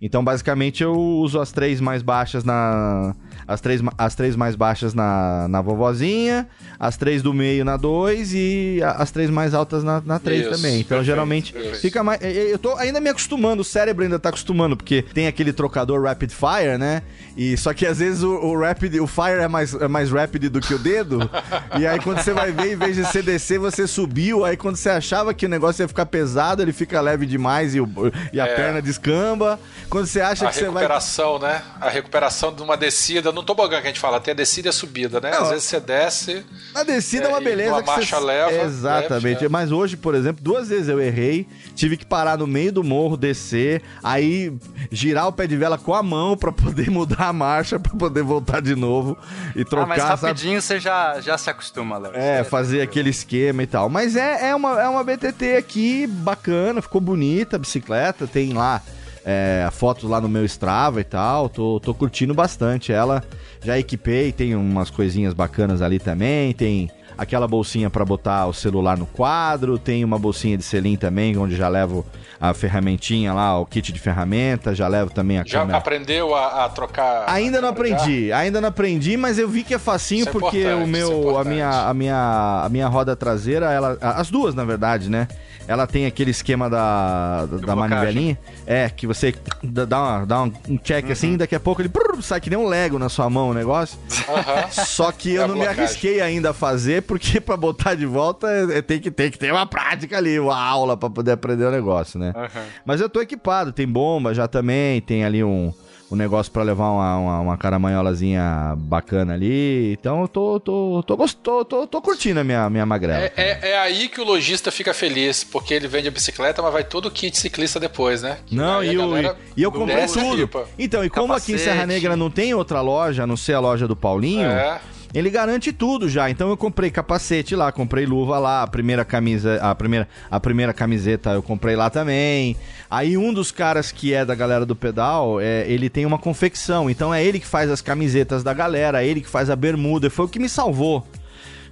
então 0.00 0.22
basicamente 0.22 0.84
eu 0.84 0.94
uso 0.94 1.40
as 1.40 1.50
três 1.50 1.80
mais 1.80 2.00
baixas 2.00 2.44
na 2.44 3.12
as 3.46 3.60
três, 3.60 3.80
as 3.96 4.14
três 4.14 4.34
mais 4.34 4.56
baixas 4.56 4.92
na, 4.94 5.46
na 5.48 5.60
vovozinha, 5.60 6.48
as 6.78 6.96
três 6.96 7.22
do 7.22 7.32
meio 7.32 7.64
na 7.64 7.76
2 7.76 8.34
e 8.34 8.80
as 8.82 9.10
três 9.10 9.30
mais 9.30 9.54
altas 9.54 9.84
na 9.84 10.18
3 10.18 10.48
também. 10.48 10.80
Então, 10.80 10.88
perfeito, 10.88 11.04
geralmente, 11.04 11.52
perfeito. 11.52 11.78
fica 11.78 12.02
mais. 12.02 12.20
Eu 12.22 12.58
tô 12.58 12.76
ainda 12.76 13.00
me 13.00 13.08
acostumando, 13.08 13.62
o 13.62 13.64
cérebro 13.64 14.04
ainda 14.04 14.18
tá 14.18 14.30
acostumando, 14.30 14.76
porque 14.76 15.02
tem 15.02 15.26
aquele 15.26 15.52
trocador 15.52 16.02
rapid 16.02 16.30
fire, 16.30 16.78
né? 16.78 17.02
E 17.36 17.56
só 17.56 17.74
que 17.74 17.86
às 17.86 17.98
vezes 17.98 18.22
o, 18.22 18.30
o 18.30 18.58
rapid, 18.58 18.94
o 18.96 19.06
fire 19.06 19.40
é 19.42 19.48
mais, 19.48 19.74
é 19.74 19.86
mais 19.86 20.10
rapid 20.10 20.44
do 20.44 20.60
que 20.60 20.72
o 20.72 20.78
dedo. 20.78 21.30
e 21.78 21.86
aí 21.86 22.00
quando 22.00 22.22
você 22.22 22.32
vai 22.32 22.50
ver, 22.50 22.72
em 22.72 22.76
vez 22.76 22.96
de 22.96 23.04
você 23.04 23.20
descer, 23.20 23.58
você 23.58 23.86
subiu. 23.86 24.44
Aí 24.44 24.56
quando 24.56 24.76
você 24.76 24.88
achava 24.88 25.34
que 25.34 25.44
o 25.44 25.48
negócio 25.48 25.82
ia 25.82 25.88
ficar 25.88 26.06
pesado, 26.06 26.62
ele 26.62 26.72
fica 26.72 27.00
leve 27.00 27.26
demais 27.26 27.74
e, 27.74 27.80
o, 27.80 27.88
e 28.32 28.40
a 28.40 28.46
é. 28.46 28.54
perna 28.54 28.80
descamba. 28.80 29.60
Quando 29.90 30.06
você 30.06 30.20
acha 30.20 30.46
a 30.46 30.50
que 30.50 30.56
você 30.56 30.64
vai. 30.64 30.84
A 30.84 30.88
recuperação, 30.88 31.38
né? 31.38 31.62
A 31.78 31.90
recuperação 31.90 32.54
de 32.54 32.62
uma 32.62 32.76
descida 32.76 33.30
no 33.30 33.42
tobogã 33.42 33.80
que 33.80 33.86
a 33.86 33.90
gente 33.90 34.00
fala, 34.00 34.18
tem 34.18 34.32
a 34.32 34.34
descida 34.34 34.68
e 34.68 34.70
a 34.70 34.72
subida, 34.72 35.20
né? 35.20 35.30
Não, 35.30 35.42
Às 35.42 35.50
vezes 35.50 35.64
você 35.64 35.80
desce. 35.80 36.44
A 36.74 36.82
descida 36.82 37.26
é, 37.26 37.26
é 37.26 37.30
uma 37.30 37.40
beleza. 37.40 37.72
Uma 37.72 37.82
marcha 37.82 38.16
você... 38.18 38.24
leva. 38.24 38.64
Exatamente. 38.64 39.42
Leve, 39.42 39.48
Mas 39.48 39.70
hoje, 39.70 39.96
por 39.96 40.14
exemplo, 40.14 40.42
duas 40.42 40.68
vezes 40.68 40.88
eu 40.88 41.00
errei, 41.00 41.46
tive 41.74 41.98
que 41.98 42.06
parar 42.06 42.38
no 42.38 42.46
meio 42.46 42.72
do 42.72 42.82
morro, 42.82 43.16
descer, 43.16 43.82
aí 44.02 44.52
girar 44.90 45.28
o 45.28 45.32
pé 45.32 45.46
de 45.46 45.56
vela 45.56 45.76
com 45.76 45.94
a 45.94 46.02
mão 46.02 46.36
para 46.36 46.50
poder 46.50 46.88
mudar 46.90 47.25
a 47.28 47.32
marcha, 47.32 47.78
para 47.78 47.92
poder 47.96 48.22
voltar 48.22 48.60
de 48.60 48.74
novo 48.74 49.16
e 49.54 49.64
trocar. 49.64 49.84
Ah, 49.84 50.08
mas 50.08 50.20
rapidinho 50.20 50.60
sabe? 50.60 50.80
você 50.80 50.80
já, 50.80 51.20
já 51.20 51.38
se 51.38 51.50
acostuma, 51.50 51.98
Léo. 51.98 52.12
É, 52.14 52.44
fazer 52.44 52.80
aquele 52.80 53.10
esquema 53.10 53.62
e 53.62 53.66
tal. 53.66 53.88
Mas 53.88 54.16
é, 54.16 54.48
é, 54.50 54.54
uma, 54.54 54.80
é 54.80 54.88
uma 54.88 55.04
BTT 55.04 55.56
aqui 55.56 56.06
bacana, 56.06 56.82
ficou 56.82 57.00
bonita 57.00 57.56
a 57.56 57.58
bicicleta, 57.58 58.26
tem 58.26 58.52
lá 58.52 58.82
é, 59.24 59.68
fotos 59.72 60.08
lá 60.08 60.20
no 60.20 60.28
meu 60.28 60.44
Strava 60.44 61.00
e 61.00 61.04
tal. 61.04 61.48
Tô, 61.48 61.80
tô 61.80 61.92
curtindo 61.92 62.32
bastante 62.32 62.92
ela. 62.92 63.24
Já 63.62 63.76
equipei, 63.76 64.30
tem 64.30 64.54
umas 64.54 64.88
coisinhas 64.88 65.34
bacanas 65.34 65.82
ali 65.82 65.98
também. 65.98 66.52
Tem 66.52 66.88
aquela 67.16 67.48
bolsinha 67.48 67.88
para 67.88 68.04
botar 68.04 68.46
o 68.46 68.52
celular 68.52 68.96
no 68.96 69.06
quadro, 69.06 69.78
tem 69.78 70.04
uma 70.04 70.18
bolsinha 70.18 70.56
de 70.56 70.62
selim 70.62 70.96
também, 70.96 71.36
onde 71.36 71.56
já 71.56 71.68
levo 71.68 72.04
a 72.40 72.52
ferramentinha 72.52 73.32
lá, 73.32 73.58
o 73.58 73.64
kit 73.64 73.92
de 73.92 73.98
ferramenta, 73.98 74.74
já 74.74 74.86
levo 74.86 75.10
também 75.10 75.38
a 75.38 75.44
já 75.44 75.60
câmera. 75.60 75.72
Já 75.72 75.78
aprendeu 75.78 76.34
a, 76.34 76.64
a, 76.64 76.68
trocar? 76.68 77.24
Ainda 77.28 77.60
não 77.60 77.70
aprendi, 77.70 78.28
já? 78.28 78.38
ainda 78.38 78.60
não 78.60 78.68
aprendi, 78.68 79.16
mas 79.16 79.38
eu 79.38 79.48
vi 79.48 79.62
que 79.62 79.74
é 79.74 79.78
facinho 79.78 80.20
isso 80.20 80.28
é 80.28 80.32
porque 80.32 80.58
é 80.58 80.74
o 80.74 80.86
meu, 80.86 81.36
é 81.36 81.40
a 81.40 81.44
minha, 81.44 81.70
a 81.88 81.94
minha, 81.94 82.62
a 82.64 82.68
minha 82.68 82.88
roda 82.88 83.16
traseira, 83.16 83.72
ela, 83.72 83.96
as 84.00 84.30
duas 84.30 84.54
na 84.54 84.64
verdade, 84.64 85.08
né? 85.08 85.28
ela 85.68 85.86
tem 85.86 86.06
aquele 86.06 86.30
esquema 86.30 86.70
da, 86.70 87.46
da, 87.46 87.56
da 87.58 87.76
manivelinha. 87.76 88.38
É, 88.66 88.88
que 88.88 89.06
você 89.06 89.34
dá, 89.62 90.02
uma, 90.02 90.24
dá 90.24 90.42
um 90.42 90.78
check 90.82 91.06
uhum. 91.06 91.12
assim, 91.12 91.36
daqui 91.36 91.54
a 91.54 91.60
pouco 91.60 91.82
ele 91.82 91.88
brrr, 91.88 92.22
sai 92.22 92.40
que 92.40 92.50
nem 92.50 92.58
um 92.58 92.66
Lego 92.66 92.98
na 92.98 93.08
sua 93.08 93.28
mão 93.28 93.50
o 93.50 93.54
negócio. 93.54 93.98
Uhum. 94.08 94.84
Só 94.84 95.10
que 95.12 95.34
eu 95.34 95.42
é 95.42 95.46
não 95.46 95.56
me 95.56 95.66
arrisquei 95.66 96.20
ainda 96.20 96.50
a 96.50 96.54
fazer, 96.54 97.02
porque 97.06 97.40
para 97.40 97.56
botar 97.56 97.94
de 97.94 98.06
volta 98.06 98.48
é, 98.48 98.78
é, 98.78 98.82
tem, 98.82 99.00
que, 99.00 99.10
tem 99.10 99.30
que 99.30 99.38
ter 99.38 99.52
uma 99.52 99.66
prática 99.66 100.16
ali, 100.16 100.38
uma 100.38 100.58
aula 100.58 100.96
para 100.96 101.08
poder 101.10 101.32
aprender 101.32 101.64
o 101.64 101.70
negócio, 101.70 102.18
né? 102.18 102.32
Uhum. 102.36 102.62
Mas 102.84 103.00
eu 103.00 103.08
tô 103.08 103.20
equipado, 103.20 103.72
tem 103.72 103.86
bomba 103.86 104.34
já 104.34 104.48
também, 104.48 105.00
tem 105.00 105.24
ali 105.24 105.42
um 105.42 105.72
um 106.10 106.14
negócio 106.14 106.52
para 106.52 106.62
levar 106.62 106.90
uma, 106.90 107.18
uma, 107.18 107.40
uma, 107.40 107.56
caramanholazinha 107.56 108.74
bacana 108.76 109.34
ali. 109.34 109.92
Então 109.92 110.22
eu 110.22 110.28
tô, 110.28 110.60
tô, 110.60 111.02
tô, 111.02 111.16
tô, 111.42 111.64
tô, 111.64 111.86
tô 111.86 112.02
curtindo 112.02 112.40
a 112.40 112.44
minha, 112.44 112.70
minha 112.70 112.86
magrela. 112.86 113.24
É, 113.24 113.32
é, 113.36 113.70
é, 113.70 113.78
aí 113.78 114.08
que 114.08 114.20
o 114.20 114.24
lojista 114.24 114.70
fica 114.70 114.94
feliz, 114.94 115.42
porque 115.42 115.74
ele 115.74 115.88
vende 115.88 116.08
a 116.08 116.10
bicicleta, 116.10 116.62
mas 116.62 116.72
vai 116.72 116.84
todo 116.84 117.06
o 117.06 117.10
kit 117.10 117.36
ciclista 117.36 117.80
depois, 117.80 118.22
né? 118.22 118.38
Não, 118.50 118.84
e, 118.84 118.96
o, 118.96 119.16
e 119.56 119.62
eu 119.62 119.72
comprei 119.72 120.06
tudo. 120.06 120.48
Então, 120.78 121.04
e 121.04 121.10
como 121.10 121.28
Capacete. 121.28 121.52
aqui 121.52 121.60
em 121.60 121.64
Serra 121.64 121.86
Negra 121.86 122.16
não 122.16 122.30
tem 122.30 122.54
outra 122.54 122.80
loja, 122.80 123.24
a 123.24 123.26
não 123.26 123.36
ser 123.36 123.54
a 123.54 123.60
loja 123.60 123.88
do 123.88 123.96
Paulinho. 123.96 124.48
É 124.48 124.80
ele 125.14 125.30
garante 125.30 125.72
tudo 125.72 126.08
já. 126.08 126.30
Então 126.30 126.48
eu 126.48 126.56
comprei 126.56 126.90
capacete 126.90 127.54
lá, 127.54 127.70
comprei 127.72 128.06
luva 128.06 128.38
lá, 128.38 128.62
a 128.62 128.66
primeira 128.66 129.04
camisa, 129.04 129.58
a 129.62 129.74
primeira, 129.74 130.08
a 130.30 130.40
primeira 130.40 130.72
camiseta 130.72 131.30
eu 131.30 131.42
comprei 131.42 131.76
lá 131.76 131.90
também. 131.90 132.56
Aí 132.90 133.16
um 133.16 133.32
dos 133.32 133.50
caras 133.50 133.90
que 133.90 134.12
é 134.12 134.24
da 134.24 134.34
galera 134.34 134.66
do 134.66 134.76
pedal, 134.76 135.40
é, 135.40 135.64
ele 135.68 135.88
tem 135.88 136.06
uma 136.06 136.18
confecção, 136.18 136.88
então 136.88 137.12
é 137.12 137.24
ele 137.24 137.40
que 137.40 137.46
faz 137.46 137.70
as 137.70 137.80
camisetas 137.80 138.42
da 138.42 138.54
galera, 138.54 139.02
é 139.02 139.06
ele 139.06 139.20
que 139.20 139.28
faz 139.28 139.50
a 139.50 139.56
bermuda, 139.56 140.10
foi 140.10 140.24
o 140.26 140.28
que 140.28 140.38
me 140.38 140.48
salvou 140.48 141.04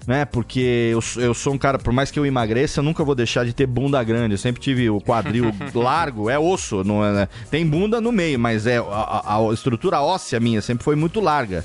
né? 0.06 0.24
Porque 0.24 0.90
eu, 0.92 1.00
eu 1.16 1.34
sou 1.34 1.54
um 1.54 1.58
cara, 1.58 1.78
por 1.78 1.92
mais 1.92 2.10
que 2.10 2.18
eu 2.18 2.26
emagreça, 2.26 2.80
eu 2.80 2.84
nunca 2.84 3.04
vou 3.04 3.14
deixar 3.14 3.44
de 3.44 3.52
ter 3.52 3.66
bunda 3.66 4.02
grande. 4.02 4.34
Eu 4.34 4.38
sempre 4.38 4.60
tive 4.60 4.90
o 4.90 5.00
quadril 5.00 5.52
largo, 5.74 6.28
é 6.28 6.38
osso, 6.38 6.84
não 6.84 7.04
é, 7.04 7.12
né? 7.12 7.28
tem 7.50 7.66
bunda 7.66 8.00
no 8.00 8.12
meio, 8.12 8.38
mas 8.38 8.66
é 8.66 8.78
a, 8.78 8.82
a, 8.82 9.36
a 9.36 9.52
estrutura 9.52 10.00
óssea 10.00 10.38
minha 10.38 10.60
sempre 10.60 10.84
foi 10.84 10.96
muito 10.96 11.20
larga. 11.20 11.64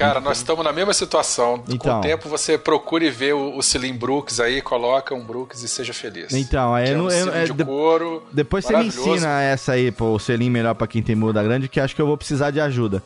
Cara, 0.00 0.20
nós 0.20 0.38
estamos 0.38 0.64
na 0.64 0.72
mesma 0.72 0.94
situação. 0.94 1.62
Então, 1.68 1.78
Com 1.78 1.88
o 1.88 1.90
então. 1.90 2.00
tempo, 2.00 2.28
você 2.28 2.56
procure 2.56 3.10
ver 3.10 3.34
o, 3.34 3.56
o 3.56 3.62
Selim 3.62 3.92
Brooks 3.92 4.40
aí, 4.40 4.62
coloca 4.62 5.14
um 5.14 5.22
Brooks 5.22 5.62
e 5.62 5.68
seja 5.68 5.92
feliz. 5.92 6.32
Então, 6.32 6.74
aí 6.74 6.90
é, 6.90 6.96
um 6.96 7.10
é, 7.10 7.44
de 7.44 7.64
couro, 7.64 8.22
depois 8.32 8.64
você 8.64 8.76
me 8.76 8.86
ensina 8.86 9.42
essa 9.42 9.72
aí, 9.72 9.92
pô, 9.92 10.12
o 10.12 10.18
Selim 10.18 10.48
melhor 10.48 10.74
para 10.74 10.86
quem 10.86 11.02
tem 11.02 11.14
bunda 11.14 11.42
grande, 11.42 11.68
que 11.68 11.78
acho 11.78 11.94
que 11.94 12.00
eu 12.00 12.06
vou 12.06 12.16
precisar 12.16 12.50
de 12.50 12.60
ajuda. 12.60 13.02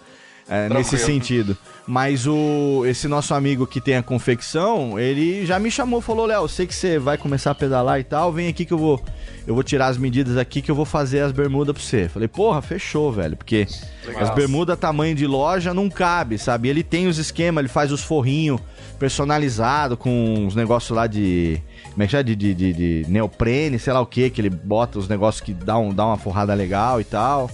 É, 0.49 0.69
nesse 0.69 0.99
sentido. 0.99 1.57
Mas 1.87 2.27
o 2.27 2.85
esse 2.87 3.09
nosso 3.09 3.35
amigo 3.35 3.67
que 3.67 3.81
tem 3.81 3.97
a 3.97 4.03
confecção, 4.03 4.99
ele 4.99 5.45
já 5.45 5.59
me 5.59 5.71
chamou, 5.71 6.01
falou: 6.01 6.27
"Léo, 6.27 6.49
sei 6.49 6.67
que 6.67 6.75
você 6.75 6.99
vai 6.99 7.17
começar 7.19 7.51
a 7.51 7.55
pedalar 7.55 8.01
e 8.01 8.05
tal, 8.05 8.33
vem 8.33 8.49
aqui 8.49 8.65
que 8.65 8.73
eu 8.73 8.79
vou 8.79 9.03
eu 9.47 9.55
vou 9.55 9.63
tirar 9.63 9.89
as 9.89 9.99
medidas 9.99 10.37
aqui 10.37 10.63
que 10.63 10.71
eu 10.71 10.75
vou 10.75 10.85
fazer 10.85 11.21
as 11.21 11.33
bermudas 11.33 11.75
pra 11.75 11.83
você". 11.83 12.09
Falei: 12.09 12.29
"Porra, 12.29 12.61
fechou, 12.63 13.13
velho, 13.13 13.37
porque 13.37 13.67
Legal. 14.07 14.23
as 14.23 14.31
bermudas 14.31 14.79
tamanho 14.79 15.15
de 15.15 15.27
loja 15.27 15.73
não 15.73 15.89
cabe, 15.89 16.39
sabe? 16.39 16.69
Ele 16.69 16.83
tem 16.83 17.07
os 17.07 17.19
esquemas, 17.19 17.63
ele 17.63 17.69
faz 17.69 17.93
os 17.93 18.03
forrinhos 18.03 18.61
personalizado 18.99 19.97
com 19.97 20.35
uns 20.39 20.55
negócios 20.55 20.97
lá 20.97 21.07
de 21.07 21.61
como 21.91 22.03
é 22.03 22.07
que 22.07 22.13
chama? 22.13 22.25
De, 22.25 22.35
de, 22.35 22.55
de, 22.55 22.73
de 22.73 23.11
neoprene, 23.11 23.79
sei 23.79 23.93
lá 23.93 24.01
o 24.01 24.07
que, 24.07 24.29
que 24.31 24.41
ele 24.41 24.51
bota 24.51 24.99
os 24.99 25.09
negócios 25.09 25.41
que 25.41 25.55
dá, 25.55 25.79
um, 25.79 25.93
dá 25.93 26.07
uma 26.07 26.17
forrada 26.17 26.53
legal 26.55 27.01
e 27.01 27.05
tal. 27.05 27.51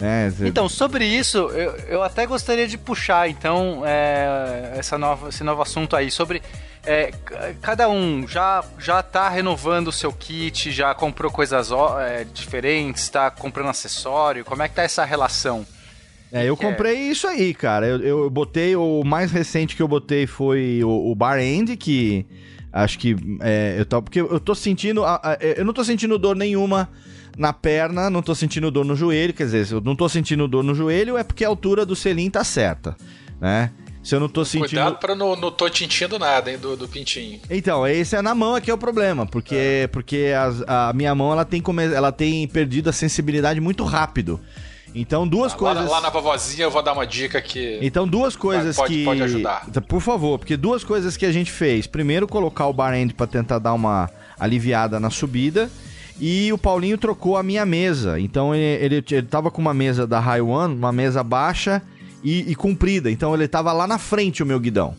É, 0.00 0.30
Então, 0.46 0.68
sobre 0.68 1.06
isso, 1.06 1.38
eu, 1.38 1.72
eu 1.88 2.02
até 2.02 2.26
gostaria 2.26 2.68
de 2.68 2.76
puxar, 2.76 3.28
então, 3.28 3.82
é, 3.84 4.74
essa 4.76 4.98
nova, 4.98 5.30
esse 5.30 5.42
novo 5.42 5.62
assunto 5.62 5.96
aí, 5.96 6.10
sobre 6.10 6.42
é, 6.84 7.12
cada 7.62 7.88
um 7.88 8.28
já 8.28 8.62
já 8.78 9.02
tá 9.02 9.28
renovando 9.28 9.88
o 9.88 9.92
seu 9.92 10.12
kit, 10.12 10.70
já 10.70 10.94
comprou 10.94 11.30
coisas 11.30 11.70
é, 12.00 12.24
diferentes, 12.24 13.04
está 13.04 13.30
comprando 13.30 13.70
acessório, 13.70 14.44
como 14.44 14.62
é 14.62 14.68
que 14.68 14.74
tá 14.74 14.82
essa 14.82 15.04
relação? 15.04 15.66
É, 16.30 16.44
eu 16.44 16.56
comprei 16.56 16.96
é... 16.96 17.10
isso 17.10 17.26
aí, 17.26 17.54
cara. 17.54 17.86
Eu, 17.86 18.00
eu 18.00 18.30
botei, 18.30 18.76
o 18.76 19.02
mais 19.04 19.32
recente 19.32 19.74
que 19.74 19.82
eu 19.82 19.88
botei 19.88 20.26
foi 20.26 20.82
o, 20.84 21.10
o 21.10 21.14
Bar 21.14 21.38
End, 21.38 21.76
que 21.76 22.26
acho 22.72 22.98
que 22.98 23.16
é, 23.40 23.76
eu 23.78 23.86
tô, 23.86 24.02
porque 24.02 24.20
eu 24.20 24.38
tô 24.38 24.54
sentindo, 24.54 25.02
eu 25.56 25.64
não 25.64 25.72
tô 25.72 25.82
sentindo 25.82 26.18
dor 26.18 26.36
nenhuma 26.36 26.90
na 27.36 27.52
perna, 27.52 28.08
não 28.08 28.22
tô 28.22 28.34
sentindo 28.34 28.70
dor 28.70 28.84
no 28.84 28.96
joelho, 28.96 29.34
quer 29.34 29.44
dizer, 29.44 29.66
se 29.66 29.74
eu 29.74 29.80
não 29.80 29.94
tô 29.94 30.08
sentindo 30.08 30.48
dor 30.48 30.64
no 30.64 30.74
joelho 30.74 31.18
é 31.18 31.22
porque 31.22 31.44
a 31.44 31.48
altura 31.48 31.84
do 31.84 31.94
selim 31.94 32.30
tá 32.30 32.42
certa, 32.42 32.96
né? 33.40 33.70
Se 34.02 34.14
eu 34.14 34.20
não 34.20 34.28
tô 34.28 34.44
sentindo. 34.44 34.68
Cuidado 34.68 34.98
pra 34.98 35.16
não, 35.16 35.34
não 35.34 35.50
tô 35.50 35.68
tintindo 35.68 36.16
nada, 36.16 36.48
hein, 36.48 36.58
do, 36.58 36.76
do 36.76 36.86
pintinho. 36.86 37.40
Então, 37.50 37.84
esse 37.84 38.14
é 38.14 38.22
na 38.22 38.36
mão 38.36 38.54
aqui 38.54 38.70
é 38.70 38.74
o 38.74 38.78
problema, 38.78 39.26
porque, 39.26 39.82
é. 39.82 39.86
porque 39.88 40.32
a, 40.66 40.90
a 40.90 40.92
minha 40.92 41.12
mão 41.12 41.32
ela 41.32 41.44
tem, 41.44 41.60
come... 41.60 41.82
ela 41.84 42.12
tem 42.12 42.46
perdido 42.46 42.88
a 42.88 42.92
sensibilidade 42.92 43.60
muito 43.60 43.82
rápido. 43.82 44.40
Então, 44.94 45.26
duas 45.26 45.52
lá, 45.52 45.58
coisas. 45.58 45.84
Lá, 45.86 45.90
lá, 45.90 46.00
na 46.02 46.08
vovozinha 46.08 46.64
eu 46.64 46.70
vou 46.70 46.82
dar 46.84 46.92
uma 46.92 47.04
dica 47.04 47.42
que. 47.42 47.80
Então, 47.82 48.06
duas 48.06 48.36
coisas 48.36 48.76
pode, 48.76 48.94
que. 48.94 49.04
Pode 49.04 49.22
ajudar. 49.24 49.66
Por 49.88 50.00
favor, 50.00 50.38
porque 50.38 50.56
duas 50.56 50.84
coisas 50.84 51.16
que 51.16 51.26
a 51.26 51.32
gente 51.32 51.50
fez. 51.50 51.88
Primeiro, 51.88 52.28
colocar 52.28 52.66
o 52.68 52.72
bar 52.72 52.94
end 52.94 53.12
pra 53.12 53.26
tentar 53.26 53.58
dar 53.58 53.74
uma 53.74 54.08
aliviada 54.38 55.00
na 55.00 55.10
subida. 55.10 55.68
E 56.18 56.52
o 56.52 56.58
Paulinho 56.58 56.96
trocou 56.96 57.36
a 57.36 57.42
minha 57.42 57.66
mesa. 57.66 58.18
Então 58.18 58.54
ele, 58.54 58.84
ele, 58.84 59.04
ele 59.10 59.26
tava 59.26 59.50
com 59.50 59.60
uma 59.60 59.74
mesa 59.74 60.06
da 60.06 60.18
High 60.18 60.40
One, 60.40 60.74
uma 60.74 60.92
mesa 60.92 61.22
baixa 61.22 61.82
e, 62.24 62.50
e 62.50 62.54
comprida. 62.54 63.10
Então 63.10 63.34
ele 63.34 63.46
tava 63.46 63.72
lá 63.72 63.86
na 63.86 63.98
frente 63.98 64.42
o 64.42 64.46
meu 64.46 64.58
guidão. 64.58 64.94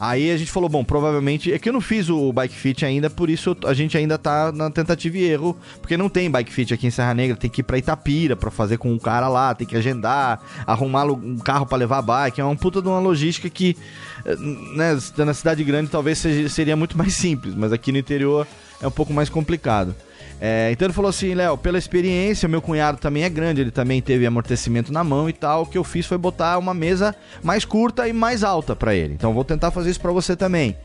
Aí 0.00 0.30
a 0.30 0.36
gente 0.38 0.50
falou, 0.50 0.66
bom, 0.66 0.82
provavelmente. 0.82 1.52
É 1.52 1.58
que 1.58 1.68
eu 1.68 1.74
não 1.74 1.80
fiz 1.80 2.08
o 2.08 2.32
bike 2.32 2.54
fit 2.54 2.86
ainda, 2.86 3.10
por 3.10 3.28
isso 3.28 3.54
a 3.66 3.74
gente 3.74 3.98
ainda 3.98 4.16
tá 4.16 4.50
na 4.50 4.70
tentativa 4.70 5.18
e 5.18 5.24
erro. 5.24 5.54
Porque 5.78 5.94
não 5.94 6.08
tem 6.08 6.30
bike 6.30 6.50
fit 6.50 6.72
aqui 6.72 6.86
em 6.86 6.90
Serra 6.90 7.12
Negra, 7.12 7.36
tem 7.36 7.50
que 7.50 7.60
ir 7.60 7.64
pra 7.64 7.76
Itapira 7.76 8.34
pra 8.34 8.50
fazer 8.50 8.78
com 8.78 8.90
um 8.90 8.98
cara 8.98 9.28
lá, 9.28 9.54
tem 9.54 9.66
que 9.66 9.76
agendar, 9.76 10.40
arrumar 10.66 11.04
um 11.04 11.36
carro 11.36 11.66
para 11.66 11.76
levar 11.76 11.98
a 11.98 12.02
bike. 12.02 12.40
É 12.40 12.44
uma 12.44 12.56
puta 12.56 12.80
de 12.80 12.88
uma 12.88 12.98
logística 12.98 13.50
que, 13.50 13.76
eh, 14.24 14.36
né, 14.74 14.98
na 15.18 15.34
cidade 15.34 15.62
grande 15.64 15.90
talvez 15.90 16.16
seja, 16.16 16.48
seria 16.48 16.76
muito 16.76 16.96
mais 16.96 17.12
simples, 17.20 17.54
mas 17.54 17.70
aqui 17.70 17.92
no 17.92 17.98
interior 17.98 18.46
é 18.80 18.86
um 18.86 18.90
pouco 18.90 19.12
mais 19.12 19.28
complicado. 19.28 19.94
É, 20.40 20.70
então 20.72 20.86
ele 20.86 20.94
falou 20.94 21.10
assim, 21.10 21.34
Léo, 21.34 21.58
pela 21.58 21.76
experiência, 21.76 22.48
meu 22.48 22.62
cunhado 22.62 22.96
também 22.96 23.24
é 23.24 23.28
grande, 23.28 23.60
ele 23.60 23.70
também 23.70 24.00
teve 24.00 24.24
amortecimento 24.24 24.90
na 24.90 25.04
mão 25.04 25.28
e 25.28 25.32
tal. 25.32 25.62
O 25.62 25.66
que 25.66 25.76
eu 25.76 25.84
fiz 25.84 26.06
foi 26.06 26.16
botar 26.16 26.56
uma 26.56 26.72
mesa 26.72 27.14
mais 27.42 27.64
curta 27.64 28.08
e 28.08 28.12
mais 28.12 28.42
alta 28.42 28.74
para 28.74 28.94
ele. 28.94 29.12
Então 29.12 29.34
vou 29.34 29.44
tentar 29.44 29.70
fazer 29.70 29.90
isso 29.90 30.00
para 30.00 30.12
você 30.12 30.34
também. 30.34 30.76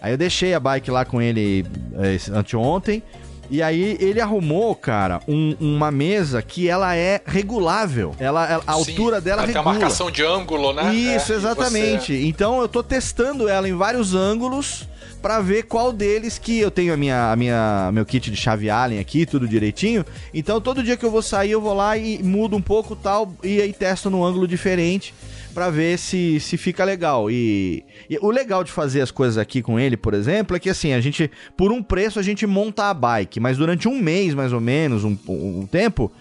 Aí 0.00 0.12
eu 0.12 0.18
deixei 0.18 0.52
a 0.52 0.60
bike 0.60 0.90
lá 0.90 1.04
com 1.04 1.22
ele 1.22 1.64
é, 1.94 2.38
anteontem. 2.38 3.02
E 3.50 3.62
aí 3.62 3.96
ele 4.00 4.20
arrumou, 4.20 4.74
cara, 4.74 5.20
um, 5.26 5.56
uma 5.58 5.90
mesa 5.90 6.42
que 6.42 6.68
ela 6.68 6.94
é 6.94 7.20
regulável. 7.24 8.14
Ela, 8.18 8.46
ela 8.46 8.62
a 8.66 8.72
Sim, 8.74 8.78
altura 8.78 9.20
dela 9.20 9.42
ela 9.42 9.46
regula. 9.46 9.64
Tem 9.64 9.72
a 9.72 9.74
marcação 9.74 10.10
de 10.10 10.22
ângulo, 10.22 10.72
né? 10.72 10.94
Isso, 10.94 11.32
é, 11.32 11.36
exatamente. 11.36 12.12
Você... 12.14 12.26
Então 12.26 12.60
eu 12.60 12.68
tô 12.68 12.82
testando 12.82 13.48
ela 13.48 13.68
em 13.68 13.74
vários 13.74 14.14
ângulos 14.14 14.86
para 15.22 15.40
ver 15.40 15.64
qual 15.64 15.92
deles 15.92 16.38
que 16.38 16.58
eu 16.58 16.70
tenho 16.70 16.94
a 16.94 16.96
minha, 16.96 17.32
a 17.32 17.36
minha 17.36 17.90
meu 17.92 18.06
kit 18.06 18.30
de 18.30 18.36
chave 18.36 18.70
Allen 18.70 19.00
aqui, 19.00 19.26
tudo 19.26 19.48
direitinho. 19.48 20.04
Então 20.32 20.60
todo 20.60 20.82
dia 20.82 20.96
que 20.96 21.04
eu 21.04 21.10
vou 21.10 21.22
sair 21.22 21.52
eu 21.52 21.60
vou 21.60 21.74
lá 21.74 21.96
e 21.96 22.22
mudo 22.22 22.56
um 22.56 22.62
pouco 22.62 22.94
tal 22.94 23.32
e 23.42 23.60
aí 23.60 23.72
testo 23.72 24.10
num 24.10 24.24
ângulo 24.24 24.46
diferente 24.46 25.14
para 25.58 25.70
ver 25.70 25.98
se, 25.98 26.38
se 26.38 26.56
fica 26.56 26.84
legal. 26.84 27.28
E, 27.28 27.84
e, 28.08 28.16
o 28.22 28.30
legal 28.30 28.62
de 28.62 28.70
fazer 28.70 29.00
as 29.00 29.10
coisas 29.10 29.36
aqui 29.36 29.60
com 29.60 29.76
ele, 29.76 29.96
por 29.96 30.14
exemplo, 30.14 30.56
é 30.56 30.60
que 30.60 30.70
assim, 30.70 30.92
a 30.92 31.00
gente, 31.00 31.28
por 31.56 31.72
um 31.72 31.82
preço, 31.82 32.20
a 32.20 32.22
gente 32.22 32.46
monta 32.46 32.84
a 32.84 32.94
bike, 32.94 33.40
mas 33.40 33.56
durante 33.58 33.88
um 33.88 34.00
mês, 34.00 34.34
mais 34.34 34.52
ou 34.52 34.60
menos, 34.60 35.02
um, 35.02 35.18
um 35.26 35.66
tempo, 35.66 36.12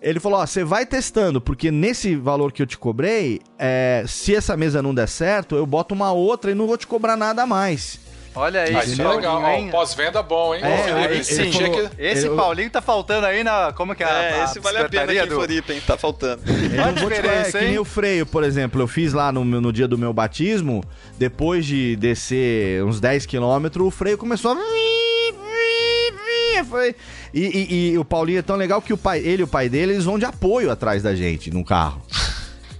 ele 0.00 0.18
falou: 0.18 0.40
Ó, 0.40 0.44
você 0.44 0.64
vai 0.64 0.84
testando, 0.84 1.40
porque 1.40 1.70
nesse 1.70 2.16
valor 2.16 2.50
que 2.50 2.60
eu 2.60 2.66
te 2.66 2.76
cobrei, 2.76 3.40
é, 3.56 4.04
se 4.08 4.34
essa 4.34 4.56
mesa 4.56 4.82
não 4.82 4.92
der 4.92 5.06
certo, 5.08 5.54
eu 5.54 5.64
boto 5.64 5.94
uma 5.94 6.10
outra 6.10 6.50
e 6.50 6.54
não 6.54 6.66
vou 6.66 6.76
te 6.76 6.88
cobrar 6.88 7.16
nada 7.16 7.46
mais. 7.46 8.00
Olha 8.34 8.62
aí, 8.62 8.74
ah, 8.74 8.84
isso 8.84 9.02
é 9.02 9.08
legal. 9.08 9.42
Pós-venda 9.70 10.22
bom, 10.22 10.54
hein? 10.54 10.62
É, 10.64 10.78
Felipe, 10.78 11.14
aí, 11.14 11.24
sim. 11.24 11.50
Que... 11.50 12.02
Esse 12.02 12.26
ele... 12.26 12.36
Paulinho 12.36 12.70
tá 12.70 12.80
faltando 12.80 13.26
aí 13.26 13.44
na. 13.44 13.72
Como 13.72 13.94
que 13.94 14.02
é? 14.02 14.06
É, 14.06 14.40
a, 14.40 14.44
esse 14.44 14.58
vale 14.58 14.78
a 14.78 14.88
pena 14.88 15.04
aqui 15.04 15.20
do... 15.26 15.26
em 15.26 15.36
Floripa, 15.36 15.72
hein? 15.72 15.82
Tá 15.86 15.98
faltando. 15.98 16.42
Olha 16.46 16.86
a 16.86 16.92
diferença, 16.92 17.58
é, 17.58 17.60
que 17.60 17.66
nem 17.68 17.78
o 17.78 17.84
freio, 17.84 18.24
por 18.24 18.42
exemplo. 18.42 18.80
Eu 18.80 18.88
fiz 18.88 19.12
lá 19.12 19.30
no, 19.30 19.44
no 19.44 19.72
dia 19.72 19.86
do 19.86 19.98
meu 19.98 20.12
batismo, 20.12 20.82
depois 21.18 21.66
de 21.66 21.94
descer 21.96 22.82
uns 22.84 23.00
10 23.00 23.26
quilômetros, 23.26 23.86
o 23.86 23.90
freio 23.90 24.16
começou 24.16 24.52
a. 24.52 24.56
Foi... 26.72 26.94
E, 27.34 27.40
e, 27.40 27.92
e, 27.92 27.98
o 27.98 28.04
Paulinho 28.04 28.38
é 28.38 28.42
tão 28.42 28.56
legal 28.56 28.80
que 28.80 28.94
o 28.94 28.96
pai, 28.96 29.18
ele 29.18 29.42
e 29.42 29.44
o 29.44 29.48
pai 29.48 29.68
dele, 29.68 29.92
eles 29.92 30.04
vão 30.04 30.18
de 30.18 30.24
apoio 30.24 30.70
atrás 30.70 31.02
da 31.02 31.14
gente 31.14 31.50
no 31.50 31.62
carro. 31.62 32.00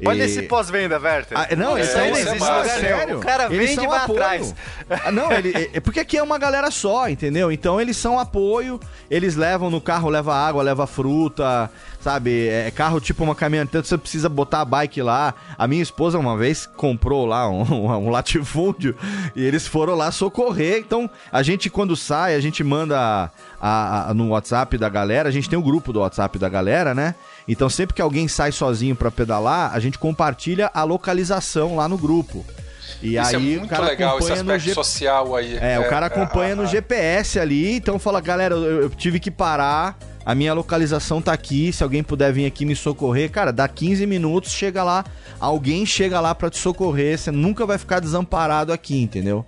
Olha 0.05 0.23
e... 0.23 0.27
esse 0.27 0.43
pós-venda, 0.43 0.99
Werther. 0.99 1.39
Ah, 1.39 1.55
não, 1.57 1.79
isso 1.79 1.97
aí 1.97 2.11
não 2.11 2.19
existe 2.19 2.39
lugar 2.39 2.65
sério. 2.67 3.19
O 3.19 3.21
cara 3.21 3.49
vende 3.49 3.85
e 3.85 3.87
vai 3.87 3.99
apoio. 3.99 4.23
atrás. 4.23 4.55
Ah, 4.91 5.11
não, 5.13 5.31
ele, 5.33 5.53
é, 5.57 5.71
é 5.75 5.81
porque 5.81 6.01
aqui 6.01 6.17
é 6.17 6.23
uma 6.23 6.39
galera 6.39 6.71
só, 6.71 7.09
entendeu? 7.09 7.53
Então 7.53 7.81
eles 7.81 7.97
são 7.97 8.19
apoio, 8.19 8.81
eles 9.11 9.37
levam 9.37 9.71
no 9.71 9.81
carro, 9.81 10.09
leva 10.09 10.35
água, 10.35 10.63
leva 10.63 10.87
fruta, 10.87 11.71
sabe? 12.01 12.49
É 12.49 12.71
carro 12.71 13.01
tipo 13.01 13.23
uma 13.23 13.35
caminhonete, 13.35 13.77
você 13.77 13.97
precisa 13.97 14.29
botar 14.29 14.63
a 14.63 14.65
bike 14.65 15.01
lá. 15.01 15.35
A 15.57 15.69
minha 15.69 15.83
esposa 15.83 16.19
uma 16.19 16.37
vez 16.37 16.67
comprou 16.67 17.25
lá 17.25 17.49
um, 17.49 17.63
um, 18.07 18.11
latifúndio 18.11 18.97
e 19.37 19.45
eles 19.45 19.67
foram 19.67 19.95
lá 19.95 20.11
socorrer. 20.11 20.79
Então 20.79 21.09
a 21.31 21.43
gente 21.43 21.71
quando 21.71 21.97
sai, 21.97 22.35
a 22.35 22.41
gente 22.41 22.65
manda 22.65 23.31
a, 23.61 24.11
a, 24.11 24.15
no 24.15 24.31
WhatsApp 24.31 24.77
da 24.77 24.89
galera, 24.89 25.29
a 25.29 25.33
gente 25.33 25.49
tem 25.49 25.59
o 25.59 25.63
um 25.63 25.65
grupo 25.65 25.93
do 25.93 26.01
WhatsApp 26.01 26.39
da 26.39 26.49
galera, 26.49 26.95
né? 26.95 27.15
Então 27.47 27.69
sempre 27.69 27.95
que 27.95 28.03
alguém 28.03 28.29
sai 28.29 28.53
sozinho 28.53 28.95
para 28.95 29.11
pedalar, 29.11 29.75
a 29.75 29.81
gente 29.81 29.99
compartilha 29.99 30.71
a 30.73 30.85
localização 30.85 31.77
lá 31.77 31.89
no 31.89 31.99
grupo. 31.99 32.45
E 33.03 33.17
Isso 33.17 33.19
é 33.19 33.21
aí 33.21 33.35
é 33.35 33.39
muito 33.39 33.65
o 33.65 33.69
cara 33.69 33.87
legal, 33.87 34.11
acompanha 34.11 34.33
esse 34.33 34.41
aspecto 34.41 34.65
no 34.65 34.69
G... 34.69 34.75
social 34.75 35.37
aí. 35.37 35.59
É, 35.61 35.73
é 35.75 35.81
o 35.81 35.89
cara 35.89 36.07
acompanha 36.07 36.53
é, 36.53 36.55
no 36.55 36.67
GPS 36.67 37.39
ali, 37.39 37.77
então 37.77 37.99
fala, 37.99 38.21
galera, 38.21 38.55
eu, 38.55 38.83
eu, 38.83 38.91
tive 38.91 39.19
que 39.19 39.31
parar, 39.31 39.99
a 40.25 40.35
minha 40.37 40.55
localização 40.55 41.21
tá 41.21 41.33
aqui, 41.33 41.73
se 41.73 41.83
alguém 41.83 42.03
puder 42.03 42.33
vir 42.33 42.47
aqui 42.47 42.65
me 42.65 42.77
socorrer, 42.77 43.29
cara, 43.31 43.53
dá 43.53 43.67
15 43.67 44.07
minutos, 44.07 44.53
chega 44.53 44.85
lá, 44.85 45.05
alguém 45.41 45.85
chega 45.85 46.21
lá 46.21 46.33
para 46.33 46.49
te 46.49 46.59
socorrer, 46.59 47.19
você 47.19 47.33
nunca 47.33 47.67
vai 47.67 47.77
ficar 47.77 47.99
desamparado 47.99 48.73
aqui, 48.73 49.03
entendeu? 49.03 49.45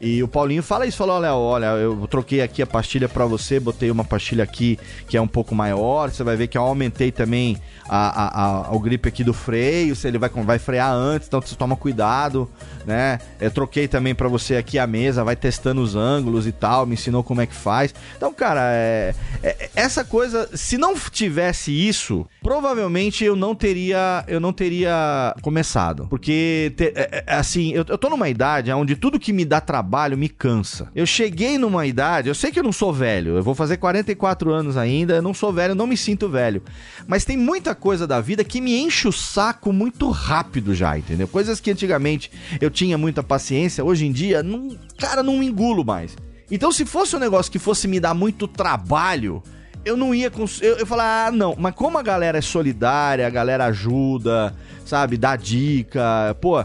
E 0.00 0.22
o 0.22 0.28
Paulinho 0.28 0.62
fala 0.62 0.86
isso, 0.86 0.98
falou, 0.98 1.16
olha, 1.16 1.34
olha, 1.34 1.66
eu 1.76 2.06
troquei 2.08 2.42
aqui 2.42 2.60
a 2.60 2.66
pastilha 2.66 3.08
para 3.08 3.24
você, 3.24 3.60
botei 3.60 3.90
uma 3.90 4.04
pastilha 4.04 4.44
aqui 4.44 4.78
que 5.08 5.16
é 5.16 5.20
um 5.20 5.26
pouco 5.26 5.54
maior, 5.54 6.10
você 6.10 6.24
vai 6.24 6.36
ver 6.36 6.48
que 6.48 6.58
eu 6.58 6.62
aumentei 6.62 7.12
também 7.12 7.56
a, 7.88 8.24
a, 8.24 8.44
a, 8.44 8.74
o 8.74 8.80
grip 8.80 9.08
aqui 9.08 9.22
do 9.22 9.32
freio, 9.32 9.94
se 9.94 10.08
ele 10.08 10.18
vai, 10.18 10.28
vai 10.28 10.58
frear 10.58 10.92
antes, 10.92 11.28
então 11.28 11.40
você 11.40 11.54
toma 11.54 11.76
cuidado, 11.76 12.48
né? 12.84 13.18
Eu 13.40 13.50
troquei 13.50 13.86
também 13.86 14.14
para 14.14 14.28
você 14.28 14.56
aqui 14.56 14.78
a 14.78 14.86
mesa, 14.86 15.24
vai 15.24 15.36
testando 15.36 15.80
os 15.80 15.94
ângulos 15.94 16.46
e 16.46 16.52
tal, 16.52 16.86
me 16.86 16.94
ensinou 16.94 17.22
como 17.22 17.40
é 17.40 17.46
que 17.46 17.54
faz. 17.54 17.94
Então, 18.16 18.32
cara, 18.32 18.60
é, 18.72 19.14
é 19.42 19.70
essa 19.74 20.04
coisa, 20.04 20.48
se 20.54 20.76
não 20.76 20.94
tivesse 20.94 21.70
isso, 21.70 22.26
provavelmente 22.42 23.24
eu 23.24 23.36
não 23.36 23.54
teria, 23.54 24.24
eu 24.26 24.40
não 24.40 24.52
teria 24.52 25.34
começado, 25.40 26.06
porque 26.08 26.72
te, 26.76 26.92
é, 26.94 27.24
é, 27.26 27.34
assim, 27.34 27.72
eu, 27.72 27.84
eu 27.88 27.96
tô 27.96 28.10
numa 28.10 28.28
idade 28.28 28.72
onde 28.72 28.96
tudo 28.96 29.20
que 29.20 29.32
me 29.32 29.44
dá 29.44 29.60
trabalho 29.60 29.83
me 30.16 30.28
cansa. 30.28 30.90
Eu 30.94 31.06
cheguei 31.06 31.58
numa 31.58 31.86
idade, 31.86 32.28
eu 32.28 32.34
sei 32.34 32.50
que 32.50 32.58
eu 32.58 32.62
não 32.62 32.72
sou 32.72 32.92
velho, 32.92 33.36
eu 33.36 33.42
vou 33.42 33.54
fazer 33.54 33.76
44 33.76 34.52
anos 34.52 34.76
ainda, 34.76 35.14
eu 35.14 35.22
não 35.22 35.34
sou 35.34 35.52
velho, 35.52 35.74
não 35.74 35.86
me 35.86 35.96
sinto 35.96 36.28
velho, 36.28 36.62
mas 37.06 37.24
tem 37.24 37.36
muita 37.36 37.74
coisa 37.74 38.06
da 38.06 38.20
vida 38.20 38.42
que 38.42 38.60
me 38.60 38.76
enche 38.76 39.06
o 39.06 39.12
saco 39.12 39.72
muito 39.72 40.10
rápido 40.10 40.74
já, 40.74 40.98
entendeu? 40.98 41.28
Coisas 41.28 41.60
que 41.60 41.70
antigamente 41.70 42.30
eu 42.60 42.70
tinha 42.70 42.98
muita 42.98 43.22
paciência, 43.22 43.84
hoje 43.84 44.06
em 44.06 44.12
dia, 44.12 44.42
não, 44.42 44.76
cara, 44.98 45.22
não 45.22 45.42
engulo 45.42 45.84
mais. 45.84 46.16
Então, 46.50 46.70
se 46.70 46.84
fosse 46.84 47.16
um 47.16 47.18
negócio 47.18 47.50
que 47.50 47.58
fosse 47.58 47.88
me 47.88 47.98
dar 47.98 48.14
muito 48.14 48.46
trabalho, 48.46 49.42
eu 49.84 49.96
não 49.96 50.14
ia 50.14 50.30
com. 50.30 50.44
Eu, 50.60 50.78
eu 50.78 50.86
falar, 50.86 51.26
ah, 51.26 51.30
não, 51.30 51.54
mas 51.58 51.74
como 51.74 51.98
a 51.98 52.02
galera 52.02 52.38
é 52.38 52.40
solidária, 52.40 53.26
a 53.26 53.30
galera 53.30 53.66
ajuda, 53.66 54.54
sabe, 54.84 55.16
dá 55.16 55.36
dica. 55.36 56.36
Pô, 56.40 56.64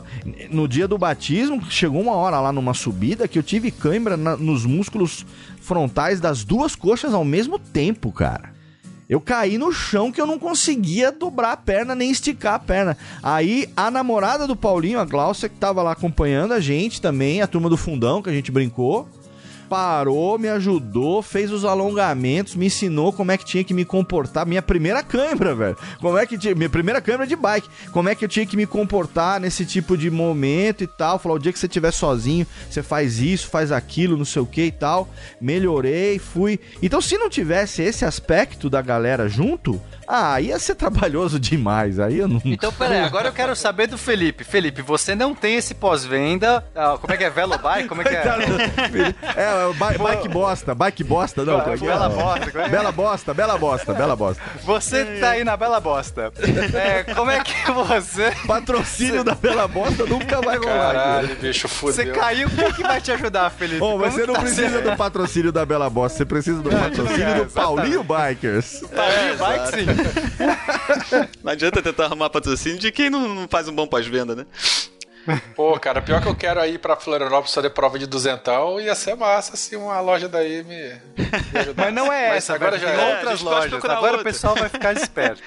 no 0.49 0.67
dia 0.67 0.87
do 0.87 0.97
batismo, 0.97 1.61
chegou 1.69 2.01
uma 2.01 2.13
hora 2.13 2.39
lá 2.39 2.51
numa 2.51 2.73
subida 2.73 3.27
que 3.27 3.37
eu 3.37 3.43
tive 3.43 3.71
cãibra 3.71 4.15
na, 4.15 4.37
nos 4.37 4.65
músculos 4.65 5.25
frontais 5.61 6.19
das 6.19 6.43
duas 6.43 6.75
coxas 6.75 7.13
ao 7.13 7.25
mesmo 7.25 7.59
tempo, 7.59 8.11
cara. 8.11 8.57
Eu 9.09 9.19
caí 9.19 9.57
no 9.57 9.71
chão 9.71 10.11
que 10.11 10.21
eu 10.21 10.27
não 10.27 10.37
conseguia 10.37 11.11
dobrar 11.11 11.53
a 11.53 11.57
perna 11.57 11.95
nem 11.95 12.11
esticar 12.11 12.53
a 12.53 12.59
perna. 12.59 12.95
Aí 13.23 13.67
a 13.75 13.89
namorada 13.89 14.45
do 14.45 14.55
Paulinho, 14.55 14.99
a 14.99 15.05
Glaucia, 15.05 15.49
que 15.49 15.55
tava 15.55 15.81
lá 15.81 15.93
acompanhando 15.93 16.53
a 16.53 16.59
gente 16.59 17.01
também, 17.01 17.41
a 17.41 17.47
turma 17.47 17.69
do 17.69 17.75
fundão 17.75 18.21
que 18.21 18.29
a 18.29 18.33
gente 18.33 18.51
brincou 18.51 19.09
parou, 19.69 20.39
me 20.39 20.49
ajudou, 20.49 21.21
fez 21.21 21.51
os 21.51 21.63
alongamentos, 21.63 22.55
me 22.55 22.65
ensinou 22.65 23.13
como 23.13 23.31
é 23.31 23.37
que 23.37 23.45
tinha 23.45 23.63
que 23.63 23.73
me 23.73 23.85
comportar. 23.85 24.45
Minha 24.45 24.61
primeira 24.61 25.03
câmera, 25.03 25.53
velho. 25.53 25.77
Como 26.01 26.17
é 26.17 26.25
que 26.25 26.37
tinha. 26.37 26.55
Minha 26.55 26.69
primeira 26.69 26.99
câmera 26.99 27.27
de 27.27 27.35
bike. 27.35 27.69
Como 27.91 28.09
é 28.09 28.15
que 28.15 28.25
eu 28.25 28.29
tinha 28.29 28.45
que 28.45 28.57
me 28.57 28.65
comportar 28.65 29.39
nesse 29.39 29.65
tipo 29.65 29.95
de 29.95 30.09
momento 30.09 30.83
e 30.83 30.87
tal. 30.87 31.19
Falou: 31.19 31.37
o 31.37 31.39
dia 31.39 31.53
que 31.53 31.59
você 31.59 31.67
estiver 31.67 31.91
sozinho, 31.91 32.47
você 32.69 32.81
faz 32.81 33.19
isso, 33.19 33.47
faz 33.47 33.71
aquilo, 33.71 34.17
não 34.17 34.25
sei 34.25 34.41
o 34.41 34.45
que 34.45 34.63
e 34.63 34.71
tal. 34.71 35.07
Melhorei, 35.39 36.17
fui. 36.17 36.59
Então, 36.81 36.99
se 36.99 37.17
não 37.17 37.29
tivesse 37.29 37.83
esse 37.83 38.03
aspecto 38.03 38.69
da 38.69 38.81
galera 38.81 39.29
junto, 39.29 39.79
ah, 40.11 40.41
ia 40.41 40.57
ser 40.57 40.73
trabalhoso 40.73 41.37
demais. 41.39 41.99
Aí 41.99 42.17
eu 42.17 42.27
não. 42.27 42.41
Então, 42.43 42.73
peraí, 42.73 43.01
agora 43.01 43.27
eu 43.27 43.33
quero 43.33 43.55
saber 43.55 43.85
do 43.85 43.97
Felipe. 43.97 44.43
Felipe, 44.43 44.81
você 44.81 45.13
não 45.13 45.35
tem 45.35 45.55
esse 45.55 45.75
pós-venda. 45.75 46.65
Ah, 46.75 46.97
como 46.99 47.13
é 47.13 47.17
que 47.17 47.23
é? 47.23 47.29
Velobuy? 47.29 47.83
Como 47.87 48.01
é 48.01 48.05
que 48.05 48.15
é? 48.15 48.23
é, 49.35 49.97
bike 49.97 50.27
bosta, 50.27 50.73
bike 50.73 51.03
bosta, 51.03 51.45
não. 51.45 51.59
É 51.59 51.77
bela 51.77 52.05
é? 52.05 52.09
bosta, 52.09 52.59
é? 52.59 52.69
Bela 52.69 52.91
bosta, 52.91 53.33
bela 53.35 53.57
bosta, 53.57 53.93
bela 53.93 54.15
bosta. 54.15 54.41
Você 54.63 55.05
tá 55.19 55.31
aí 55.31 55.43
na 55.43 55.55
Bela 55.55 55.79
Bosta. 55.79 56.31
É, 56.73 57.03
como 57.13 57.29
é 57.29 57.43
que 57.43 57.71
você. 57.71 58.31
Patrocínio 58.47 59.23
da 59.23 59.35
Bela 59.35 59.67
Bosta 59.67 60.05
nunca 60.05 60.41
vai 60.41 60.57
rolar. 60.57 60.93
Caralho, 60.93 61.35
bicho, 61.35 61.67
fudeu. 61.67 61.93
Você 61.93 62.05
caiu, 62.11 62.49
quem 62.49 62.73
que 62.73 62.81
vai 62.81 62.99
te 63.01 63.11
ajudar, 63.11 63.49
Felipe? 63.51 63.81
Mas 63.99 64.13
você 64.13 64.25
não 64.25 64.33
tá 64.33 64.41
precisa 64.41 64.69
sendo? 64.69 64.89
do 64.89 64.97
patrocínio 64.97 65.51
da 65.51 65.65
Bela 65.65 65.89
Bosta, 65.89 66.17
você 66.17 66.25
precisa 66.25 66.61
do 66.61 66.69
patrocínio 66.69 67.45
do 67.45 67.51
Paulinho 67.51 68.03
Bikers. 68.03 68.81
Paulinho 68.95 69.37
Bikers, 69.37 69.69
sim. 69.69 69.98
não 71.43 71.51
adianta 71.51 71.81
tentar 71.81 72.05
arrumar 72.05 72.29
patrocínio 72.29 72.79
de 72.79 72.91
quem 72.91 73.09
não, 73.09 73.27
não 73.27 73.47
faz 73.47 73.67
um 73.67 73.75
bom 73.75 73.87
pós-venda, 73.87 74.35
né? 74.35 74.45
Pô, 75.55 75.77
cara, 75.79 76.01
pior 76.01 76.21
que 76.21 76.27
eu 76.27 76.35
quero 76.35 76.63
ir 76.65 76.79
pra 76.79 76.95
Florianópolis 76.95 77.53
fazer 77.53 77.69
prova 77.71 77.99
de 77.99 78.07
duzentão, 78.07 78.79
ia 78.79 78.95
ser 78.95 79.15
massa 79.15 79.55
se 79.55 79.75
uma 79.75 79.99
loja 79.99 80.27
daí 80.27 80.63
me, 80.63 80.93
me 81.51 81.59
ajudar. 81.59 81.85
Mas 81.85 81.93
não 81.93 82.11
é 82.11 82.29
Mas 82.29 82.37
essa, 82.37 82.55
agora 82.55 82.79
já 82.79 82.89
é. 82.89 83.15
outras 83.15 83.41
lojas. 83.41 83.73
Agora 83.73 83.97
outra. 83.97 84.21
o 84.21 84.23
pessoal 84.23 84.55
vai 84.55 84.69
ficar 84.69 84.93
esperto. 84.97 85.43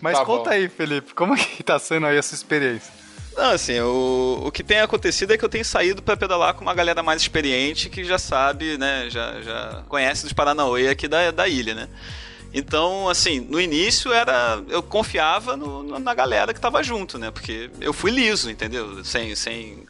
Mas 0.00 0.18
tá 0.18 0.24
conta 0.24 0.50
bom. 0.50 0.56
aí, 0.56 0.68
Felipe, 0.68 1.14
como 1.14 1.36
que 1.36 1.62
tá 1.62 1.78
sendo 1.78 2.06
aí 2.06 2.16
essa 2.16 2.34
experiência? 2.34 2.92
Não, 3.36 3.50
assim, 3.50 3.80
o, 3.80 4.42
o 4.46 4.52
que 4.52 4.62
tem 4.62 4.80
acontecido 4.80 5.32
é 5.32 5.38
que 5.38 5.44
eu 5.44 5.48
tenho 5.48 5.64
saído 5.64 6.02
para 6.02 6.16
pedalar 6.16 6.54
com 6.54 6.62
uma 6.62 6.74
galera 6.74 7.02
mais 7.02 7.20
experiente 7.20 7.90
que 7.90 8.04
já 8.04 8.18
sabe, 8.18 8.78
né, 8.78 9.08
já, 9.10 9.40
já 9.42 9.82
conhece 9.88 10.22
dos 10.22 10.32
Paranauê 10.32 10.88
aqui 10.88 11.08
da, 11.08 11.30
da 11.32 11.48
ilha, 11.48 11.74
né? 11.74 11.88
Então, 12.54 13.08
assim, 13.08 13.40
no 13.40 13.60
início 13.60 14.12
era. 14.12 14.62
Eu 14.68 14.80
confiava 14.80 15.56
no, 15.56 15.98
na 15.98 16.14
galera 16.14 16.54
que 16.54 16.60
tava 16.60 16.82
junto, 16.84 17.18
né? 17.18 17.32
Porque 17.32 17.68
eu 17.80 17.92
fui 17.92 18.12
liso, 18.12 18.48
entendeu? 18.48 19.04
Sem. 19.04 19.34
sem 19.34 19.84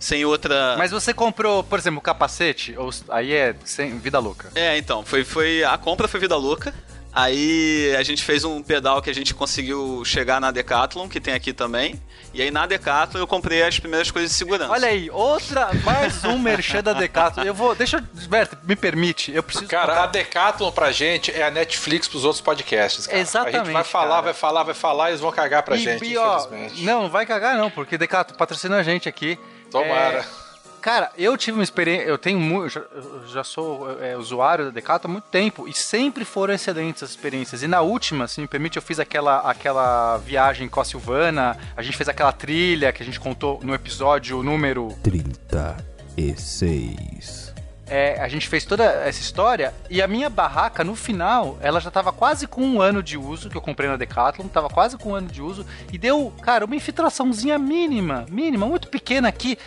sem 0.00 0.24
outra. 0.24 0.76
Mas 0.78 0.92
você 0.92 1.12
comprou, 1.12 1.64
por 1.64 1.76
exemplo, 1.76 2.00
capacete? 2.00 2.72
Ou 2.78 2.90
aí 3.08 3.32
é 3.32 3.54
sem 3.64 3.98
vida 3.98 4.20
louca? 4.20 4.48
É, 4.54 4.78
então, 4.78 5.04
foi, 5.04 5.24
foi 5.24 5.64
a 5.64 5.76
compra 5.76 6.06
foi 6.06 6.20
vida 6.20 6.36
louca. 6.36 6.72
Aí 7.12 7.94
a 7.96 8.02
gente 8.02 8.22
fez 8.22 8.44
um 8.44 8.62
pedal 8.62 9.00
que 9.00 9.10
a 9.10 9.14
gente 9.14 9.34
conseguiu 9.34 10.04
chegar 10.04 10.40
na 10.40 10.50
Decathlon, 10.50 11.08
que 11.08 11.20
tem 11.20 11.34
aqui 11.34 11.52
também. 11.52 12.00
E 12.34 12.42
aí 12.42 12.50
na 12.50 12.66
Decathlon 12.66 13.20
eu 13.20 13.26
comprei 13.26 13.62
as 13.62 13.78
primeiras 13.78 14.10
coisas 14.10 14.30
de 14.30 14.36
segurança. 14.36 14.70
Olha 14.70 14.88
aí, 14.88 15.10
outra, 15.10 15.70
mais 15.84 16.24
um 16.24 16.38
merchan 16.38 16.82
da 16.82 16.92
Decathlon. 16.92 17.44
Eu 17.44 17.54
vou, 17.54 17.74
deixa 17.74 17.96
eu, 17.96 18.28
Berto, 18.28 18.58
me 18.62 18.76
permite, 18.76 19.32
eu 19.32 19.42
preciso... 19.42 19.66
Cara, 19.68 19.94
tocar... 19.94 20.04
a 20.04 20.06
Decathlon 20.06 20.70
pra 20.70 20.92
gente 20.92 21.32
é 21.32 21.42
a 21.42 21.50
Netflix 21.50 22.06
pros 22.06 22.24
outros 22.24 22.42
podcasts, 22.42 23.06
cara. 23.06 23.18
Exatamente, 23.18 23.56
A 23.56 23.64
gente 23.64 23.72
vai 23.72 23.84
falar, 23.84 24.08
cara. 24.08 24.22
vai 24.22 24.34
falar, 24.34 24.62
vai 24.62 24.74
falar 24.74 25.08
e 25.08 25.10
eles 25.12 25.20
vão 25.20 25.32
cagar 25.32 25.62
pra 25.62 25.76
e, 25.76 25.80
gente, 25.80 26.04
e, 26.04 26.16
ó, 26.16 26.36
infelizmente. 26.36 26.84
Não, 26.84 27.02
não 27.02 27.10
vai 27.10 27.24
cagar 27.24 27.56
não, 27.56 27.70
porque 27.70 27.96
Decathlon 27.96 28.36
patrocina 28.36 28.76
a 28.76 28.82
gente 28.82 29.08
aqui. 29.08 29.38
Tomara. 29.70 30.18
É... 30.18 30.47
Cara, 30.88 31.12
eu 31.18 31.36
tive 31.36 31.58
uma 31.58 31.62
experiência, 31.62 32.06
eu 32.06 32.16
tenho 32.16 32.40
muito, 32.40 32.78
eu 32.78 33.28
já 33.28 33.44
sou 33.44 34.02
é, 34.02 34.16
usuário 34.16 34.64
da 34.64 34.70
Decathlon 34.70 35.10
há 35.10 35.12
muito 35.12 35.26
tempo 35.26 35.68
e 35.68 35.74
sempre 35.74 36.24
foram 36.24 36.54
excelentes 36.54 37.02
as 37.02 37.10
experiências. 37.10 37.62
E 37.62 37.68
na 37.68 37.82
última, 37.82 38.26
se 38.26 38.40
me 38.40 38.48
permite, 38.48 38.76
eu 38.76 38.82
fiz 38.82 38.98
aquela, 38.98 39.40
aquela 39.40 40.16
viagem 40.16 40.66
com 40.66 40.80
a 40.80 40.84
Silvana, 40.86 41.58
a 41.76 41.82
gente 41.82 41.94
fez 41.94 42.08
aquela 42.08 42.32
trilha 42.32 42.90
que 42.90 43.02
a 43.02 43.04
gente 43.04 43.20
contou 43.20 43.60
no 43.62 43.74
episódio 43.74 44.42
número 44.42 44.96
36. 45.02 47.52
É, 47.86 48.18
a 48.22 48.28
gente 48.28 48.48
fez 48.48 48.64
toda 48.64 48.84
essa 48.84 49.20
história 49.20 49.74
e 49.90 50.00
a 50.00 50.08
minha 50.08 50.30
barraca, 50.30 50.82
no 50.82 50.94
final, 50.94 51.58
ela 51.60 51.80
já 51.80 51.90
tava 51.90 52.12
quase 52.12 52.46
com 52.46 52.62
um 52.62 52.80
ano 52.80 53.02
de 53.02 53.18
uso, 53.18 53.50
que 53.50 53.56
eu 53.58 53.60
comprei 53.60 53.90
na 53.90 53.96
Decathlon, 53.96 54.48
tava 54.48 54.70
quase 54.70 54.96
com 54.96 55.10
um 55.10 55.14
ano 55.14 55.28
de 55.28 55.42
uso, 55.42 55.66
e 55.92 55.98
deu, 55.98 56.32
cara, 56.40 56.64
uma 56.64 56.76
infiltraçãozinha 56.76 57.58
mínima, 57.58 58.24
mínima, 58.30 58.66
muito 58.66 58.88
pequena 58.88 59.28
aqui 59.28 59.58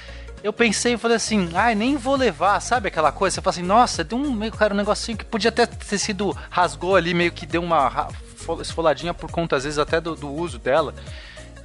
eu 0.43 0.51
pensei 0.51 0.93
e 0.93 0.97
falei 0.97 1.17
assim, 1.17 1.49
ai, 1.53 1.75
nem 1.75 1.97
vou 1.97 2.15
levar, 2.15 2.59
sabe 2.59 2.87
aquela 2.87 3.11
coisa? 3.11 3.35
Você 3.35 3.41
fala 3.41 3.51
assim, 3.51 3.63
nossa, 3.63 4.03
deu 4.03 4.17
um 4.17 4.31
meio, 4.31 4.51
cara, 4.51 4.73
um 4.73 4.77
negocinho 4.77 5.17
que 5.17 5.25
podia 5.25 5.49
até 5.49 5.65
ter 5.65 5.97
sido, 5.97 6.35
rasgou 6.49 6.95
ali, 6.95 7.13
meio 7.13 7.31
que 7.31 7.45
deu 7.45 7.61
uma 7.61 8.07
esfoladinha 8.59 9.13
por 9.13 9.29
conta, 9.29 9.55
às 9.55 9.63
vezes, 9.63 9.77
até 9.77 10.01
do, 10.01 10.15
do 10.15 10.29
uso 10.31 10.57
dela. 10.57 10.95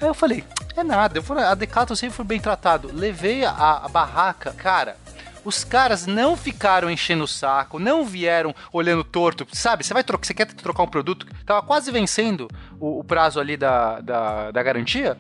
Aí 0.01 0.07
eu 0.07 0.15
falei, 0.15 0.45
é 0.77 0.83
nada, 0.83 1.19
eu 1.19 1.23
falei, 1.23 1.45
a 1.45 1.55
Decathlon 1.55 1.97
sempre 1.97 2.17
foi 2.17 2.25
bem 2.25 2.39
tratado. 2.39 2.91
Levei 2.93 3.45
a, 3.45 3.81
a 3.85 3.89
barraca, 3.89 4.53
cara, 4.53 4.97
os 5.43 5.65
caras 5.65 6.07
não 6.07 6.37
ficaram 6.37 6.91
enchendo 6.91 7.25
o 7.25 7.29
saco, 7.29 7.79
não 7.79 8.05
vieram 8.05 8.55
olhando 8.73 9.03
torto, 9.05 9.47
sabe? 9.53 9.85
Você 9.85 9.95
vai 9.95 10.05
trocar, 10.05 10.27
você 10.27 10.35
quer 10.35 10.47
trocar 10.47 10.83
um 10.83 10.89
produto, 10.89 11.27
tava 11.47 11.63
quase 11.63 11.91
vencendo 11.91 12.47
o, 12.79 12.99
o 12.99 13.05
prazo 13.05 13.41
ali 13.41 13.57
da, 13.57 14.01
da, 14.01 14.51
da 14.51 14.63
garantia 14.63 15.17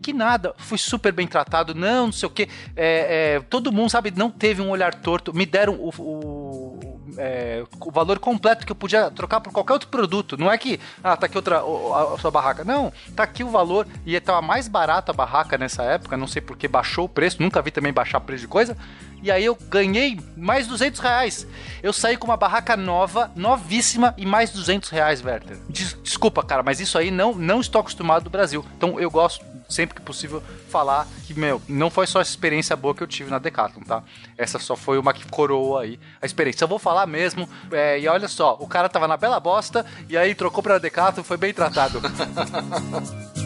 que 0.00 0.12
nada, 0.12 0.54
fui 0.58 0.78
super 0.78 1.12
bem 1.12 1.26
tratado, 1.26 1.74
não, 1.74 2.06
não 2.06 2.12
sei 2.12 2.26
o 2.26 2.30
que. 2.30 2.48
É, 2.76 3.36
é, 3.36 3.40
todo 3.40 3.72
mundo, 3.72 3.90
sabe, 3.90 4.12
não 4.14 4.30
teve 4.30 4.62
um 4.62 4.70
olhar 4.70 4.94
torto, 4.94 5.34
me 5.34 5.44
deram 5.44 5.74
o, 5.74 5.90
o, 5.98 7.00
é, 7.18 7.64
o, 7.80 7.90
valor 7.90 8.18
completo 8.18 8.64
que 8.64 8.72
eu 8.72 8.76
podia 8.76 9.10
trocar 9.10 9.40
por 9.40 9.52
qualquer 9.52 9.72
outro 9.72 9.88
produto. 9.88 10.36
Não 10.36 10.50
é 10.50 10.56
que, 10.56 10.78
ah, 11.02 11.16
tá 11.16 11.26
aqui 11.26 11.36
outra, 11.36 11.58
a, 11.58 12.14
a 12.14 12.18
sua 12.18 12.30
barraca. 12.30 12.64
Não, 12.64 12.92
tá 13.14 13.24
aqui 13.24 13.42
o 13.42 13.50
valor 13.50 13.86
e 14.06 14.14
estava 14.14 14.40
mais 14.40 14.68
barato 14.68 15.10
a 15.10 15.14
barraca 15.14 15.58
nessa 15.58 15.82
época, 15.82 16.16
não 16.16 16.26
sei 16.26 16.40
porque 16.40 16.68
baixou 16.68 17.06
o 17.06 17.08
preço, 17.08 17.42
nunca 17.42 17.60
vi 17.60 17.70
também 17.70 17.92
baixar 17.92 18.20
preço 18.20 18.42
de 18.42 18.48
coisa. 18.48 18.76
E 19.22 19.30
aí 19.30 19.44
eu 19.44 19.56
ganhei 19.68 20.18
mais 20.36 20.66
200 20.66 21.00
reais. 21.00 21.46
Eu 21.82 21.92
saí 21.92 22.16
com 22.16 22.26
uma 22.26 22.36
barraca 22.36 22.76
nova, 22.76 23.30
novíssima 23.34 24.14
e 24.16 24.24
mais 24.24 24.50
200 24.50 24.90
reais, 24.90 25.24
Werther. 25.24 25.58
Des 25.68 25.96
desculpa, 26.02 26.42
cara, 26.42 26.62
mas 26.62 26.80
isso 26.80 26.96
aí 26.98 27.10
não, 27.10 27.34
não 27.34 27.60
estou 27.60 27.80
acostumado 27.80 28.24
do 28.24 28.30
Brasil. 28.30 28.64
Então 28.76 28.98
eu 28.98 29.10
gosto 29.10 29.44
sempre 29.68 29.96
que 29.96 30.00
possível, 30.00 30.42
falar 30.68 31.06
que, 31.26 31.34
meu, 31.34 31.60
não 31.68 31.90
foi 31.90 32.06
só 32.06 32.20
essa 32.20 32.30
experiência 32.30 32.74
boa 32.74 32.94
que 32.94 33.02
eu 33.02 33.06
tive 33.06 33.30
na 33.30 33.38
Decathlon, 33.38 33.82
tá? 33.82 34.02
Essa 34.36 34.58
só 34.58 34.74
foi 34.74 34.98
uma 34.98 35.12
que 35.12 35.26
coroou 35.26 35.76
aí 35.76 36.00
a 36.22 36.26
experiência. 36.26 36.64
Eu 36.64 36.68
vou 36.68 36.78
falar 36.78 37.06
mesmo, 37.06 37.48
é, 37.70 38.00
e 38.00 38.08
olha 38.08 38.28
só, 38.28 38.56
o 38.58 38.66
cara 38.66 38.88
tava 38.88 39.06
na 39.06 39.16
bela 39.16 39.38
bosta, 39.38 39.84
e 40.08 40.16
aí 40.16 40.34
trocou 40.34 40.62
pra 40.62 40.78
Decathlon, 40.78 41.22
foi 41.22 41.36
bem 41.36 41.52
tratado. 41.52 42.00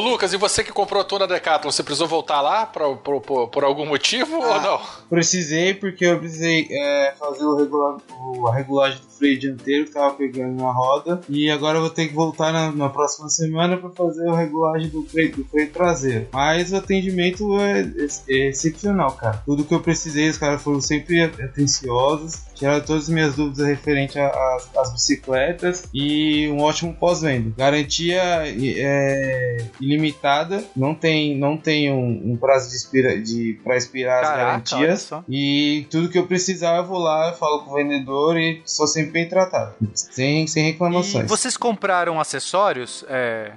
Lucas, 0.00 0.32
e 0.32 0.36
você 0.36 0.64
que 0.64 0.72
comprou 0.72 1.00
a 1.00 1.04
tua 1.04 1.20
na 1.20 1.26
Decathlon, 1.26 1.70
você 1.70 1.82
precisou 1.82 2.08
voltar 2.08 2.40
lá 2.40 2.66
pra, 2.66 2.88
por, 2.96 3.20
por, 3.20 3.48
por 3.48 3.64
algum 3.64 3.86
motivo 3.86 4.42
ah, 4.42 4.54
ou 4.54 4.60
não? 4.60 4.80
Precisei, 5.08 5.74
porque 5.74 6.04
eu 6.04 6.18
precisei 6.18 6.68
é, 6.70 7.14
fazer 7.18 7.44
o 7.44 7.56
regular, 7.56 7.96
o, 8.18 8.48
a 8.48 8.54
regulagem 8.54 8.98
do 8.98 9.09
freio 9.20 9.38
dianteiro 9.38 9.84
que 9.84 9.92
tava 9.92 10.14
pegando 10.14 10.56
na 10.56 10.72
roda. 10.72 11.20
E 11.28 11.50
agora 11.50 11.76
eu 11.76 11.82
vou 11.82 11.90
ter 11.90 12.08
que 12.08 12.14
voltar 12.14 12.52
na, 12.52 12.72
na 12.72 12.88
próxima 12.88 13.28
semana 13.28 13.76
para 13.76 13.90
fazer 13.90 14.26
a 14.26 14.36
regulagem 14.36 14.88
do 14.88 15.04
freio, 15.04 15.36
do 15.36 15.44
freio 15.44 15.70
traseiro. 15.70 16.28
Mas 16.32 16.72
o 16.72 16.76
atendimento 16.76 17.60
é, 17.60 17.80
é, 17.82 18.06
é 18.28 18.48
excepcional, 18.48 19.12
cara. 19.12 19.42
Tudo 19.44 19.64
que 19.64 19.74
eu 19.74 19.80
precisei, 19.80 20.30
os 20.30 20.38
caras 20.38 20.62
foram 20.62 20.80
sempre 20.80 21.22
atenciosos, 21.22 22.40
tiraram 22.54 22.80
todas 22.80 23.04
as 23.04 23.08
minhas 23.10 23.36
dúvidas 23.36 23.66
referente 23.66 24.18
às 24.18 24.92
bicicletas 24.92 25.84
e 25.92 26.48
um 26.48 26.60
ótimo 26.60 26.94
pós-venda. 26.94 27.52
Garantia 27.56 28.22
é, 28.46 29.66
ilimitada, 29.80 30.64
não 30.74 30.94
tem, 30.94 31.36
não 31.36 31.56
tem 31.58 31.92
um, 31.92 32.32
um 32.32 32.36
prazo 32.36 32.70
de, 32.70 32.76
expira, 32.76 33.20
de 33.20 33.60
para 33.62 33.76
expirar 33.76 34.22
Caraca, 34.22 34.62
as 34.62 34.70
garantias. 34.70 35.10
E 35.28 35.86
tudo 35.90 36.08
que 36.08 36.18
eu 36.18 36.26
precisar, 36.26 36.78
eu 36.78 36.86
vou 36.86 36.98
lá, 36.98 37.32
falo 37.32 37.64
com 37.64 37.72
o 37.72 37.74
vendedor 37.74 38.38
e 38.38 38.62
sou 38.64 38.86
sempre 38.86 39.09
bem 39.10 39.28
tratado. 39.28 39.74
Sem, 39.94 40.46
sem 40.46 40.64
reclamações. 40.64 41.24
E 41.24 41.28
vocês 41.28 41.56
compraram 41.56 42.20
acessórios? 42.20 43.04
É... 43.08 43.52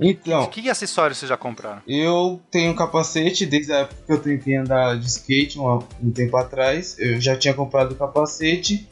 Então. 0.00 0.46
Que, 0.46 0.62
que 0.62 0.70
acessórios 0.70 1.18
vocês 1.18 1.28
já 1.28 1.36
compraram? 1.36 1.82
Eu 1.86 2.40
tenho 2.50 2.74
capacete 2.74 3.46
desde 3.46 3.72
a 3.72 3.78
época 3.78 4.02
que 4.06 4.12
eu 4.12 4.20
tentei 4.20 4.56
andar 4.56 4.98
de 4.98 5.06
skate 5.06 5.58
um, 5.58 5.82
um 6.02 6.10
tempo 6.10 6.36
atrás. 6.36 6.96
Eu 6.98 7.20
já 7.20 7.36
tinha 7.36 7.54
comprado 7.54 7.92
o 7.92 7.94
capacete 7.94 8.88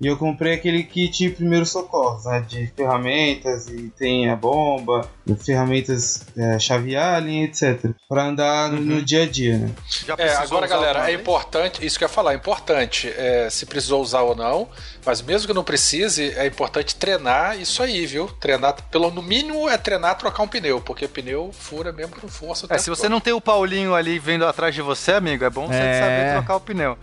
e 0.00 0.06
eu 0.06 0.16
comprei 0.16 0.54
aquele 0.54 0.82
kit 0.82 1.30
primeiro 1.30 1.64
socorro, 1.64 2.20
né, 2.28 2.40
de 2.40 2.66
ferramentas 2.68 3.68
e 3.68 3.90
tem 3.90 4.28
a 4.28 4.36
bomba, 4.36 5.08
ferramentas 5.38 6.26
é, 6.36 6.58
chave 6.58 6.96
Allen, 6.96 7.44
etc. 7.44 7.90
Para 8.08 8.24
andar 8.24 8.72
uhum. 8.72 8.80
no, 8.80 9.02
dia 9.02 9.22
a 9.22 9.26
dia, 9.26 9.58
né? 9.58 9.70
É, 10.18 10.34
agora, 10.34 10.66
galera, 10.66 11.10
é 11.10 11.14
importante, 11.14 11.84
isso 11.84 11.98
que 11.98 12.04
eu 12.04 12.08
ia 12.08 12.12
falar, 12.12 12.32
é 12.32 12.36
importante 12.36 13.08
é, 13.16 13.48
se 13.50 13.64
precisou 13.66 14.02
usar 14.02 14.20
ou 14.22 14.34
não, 14.34 14.68
mas 15.04 15.22
mesmo 15.22 15.46
que 15.46 15.54
não 15.54 15.64
precise, 15.64 16.32
é 16.36 16.46
importante 16.46 16.94
treinar 16.96 17.58
isso 17.58 17.82
aí, 17.82 18.04
viu? 18.06 18.28
Treinar, 18.40 18.76
pelo 18.90 19.10
no 19.10 19.22
mínimo, 19.22 19.68
é 19.68 19.78
treinar 19.78 20.16
trocar 20.16 20.42
um 20.42 20.48
pneu, 20.48 20.80
porque 20.80 21.06
pneu 21.06 21.50
fura 21.52 21.92
mesmo 21.92 22.16
com 22.16 22.28
força. 22.28 22.66
É, 22.70 22.78
se 22.78 22.90
você 22.90 23.02
todo. 23.02 23.10
não 23.12 23.20
tem 23.20 23.32
o 23.32 23.40
Paulinho 23.40 23.94
ali 23.94 24.18
vendo 24.18 24.46
atrás 24.46 24.74
de 24.74 24.82
você, 24.82 25.12
amigo, 25.12 25.44
é 25.44 25.50
bom 25.50 25.66
você 25.66 25.74
é... 25.74 26.00
saber 26.00 26.32
trocar 26.32 26.56
o 26.56 26.60
pneu. 26.60 26.98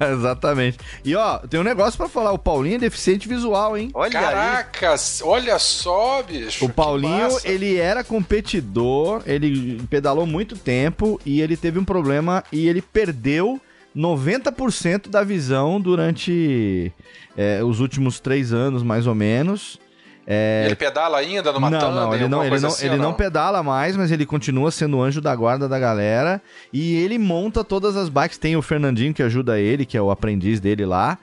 Exatamente. 0.12 0.78
E 1.04 1.14
ó, 1.14 1.38
tem 1.38 1.58
um 1.60 1.64
negócio 1.64 1.96
para 1.96 2.08
falar, 2.08 2.32
o 2.32 2.38
Paulinho 2.38 2.76
é 2.76 2.78
deficiente 2.78 3.28
visual, 3.28 3.76
hein? 3.76 3.90
Olha 3.94 4.12
Caracas, 4.12 5.20
aí. 5.22 5.28
olha 5.28 5.58
só, 5.58 6.22
bicho. 6.22 6.64
O 6.64 6.68
Paulinho, 6.68 7.15
ele 7.44 7.76
era 7.76 8.04
competidor, 8.04 9.22
ele 9.26 9.82
pedalou 9.90 10.26
muito 10.26 10.56
tempo 10.56 11.20
e 11.24 11.40
ele 11.40 11.56
teve 11.56 11.78
um 11.78 11.84
problema 11.84 12.42
e 12.52 12.68
ele 12.68 12.82
perdeu 12.82 13.60
90% 13.96 15.08
da 15.08 15.24
visão 15.24 15.80
durante 15.80 16.92
é, 17.36 17.64
os 17.64 17.80
últimos 17.80 18.20
três 18.20 18.52
anos, 18.52 18.82
mais 18.82 19.06
ou 19.06 19.14
menos. 19.14 19.78
É... 20.26 20.64
Ele 20.66 20.74
pedala 20.74 21.18
ainda 21.18 21.52
numa 21.52 21.70
não, 21.70 21.78
não, 21.78 22.14
ele 22.14 22.26
não, 22.26 22.44
ele 22.44 22.58
não, 22.58 22.68
assim, 22.68 22.86
ele 22.86 22.96
não? 22.96 23.04
não 23.04 23.14
pedala 23.14 23.62
mais, 23.62 23.96
mas 23.96 24.10
ele 24.10 24.26
continua 24.26 24.72
sendo 24.72 24.96
o 24.96 25.02
anjo 25.02 25.20
da 25.20 25.34
guarda 25.34 25.68
da 25.68 25.78
galera. 25.78 26.42
E 26.72 26.96
ele 26.96 27.16
monta 27.16 27.62
todas 27.62 27.96
as 27.96 28.08
bikes. 28.08 28.36
Tem 28.36 28.56
o 28.56 28.62
Fernandinho 28.62 29.14
que 29.14 29.22
ajuda 29.22 29.58
ele, 29.58 29.86
que 29.86 29.96
é 29.96 30.02
o 30.02 30.10
aprendiz 30.10 30.58
dele 30.58 30.84
lá. 30.84 31.16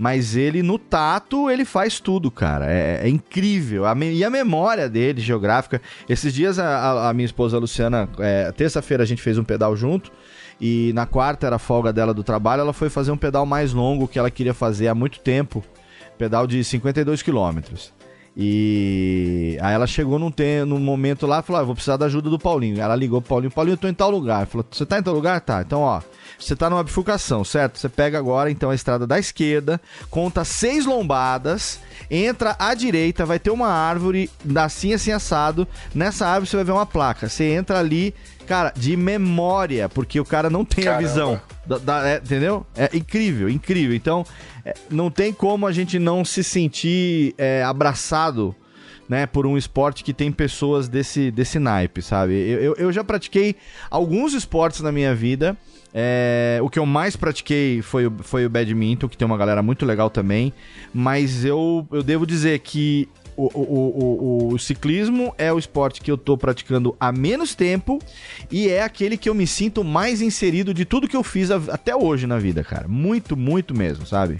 Mas 0.00 0.34
ele, 0.34 0.62
no 0.62 0.78
tato, 0.78 1.50
ele 1.50 1.62
faz 1.62 2.00
tudo, 2.00 2.30
cara. 2.30 2.72
É, 2.72 3.02
é 3.02 3.08
incrível. 3.10 3.84
A 3.84 3.94
e 3.94 4.24
a 4.24 4.30
memória 4.30 4.88
dele, 4.88 5.20
geográfica. 5.20 5.78
Esses 6.08 6.32
dias, 6.32 6.58
a, 6.58 7.10
a 7.10 7.12
minha 7.12 7.26
esposa 7.26 7.58
Luciana, 7.58 8.08
é, 8.18 8.50
terça-feira 8.50 9.02
a 9.02 9.06
gente 9.06 9.20
fez 9.20 9.36
um 9.36 9.44
pedal 9.44 9.76
junto. 9.76 10.10
E 10.58 10.90
na 10.94 11.04
quarta 11.04 11.46
era 11.46 11.56
a 11.56 11.58
folga 11.58 11.92
dela 11.92 12.14
do 12.14 12.24
trabalho, 12.24 12.62
ela 12.62 12.72
foi 12.72 12.88
fazer 12.88 13.10
um 13.10 13.16
pedal 13.18 13.44
mais 13.44 13.74
longo 13.74 14.08
que 14.08 14.18
ela 14.18 14.30
queria 14.30 14.54
fazer 14.54 14.88
há 14.88 14.94
muito 14.94 15.20
tempo. 15.20 15.62
Pedal 16.16 16.46
de 16.46 16.64
52 16.64 17.20
quilômetros. 17.20 17.92
E 18.34 19.58
aí 19.60 19.74
ela 19.74 19.86
chegou 19.86 20.18
num, 20.18 20.30
tem, 20.30 20.64
num 20.64 20.78
momento 20.78 21.26
lá 21.26 21.40
e 21.40 21.42
falou: 21.42 21.60
ah, 21.60 21.64
vou 21.64 21.74
precisar 21.74 21.98
da 21.98 22.06
ajuda 22.06 22.30
do 22.30 22.38
Paulinho. 22.38 22.80
Ela 22.80 22.96
ligou 22.96 23.20
pro 23.20 23.28
Paulinho, 23.28 23.50
Paulinho, 23.50 23.74
eu 23.74 23.78
tô 23.78 23.86
em 23.86 23.92
tal 23.92 24.10
lugar. 24.10 24.46
Falou: 24.46 24.64
Você 24.70 24.86
tá 24.86 24.98
em 24.98 25.02
tal 25.02 25.12
lugar? 25.12 25.42
Tá. 25.42 25.60
Então, 25.60 25.82
ó, 25.82 26.00
você 26.40 26.56
tá 26.56 26.70
numa 26.70 26.82
bifurcação, 26.82 27.44
certo? 27.44 27.78
Você 27.78 27.88
pega 27.88 28.18
agora 28.18 28.50
então 28.50 28.70
a 28.70 28.74
estrada 28.74 29.06
da 29.06 29.18
esquerda, 29.18 29.80
conta 30.10 30.44
seis 30.44 30.86
lombadas, 30.86 31.80
entra 32.10 32.56
à 32.58 32.74
direita, 32.74 33.26
vai 33.26 33.38
ter 33.38 33.50
uma 33.50 33.68
árvore 33.68 34.30
assim 34.56 34.92
assim 34.94 35.12
assado. 35.12 35.68
Nessa 35.94 36.26
árvore 36.26 36.48
você 36.48 36.56
vai 36.56 36.64
ver 36.64 36.72
uma 36.72 36.86
placa. 36.86 37.28
Você 37.28 37.44
entra 37.44 37.78
ali, 37.78 38.14
cara, 38.46 38.72
de 38.76 38.96
memória, 38.96 39.88
porque 39.88 40.18
o 40.18 40.24
cara 40.24 40.48
não 40.48 40.64
tem 40.64 40.84
Caramba. 40.84 41.04
a 41.04 41.08
visão. 41.08 41.40
Da, 41.66 41.78
da, 41.78 42.08
é, 42.08 42.16
entendeu? 42.16 42.66
É 42.74 42.96
incrível, 42.96 43.48
incrível. 43.48 43.94
Então, 43.94 44.24
é, 44.64 44.74
não 44.90 45.10
tem 45.10 45.32
como 45.32 45.66
a 45.66 45.72
gente 45.72 45.98
não 45.98 46.24
se 46.24 46.42
sentir 46.42 47.34
é, 47.38 47.62
abraçado 47.62 48.54
né, 49.10 49.26
por 49.26 49.44
um 49.44 49.58
esporte 49.58 50.04
que 50.04 50.14
tem 50.14 50.30
pessoas 50.30 50.88
desse, 50.88 51.32
desse 51.32 51.58
naipe, 51.58 52.00
sabe? 52.00 52.32
Eu, 52.32 52.60
eu, 52.60 52.74
eu 52.74 52.92
já 52.92 53.02
pratiquei 53.02 53.56
alguns 53.90 54.34
esportes 54.34 54.82
na 54.82 54.92
minha 54.92 55.12
vida. 55.12 55.56
É, 55.92 56.58
o 56.62 56.70
que 56.70 56.78
eu 56.78 56.86
mais 56.86 57.16
pratiquei 57.16 57.82
foi, 57.82 58.10
foi 58.20 58.46
o 58.46 58.50
badminton, 58.50 59.08
que 59.08 59.16
tem 59.16 59.26
uma 59.26 59.36
galera 59.36 59.62
muito 59.62 59.84
legal 59.84 60.08
também. 60.08 60.52
Mas 60.94 61.44
eu, 61.44 61.86
eu 61.90 62.02
devo 62.02 62.26
dizer 62.26 62.58
que 62.60 63.08
o, 63.36 63.46
o, 63.54 64.48
o, 64.50 64.54
o, 64.54 64.58
ciclismo 64.58 65.34
é 65.38 65.52
o 65.52 65.58
esporte 65.58 66.00
que 66.00 66.10
eu 66.10 66.18
tô 66.18 66.36
praticando 66.36 66.94
há 67.00 67.10
menos 67.10 67.54
tempo 67.54 67.98
e 68.50 68.68
é 68.68 68.82
aquele 68.82 69.16
que 69.16 69.28
eu 69.28 69.34
me 69.34 69.46
sinto 69.46 69.82
mais 69.82 70.20
inserido 70.20 70.74
de 70.74 70.84
tudo 70.84 71.08
que 71.08 71.16
eu 71.16 71.22
fiz 71.22 71.50
até 71.50 71.96
hoje 71.96 72.26
na 72.26 72.38
vida, 72.38 72.62
cara. 72.62 72.86
Muito, 72.86 73.36
muito 73.36 73.74
mesmo, 73.74 74.04
sabe? 74.04 74.38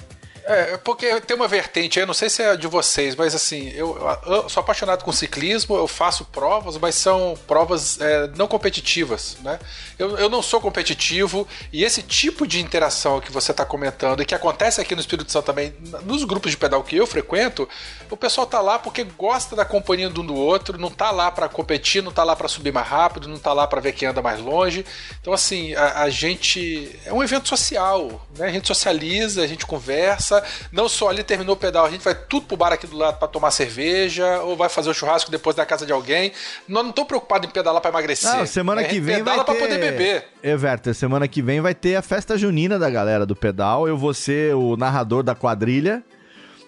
É, 0.51 0.77
porque 0.79 1.21
tem 1.21 1.37
uma 1.37 1.47
vertente, 1.47 2.01
eu 2.01 2.07
não 2.09 2.13
sei 2.13 2.29
se 2.29 2.43
é 2.43 2.57
de 2.57 2.67
vocês, 2.67 3.15
mas 3.15 3.37
assim, 3.37 3.71
eu, 3.71 3.97
eu 4.27 4.49
sou 4.49 4.61
apaixonado 4.61 5.05
com 5.05 5.13
ciclismo, 5.13 5.77
eu 5.77 5.87
faço 5.87 6.25
provas, 6.25 6.77
mas 6.77 6.97
são 6.97 7.39
provas 7.47 8.01
é, 8.01 8.27
não 8.37 8.49
competitivas, 8.49 9.37
né? 9.45 9.61
Eu, 9.97 10.19
eu 10.19 10.29
não 10.29 10.43
sou 10.43 10.61
competitivo 10.61 11.47
e 11.73 11.85
esse 11.85 12.03
tipo 12.03 12.49
de 12.49 12.61
interação 12.61 13.21
que 13.21 13.31
você 13.31 13.53
está 13.53 13.65
comentando 13.65 14.23
e 14.23 14.27
que 14.27 14.35
acontece 14.35 14.81
aqui 14.81 14.97
no 14.97 15.01
Espírito 15.01 15.31
Santo 15.31 15.45
também, 15.45 15.73
nos 16.03 16.25
grupos 16.25 16.51
de 16.51 16.57
pedal 16.57 16.83
que 16.83 16.97
eu 16.97 17.07
frequento, 17.07 17.69
o 18.11 18.17
pessoal 18.17 18.45
tá 18.45 18.61
lá 18.61 18.77
porque 18.77 19.05
gosta 19.05 19.55
da 19.55 19.65
companhia 19.65 20.11
de 20.11 20.19
um 20.19 20.27
do 20.27 20.35
outro, 20.35 20.77
não 20.77 20.91
tá 20.91 21.13
lá 21.13 21.31
para 21.31 21.49
competir, 21.49 22.03
não 22.03 22.11
tá 22.11 22.25
lá 22.25 22.35
para 22.35 22.49
subir 22.49 22.73
mais 22.73 22.89
rápido, 22.89 23.29
não 23.29 23.39
tá 23.39 23.53
lá 23.53 23.69
para 23.69 23.81
ver 23.81 23.93
quem 23.93 24.09
anda 24.09 24.21
mais 24.21 24.41
longe. 24.41 24.85
Então, 25.21 25.33
assim, 25.33 25.75
a, 25.75 26.03
a 26.03 26.11
gente. 26.11 26.99
É 27.05 27.13
um 27.13 27.23
evento 27.23 27.49
social, 27.49 28.27
né? 28.37 28.49
A 28.49 28.53
gente 28.53 28.67
socializa, 28.67 29.43
a 29.43 29.47
gente 29.47 29.65
conversa 29.65 30.40
não 30.73 30.89
só 30.89 31.09
ali 31.09 31.23
terminou 31.23 31.55
o 31.55 31.59
pedal, 31.59 31.87
a 31.87 31.91
gente 31.91 32.03
vai 32.03 32.15
tudo 32.15 32.47
pro 32.47 32.57
bar 32.57 32.73
aqui 32.73 32.87
do 32.87 32.97
lado 32.97 33.19
para 33.19 33.29
tomar 33.29 33.51
cerveja, 33.51 34.41
ou 34.41 34.57
vai 34.57 34.69
fazer 34.69 34.91
o 34.91 34.95
churrasco 34.95 35.31
depois 35.31 35.57
da 35.57 35.67
casa 35.67 35.87
de 35.87 35.93
alguém. 35.93 36.33
Nós 36.69 36.85
não 36.85 36.93
tô 36.93 37.05
preocupado 37.05 37.47
em 37.47 37.51
pedalar 37.51 37.81
para 37.81 37.91
emagrecer. 37.91 38.31
Não, 38.33 38.47
semana 38.47 38.85
que 38.85 39.01
vem 39.01 39.23
vai 39.23 39.39
ter... 39.39 39.45
pra 39.45 39.55
poder 39.55 39.79
beber. 39.79 40.25
Everton, 40.43 40.95
semana 40.95 41.29
que 41.29 41.43
vem 41.43 41.61
vai 41.61 41.75
ter 41.75 41.97
a 41.97 42.03
festa 42.03 42.37
junina 42.37 42.79
da 42.79 42.91
galera 42.91 43.27
do 43.27 43.37
pedal. 43.37 43.87
Eu 43.87 43.97
vou 43.97 44.15
ser 44.15 44.55
o 44.55 44.77
narrador 44.77 45.23
da 45.23 45.35
quadrilha. 45.35 46.03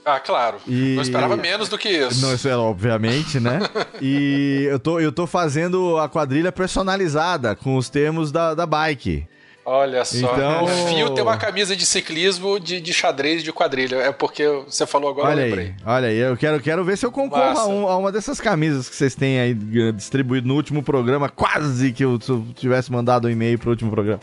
Ah, 0.05 0.19
claro. 0.19 0.59
E... 0.67 0.95
Não 0.97 1.03
esperava 1.03 1.37
menos 1.37 1.69
do 1.69 1.79
que 1.79 1.89
isso. 1.89 2.21
Não, 2.21 2.35
isso 2.35 2.49
é 2.49 2.57
obviamente, 2.57 3.39
né? 3.39 3.61
e 4.03 4.67
eu 4.69 4.79
tô, 4.79 4.99
eu 4.99 5.13
tô 5.13 5.27
fazendo 5.27 5.97
a 5.99 6.09
quadrilha 6.09 6.51
personalizada 6.51 7.55
com 7.55 7.77
os 7.77 7.89
termos 7.89 8.33
da, 8.33 8.55
da 8.55 8.67
bike. 8.67 9.27
Olha 9.65 10.05
só. 10.05 10.17
Então... 10.17 10.65
O 10.65 10.69
Fio 10.89 11.11
tem 11.11 11.23
uma 11.23 11.37
camisa 11.37 11.77
de 11.77 11.87
ciclismo 11.87 12.59
de, 12.59 12.81
de 12.81 12.93
xadrez 12.93 13.43
de 13.43 13.53
quadrilha. 13.53 13.97
É 13.97 14.13
porque 14.13 14.47
você 14.67 14.87
falou 14.87 15.11
agora, 15.11 15.29
olha 15.31 15.43
eu 15.43 15.47
lembrei. 15.47 15.67
Aí, 15.67 15.75
olha 15.87 16.09
aí, 16.09 16.19
eu 16.19 16.37
quero, 16.37 16.61
quero 16.61 16.85
ver 16.85 16.99
se 16.99 17.07
eu 17.07 17.13
concorro 17.13 17.59
a, 17.59 17.67
um, 17.67 17.89
a, 17.89 17.97
uma 17.97 18.11
dessas 18.11 18.41
camisas 18.41 18.89
que 18.89 18.97
vocês 18.97 19.15
têm 19.15 19.41
aí 19.41 19.55
distribuído 19.95 20.49
no 20.49 20.55
último 20.55 20.83
programa. 20.83 21.29
Quase 21.29 21.93
que 21.93 22.05
eu, 22.05 22.19
eu 22.29 22.47
tivesse 22.55 22.91
mandado 22.91 23.29
um 23.29 23.31
e-mail 23.31 23.59
pro 23.59 23.71
último 23.71 23.91
programa. 23.91 24.21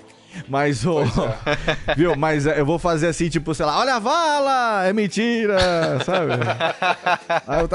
Mas 0.48 0.86
o. 0.86 1.02
É. 1.02 1.96
Viu? 1.96 2.16
Mas 2.16 2.46
eu 2.46 2.66
vou 2.66 2.80
fazer 2.80 3.08
assim, 3.08 3.30
tipo, 3.30 3.54
sei 3.54 3.66
lá, 3.66 3.80
olha 3.80 3.96
a 3.96 4.00
vala! 4.00 4.86
É 4.86 4.94
mentira! 4.94 5.58
Sabe? 6.06 6.34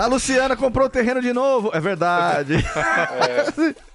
A 0.00 0.06
Luciana 0.06 0.56
comprou 0.56 0.86
o 0.86 0.90
terreno 0.90 1.20
de 1.20 1.32
novo! 1.32 1.70
É 1.74 1.80
verdade! 1.80 2.54
É. 2.54 3.74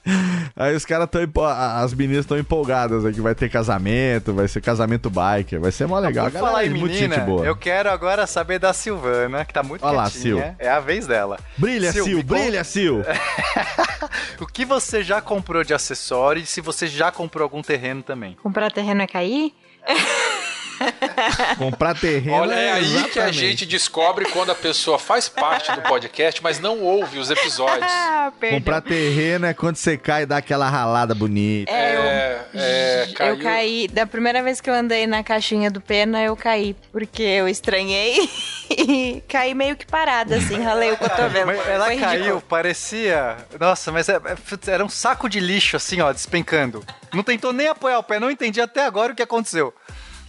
Aí 0.55 0.75
os 0.75 0.85
caras 0.85 1.05
estão. 1.05 1.21
As 1.45 1.93
meninas 1.93 2.25
estão 2.25 2.37
empolgadas 2.37 3.05
aqui. 3.05 3.21
Vai 3.21 3.35
ter 3.35 3.49
casamento, 3.49 4.33
vai 4.33 4.47
ser 4.47 4.61
casamento 4.61 5.09
biker, 5.09 5.59
vai 5.59 5.71
ser 5.71 5.87
mó 5.87 5.99
legal. 5.99 6.29
Por 6.29 6.39
falar 6.39 6.65
em 6.65 6.69
menina, 6.69 7.17
boa. 7.19 7.45
eu 7.45 7.55
quero 7.55 7.89
agora 7.89 8.25
saber 8.25 8.59
da 8.59 8.73
Silvana, 8.73 9.45
que 9.45 9.53
tá 9.53 9.63
muito 9.63 9.85
Olha 9.85 9.97
lá, 9.97 10.09
Sil. 10.09 10.39
É 10.57 10.69
a 10.69 10.79
vez 10.79 11.07
dela. 11.07 11.39
Brilha, 11.57 11.91
Sil, 11.93 12.05
Sil 12.05 12.23
brilha, 12.23 12.63
Sil! 12.63 13.03
o 14.39 14.45
que 14.45 14.65
você 14.65 15.03
já 15.03 15.21
comprou 15.21 15.63
de 15.63 15.73
acessórios 15.73 16.49
e 16.49 16.51
se 16.51 16.61
você 16.61 16.87
já 16.87 17.11
comprou 17.11 17.43
algum 17.43 17.61
terreno 17.61 18.01
também? 18.01 18.35
Comprar 18.41 18.71
terreno 18.71 19.01
é 19.01 19.07
cair? 19.07 19.53
Comprar 21.57 21.95
terreno. 21.97 22.37
Olha, 22.37 22.53
é, 22.53 22.65
é 22.65 22.71
aí 22.73 22.83
exatamente. 22.83 23.11
que 23.11 23.19
a 23.19 23.31
gente 23.31 23.65
descobre 23.65 24.25
quando 24.25 24.51
a 24.51 24.55
pessoa 24.55 24.97
faz 24.97 25.27
parte 25.27 25.71
do 25.71 25.81
podcast, 25.81 26.41
mas 26.41 26.59
não 26.59 26.81
ouve 26.81 27.19
os 27.19 27.29
episódios. 27.29 27.89
Ah, 28.19 28.31
Comprar 28.51 28.81
terreno 28.81 29.45
é 29.45 29.53
quando 29.53 29.75
você 29.75 29.97
cai 29.97 30.23
e 30.23 30.25
dá 30.25 30.37
aquela 30.37 30.69
ralada 30.69 31.13
bonita. 31.15 31.71
É, 31.71 31.95
eu, 31.95 32.59
é, 32.59 33.03
é 33.03 33.13
caiu... 33.13 33.35
eu 33.35 33.41
caí. 33.41 33.87
Da 33.87 34.05
primeira 34.05 34.41
vez 34.43 34.61
que 34.61 34.69
eu 34.69 34.73
andei 34.73 35.07
na 35.07 35.23
caixinha 35.23 35.69
do 35.71 35.81
Pena, 35.81 36.21
eu 36.21 36.35
caí. 36.35 36.75
Porque 36.91 37.23
eu 37.23 37.47
estranhei 37.47 38.29
e 38.69 39.23
caí 39.27 39.53
meio 39.53 39.75
que 39.75 39.85
parada, 39.85 40.35
assim, 40.35 40.61
ralei 40.61 40.91
o 40.91 40.97
cotovelo. 40.97 41.47
Mas 41.47 41.67
ela 41.67 41.85
Foi 41.85 41.97
caiu, 41.97 42.19
ridículo. 42.19 42.41
parecia. 42.41 43.37
Nossa, 43.59 43.91
mas 43.91 44.09
é, 44.09 44.15
é, 44.15 44.71
era 44.71 44.83
um 44.83 44.89
saco 44.89 45.29
de 45.29 45.39
lixo, 45.39 45.75
assim, 45.75 46.01
ó, 46.01 46.11
despencando. 46.11 46.83
Não 47.13 47.23
tentou 47.23 47.51
nem 47.51 47.67
apoiar 47.67 47.99
o 47.99 48.03
pé, 48.03 48.19
não 48.19 48.29
entendi 48.29 48.61
até 48.61 48.85
agora 48.85 49.13
o 49.13 49.15
que 49.15 49.23
aconteceu. 49.23 49.73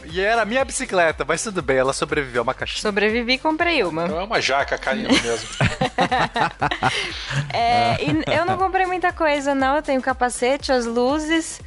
E 0.04 0.20
era 0.20 0.42
a 0.42 0.44
minha 0.44 0.64
bicicleta, 0.64 1.24
mas 1.26 1.42
tudo 1.42 1.62
bem, 1.62 1.76
ela 1.76 1.92
sobreviveu, 1.92 2.42
uma 2.42 2.54
caixinha. 2.54 2.82
Sobrevivi 2.82 3.34
e 3.34 3.38
comprei 3.38 3.82
uma. 3.84 4.04
Então 4.04 4.20
é 4.20 4.24
uma 4.24 4.40
jaca 4.40 4.78
caindo 4.78 5.08
mesmo. 5.08 5.48
é, 7.52 7.96
eu 8.38 8.44
não 8.44 8.56
comprei 8.56 8.86
muita 8.86 9.12
coisa, 9.12 9.54
não. 9.54 9.76
Eu 9.76 9.82
tenho 9.82 10.00
capacete, 10.00 10.72
as 10.72 10.86
luzes. 10.86 11.60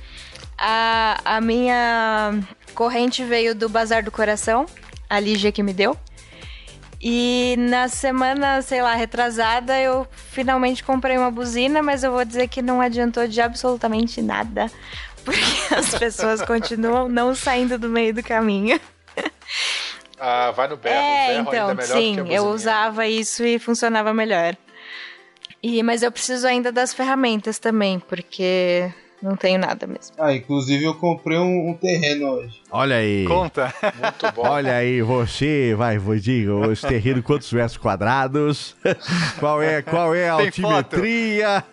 A, 0.57 1.19
a 1.26 1.41
minha 1.41 2.39
corrente 2.73 3.23
veio 3.23 3.53
do 3.53 3.69
Bazar 3.69 4.03
do 4.03 4.11
Coração, 4.11 4.65
a 5.10 5.19
Lígia 5.19 5.51
que 5.51 5.64
me 5.64 5.73
deu. 5.73 5.97
E 7.05 7.55
na 7.60 7.89
semana, 7.89 8.61
sei 8.61 8.81
lá, 8.81 8.95
retrasada, 8.95 9.77
eu 9.77 10.07
finalmente 10.31 10.81
comprei 10.81 11.18
uma 11.18 11.30
buzina, 11.30 11.84
mas 11.84 12.01
eu 12.01 12.14
vou 12.14 12.23
dizer 12.23 12.47
que 12.47 12.61
não 12.61 12.80
adiantou 12.80 13.27
de 13.27 13.41
absolutamente 13.41 14.22
nada. 14.22 14.72
Porque 15.24 15.40
as 15.76 15.95
pessoas 15.98 16.41
continuam 16.41 17.08
não 17.08 17.34
saindo 17.36 17.78
do 17.78 17.90
meio 17.90 18.14
do 18.14 18.24
caminho. 18.24 18.80
Ah, 20.20 20.52
vai 20.52 20.68
no 20.68 20.78
berro. 20.78 20.95
É, 20.95 21.28
berro 21.28 21.50
então, 21.50 21.70
ainda 21.70 21.84
é 21.84 21.86
sim, 21.86 22.16
eu 22.30 22.45
usava 22.45 23.08
isso 23.08 23.44
e 23.44 23.60
funcionava 23.60 24.14
melhor. 24.14 24.56
E, 25.62 25.82
mas 25.82 26.04
eu 26.04 26.12
preciso 26.12 26.45
ainda 26.45 26.72
das 26.72 26.94
ferramentas 26.94 27.58
também, 27.58 28.00
porque 28.00 28.91
não 29.24 29.38
tenho 29.38 29.58
nada 29.58 29.88
mesmo. 29.88 30.14
Ah, 30.20 30.34
inclusive 30.34 30.84
eu 30.84 30.94
comprei 30.95 31.38
um, 31.38 31.70
um 31.70 31.74
terreno 31.74 32.28
hoje. 32.30 32.62
Olha 32.70 32.98
aí. 32.98 33.26
Conta. 33.26 33.74
Muito 33.82 34.36
bom. 34.36 34.48
Olha 34.48 34.76
aí, 34.76 35.02
você, 35.02 35.74
vai, 35.78 35.98
vou 35.98 36.18
diga, 36.18 36.54
os 36.54 36.82
terrenos 36.82 37.24
quantos 37.24 37.52
metros 37.54 37.78
quadrados? 37.78 38.76
qual 39.40 39.62
é, 39.62 39.82
qual 39.82 40.14
é 40.14 40.30
a 40.30 40.36
Tem 40.36 40.45
altimetria? 40.48 41.64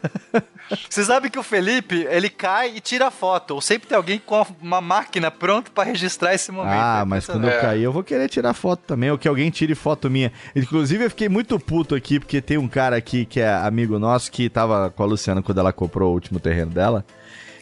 Você 0.89 1.05
sabe 1.05 1.29
que 1.29 1.39
o 1.39 1.43
Felipe, 1.43 2.07
ele 2.09 2.29
cai 2.29 2.77
e 2.77 2.81
tira 2.81 3.11
foto. 3.11 3.55
Ou 3.55 3.61
sempre 3.61 3.89
tem 3.89 3.97
alguém 3.97 4.21
com 4.25 4.47
uma 4.63 4.81
máquina 4.81 5.29
pronta 5.29 5.71
para 5.75 5.85
registrar 5.85 6.33
esse 6.33 6.53
momento. 6.53 6.73
Ah, 6.73 7.05
mas 7.05 7.27
quando 7.27 7.49
eu 7.49 7.61
cair, 7.61 7.83
eu 7.83 7.93
vou 7.93 8.05
querer 8.05 8.29
tirar 8.29 8.55
foto 8.55 8.83
também, 8.87 9.11
ou 9.11 9.19
que 9.19 9.27
alguém 9.27 9.51
tire 9.51 9.75
foto 9.75 10.09
minha. 10.09 10.33
Inclusive, 10.55 11.05
eu 11.05 11.11
fiquei 11.11 11.29
muito 11.29 11.59
puto 11.59 11.97
aqui, 11.97 12.21
porque 12.21 12.41
tem 12.41 12.59
um 12.59 12.69
cara 12.69 12.97
aqui 12.97 13.25
que 13.25 13.41
é 13.41 13.53
amigo 13.53 13.99
nosso, 13.99 14.31
que 14.31 14.49
tava 14.49 14.91
com 14.91 15.03
a 15.03 15.07
Luciana 15.07 15.43
quando 15.43 15.59
ela 15.59 15.73
comprou 15.73 16.11
o 16.11 16.15
último 16.15 16.39
terreno 16.39 16.71
dela. 16.71 17.05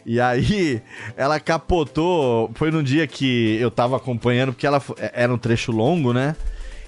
E 0.08 0.22
aí, 0.22 0.80
ela 1.18 1.38
capotou. 1.38 2.50
Foi 2.54 2.70
num 2.70 2.82
dia 2.82 3.06
que 3.06 3.58
eu 3.60 3.70
tava 3.70 3.98
acompanhando, 3.98 4.54
porque 4.54 4.66
ela 4.66 4.82
é, 4.96 5.12
era 5.24 5.34
um 5.34 5.36
trecho 5.36 5.70
longo, 5.70 6.14
né? 6.14 6.34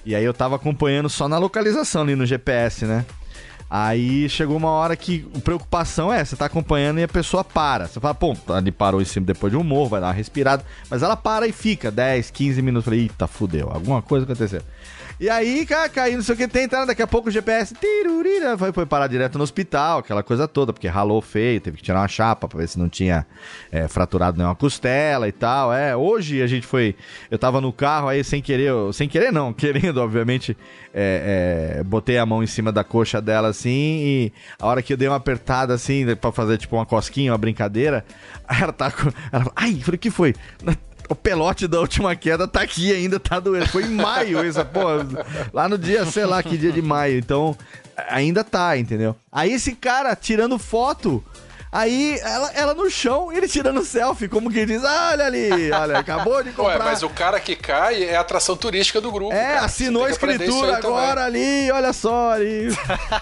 E 0.03 0.15
aí 0.15 0.25
eu 0.25 0.33
tava 0.33 0.55
acompanhando 0.55 1.07
só 1.07 1.27
na 1.27 1.37
localização 1.37 2.01
ali 2.01 2.15
no 2.15 2.25
GPS, 2.25 2.83
né? 2.83 3.05
Aí 3.69 4.27
chegou 4.27 4.57
uma 4.57 4.71
hora 4.71 4.95
que 4.95 5.23
a 5.35 5.39
preocupação 5.39 6.11
é, 6.11 6.25
você 6.25 6.35
tá 6.35 6.45
acompanhando 6.45 6.99
e 6.99 7.03
a 7.03 7.07
pessoa 7.07 7.43
para. 7.43 7.87
Você 7.87 7.99
fala, 7.99 8.15
pô, 8.15 8.35
ele 8.57 8.71
parou 8.71 8.99
em 8.99 9.05
cima 9.05 9.27
depois 9.27 9.53
de 9.53 9.57
um 9.57 9.63
morro, 9.63 9.89
vai 9.89 10.01
dar 10.01 10.07
uma 10.07 10.13
respirada. 10.13 10.65
Mas 10.89 11.03
ela 11.03 11.15
para 11.15 11.47
e 11.47 11.51
fica 11.51 11.91
10, 11.91 12.31
15 12.31 12.59
minutos. 12.63 12.87
Eu 12.87 12.91
falei, 12.91 13.05
eita, 13.05 13.27
fudeu, 13.27 13.69
alguma 13.71 14.01
coisa 14.01 14.25
aconteceu. 14.25 14.63
E 15.21 15.29
aí, 15.29 15.67
caiu, 15.67 16.15
não 16.15 16.23
sei 16.23 16.33
o 16.33 16.37
que, 16.39 16.47
tentando, 16.47 16.87
daqui 16.87 17.01
a 17.03 17.05
pouco 17.05 17.29
o 17.29 17.31
GPS 17.31 17.75
tirurira, 17.75 18.57
foi, 18.57 18.73
foi 18.73 18.87
parar 18.87 19.05
direto 19.05 19.37
no 19.37 19.43
hospital, 19.43 19.99
aquela 19.99 20.23
coisa 20.23 20.47
toda, 20.47 20.73
porque 20.73 20.87
ralou 20.87 21.21
feio, 21.21 21.61
teve 21.61 21.77
que 21.77 21.83
tirar 21.83 21.99
uma 21.99 22.07
chapa 22.07 22.47
pra 22.47 22.57
ver 22.57 22.67
se 22.67 22.79
não 22.79 22.89
tinha 22.89 23.27
é, 23.71 23.87
fraturado 23.87 24.35
nenhuma 24.39 24.55
costela 24.55 25.27
e 25.27 25.31
tal. 25.31 25.71
É, 25.71 25.95
hoje 25.95 26.41
a 26.41 26.47
gente 26.47 26.65
foi. 26.65 26.95
Eu 27.29 27.37
tava 27.37 27.61
no 27.61 27.71
carro 27.71 28.07
aí 28.07 28.23
sem 28.23 28.41
querer, 28.41 28.73
sem 28.93 29.07
querer 29.07 29.31
não, 29.31 29.53
querendo, 29.53 29.99
obviamente, 29.99 30.57
é, 30.91 31.77
é, 31.77 31.83
botei 31.83 32.17
a 32.17 32.25
mão 32.25 32.41
em 32.41 32.47
cima 32.47 32.71
da 32.71 32.83
coxa 32.83 33.21
dela 33.21 33.49
assim 33.49 33.69
e 33.69 34.33
a 34.59 34.65
hora 34.65 34.81
que 34.81 34.91
eu 34.91 34.97
dei 34.97 35.07
uma 35.07 35.17
apertada 35.17 35.71
assim, 35.71 36.03
pra 36.15 36.31
fazer 36.31 36.57
tipo 36.57 36.75
uma 36.75 36.85
cosquinha, 36.87 37.31
uma 37.31 37.37
brincadeira, 37.37 38.03
ela 38.59 38.73
tá 38.73 38.89
com. 38.89 39.11
Ela 39.31 39.51
ai, 39.55 39.75
falei, 39.81 39.97
o 39.97 39.99
que 39.99 40.09
foi? 40.09 40.33
O 41.11 41.15
pelote 41.15 41.67
da 41.67 41.79
última 41.79 42.15
queda 42.15 42.47
tá 42.47 42.61
aqui 42.61 42.93
ainda, 42.93 43.19
tá 43.19 43.39
doendo. 43.39 43.67
Foi 43.67 43.83
em 43.83 43.89
maio 43.89 44.45
isso, 44.45 44.63
pô. 44.65 44.81
Lá 45.53 45.67
no 45.67 45.77
dia, 45.77 46.05
sei 46.05 46.25
lá, 46.25 46.41
que 46.41 46.57
dia 46.57 46.71
de 46.71 46.81
maio. 46.81 47.17
Então, 47.19 47.55
ainda 48.09 48.43
tá, 48.43 48.77
entendeu? 48.77 49.15
Aí 49.29 49.51
esse 49.51 49.73
cara 49.73 50.15
tirando 50.15 50.57
foto 50.57 51.23
Aí 51.71 52.19
ela, 52.21 52.51
ela 52.53 52.73
no 52.73 52.89
chão, 52.89 53.31
ele 53.31 53.47
tirando 53.47 53.81
selfie, 53.85 54.27
como 54.27 54.51
que 54.51 54.65
diz: 54.65 54.83
ah, 54.83 55.11
olha 55.13 55.25
ali, 55.25 55.71
olha, 55.71 55.99
acabou 55.99 56.43
de 56.43 56.51
comprar. 56.51 56.79
Ué, 56.79 56.83
mas 56.83 57.01
o 57.01 57.09
cara 57.09 57.39
que 57.39 57.55
cai 57.55 58.03
é 58.03 58.17
a 58.17 58.19
atração 58.19 58.57
turística 58.57 58.99
do 58.99 59.09
grupo. 59.09 59.33
É, 59.33 59.53
cara. 59.53 59.65
assinou 59.65 60.03
a 60.03 60.09
escritura 60.09 60.77
agora 60.77 61.25
também. 61.25 61.69
ali, 61.69 61.71
olha 61.71 61.93
só 61.93 62.31
ali. 62.31 62.75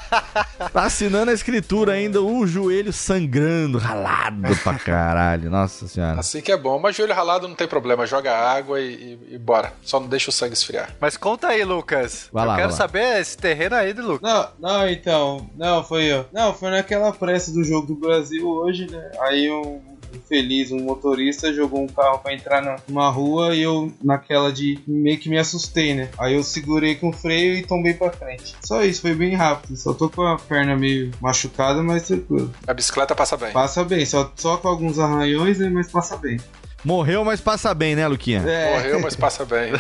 tá 0.74 0.84
assinando 0.84 1.30
a 1.30 1.34
escritura 1.34 1.94
ainda, 1.94 2.24
o 2.24 2.48
joelho 2.48 2.92
sangrando, 2.92 3.78
ralado 3.78 4.42
pra 4.64 4.80
caralho. 4.80 5.52
Nossa 5.52 5.88
senhora. 5.88 6.20
Assim 6.20 6.42
que 6.42 6.52
é 6.52 6.58
bom, 6.58 6.80
mas 6.80 6.96
joelho 6.96 7.14
ralado 7.14 7.48
não 7.48 7.56
tem 7.56 7.68
problema, 7.68 8.08
joga 8.08 8.36
água 8.36 8.82
e, 8.82 9.20
e, 9.30 9.36
e 9.36 9.38
bora. 9.38 9.74
Só 9.84 10.00
não 10.00 10.08
deixa 10.08 10.32
o 10.32 10.34
sangue 10.34 10.54
esfriar. 10.54 10.96
Mas 11.00 11.16
conta 11.16 11.50
aí, 11.50 11.64
Lucas. 11.64 12.30
Vai 12.34 12.46
eu 12.46 12.48
lá, 12.48 12.56
quero 12.56 12.72
saber 12.72 13.22
esse 13.22 13.38
terreno 13.38 13.76
aí 13.76 13.94
do 13.94 14.02
Lucas. 14.02 14.22
Não, 14.28 14.50
não, 14.60 14.90
então. 14.90 15.48
Não, 15.56 15.84
foi 15.84 16.06
eu. 16.06 16.26
Não, 16.34 16.52
foi 16.52 16.72
naquela 16.72 17.14
pressa 17.14 17.52
do 17.52 17.64
jogo 17.64 17.86
do 17.86 17.96
Brasil 17.96 18.39
Brasil 18.40 18.50
hoje, 18.50 18.88
né? 18.90 19.12
Aí 19.22 19.52
um 19.52 19.82
feliz, 20.28 20.72
um 20.72 20.80
motorista 20.80 21.54
jogou 21.54 21.82
um 21.82 21.88
carro 21.88 22.18
para 22.20 22.34
entrar 22.34 22.82
numa 22.88 23.10
rua 23.10 23.56
e 23.56 23.62
eu 23.62 23.92
naquela 24.04 24.52
de 24.52 24.80
meio 24.88 25.20
que 25.20 25.30
me 25.30 25.38
assustei, 25.38 25.94
né? 25.94 26.10
Aí 26.18 26.34
eu 26.34 26.44
segurei 26.44 26.96
com 26.96 27.10
o 27.10 27.14
freio 27.14 27.54
e 27.54 27.64
tombei 27.64 27.94
para 27.94 28.12
frente. 28.12 28.56
Só 28.64 28.84
isso, 28.84 29.02
foi 29.02 29.14
bem 29.14 29.36
rápido. 29.36 29.78
Só 29.78 29.94
tô 29.94 30.10
com 30.10 30.24
a 30.24 30.38
perna 30.38 30.76
meio 30.76 31.12
machucada, 31.22 31.84
mas 31.84 32.08
tranquilo. 32.08 32.52
A 32.66 32.74
bicicleta 32.74 33.16
passa 33.16 33.38
bem. 33.38 33.52
Passa 33.52 33.84
bem, 33.84 34.06
só, 34.06 34.32
só 34.36 34.58
com 34.58 34.68
alguns 34.68 34.98
arranhões, 34.98 35.60
né? 35.60 35.70
Mas 35.70 35.92
passa 35.92 36.18
bem. 36.18 36.40
Morreu, 36.84 37.26
mas 37.26 37.42
passa 37.42 37.74
bem, 37.74 37.96
né, 37.96 38.08
Luquinha? 38.08 38.40
É. 38.48 38.78
Morreu, 38.78 39.02
mas 39.02 39.16
passa 39.16 39.46
bem. 39.46 39.74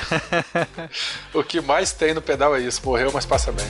o 1.33 1.43
que 1.43 1.61
mais 1.61 1.91
tem 1.91 2.13
no 2.13 2.21
pedal 2.21 2.55
é 2.55 2.59
isso: 2.59 2.81
morreu, 2.83 3.09
mas 3.13 3.25
passa 3.25 3.51
bem. 3.51 3.65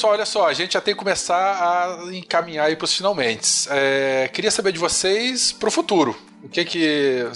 Pessoal, 0.00 0.12
olha 0.14 0.24
só, 0.24 0.48
a 0.48 0.54
gente 0.54 0.72
já 0.72 0.80
tem 0.80 0.94
que 0.94 0.98
começar 0.98 1.36
a 1.36 2.14
encaminhar 2.14 2.66
aí 2.66 2.76
para 2.76 2.86
os 2.86 2.94
finalmente. 2.94 3.68
É, 3.70 4.30
queria 4.32 4.50
saber 4.50 4.72
de 4.72 4.78
vocês 4.78 5.52
para 5.52 5.68
o 5.68 5.70
futuro. 5.70 6.16
O 6.42 6.48
que 6.48 6.64
que 6.64 7.26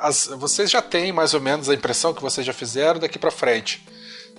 as, 0.00 0.26
vocês 0.36 0.68
já 0.68 0.82
têm 0.82 1.12
mais 1.12 1.32
ou 1.32 1.40
menos 1.40 1.68
a 1.68 1.74
impressão 1.74 2.12
que 2.12 2.20
vocês 2.20 2.44
já 2.44 2.52
fizeram 2.52 2.98
daqui 2.98 3.20
para 3.20 3.30
frente? 3.30 3.86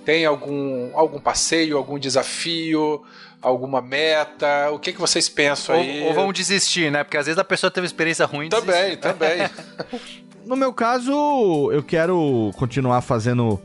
Tem 0.04 0.26
algum, 0.26 0.90
algum 0.94 1.18
passeio, 1.18 1.78
algum 1.78 1.98
desafio, 1.98 3.02
alguma 3.40 3.80
meta? 3.80 4.70
O 4.70 4.78
que, 4.78 4.92
que 4.92 5.00
vocês 5.00 5.26
pensam 5.30 5.76
aí? 5.76 6.02
Ou, 6.02 6.08
ou 6.08 6.14
vão 6.14 6.32
desistir, 6.34 6.90
né? 6.90 7.02
Porque 7.02 7.16
às 7.16 7.24
vezes 7.24 7.38
a 7.38 7.44
pessoa 7.44 7.70
teve 7.70 7.86
uma 7.86 7.88
experiência 7.88 8.26
ruim. 8.26 8.50
Também, 8.50 8.94
também. 8.98 9.48
no 10.44 10.54
meu 10.54 10.72
caso, 10.74 11.70
eu 11.72 11.82
quero 11.82 12.50
continuar 12.58 13.00
fazendo 13.00 13.58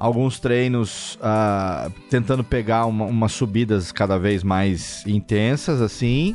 alguns 0.00 0.40
treinos 0.40 1.16
uh, 1.16 1.90
tentando 2.08 2.42
pegar 2.42 2.86
uma, 2.86 3.04
umas 3.04 3.32
subidas 3.32 3.92
cada 3.92 4.18
vez 4.18 4.42
mais 4.42 5.06
intensas, 5.06 5.82
assim. 5.82 6.34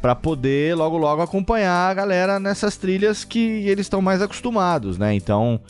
para 0.00 0.14
poder 0.14 0.76
logo 0.76 0.96
logo 0.96 1.20
acompanhar 1.20 1.90
a 1.90 1.94
galera 1.94 2.38
nessas 2.38 2.76
trilhas 2.76 3.24
que 3.24 3.38
eles 3.68 3.86
estão 3.86 4.00
mais 4.00 4.22
acostumados, 4.22 4.98
né? 4.98 5.14
Então, 5.14 5.60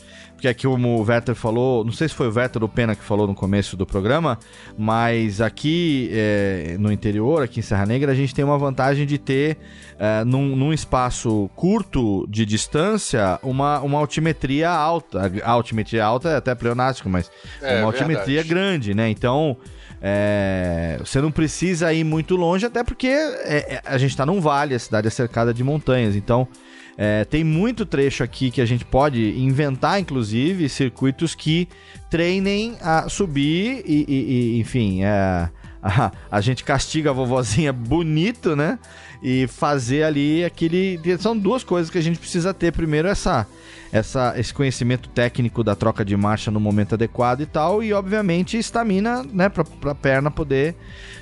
porque 0.42 0.48
aqui 0.48 0.66
como 0.66 0.98
o 0.98 1.04
Werther 1.04 1.36
falou, 1.36 1.84
não 1.84 1.92
sei 1.92 2.08
se 2.08 2.14
foi 2.16 2.26
o 2.26 2.34
Werther 2.34 2.60
ou 2.60 2.68
o 2.68 2.68
Pena 2.68 2.96
que 2.96 3.04
falou 3.04 3.28
no 3.28 3.34
começo 3.34 3.76
do 3.76 3.86
programa, 3.86 4.36
mas 4.76 5.40
aqui 5.40 6.10
é, 6.12 6.74
no 6.80 6.90
interior, 6.90 7.44
aqui 7.44 7.60
em 7.60 7.62
Serra 7.62 7.86
Negra, 7.86 8.10
a 8.10 8.14
gente 8.14 8.34
tem 8.34 8.44
uma 8.44 8.58
vantagem 8.58 9.06
de 9.06 9.18
ter 9.18 9.56
é, 10.00 10.24
num, 10.24 10.56
num, 10.56 10.72
espaço 10.72 11.48
curto 11.54 12.26
de 12.28 12.44
distância 12.44 13.38
uma, 13.40 13.78
uma 13.82 14.00
altimetria 14.00 14.68
alta. 14.68 15.30
A 15.44 15.50
altimetria 15.52 16.04
alta 16.04 16.30
é 16.30 16.36
até 16.36 16.56
pleonástico, 16.56 17.08
mas 17.08 17.30
é, 17.60 17.78
uma 17.78 17.86
altimetria 17.86 18.42
verdade. 18.42 18.48
grande, 18.48 18.94
né? 18.94 19.08
Então 19.10 19.56
é, 20.02 20.96
você 20.98 21.20
não 21.20 21.30
precisa 21.30 21.92
ir 21.92 22.02
muito 22.02 22.34
longe, 22.34 22.66
até 22.66 22.82
porque 22.82 23.06
é, 23.06 23.74
é 23.74 23.82
a 23.84 23.96
gente 23.96 24.10
está 24.10 24.26
num 24.26 24.40
vale, 24.40 24.74
a 24.74 24.78
cidade 24.80 25.06
é 25.06 25.10
cercada 25.10 25.54
de 25.54 25.62
montanhas. 25.62 26.16
Então, 26.16 26.48
é, 26.96 27.24
tem 27.24 27.42
muito 27.42 27.86
trecho 27.86 28.22
aqui 28.22 28.50
que 28.50 28.60
a 28.60 28.66
gente 28.66 28.84
pode 28.84 29.38
inventar, 29.38 30.00
inclusive, 30.00 30.68
circuitos 30.68 31.34
que 31.34 31.68
treinem 32.10 32.76
a 32.80 33.08
subir 33.08 33.82
e, 33.86 34.04
e, 34.06 34.56
e 34.56 34.60
enfim, 34.60 35.02
é, 35.02 35.48
a, 35.82 36.12
a, 36.30 36.40
gente 36.40 36.62
castiga 36.62 37.10
a 37.10 37.12
vovozinha 37.12 37.72
bonito, 37.72 38.54
né? 38.54 38.78
E 39.22 39.46
fazer 39.46 40.02
ali 40.02 40.44
aquele. 40.44 41.00
São 41.18 41.36
duas 41.36 41.62
coisas 41.62 41.90
que 41.90 41.98
a 41.98 42.02
gente 42.02 42.18
precisa 42.18 42.52
ter. 42.52 42.72
Primeiro, 42.72 43.08
essa 43.08 43.46
essa, 43.92 44.32
esse 44.38 44.54
conhecimento 44.54 45.08
técnico 45.10 45.62
da 45.62 45.76
troca 45.76 46.02
de 46.02 46.16
marcha 46.16 46.50
no 46.50 46.58
momento 46.58 46.94
adequado 46.94 47.42
e 47.42 47.46
tal, 47.46 47.82
e 47.82 47.92
obviamente 47.92 48.56
estamina, 48.56 49.22
né, 49.22 49.50
pra, 49.50 49.64
pra 49.64 49.94
perna 49.94 50.30
poder 50.30 50.74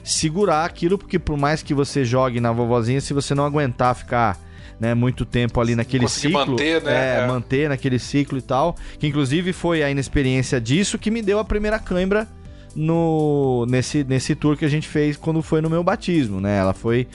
segurar 0.04 0.64
aquilo, 0.64 0.96
porque 0.96 1.18
por 1.18 1.36
mais 1.36 1.64
que 1.64 1.74
você 1.74 2.04
jogue 2.04 2.38
na 2.40 2.52
vovozinha, 2.52 3.00
se 3.00 3.12
você 3.12 3.34
não 3.34 3.44
aguentar 3.44 3.96
ficar 3.96 4.38
né, 4.80 4.94
muito 4.94 5.26
tempo 5.26 5.60
ali 5.60 5.76
naquele 5.76 6.08
ciclo. 6.08 6.52
manter, 6.52 6.82
né? 6.82 7.18
É, 7.18 7.20
é, 7.20 7.26
manter 7.26 7.68
naquele 7.68 7.98
ciclo 7.98 8.38
e 8.38 8.42
tal. 8.42 8.74
Que 8.98 9.06
inclusive 9.06 9.52
foi 9.52 9.82
a 9.82 9.90
inexperiência 9.90 10.58
disso 10.58 10.98
que 10.98 11.10
me 11.10 11.20
deu 11.20 11.38
a 11.38 11.44
primeira 11.44 11.78
cãibra 11.78 12.26
no 12.74 13.66
nesse, 13.68 14.02
nesse 14.04 14.34
tour 14.34 14.56
que 14.56 14.64
a 14.64 14.68
gente 14.68 14.88
fez 14.88 15.16
quando 15.16 15.42
foi 15.42 15.60
no 15.60 15.68
meu 15.68 15.84
batismo, 15.84 16.40
né? 16.40 16.56
Ela 16.56 16.72
foi 16.72 17.06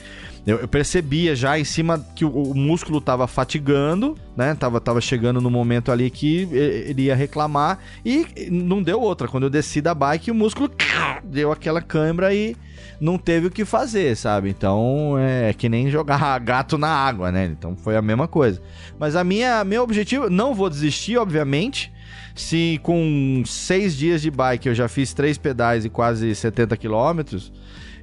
eu, 0.46 0.58
eu 0.58 0.68
percebia 0.68 1.34
já 1.34 1.58
em 1.58 1.64
cima 1.64 1.98
que 2.14 2.24
o, 2.24 2.30
o, 2.30 2.54
músculo 2.54 3.00
tava 3.00 3.26
fatigando, 3.26 4.16
né? 4.36 4.54
Tava, 4.54 4.80
tava 4.80 5.00
chegando 5.00 5.40
no 5.40 5.50
momento 5.50 5.90
ali 5.90 6.08
que 6.08 6.48
ele 6.52 7.02
ia 7.02 7.16
reclamar 7.16 7.80
e 8.04 8.48
não 8.48 8.80
deu 8.80 9.00
outra. 9.00 9.26
Quando 9.26 9.42
eu 9.42 9.50
desci 9.50 9.80
da 9.80 9.92
bike, 9.92 10.30
o 10.30 10.34
músculo 10.34 10.70
deu 11.24 11.50
aquela 11.50 11.82
câimbra 11.82 12.32
e 12.32 12.56
não 13.00 13.18
teve 13.18 13.48
o 13.48 13.50
que 13.50 13.64
fazer, 13.64 14.16
sabe? 14.16 14.48
Então 14.48 15.16
é 15.18 15.52
que 15.52 15.68
nem 15.68 15.90
jogar 15.90 16.38
gato 16.40 16.78
na 16.78 16.88
água, 16.88 17.32
né? 17.32 17.46
Então 17.46 17.76
foi 17.76 17.96
a 17.96 18.02
mesma 18.02 18.28
coisa. 18.28 18.62
Mas 19.00 19.16
a 19.16 19.24
minha 19.24 19.64
meu 19.64 19.82
objetivo, 19.82 20.30
não 20.30 20.54
vou 20.54 20.70
desistir, 20.70 21.16
obviamente. 21.16 21.92
Se 22.36 22.78
com 22.84 23.42
seis 23.46 23.96
dias 23.96 24.22
de 24.22 24.30
bike 24.30 24.68
eu 24.68 24.74
já 24.74 24.86
fiz 24.86 25.12
três 25.12 25.38
pedais 25.38 25.84
e 25.84 25.88
quase 25.88 26.34
70 26.34 26.76
quilômetros, 26.76 27.50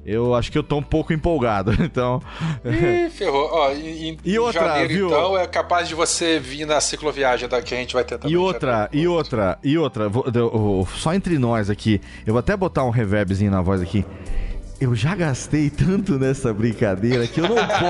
eu 0.04 0.34
acho 0.34 0.50
que 0.50 0.58
eu 0.58 0.62
tô 0.62 0.76
um 0.76 0.82
pouco 0.82 1.12
empolgado. 1.12 1.72
Então. 1.84 2.20
Ih, 2.64 3.10
ferrou. 3.10 3.48
Ó, 3.52 3.70
em, 3.72 4.16
e 4.24 4.38
outra, 4.38 4.66
janeiro, 4.66 4.88
viu? 4.94 5.06
então, 5.06 5.38
é 5.38 5.46
capaz 5.46 5.86
de 5.86 5.94
você 5.94 6.38
vir 6.38 6.66
na 6.66 6.80
cicloviagem 6.80 7.48
da 7.48 7.60
que 7.62 7.74
a 7.74 7.76
gente 7.76 7.94
vai 7.94 8.02
também. 8.02 8.30
E 8.30 8.36
outra, 8.36 8.88
e 8.92 9.06
outra, 9.06 9.58
e 9.62 9.78
outra, 9.78 10.08
vou, 10.08 10.24
eu, 10.34 10.88
só 10.96 11.12
entre 11.14 11.38
nós 11.38 11.68
aqui, 11.68 12.00
eu 12.26 12.32
vou 12.32 12.40
até 12.40 12.56
botar 12.56 12.84
um 12.84 12.90
reverbzinho 12.90 13.50
na 13.50 13.60
voz 13.60 13.80
aqui 13.82 14.04
eu 14.80 14.94
já 14.94 15.14
gastei 15.14 15.70
tanto 15.70 16.18
nessa 16.18 16.52
brincadeira 16.52 17.26
que 17.26 17.40
eu 17.40 17.48
não 17.48 17.54
posso. 17.54 17.84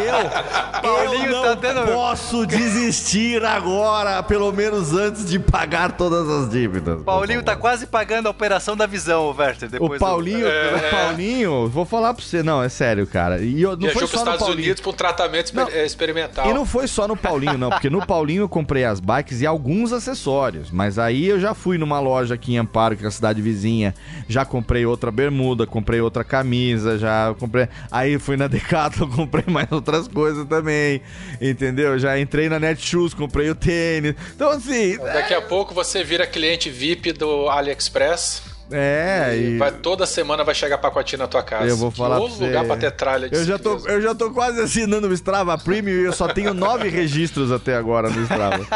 Eu, 0.00 1.20
eu 1.24 1.32
não 1.32 1.42
tá 1.42 1.56
tendo... 1.56 1.86
posso 1.86 2.46
desistir 2.46 3.44
agora, 3.44 4.22
pelo 4.22 4.50
menos 4.50 4.92
antes 4.94 5.26
de 5.26 5.38
pagar 5.38 5.92
todas 5.92 6.28
as 6.28 6.50
dívidas. 6.50 7.02
Paulinho 7.02 7.42
tá 7.42 7.54
quase 7.54 7.86
pagando 7.86 8.26
a 8.26 8.30
operação 8.30 8.76
da 8.76 8.86
visão, 8.86 9.24
o 9.24 9.34
Werther. 9.36 9.68
Depois 9.68 10.00
o 10.00 10.04
Paulinho, 10.04 10.40
do... 10.40 10.48
é, 10.48 10.74
o 10.74 10.90
Paulinho, 10.90 11.68
vou 11.68 11.84
falar 11.84 12.14
pra 12.14 12.24
você, 12.24 12.42
não, 12.42 12.62
é 12.62 12.68
sério, 12.68 13.06
cara. 13.06 13.38
E 13.40 13.60
eu, 13.60 13.76
não 13.76 13.90
foi 13.90 14.06
só 14.06 14.16
Estados 14.16 14.40
Paulinho. 14.40 14.62
Unidos 14.62 14.80
pra 14.80 14.90
um 14.90 14.94
tratamento 14.94 15.54
não, 15.54 15.68
experimental. 15.68 16.48
E 16.48 16.54
não 16.54 16.64
foi 16.64 16.86
só 16.86 17.06
no 17.06 17.16
Paulinho, 17.16 17.58
não, 17.58 17.70
porque 17.70 17.90
no 17.90 18.04
Paulinho 18.06 18.42
eu 18.42 18.48
comprei 18.48 18.84
as 18.84 18.98
bikes 18.98 19.42
e 19.42 19.46
alguns 19.46 19.92
acessórios. 19.92 20.70
Mas 20.70 20.98
aí 20.98 21.26
eu 21.26 21.38
já 21.38 21.52
fui 21.52 21.76
numa 21.76 22.00
loja 22.00 22.34
aqui 22.34 22.54
em 22.54 22.58
Amparo, 22.58 22.96
que 22.96 23.04
é 23.04 23.08
a 23.08 23.10
cidade 23.10 23.42
vizinha, 23.42 23.94
já 24.26 24.44
comprei 24.44 24.86
outra 24.86 25.10
bermuda, 25.10 25.66
comprei 25.66 26.00
outra 26.00 26.24
camisa, 26.30 26.96
já 26.96 27.34
comprei. 27.38 27.68
Aí 27.90 28.18
fui 28.18 28.36
na 28.36 28.46
Decathlon, 28.48 29.10
comprei 29.10 29.44
mais 29.48 29.70
outras 29.72 30.06
coisas 30.06 30.46
também. 30.46 31.02
Entendeu? 31.40 31.98
Já 31.98 32.18
entrei 32.18 32.48
na 32.48 32.60
Netshoes, 32.60 33.12
comprei 33.12 33.50
o 33.50 33.54
tênis. 33.54 34.14
Então, 34.34 34.50
assim. 34.50 34.96
Daqui 34.98 35.34
é... 35.34 35.36
a 35.36 35.42
pouco 35.42 35.74
você 35.74 36.04
vira 36.04 36.26
cliente 36.26 36.70
VIP 36.70 37.12
do 37.12 37.48
AliExpress. 37.48 38.49
É, 38.72 39.36
e, 39.36 39.54
e... 39.54 39.58
Vai, 39.58 39.72
toda 39.72 40.06
semana 40.06 40.44
vai 40.44 40.54
chegar 40.54 40.78
pacotinho 40.78 41.20
na 41.20 41.26
tua 41.26 41.42
casa. 41.42 41.66
Eu 41.66 41.76
vou 41.76 41.90
falar 41.90 42.20
que 42.20 42.36
pra 42.36 42.46
lugar 42.46 42.64
pra 42.64 42.76
ter 42.76 42.90
tralha 42.92 43.28
de 43.28 43.34
eu 43.34 43.44
já, 43.44 43.58
tô, 43.58 43.78
eu 43.86 44.00
já 44.00 44.14
tô 44.14 44.30
quase 44.30 44.60
assinando 44.60 45.08
o 45.08 45.12
Strava 45.12 45.56
Premium 45.58 45.94
e 45.94 46.04
eu 46.04 46.12
só 46.12 46.28
tenho 46.28 46.54
nove 46.54 46.88
registros 46.90 47.50
até 47.50 47.76
agora 47.76 48.08
no 48.10 48.22
Strava. 48.22 48.66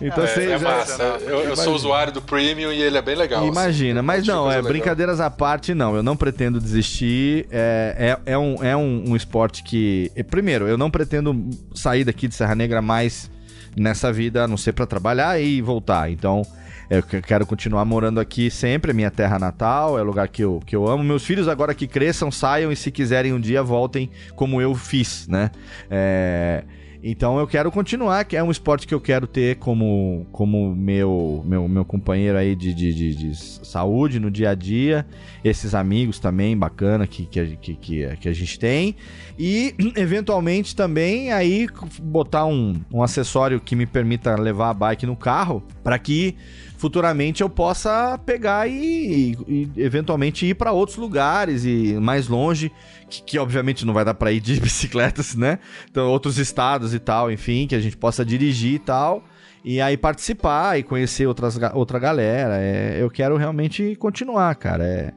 Então 0.00 0.24
é, 0.24 0.26
você 0.26 0.50
é 0.50 0.58
já... 0.58 0.68
massa. 0.68 1.02
Eu, 1.02 1.40
eu 1.40 1.56
sou 1.56 1.74
usuário 1.74 2.12
do 2.12 2.20
Premium 2.20 2.72
e 2.72 2.80
ele 2.80 2.96
é 2.96 3.02
bem 3.02 3.16
legal. 3.16 3.40
Assim. 3.40 3.48
Imagina, 3.48 4.00
assim. 4.00 4.06
mas 4.06 4.26
não, 4.26 4.50
é, 4.50 4.60
brincadeiras 4.60 5.20
à 5.20 5.30
parte, 5.30 5.74
não. 5.74 5.94
Eu 5.94 6.02
não 6.02 6.16
pretendo 6.16 6.60
desistir. 6.60 7.46
É, 7.50 8.16
é, 8.26 8.32
é, 8.32 8.38
um, 8.38 8.62
é 8.62 8.76
um, 8.76 9.10
um 9.10 9.16
esporte 9.16 9.62
que. 9.62 10.10
Primeiro, 10.30 10.66
eu 10.66 10.76
não 10.76 10.90
pretendo 10.90 11.48
sair 11.74 12.04
daqui 12.04 12.28
de 12.28 12.34
Serra 12.34 12.54
Negra 12.54 12.82
mais 12.82 13.30
nessa 13.76 14.12
vida, 14.12 14.44
a 14.44 14.48
não 14.48 14.56
ser 14.56 14.72
para 14.72 14.86
trabalhar 14.86 15.40
e 15.40 15.62
voltar. 15.62 16.10
Então, 16.10 16.42
eu 16.90 17.02
quero 17.02 17.44
continuar 17.44 17.84
morando 17.84 18.18
aqui 18.18 18.50
sempre, 18.50 18.92
é 18.92 18.94
minha 18.94 19.10
terra 19.10 19.38
natal, 19.38 19.98
é 19.98 20.02
o 20.02 20.04
lugar 20.04 20.28
que 20.28 20.42
eu, 20.42 20.60
que 20.64 20.74
eu 20.74 20.88
amo. 20.88 21.04
Meus 21.04 21.24
filhos 21.24 21.46
agora 21.46 21.74
que 21.74 21.86
cresçam, 21.86 22.30
saiam 22.30 22.72
e 22.72 22.76
se 22.76 22.90
quiserem 22.90 23.32
um 23.32 23.40
dia 23.40 23.62
voltem 23.62 24.10
como 24.34 24.60
eu 24.60 24.74
fiz, 24.74 25.28
né? 25.28 25.50
É... 25.90 26.64
Então 27.02 27.38
eu 27.38 27.46
quero 27.46 27.70
continuar, 27.70 28.24
que 28.24 28.36
é 28.36 28.42
um 28.42 28.50
esporte 28.50 28.86
que 28.86 28.92
eu 28.92 29.00
quero 29.00 29.26
ter 29.26 29.56
como, 29.56 30.26
como 30.32 30.74
meu, 30.74 31.44
meu, 31.46 31.68
meu 31.68 31.84
companheiro 31.84 32.36
aí 32.36 32.56
de, 32.56 32.74
de, 32.74 32.92
de, 32.92 33.14
de 33.14 33.36
saúde 33.66 34.18
no 34.18 34.30
dia 34.30 34.50
a 34.50 34.54
dia. 34.54 35.06
Esses 35.44 35.74
amigos 35.74 36.18
também 36.18 36.56
bacana 36.56 37.06
que, 37.06 37.24
que, 37.24 37.56
que, 37.56 37.74
que, 37.74 38.16
que 38.16 38.28
a 38.28 38.32
gente 38.32 38.58
tem. 38.58 38.96
E 39.38 39.74
eventualmente 39.94 40.74
também 40.74 41.32
aí 41.32 41.68
botar 42.02 42.46
um, 42.46 42.74
um 42.92 43.02
acessório 43.02 43.60
que 43.60 43.76
me 43.76 43.86
permita 43.86 44.34
levar 44.34 44.70
a 44.70 44.74
bike 44.74 45.06
no 45.06 45.14
carro 45.14 45.62
para 45.84 45.98
que 46.00 46.34
futuramente 46.78 47.42
eu 47.42 47.50
possa 47.50 48.18
pegar 48.24 48.68
e, 48.68 49.36
e, 49.46 49.70
eventualmente 49.76 50.46
ir 50.46 50.54
para 50.54 50.72
outros 50.72 50.96
lugares 50.96 51.64
e 51.64 51.94
mais 52.00 52.28
longe, 52.28 52.72
que, 53.10 53.22
que 53.22 53.38
obviamente 53.38 53.84
não 53.84 53.92
vai 53.92 54.04
dar 54.04 54.14
para 54.14 54.32
ir 54.32 54.40
de 54.40 54.58
bicicletas, 54.62 55.34
né? 55.34 55.58
Então, 55.90 56.08
outros 56.08 56.38
estados 56.38 56.94
e 56.94 56.98
tal, 56.98 57.30
enfim, 57.30 57.66
que 57.66 57.74
a 57.74 57.80
gente 57.80 57.96
possa 57.96 58.24
dirigir 58.24 58.74
e 58.74 58.78
tal. 58.78 59.24
E 59.64 59.80
aí 59.80 59.96
participar 59.96 60.78
e 60.78 60.84
conhecer 60.84 61.26
outras, 61.26 61.58
outra 61.74 61.98
galera. 61.98 62.58
É, 62.58 63.02
eu 63.02 63.10
quero 63.10 63.36
realmente 63.36 63.96
continuar, 63.96 64.54
cara. 64.54 64.84
É, 64.86 65.12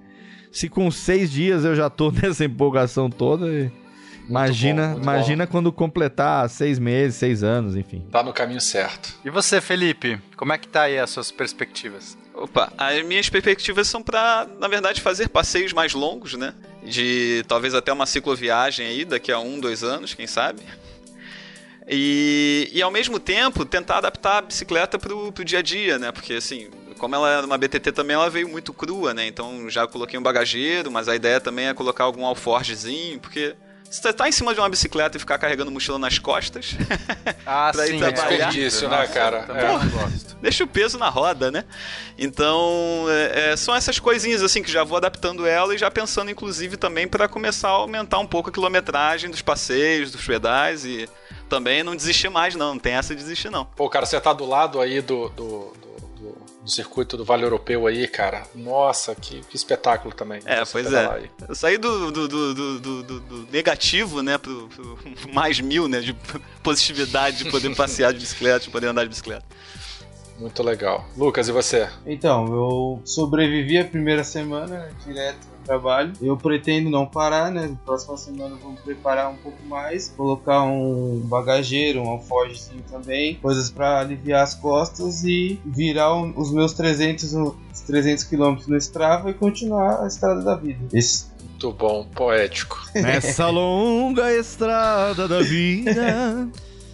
se 0.51 0.67
com 0.67 0.89
seis 0.89 1.31
dias 1.31 1.63
eu 1.63 1.75
já 1.75 1.89
tô 1.89 2.09
nessa 2.11 2.43
empolgação 2.43 3.09
toda. 3.09 3.71
Imagina, 4.29 4.89
bom, 4.95 5.01
imagina 5.01 5.45
bom. 5.45 5.51
quando 5.51 5.71
completar 5.71 6.49
seis 6.49 6.79
meses, 6.79 7.15
seis 7.15 7.43
anos, 7.43 7.75
enfim. 7.75 8.05
Tá 8.11 8.23
no 8.23 8.33
caminho 8.33 8.61
certo. 8.61 9.13
E 9.23 9.29
você, 9.29 9.59
Felipe? 9.59 10.19
Como 10.37 10.53
é 10.53 10.57
que 10.57 10.67
tá 10.67 10.83
aí 10.83 10.97
as 10.97 11.09
suas 11.09 11.31
perspectivas? 11.31 12.17
Opa, 12.33 12.71
as 12.77 13.03
minhas 13.05 13.29
perspectivas 13.29 13.87
são 13.87 14.01
para, 14.01 14.47
na 14.59 14.67
verdade, 14.67 15.01
fazer 15.01 15.29
passeios 15.29 15.73
mais 15.73 15.93
longos, 15.93 16.33
né? 16.33 16.53
De 16.83 17.43
talvez 17.47 17.73
até 17.73 17.91
uma 17.91 18.05
cicloviagem 18.05 18.87
aí 18.87 19.05
daqui 19.05 19.31
a 19.31 19.39
um, 19.39 19.59
dois 19.59 19.83
anos, 19.83 20.13
quem 20.13 20.27
sabe. 20.27 20.61
E, 21.87 22.69
e 22.71 22.81
ao 22.81 22.89
mesmo 22.89 23.19
tempo 23.19 23.65
tentar 23.65 23.97
adaptar 23.97 24.37
a 24.37 24.41
bicicleta 24.41 24.97
pro, 24.97 25.31
pro 25.31 25.43
dia 25.43 25.59
a 25.59 25.61
dia, 25.61 25.99
né? 25.99 26.11
Porque 26.11 26.33
assim, 26.33 26.69
como 26.97 27.15
ela 27.15 27.29
é 27.29 27.41
uma 27.41 27.57
BTT 27.57 27.91
também, 27.91 28.15
ela 28.15 28.29
veio 28.29 28.47
muito 28.47 28.71
crua, 28.71 29.13
né? 29.13 29.27
Então 29.27 29.69
já 29.69 29.85
coloquei 29.87 30.17
um 30.17 30.23
bagageiro, 30.23 30.91
mas 30.91 31.09
a 31.09 31.15
ideia 31.15 31.41
também 31.41 31.67
é 31.67 31.73
colocar 31.73 32.03
algum 32.03 32.25
alforgezinho, 32.25 33.19
porque 33.19 33.55
você 33.91 34.13
tá 34.13 34.27
em 34.29 34.31
cima 34.31 34.53
de 34.53 34.59
uma 34.59 34.69
bicicleta 34.69 35.17
e 35.17 35.19
ficar 35.19 35.37
carregando 35.37 35.69
mochila 35.69 35.99
nas 35.99 36.17
costas. 36.17 36.75
Ah, 37.45 37.71
pra 37.73 37.85
sim. 37.85 37.95
Ir 37.95 37.99
trabalhar. 37.99 38.23
É 38.23 38.37
desperdício, 38.37 38.89
né, 38.89 39.07
cara? 39.07 39.45
É. 39.49 39.67
Pô, 39.67 39.79
gosto. 39.97 40.37
Deixa 40.41 40.63
o 40.63 40.67
peso 40.67 40.97
na 40.97 41.09
roda, 41.09 41.51
né? 41.51 41.65
Então, 42.17 43.05
é, 43.09 43.51
é, 43.51 43.57
são 43.57 43.75
essas 43.75 43.99
coisinhas 43.99 44.41
assim 44.41 44.63
que 44.63 44.71
já 44.71 44.83
vou 44.83 44.97
adaptando 44.97 45.45
ela 45.45 45.75
e 45.75 45.77
já 45.77 45.89
pensando, 45.91 46.31
inclusive, 46.31 46.77
também 46.77 47.07
para 47.07 47.27
começar 47.27 47.67
a 47.69 47.71
aumentar 47.71 48.19
um 48.19 48.27
pouco 48.27 48.49
a 48.49 48.53
quilometragem 48.53 49.29
dos 49.29 49.41
passeios, 49.41 50.11
dos 50.11 50.25
pedais 50.25 50.85
e 50.85 51.09
também 51.49 51.83
não 51.83 51.95
desistir 51.95 52.29
mais, 52.29 52.55
não. 52.55 52.75
Não 52.75 52.79
tem 52.79 52.93
essa 52.93 53.13
de 53.13 53.21
desistir, 53.21 53.49
não. 53.49 53.65
Pô, 53.65 53.89
cara, 53.89 54.05
você 54.05 54.19
tá 54.21 54.31
do 54.31 54.45
lado 54.45 54.79
aí 54.79 55.01
do, 55.01 55.29
do 55.29 55.73
do 56.63 56.69
circuito 56.69 57.17
do 57.17 57.25
Vale 57.25 57.43
Europeu 57.43 57.87
aí, 57.87 58.07
cara. 58.07 58.43
Nossa, 58.53 59.15
que, 59.15 59.41
que 59.41 59.55
espetáculo 59.55 60.13
também. 60.13 60.41
É, 60.45 60.63
pois 60.63 60.91
é. 60.91 61.29
Eu 61.47 61.55
saí 61.55 61.77
do, 61.77 62.11
do, 62.11 62.27
do, 62.27 63.03
do, 63.03 63.47
negativo, 63.51 64.21
né, 64.21 64.37
pro, 64.37 64.67
pro 64.67 64.97
mais 65.33 65.59
mil, 65.59 65.87
né, 65.87 65.99
de 65.99 66.13
positividade 66.63 67.43
de 67.43 67.51
poder 67.51 67.75
passear 67.75 68.13
de 68.13 68.19
bicicleta, 68.19 68.65
de 68.65 68.69
poder 68.69 68.87
andar 68.87 69.03
de 69.03 69.09
bicicleta. 69.09 69.45
Muito 70.39 70.63
legal. 70.63 71.05
Lucas, 71.15 71.47
e 71.47 71.51
você? 71.51 71.89
Então, 72.05 72.47
eu 72.47 73.01
sobrevivi 73.05 73.77
a 73.77 73.85
primeira 73.85 74.23
semana, 74.23 74.79
né, 74.79 74.91
direto 75.05 75.50
trabalho. 75.61 76.13
Eu 76.21 76.37
pretendo 76.37 76.89
não 76.89 77.05
parar, 77.05 77.51
né? 77.51 77.75
Próxima 77.85 78.17
semana 78.17 78.55
vou 78.55 78.73
preparar 78.73 79.29
um 79.29 79.37
pouco 79.37 79.63
mais, 79.65 80.09
colocar 80.09 80.63
um 80.63 81.19
bagageiro, 81.25 82.01
um 82.01 82.09
alforjezinho 82.09 82.83
também, 82.89 83.35
coisas 83.35 83.69
para 83.69 83.99
aliviar 83.99 84.43
as 84.43 84.55
costas 84.55 85.23
e 85.23 85.59
virar 85.65 86.13
os 86.15 86.51
meus 86.51 86.73
300, 86.73 87.33
os 87.33 87.81
300 87.85 88.23
quilômetros 88.25 88.67
no 88.67 88.77
Strava 88.77 89.29
e 89.29 89.33
continuar 89.33 90.03
a 90.03 90.07
estrada 90.07 90.41
da 90.41 90.55
vida. 90.55 90.79
Esse 90.93 91.31
muito 91.61 91.71
bom, 91.73 92.03
poético. 92.05 92.83
Nessa 92.95 93.47
longa 93.47 94.33
estrada 94.33 95.27
da 95.27 95.43
vida. 95.43 96.49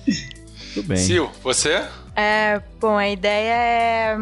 Tudo 0.73 0.87
bem. 0.87 0.97
Sil, 0.99 1.31
você? 1.41 1.85
É, 2.13 2.61
bom, 2.79 2.97
a 2.97 3.07
ideia 3.07 3.53
é 3.53 4.19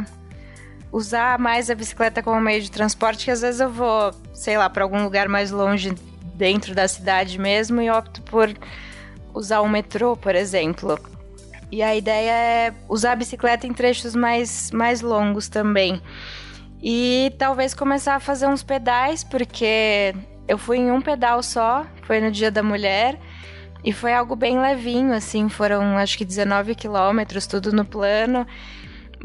usar 0.96 1.38
mais 1.38 1.70
a 1.70 1.76
bicicleta 1.76 2.24
como 2.24 2.40
meio 2.40 2.62
de 2.62 2.72
transporte, 2.72 3.26
que 3.26 3.32
às 3.32 3.42
vezes 3.42 3.60
eu 3.60 3.70
vou, 3.70 4.14
sei 4.34 4.58
lá, 4.58 4.70
para 4.70 4.86
algum 4.86 5.04
lugar 5.04 5.28
mais 5.28 5.52
longe 5.52 5.94
dentro 6.36 6.74
da 6.74 6.88
cidade 6.88 7.38
mesmo 7.38 7.82
e 7.82 7.90
opto 7.92 8.22
por 8.22 8.50
usar 9.34 9.60
o 9.60 9.68
metrô, 9.68 10.16
por 10.16 10.34
exemplo. 10.34 10.98
E 11.70 11.84
a 11.84 11.94
ideia 11.94 12.32
é 12.32 12.74
usar 12.88 13.12
a 13.12 13.16
bicicleta 13.18 13.68
em 13.68 13.74
trechos 13.74 14.16
mais, 14.16 14.72
mais 14.72 15.02
longos 15.02 15.50
também. 15.50 16.02
E 16.82 17.34
talvez 17.38 17.74
começar 17.74 18.16
a 18.16 18.20
fazer 18.22 18.48
uns 18.48 18.64
pedais, 18.64 19.22
porque 19.22 20.16
eu 20.48 20.58
fui 20.58 20.78
em 20.78 20.92
um 20.92 21.02
pedal 21.02 21.44
só, 21.44 21.86
foi 22.04 22.22
no 22.22 22.32
Dia 22.32 22.50
da 22.50 22.64
Mulher, 22.64 23.20
e 23.84 23.92
foi 23.92 24.14
algo 24.14 24.34
bem 24.34 24.62
levinho, 24.62 25.14
assim, 25.14 25.50
foram 25.50 25.98
acho 25.98 26.18
que 26.18 26.24
19 26.24 26.74
quilômetros, 26.74 27.48
tudo 27.48 27.74
no 27.74 27.84
plano. 27.84 28.48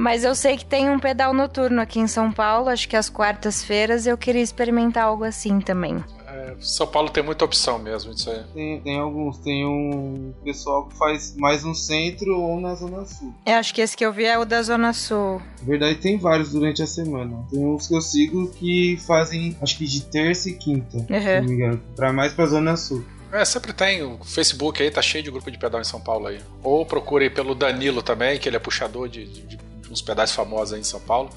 Mas 0.00 0.24
eu 0.24 0.34
sei 0.34 0.56
que 0.56 0.64
tem 0.64 0.88
um 0.88 0.98
pedal 0.98 1.34
noturno 1.34 1.78
aqui 1.78 2.00
em 2.00 2.06
São 2.06 2.32
Paulo, 2.32 2.70
acho 2.70 2.88
que 2.88 2.96
às 2.96 3.10
quartas-feiras 3.10 4.06
eu 4.06 4.16
queria 4.16 4.40
experimentar 4.40 5.04
algo 5.04 5.24
assim 5.24 5.60
também. 5.60 6.02
É, 6.26 6.54
São 6.58 6.86
Paulo 6.86 7.10
tem 7.10 7.22
muita 7.22 7.44
opção 7.44 7.78
mesmo 7.78 8.14
disso 8.14 8.30
aí. 8.30 8.42
Tem, 8.54 8.80
tem 8.80 8.98
alguns, 8.98 9.36
tem 9.40 9.66
um 9.66 10.32
pessoal 10.42 10.88
que 10.88 10.96
faz 10.96 11.36
mais 11.36 11.64
no 11.64 11.74
centro 11.74 12.34
ou 12.34 12.58
na 12.58 12.74
Zona 12.74 13.04
Sul. 13.04 13.34
Eu 13.44 13.56
acho 13.56 13.74
que 13.74 13.82
esse 13.82 13.94
que 13.94 14.02
eu 14.02 14.10
vi 14.10 14.24
é 14.24 14.38
o 14.38 14.46
da 14.46 14.62
Zona 14.62 14.94
Sul. 14.94 15.42
Na 15.60 15.68
verdade, 15.68 15.96
tem 15.96 16.16
vários 16.16 16.52
durante 16.52 16.82
a 16.82 16.86
semana. 16.86 17.44
Tem 17.50 17.62
uns 17.62 17.86
que 17.86 17.94
eu 17.94 18.00
sigo 18.00 18.50
que 18.52 18.96
fazem, 19.06 19.54
acho 19.60 19.76
que 19.76 19.84
de 19.84 20.00
terça 20.00 20.48
e 20.48 20.54
quinta, 20.54 20.96
uhum. 20.96 21.06
se 21.06 21.40
não 21.40 21.44
me 21.44 21.52
engano, 21.52 21.82
pra 21.94 22.10
mais 22.10 22.32
pra 22.32 22.46
Zona 22.46 22.74
Sul. 22.74 23.04
É, 23.30 23.44
sempre 23.44 23.74
tem. 23.74 24.02
O 24.02 24.18
Facebook 24.24 24.82
aí 24.82 24.90
tá 24.90 25.02
cheio 25.02 25.22
de 25.22 25.30
grupo 25.30 25.50
de 25.50 25.58
pedal 25.58 25.78
em 25.78 25.84
São 25.84 26.00
Paulo 26.00 26.26
aí. 26.26 26.40
Ou 26.62 26.86
procure 26.86 27.28
pelo 27.28 27.54
Danilo 27.54 28.02
também, 28.02 28.38
que 28.38 28.48
ele 28.48 28.56
é 28.56 28.58
puxador 28.58 29.08
de, 29.08 29.24
de, 29.24 29.42
de 29.42 29.69
uns 29.90 30.00
pedais 30.00 30.32
famosos 30.32 30.74
aí 30.74 30.80
em 30.80 30.84
São 30.84 31.00
Paulo. 31.00 31.30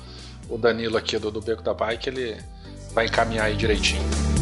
O 0.49 0.57
Danilo 0.57 0.97
aqui 0.97 1.17
do, 1.17 1.31
do 1.31 1.41
Beco 1.41 1.63
da 1.63 1.73
Bike, 1.73 2.09
ele 2.09 2.37
vai 2.93 3.05
encaminhar 3.05 3.45
aí 3.45 3.55
direitinho. 3.55 4.32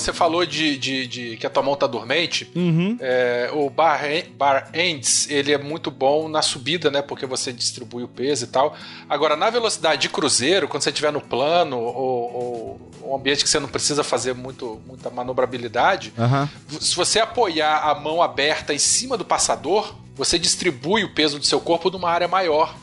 Você 0.00 0.12
falou 0.12 0.44
de, 0.44 0.76
de, 0.76 1.06
de, 1.06 1.36
que 1.36 1.46
a 1.46 1.50
tua 1.50 1.62
mão 1.62 1.76
tá 1.76 1.86
dormente. 1.86 2.50
Uhum. 2.54 2.96
É, 3.00 3.50
o 3.52 3.68
bar, 3.70 4.00
bar 4.36 4.70
ends, 4.74 5.28
ele 5.30 5.52
é 5.52 5.58
muito 5.58 5.90
bom 5.90 6.28
na 6.28 6.42
subida, 6.42 6.90
né? 6.90 7.02
Porque 7.02 7.26
você 7.26 7.52
distribui 7.52 8.02
o 8.02 8.08
peso 8.08 8.44
e 8.44 8.48
tal. 8.48 8.76
Agora, 9.08 9.36
na 9.36 9.50
velocidade 9.50 10.02
de 10.02 10.08
cruzeiro, 10.08 10.68
quando 10.68 10.82
você 10.82 10.90
estiver 10.90 11.12
no 11.12 11.20
plano 11.20 11.78
ou, 11.78 12.80
ou 13.02 13.10
um 13.10 13.14
ambiente 13.16 13.44
que 13.44 13.50
você 13.50 13.60
não 13.60 13.68
precisa 13.68 14.02
fazer 14.02 14.34
muito, 14.34 14.80
muita 14.86 15.10
manobrabilidade, 15.10 16.12
uhum. 16.16 16.78
se 16.80 16.94
você 16.94 17.20
apoiar 17.20 17.88
a 17.88 17.94
mão 17.94 18.22
aberta 18.22 18.74
em 18.74 18.78
cima 18.78 19.16
do 19.16 19.24
passador, 19.24 19.94
você 20.14 20.38
distribui 20.38 21.04
o 21.04 21.14
peso 21.14 21.38
do 21.38 21.46
seu 21.46 21.60
corpo 21.60 21.90
numa 21.90 22.10
área 22.10 22.28
maior 22.28 22.74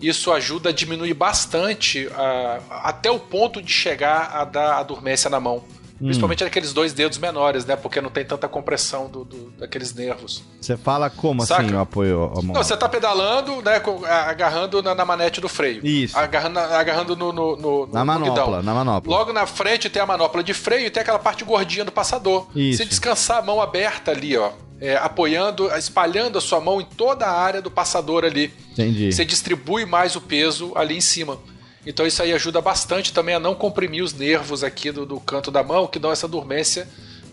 isso 0.00 0.32
ajuda 0.32 0.68
a 0.68 0.72
diminuir 0.72 1.14
bastante 1.14 2.06
uh, 2.06 2.62
até 2.70 3.10
o 3.10 3.18
ponto 3.18 3.62
de 3.62 3.72
chegar 3.72 4.32
a 4.34 4.44
dar 4.44 4.78
a 4.78 4.82
dormência 4.82 5.30
na 5.30 5.40
mão. 5.40 5.64
Principalmente 5.98 6.42
hum. 6.42 6.46
aqueles 6.46 6.72
dois 6.72 6.92
dedos 6.92 7.18
menores, 7.18 7.64
né? 7.64 7.76
Porque 7.76 8.00
não 8.00 8.10
tem 8.10 8.24
tanta 8.24 8.48
compressão 8.48 9.08
do, 9.08 9.24
do 9.24 9.50
daqueles 9.58 9.94
nervos. 9.94 10.42
Você 10.60 10.76
fala 10.76 11.08
como 11.08 11.44
Saca? 11.46 11.62
assim 11.62 11.74
o 11.74 11.78
apoio 11.78 12.24
a 12.24 12.42
mão? 12.42 12.54
Não, 12.54 12.62
você 12.62 12.76
tá 12.76 12.88
pedalando, 12.88 13.62
né? 13.62 13.80
Agarrando 14.26 14.82
na, 14.82 14.94
na 14.94 15.04
manete 15.04 15.40
do 15.40 15.48
freio. 15.48 15.86
Isso. 15.86 16.18
Agarrando, 16.18 16.58
agarrando 16.58 17.16
no, 17.16 17.32
no, 17.32 17.56
no 17.56 17.86
Na 17.92 18.04
manopla, 18.04 18.62
na 18.62 18.74
manopla. 18.74 19.10
Logo 19.10 19.32
na 19.32 19.46
frente 19.46 19.88
tem 19.88 20.02
a 20.02 20.06
manopla 20.06 20.42
de 20.42 20.52
freio 20.52 20.86
e 20.86 20.90
tem 20.90 21.00
aquela 21.00 21.18
parte 21.18 21.44
gordinha 21.44 21.84
do 21.84 21.92
passador. 21.92 22.48
Isso. 22.54 22.78
Você 22.78 22.84
descansar 22.84 23.38
a 23.38 23.42
mão 23.42 23.60
aberta 23.60 24.10
ali, 24.10 24.36
ó. 24.36 24.50
É, 24.80 24.96
apoiando, 24.96 25.72
espalhando 25.76 26.36
a 26.36 26.40
sua 26.40 26.60
mão 26.60 26.80
em 26.80 26.84
toda 26.84 27.24
a 27.24 27.32
área 27.32 27.62
do 27.62 27.70
passador 27.70 28.24
ali. 28.24 28.52
Entendi. 28.72 29.12
Você 29.12 29.24
distribui 29.24 29.86
mais 29.86 30.16
o 30.16 30.20
peso 30.20 30.72
ali 30.74 30.96
em 30.96 31.00
cima. 31.00 31.38
Então 31.86 32.06
isso 32.06 32.22
aí 32.22 32.32
ajuda 32.32 32.60
bastante 32.60 33.12
também 33.12 33.34
a 33.34 33.40
não 33.40 33.54
comprimir 33.54 34.02
os 34.02 34.14
nervos 34.14 34.64
aqui 34.64 34.90
do, 34.90 35.04
do 35.04 35.20
canto 35.20 35.50
da 35.50 35.62
mão, 35.62 35.86
que 35.86 35.98
dão 35.98 36.10
essa 36.10 36.26
dormência, 36.26 36.88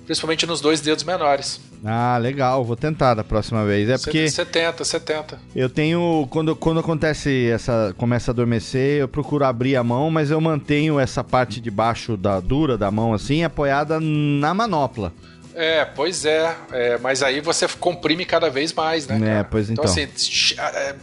principalmente 0.05 0.45
nos 0.45 0.59
dois 0.59 0.81
dedos 0.81 1.03
menores. 1.03 1.59
Ah, 1.83 2.17
legal. 2.17 2.63
Vou 2.63 2.75
tentar 2.75 3.13
da 3.13 3.23
próxima 3.23 3.65
vez. 3.65 3.89
É 3.89 3.97
porque 3.97 4.29
70, 4.29 4.83
70. 4.83 5.39
Eu 5.55 5.69
tenho 5.69 6.27
quando 6.29 6.55
quando 6.55 6.79
acontece 6.79 7.49
essa 7.49 7.93
começa 7.97 8.31
a 8.31 8.33
adormecer, 8.33 9.01
eu 9.01 9.07
procuro 9.07 9.45
abrir 9.45 9.75
a 9.75 9.83
mão, 9.83 10.11
mas 10.11 10.29
eu 10.29 10.39
mantenho 10.39 10.99
essa 10.99 11.23
parte 11.23 11.59
de 11.59 11.71
baixo 11.71 12.15
da 12.15 12.39
dura 12.39 12.77
da 12.77 12.91
mão 12.91 13.13
assim 13.13 13.43
apoiada 13.43 13.99
na 13.99 14.53
manopla. 14.53 15.11
É, 15.53 15.85
pois 15.85 16.25
é, 16.25 16.55
é, 16.71 16.97
Mas 16.97 17.21
aí 17.21 17.41
você 17.41 17.67
comprime 17.67 18.25
cada 18.25 18.49
vez 18.49 18.73
mais, 18.73 19.07
né? 19.07 19.39
É, 19.39 19.43
pois 19.43 19.69
então. 19.69 19.83
Então, 19.83 20.03
assim, 20.03 20.55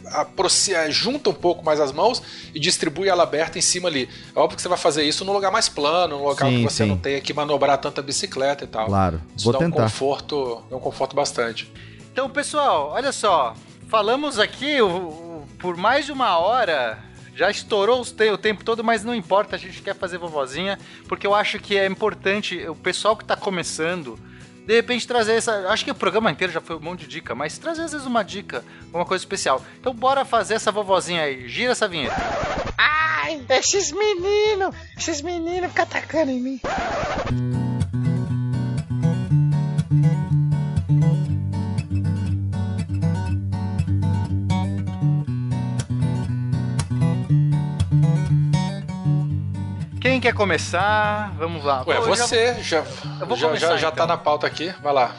aproxima, 0.07 0.91
junta 0.91 1.31
um 1.31 1.35
pouco 1.35 1.65
mais 1.65 1.81
as 1.81 1.93
mãos 1.93 2.23
e 2.55 2.61
distribui 2.61 3.09
ela 3.09 3.23
aberta 3.23 3.59
em 3.59 3.63
cima 3.63 3.89
ali. 3.89 4.09
É 4.35 4.39
óbvio 4.39 4.57
que 4.57 4.63
você 4.63 4.69
vai 4.69 4.79
fazer 4.79 5.05
isso 5.05 5.25
num 5.25 5.33
lugar 5.33 5.51
mais 5.51 5.69
plano, 5.69 6.19
num 6.19 6.25
local 6.25 6.49
sim, 6.49 6.57
que 6.59 6.63
você 6.63 6.85
sim. 6.85 6.91
não 6.91 6.97
tenha 6.97 7.21
que 7.21 7.33
manobrar 7.33 7.79
tanta 7.79 8.01
bicicleta 8.01 8.65
e 8.65 8.67
tal. 8.67 8.87
Claro. 8.87 9.21
Isso 9.37 9.45
Vou 9.45 9.53
dá 9.53 9.59
tentar. 9.59 9.77
um 9.77 9.83
conforto, 9.85 10.63
dá 10.71 10.77
um 10.77 10.81
conforto 10.81 11.15
bastante. 11.15 11.71
Então, 12.13 12.29
pessoal, 12.29 12.91
olha 12.93 13.13
só. 13.13 13.55
Falamos 13.89 14.39
aqui 14.39 14.81
o, 14.83 14.87
o, 14.87 15.49
por 15.59 15.77
mais 15.77 16.05
de 16.05 16.13
uma 16.13 16.37
hora 16.39 16.99
já 17.35 17.51
estourou 17.51 18.03
o 18.03 18.37
tempo 18.37 18.65
todo, 18.65 18.83
mas 18.83 19.05
não 19.05 19.15
importa, 19.15 19.55
a 19.55 19.59
gente 19.59 19.81
quer 19.81 19.95
fazer 19.95 20.19
vovozinha, 20.19 20.77
porque 21.07 21.25
eu 21.25 21.33
acho 21.33 21.61
que 21.61 21.79
é 21.79 21.87
importante 21.87 22.67
o 22.67 22.75
pessoal 22.75 23.17
que 23.17 23.23
está 23.23 23.37
começando 23.37 24.19
de 24.69 24.75
repente 24.75 25.09
trazer 25.09 25.33
essa. 25.33 25.67
Acho 25.71 25.83
que 25.83 25.91
o 25.91 25.95
programa 25.95 26.31
inteiro 26.31 26.53
já 26.53 26.61
foi 26.61 26.77
um 26.77 26.81
monte 26.81 27.01
de 27.01 27.07
dica, 27.07 27.35
mas 27.35 27.57
trazer 27.57 27.85
às 27.85 27.93
vezes 27.93 28.07
uma 28.07 28.23
dica, 28.23 28.63
uma 28.93 29.07
coisa 29.07 29.23
especial. 29.23 29.65
Então 29.81 29.95
bora 29.95 30.27
fazer 30.27 30.57
essa 30.57 30.71
vovozinha 30.71 31.23
aí. 31.23 31.49
Gira 31.49 31.73
essa 31.73 31.89
vinheta. 31.89 32.15
Ai, 32.77 33.43
esses 33.49 33.91
meninos, 33.91 34.77
esses 34.95 35.23
meninos 35.23 35.71
ficam 35.71 35.85
atacando 35.85 36.33
em 36.33 36.41
mim. 36.43 36.61
Quem 50.19 50.33
quer 50.33 50.35
começar? 50.35 51.33
Vamos 51.37 51.63
lá. 51.63 51.85
Ué, 51.87 52.01
você 52.01 52.55
já, 52.55 52.83
já, 52.83 53.37
já, 53.37 53.55
já, 53.55 53.77
já 53.77 53.89
tá 53.89 53.89
então. 53.89 53.91
tá 53.93 54.07
na 54.09 54.17
pauta 54.17 54.49
aqui. 54.49 54.75
Vai 54.83 54.93
lá. 54.93 55.15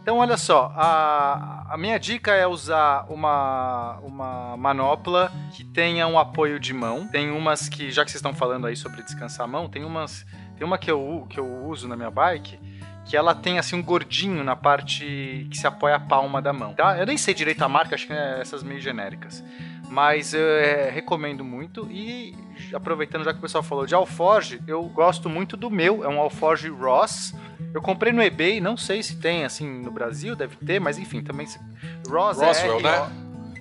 Então, 0.00 0.16
olha 0.16 0.38
só, 0.38 0.72
a, 0.74 1.66
a 1.68 1.76
minha 1.76 2.00
dica 2.00 2.32
é 2.32 2.46
usar 2.46 3.04
uma, 3.10 3.98
uma 3.98 4.56
manopla 4.56 5.30
que 5.52 5.62
tenha 5.62 6.06
um 6.06 6.18
apoio 6.18 6.58
de 6.58 6.72
mão. 6.72 7.06
Tem 7.08 7.30
umas 7.30 7.68
que, 7.68 7.90
já 7.90 8.06
que 8.06 8.10
vocês 8.10 8.20
estão 8.20 8.32
falando 8.32 8.66
aí 8.66 8.74
sobre 8.74 9.02
descansar 9.02 9.44
a 9.44 9.46
mão, 9.46 9.68
tem 9.68 9.84
umas. 9.84 10.24
Tem 10.56 10.66
uma 10.66 10.78
que 10.78 10.90
eu, 10.90 11.26
que 11.28 11.38
eu 11.38 11.66
uso 11.66 11.86
na 11.86 11.94
minha 11.94 12.10
bike 12.10 12.58
que 13.04 13.16
ela 13.16 13.34
tem 13.34 13.58
assim 13.58 13.74
um 13.74 13.82
gordinho 13.82 14.44
na 14.44 14.54
parte 14.54 15.48
que 15.50 15.56
se 15.56 15.66
apoia 15.66 15.96
a 15.96 16.00
palma 16.00 16.42
da 16.42 16.52
mão, 16.52 16.74
tá? 16.74 16.98
Eu 16.98 17.06
nem 17.06 17.16
sei 17.16 17.32
direito 17.32 17.62
a 17.62 17.68
marca, 17.68 17.94
acho 17.94 18.06
que 18.06 18.12
é 18.12 18.38
essas 18.38 18.62
meio 18.62 18.80
genéricas. 18.82 19.42
Mas 19.90 20.34
eu 20.34 20.46
é, 20.46 20.90
recomendo 20.90 21.44
muito 21.44 21.88
e 21.90 22.36
aproveitando 22.74 23.24
já 23.24 23.32
que 23.32 23.38
o 23.38 23.42
pessoal 23.42 23.62
falou 23.62 23.86
de 23.86 23.94
Alforge, 23.94 24.60
eu 24.66 24.82
gosto 24.84 25.28
muito 25.28 25.56
do 25.56 25.70
meu, 25.70 26.04
é 26.04 26.08
um 26.08 26.20
Alforge 26.20 26.68
Ross. 26.68 27.34
Eu 27.72 27.80
comprei 27.80 28.12
no 28.12 28.22
eBay, 28.22 28.60
não 28.60 28.76
sei 28.76 29.02
se 29.02 29.16
tem 29.16 29.44
assim 29.44 29.82
no 29.82 29.90
Brasil, 29.90 30.36
deve 30.36 30.56
ter, 30.56 30.80
mas 30.80 30.98
enfim, 30.98 31.22
também. 31.22 31.46
Ross 32.08 32.38
Roswell, 32.38 32.80
é 32.80 32.82
né? 32.82 33.12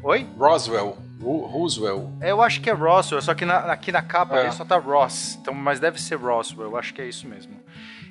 Oi? 0.04 0.28
Roswell. 0.38 0.98
Roswell. 1.20 2.12
É, 2.22 2.32
eu 2.32 2.42
acho 2.42 2.62
que 2.62 2.70
é 2.70 2.74
Roswell, 2.74 3.22
só 3.22 3.34
que 3.34 3.44
na, 3.44 3.58
aqui 3.72 3.92
na 3.92 4.02
capa 4.02 4.38
é. 4.38 4.52
só 4.52 4.64
tá 4.64 4.78
Ross. 4.78 5.38
Então, 5.42 5.54
mas 5.54 5.80
deve 5.80 6.00
ser 6.00 6.16
Roswell, 6.16 6.70
eu 6.70 6.78
acho 6.78 6.94
que 6.94 7.02
é 7.02 7.08
isso 7.08 7.28
mesmo. 7.28 7.54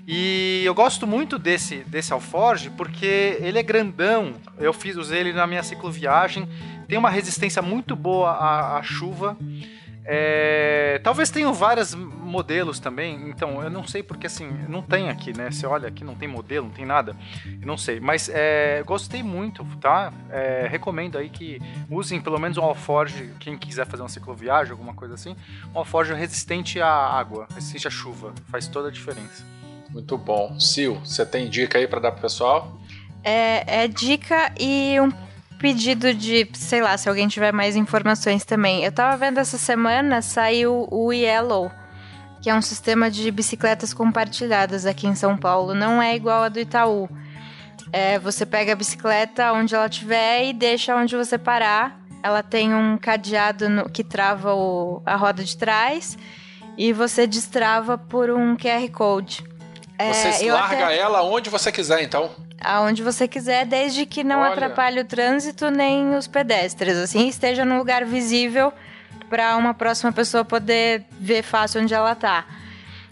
E 0.07 0.63
eu 0.65 0.73
gosto 0.73 1.05
muito 1.05 1.37
desse, 1.37 1.79
desse 1.79 2.13
Alforge 2.13 2.71
porque 2.71 3.39
ele 3.41 3.59
é 3.59 3.63
grandão. 3.63 4.35
Eu 4.57 4.73
fiz 4.73 4.97
usei 4.97 5.19
ele 5.19 5.33
na 5.33 5.49
minha 5.49 5.65
cicloviagem. 5.65 6.49
Tem 6.89 6.99
uma 6.99 7.11
resistência 7.11 7.61
muito 7.63 7.97
boa 7.97 8.31
à, 8.31 8.79
à 8.79 8.83
chuva. 8.83 9.37
É, 10.09 11.01
talvez 11.03 11.31
tenham 11.31 11.53
vários 11.53 11.93
modelos 11.93 12.79
também, 12.79 13.29
então 13.29 13.61
eu 13.61 13.69
não 13.69 13.85
sei 13.85 14.05
porque 14.05 14.29
assim, 14.29 14.49
não 14.69 14.81
tem 14.81 15.09
aqui, 15.09 15.37
né? 15.37 15.51
Você 15.51 15.67
olha 15.67 15.89
aqui, 15.89 16.05
não 16.05 16.15
tem 16.15 16.29
modelo, 16.29 16.67
não 16.67 16.73
tem 16.73 16.87
nada, 16.87 17.17
eu 17.45 17.67
não 17.67 17.77
sei, 17.77 17.99
mas 17.99 18.31
é, 18.33 18.85
gostei 18.87 19.21
muito, 19.21 19.65
tá? 19.81 20.13
É, 20.31 20.69
recomendo 20.71 21.19
aí 21.19 21.29
que 21.29 21.61
usem 21.91 22.21
pelo 22.21 22.39
menos 22.39 22.57
um 22.57 22.63
Alforge, 22.63 23.33
quem 23.41 23.59
quiser 23.59 23.85
fazer 23.85 24.03
uma 24.05 24.09
cicloviagem, 24.09 24.71
alguma 24.71 24.95
coisa 24.95 25.15
assim, 25.15 25.35
um 25.75 25.79
Alforge 25.81 26.15
resistente 26.15 26.81
à 26.81 26.89
água, 26.89 27.49
resistente 27.53 27.89
à 27.89 27.91
chuva, 27.91 28.33
faz 28.49 28.69
toda 28.69 28.89
a 28.89 28.93
diferença. 28.93 29.45
Muito 29.91 30.17
bom. 30.17 30.59
Sil, 30.61 31.01
você 31.05 31.27
tem 31.27 31.49
dica 31.49 31.79
aí 31.79 31.89
para 31.89 31.99
dar 31.99 32.13
pro 32.13 32.23
pessoal? 32.23 32.79
É, 33.25 33.83
é 33.83 33.89
dica 33.89 34.53
e 34.57 35.01
um 35.01 35.11
pedido 35.67 36.15
de, 36.15 36.49
sei 36.55 36.81
lá, 36.81 36.97
se 36.97 37.09
alguém 37.09 37.27
tiver 37.27 37.53
mais 37.53 37.75
informações 37.75 38.45
também. 38.45 38.85
Eu 38.85 38.93
tava 38.93 39.17
vendo 39.17 39.39
essa 39.39 39.59
semana, 39.59 40.23
saiu 40.23 40.87
o 40.93 41.13
Yellow, 41.13 41.73
que 42.41 42.49
é 42.49 42.55
um 42.55 42.63
sistema 42.63 43.11
de 43.11 43.29
bicicletas 43.33 43.93
compartilhadas 43.93 44.87
aqui 44.87 45.09
em 45.09 45.17
São 45.17 45.37
Paulo. 45.37 45.75
Não 45.75 46.01
é 46.01 46.15
igual 46.15 46.45
a 46.45 46.49
do 46.49 46.61
Itaú. 46.61 47.09
É, 47.93 48.17
você 48.17 48.47
pega 48.47 48.75
a 48.75 48.77
bicicleta 48.77 49.53
onde 49.53 49.75
ela 49.75 49.87
estiver 49.87 50.45
e 50.45 50.53
deixa 50.53 50.95
onde 50.95 51.17
você 51.17 51.37
parar. 51.37 52.01
Ela 52.23 52.45
tem 52.45 52.73
um 52.73 52.97
cadeado 52.97 53.69
no, 53.69 53.91
que 53.91 54.05
trava 54.05 54.55
o, 54.55 55.03
a 55.05 55.17
roda 55.17 55.43
de 55.43 55.57
trás 55.57 56.17
e 56.79 56.93
você 56.93 57.27
destrava 57.27 57.99
por 57.99 58.31
um 58.31 58.57
QR 58.57 58.89
Code. 58.93 59.43
É, 59.99 60.13
você 60.13 60.49
larga 60.49 60.85
até... 60.85 60.97
ela 60.97 61.25
onde 61.25 61.51
você 61.51 61.73
quiser, 61.73 62.05
então 62.05 62.31
aonde 62.61 63.03
você 63.03 63.29
quiser, 63.29 63.67
desde 63.67 64.07
que 64.07 64.25
não 64.25 64.41
Olha. 64.41 64.53
atrapalhe 64.53 65.01
o 65.01 65.05
trânsito 65.05 65.71
nem 65.71 66.15
os 66.15 66.27
pedestres, 66.27 66.97
assim, 66.97 67.29
esteja 67.29 67.65
num 67.65 67.79
lugar 67.79 68.05
visível 68.05 68.73
para 69.29 69.57
uma 69.57 69.75
próxima 69.75 70.13
pessoa 70.13 70.45
poder 70.45 71.05
ver 71.19 71.43
fácil 71.43 71.83
onde 71.83 71.95
ela 71.95 72.15
tá. 72.15 72.45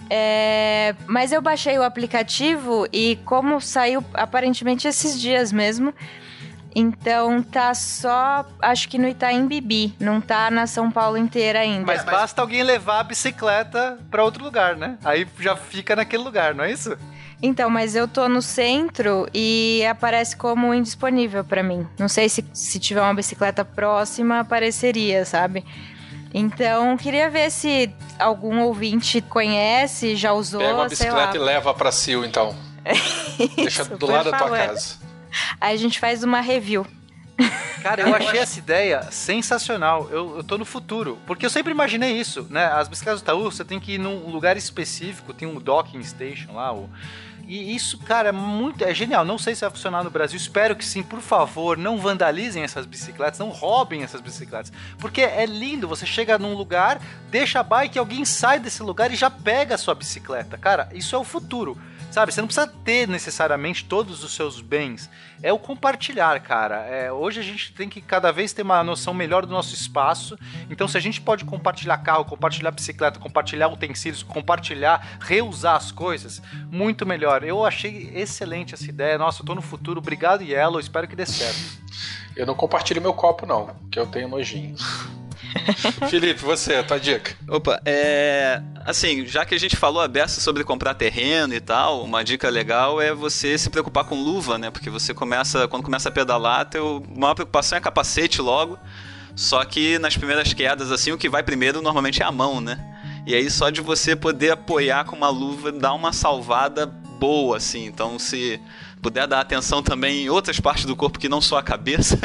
É, 0.09 0.95
mas 1.07 1.33
eu 1.33 1.41
baixei 1.41 1.79
o 1.79 1.83
aplicativo 1.83 2.87
e 2.93 3.19
como 3.25 3.61
saiu 3.61 4.05
aparentemente 4.13 4.87
esses 4.87 5.19
dias 5.19 5.51
mesmo, 5.51 5.95
então 6.75 7.43
tá 7.43 7.73
só, 7.73 8.45
acho 8.61 8.89
que 8.89 8.99
no 8.99 9.09
Itaim 9.09 9.47
Bibi, 9.47 9.95
não 9.99 10.21
tá 10.21 10.51
na 10.51 10.67
São 10.67 10.91
Paulo 10.91 11.17
inteira 11.17 11.61
ainda. 11.61 11.87
Mas 11.87 12.05
basta 12.05 12.43
alguém 12.43 12.63
levar 12.63 13.01
a 13.01 13.05
bicicleta 13.05 13.99
para 14.11 14.25
outro 14.25 14.43
lugar, 14.43 14.77
né? 14.77 14.99
Aí 15.05 15.27
já 15.39 15.57
fica 15.57 15.95
naquele 15.95 16.23
lugar, 16.23 16.55
não 16.55 16.65
é 16.65 16.73
isso? 16.73 16.99
Então, 17.47 17.69
mas 17.69 17.95
eu 17.95 18.09
tô 18.09 18.27
no 18.27 18.41
centro 18.41 19.29
e 19.35 19.85
aparece 19.85 20.35
como 20.35 20.73
indisponível 20.73 21.45
para 21.45 21.63
mim. 21.63 21.87
Não 21.99 22.09
sei 22.09 22.27
se, 22.27 22.43
se 22.55 22.81
tiver 22.81 23.03
uma 23.03 23.13
bicicleta 23.13 23.63
próxima, 23.63 24.41
apareceria, 24.41 25.27
sabe? 25.27 25.63
Então, 26.33 26.97
queria 26.97 27.29
ver 27.29 27.51
se 27.51 27.95
algum 28.19 28.63
ouvinte 28.63 29.21
conhece, 29.21 30.17
já 30.17 30.33
usou, 30.33 30.59
Pega 30.61 30.73
uma 30.73 30.89
bicicleta 30.89 31.37
e 31.37 31.39
leva 31.39 31.75
pra 31.75 31.93
Sil, 31.93 32.25
então. 32.25 32.57
Deixa 33.57 33.83
Isso, 33.83 33.97
do 33.99 34.07
lado 34.07 34.31
da 34.31 34.39
tua 34.39 34.49
casa. 34.49 34.97
Aí 35.61 35.75
a 35.75 35.79
gente 35.79 36.01
faz 36.01 36.25
uma 36.25 36.41
review. 36.41 36.87
Cara, 37.83 38.09
eu 38.09 38.15
achei 38.15 38.41
essa 38.41 38.59
ideia 38.59 39.03
sensacional. 39.11 40.09
Eu, 40.11 40.39
eu 40.39 40.45
tô 40.45 40.57
no 40.57 40.65
futuro. 40.65 41.19
Porque 41.27 41.45
eu 41.45 41.51
sempre 41.51 41.73
imaginei 41.73 42.13
isso, 42.19 42.47
né? 42.49 42.65
As 42.65 42.89
bicicletas 42.89 43.21
do 43.21 43.25
Itaú, 43.25 43.43
você 43.51 43.67
tem 43.67 43.79
que 43.79 43.97
ir 43.97 43.99
num 43.99 44.31
lugar 44.31 44.57
específico, 44.57 45.35
tem 45.35 45.47
um 45.47 45.61
docking 45.61 46.03
station 46.03 46.55
lá, 46.55 46.73
o 46.73 46.89
e 47.47 47.75
isso, 47.75 47.99
cara, 47.99 48.31
é 48.31 48.33
muito. 48.33 48.85
É 48.85 48.95
genial. 48.95 49.25
Não 49.25 49.39
sei 49.39 49.55
se 49.55 49.63
vai 49.63 49.71
funcionar 49.71 50.03
no 50.03 50.11
Brasil. 50.11 50.37
Espero 50.37 50.77
que 50.77 50.85
sim. 50.85 51.03
Por 51.03 51.21
favor, 51.21 51.77
não 51.77 51.99
vandalizem 51.99 52.63
essas 52.63 52.87
bicicletas, 52.87 53.39
não 53.39 53.51
roubem 53.51 54.03
essas 54.03 54.21
bicicletas. 54.21 54.73
Porque 54.99 55.21
é 55.21 55.47
lindo. 55.47 55.89
Você 55.89 56.07
chega 56.07 56.39
num 56.39 56.55
lugar, 56.55 57.01
deixa 57.31 57.61
a 57.61 57.63
bike, 57.63 57.99
alguém 57.99 58.25
sai 58.25 58.59
desse 58.59 58.83
lugar 58.83 59.11
e 59.13 59.17
já 59.17 59.31
pega 59.31 59.75
a 59.75 59.79
sua 59.79 59.95
bicicleta. 59.95 60.57
Cara, 60.57 60.89
isso 60.93 61.15
é 61.15 61.19
o 61.19 61.25
futuro. 61.25 61.79
Sabe, 62.15 62.33
você 62.33 62.41
não 62.41 62.47
precisa 62.47 62.69
ter 62.69 63.09
necessariamente 63.09 63.87
todos 63.87 64.23
os 64.23 64.33
seus 64.37 64.61
bens. 64.61 65.11
É 65.43 65.53
o 65.53 65.59
compartilhar, 65.59 66.39
cara. 66.39 66.77
É, 66.87 67.11
hoje 67.11 67.41
a 67.41 67.43
gente 67.43 67.73
tem 67.75 67.89
que 67.89 68.01
cada 68.01 68.31
vez 68.31 68.53
ter 68.53 68.63
uma 68.63 68.85
noção 68.85 69.13
melhor 69.13 69.45
do 69.45 69.53
nosso 69.53 69.75
espaço. 69.75 70.39
Então, 70.71 70.87
se 70.87 70.97
a 70.97 71.01
gente 71.01 71.21
pode 71.21 71.45
compartilhar 71.45 71.99
carro, 71.99 72.25
compartilhar 72.25 72.71
bicicleta, 72.71 73.19
compartilhar 73.19 73.67
utensílios, 73.67 74.23
compartilhar, 74.23 75.19
reusar 75.19 75.75
as 75.75 75.91
coisas, 75.91 76.41
muito 76.71 77.05
melhor. 77.05 77.43
Eu 77.43 77.65
achei 77.65 78.13
excelente 78.15 78.75
essa 78.75 78.89
ideia. 78.89 79.19
Nossa, 79.19 79.43
eu 79.43 79.47
tô 79.47 79.57
no 79.57 79.61
futuro. 79.61 79.99
Obrigado, 79.99 80.45
Yellow. 80.45 80.79
Espero 80.79 81.09
que 81.09 81.17
dê 81.17 81.27
certo. 81.27 81.83
Eu 82.37 82.47
não 82.47 82.55
compartilho 82.55 83.03
meu 83.03 83.13
copo, 83.13 83.45
não, 83.45 83.75
que 83.91 83.99
eu 83.99 84.07
tenho 84.07 84.29
nojinho. 84.29 84.77
Felipe, 86.11 86.41
você, 86.43 86.83
tua 86.83 86.99
dica. 86.99 87.37
Opa, 87.49 87.81
é. 87.85 88.61
Assim, 88.85 89.27
já 89.27 89.45
que 89.45 89.55
a 89.55 89.59
gente 89.59 89.77
falou 89.77 90.03
a 90.03 90.09
beça 90.09 90.41
sobre 90.41 90.65
comprar 90.65 90.95
terreno 90.95 91.55
e 91.55 91.61
tal, 91.61 92.05
uma 92.05 92.23
dica 92.23 92.49
legal 92.51 93.01
é 93.01 93.15
você 93.15 93.57
se 93.57 93.71
preocupar 93.71 94.05
com 94.05 94.23
luva, 94.23 94.59
né? 94.59 94.71
Porque 94.71 94.91
você 94.91 95.15
começa, 95.15 95.67
quando 95.69 95.83
começa 95.83 96.09
a 96.09 96.13
pedalar, 96.13 96.69
teu 96.69 97.03
maior 97.17 97.35
preocupação 97.35 97.79
é 97.79 97.81
capacete 97.81 98.43
logo. 98.43 98.79
Só 99.35 99.65
que 99.65 99.99
nas 99.99 100.17
primeiras 100.17 100.53
quedas, 100.53 100.93
assim, 100.93 101.13
o 101.13 101.19
que 101.19 101.29
vai 101.29 101.43
primeiro 101.43 101.83
normalmente 101.83 102.23
é 102.23 102.25
a 102.25 102.33
mão, 102.33 102.61
né? 102.61 102.79
E 103.27 103.35
aí 103.35 103.51
só 103.51 103.71
de 103.71 103.81
você 103.81 104.15
poder 104.15 104.51
apoiar 104.51 105.05
com 105.05 105.17
uma 105.17 105.31
luva 105.31 105.73
dá 105.73 105.93
uma 105.93 106.13
salvada 106.13 106.87
boa, 106.87 107.57
assim. 107.57 107.87
Então 107.87 108.19
se 108.19 108.61
puder 109.05 109.27
dar 109.27 109.41
atenção 109.41 109.83
também 109.83 110.25
em 110.25 110.31
outras 110.31 110.59
partes 110.59 110.87
do 110.87 110.97
corpo 110.97 111.19
que 111.19 111.29
não 111.29 111.39
só 111.39 111.59
a 111.59 111.63
cabeça, 111.63 112.19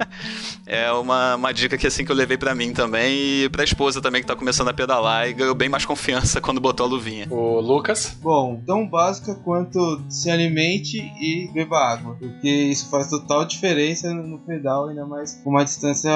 é 0.64 0.90
uma, 0.90 1.34
uma 1.34 1.52
dica 1.52 1.76
que 1.76 1.86
assim 1.86 2.02
que 2.02 2.10
eu 2.10 2.16
levei 2.16 2.38
para 2.38 2.54
mim 2.54 2.72
também 2.72 3.42
e 3.42 3.48
pra 3.50 3.62
esposa 3.62 4.00
também 4.00 4.22
que 4.22 4.26
tá 4.26 4.34
começando 4.34 4.68
a 4.68 4.72
pedalar 4.72 5.28
e 5.28 5.34
ganhou 5.34 5.54
bem 5.54 5.68
mais 5.68 5.84
confiança 5.84 6.40
quando 6.40 6.62
botou 6.62 6.86
a 6.86 6.88
luvinha. 6.88 7.26
O 7.30 7.60
Lucas? 7.60 8.16
Bom, 8.22 8.62
tão 8.66 8.88
básica 8.88 9.34
quanto 9.34 10.02
se 10.08 10.30
alimente 10.30 10.96
e 10.96 11.50
beba 11.52 11.92
água, 11.92 12.16
porque 12.18 12.48
isso 12.48 12.88
faz 12.88 13.10
total 13.10 13.44
diferença 13.44 14.10
no 14.14 14.38
pedal, 14.38 14.88
ainda 14.88 15.04
mais 15.04 15.34
com 15.44 15.50
uma 15.50 15.62
distância 15.62 16.10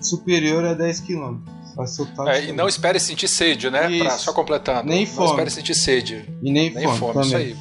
superior 0.00 0.64
a 0.64 0.74
10 0.74 1.00
km. 1.00 1.40
É, 2.28 2.44
e 2.44 2.52
não 2.52 2.68
espere 2.68 3.00
sentir 3.00 3.26
sede, 3.26 3.68
né? 3.68 3.98
Pra, 3.98 4.10
só 4.10 4.32
completando. 4.32 4.88
Nem 4.88 5.06
não 5.06 5.12
fome. 5.12 5.26
Não 5.26 5.32
espere 5.32 5.50
sentir 5.50 5.74
sede. 5.74 6.28
E 6.42 6.52
nem, 6.52 6.70
nem 6.72 6.84
fome. 6.84 6.98
fome 6.98 7.26
isso 7.26 7.36
aí. 7.36 7.56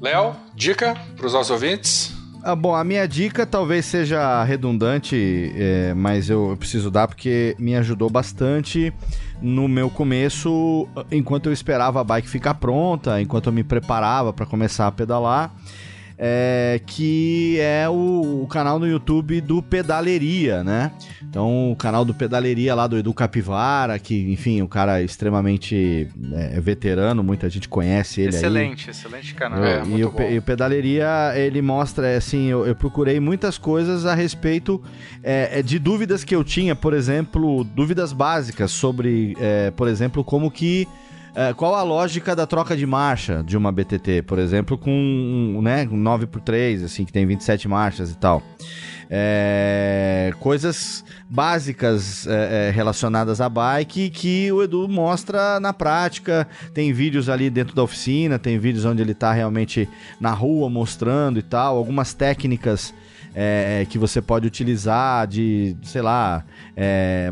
Léo, 0.00 0.36
dica 0.54 0.94
para 1.16 1.26
os 1.26 1.32
nossos 1.32 1.50
ouvintes? 1.50 2.12
Ah, 2.42 2.54
bom, 2.54 2.74
a 2.74 2.84
minha 2.84 3.08
dica 3.08 3.46
talvez 3.46 3.86
seja 3.86 4.44
redundante, 4.44 5.50
é, 5.56 5.94
mas 5.94 6.28
eu, 6.28 6.50
eu, 6.50 6.56
preciso 6.58 6.90
dar 6.90 7.08
porque 7.08 7.56
me 7.58 7.74
ajudou 7.74 8.10
bastante 8.10 8.92
no 9.40 9.66
meu 9.66 9.88
começo, 9.88 10.86
enquanto 11.10 11.46
eu 11.46 11.52
esperava 11.54 12.02
a 12.02 12.04
bike 12.04 12.28
ficar 12.28 12.54
pronta, 12.54 13.18
enquanto 13.20 13.46
eu 13.46 13.52
me 13.52 13.64
preparava 13.64 14.30
para 14.30 14.44
começar 14.44 14.86
a 14.86 14.92
pedalar 14.92 15.54
é, 16.16 16.80
que 16.86 17.58
é 17.60 17.88
o, 17.88 18.42
o, 18.42 18.46
canal 18.46 18.78
no 18.78 18.86
YouTube 18.86 19.40
do 19.40 19.62
Pedaleria, 19.62 20.62
né? 20.62 20.92
Então, 21.22 21.72
o 21.72 21.76
canal 21.76 22.04
do 22.04 22.14
Pedaleria 22.14 22.74
lá 22.74 22.86
do 22.86 22.96
Edu 22.96 23.12
Capivara, 23.12 23.98
que, 23.98 24.30
enfim, 24.32 24.62
o 24.62 24.68
cara 24.68 25.00
é 25.00 25.04
extremamente 25.04 26.08
é, 26.32 26.60
veterano, 26.60 27.22
muita 27.24 27.50
gente 27.50 27.68
conhece 27.68 28.20
ele 28.20 28.28
excelente, 28.28 28.84
aí. 28.86 28.90
Excelente, 28.90 28.90
excelente 28.90 29.34
canal. 29.34 29.64
É, 29.64 29.82
e, 29.84 30.04
o, 30.04 30.14
e, 30.30 30.38
o, 30.38 30.42
Pedaleria, 30.42 31.32
ele 31.34 31.60
mostra, 31.60 32.16
assim, 32.16 32.46
eu, 32.46 32.64
eu 32.64 32.76
procurei 32.76 33.18
muitas 33.18 33.58
coisas 33.58 34.06
a 34.06 34.14
respeito 34.14 34.80
é, 35.22 35.58
é, 35.58 35.62
de 35.62 35.78
dúvidas 35.78 36.22
que 36.22 36.34
eu 36.34 36.44
tinha, 36.44 36.76
por 36.76 36.94
exemplo, 36.94 37.64
dúvidas 37.64 38.12
básicas 38.12 38.70
sobre, 38.70 39.36
é, 39.40 39.72
por 39.72 39.88
exemplo, 39.88 40.22
como 40.22 40.50
que 40.50 40.86
é, 41.34 41.52
qual 41.52 41.74
a 41.74 41.82
lógica 41.82 42.34
da 42.36 42.46
troca 42.46 42.76
de 42.76 42.86
marcha 42.86 43.42
de 43.44 43.56
uma 43.56 43.72
BTT, 43.72 44.22
por 44.22 44.38
exemplo, 44.38 44.78
com 44.78 45.60
né, 45.62 45.84
9x3, 45.86 46.84
assim, 46.84 47.04
que 47.04 47.12
tem 47.12 47.26
27 47.26 47.66
marchas 47.68 48.10
e 48.12 48.16
tal. 48.16 48.42
É, 49.10 50.32
coisas 50.40 51.04
básicas 51.28 52.26
é, 52.26 52.68
é, 52.68 52.70
relacionadas 52.70 53.40
à 53.40 53.48
bike 53.48 54.10
que 54.10 54.50
o 54.50 54.62
Edu 54.62 54.88
mostra 54.88 55.60
na 55.60 55.72
prática. 55.72 56.48
Tem 56.72 56.92
vídeos 56.92 57.28
ali 57.28 57.50
dentro 57.50 57.74
da 57.74 57.82
oficina, 57.82 58.38
tem 58.38 58.58
vídeos 58.58 58.84
onde 58.84 59.02
ele 59.02 59.12
está 59.12 59.32
realmente 59.32 59.88
na 60.20 60.30
rua 60.30 60.70
mostrando 60.70 61.38
e 61.38 61.42
tal, 61.42 61.76
algumas 61.76 62.14
técnicas 62.14 62.94
é, 63.34 63.84
que 63.88 63.98
você 63.98 64.22
pode 64.22 64.46
utilizar 64.46 65.26
de, 65.26 65.76
sei 65.82 66.00
lá, 66.00 66.44
é, 66.76 67.30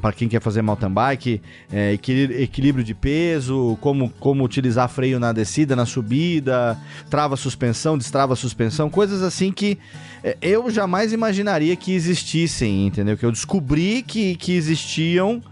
para 0.00 0.12
quem 0.12 0.28
quer 0.28 0.40
fazer 0.40 0.62
mountain 0.62 0.90
bike, 0.90 1.42
é, 1.72 1.92
equilíbrio 1.92 2.84
de 2.84 2.94
peso, 2.94 3.76
como, 3.80 4.10
como 4.20 4.44
utilizar 4.44 4.88
freio 4.88 5.18
na 5.18 5.32
descida, 5.32 5.74
na 5.74 5.84
subida, 5.84 6.78
trava 7.10 7.36
suspensão, 7.36 7.98
destrava 7.98 8.36
suspensão, 8.36 8.88
coisas 8.88 9.22
assim 9.22 9.50
que 9.50 9.78
é, 10.22 10.36
eu 10.40 10.70
jamais 10.70 11.12
imaginaria 11.12 11.74
que 11.74 11.92
existissem, 11.92 12.86
entendeu? 12.86 13.16
Que 13.16 13.26
eu 13.26 13.32
descobri 13.32 14.02
que, 14.02 14.36
que 14.36 14.52
existiam 14.52 15.42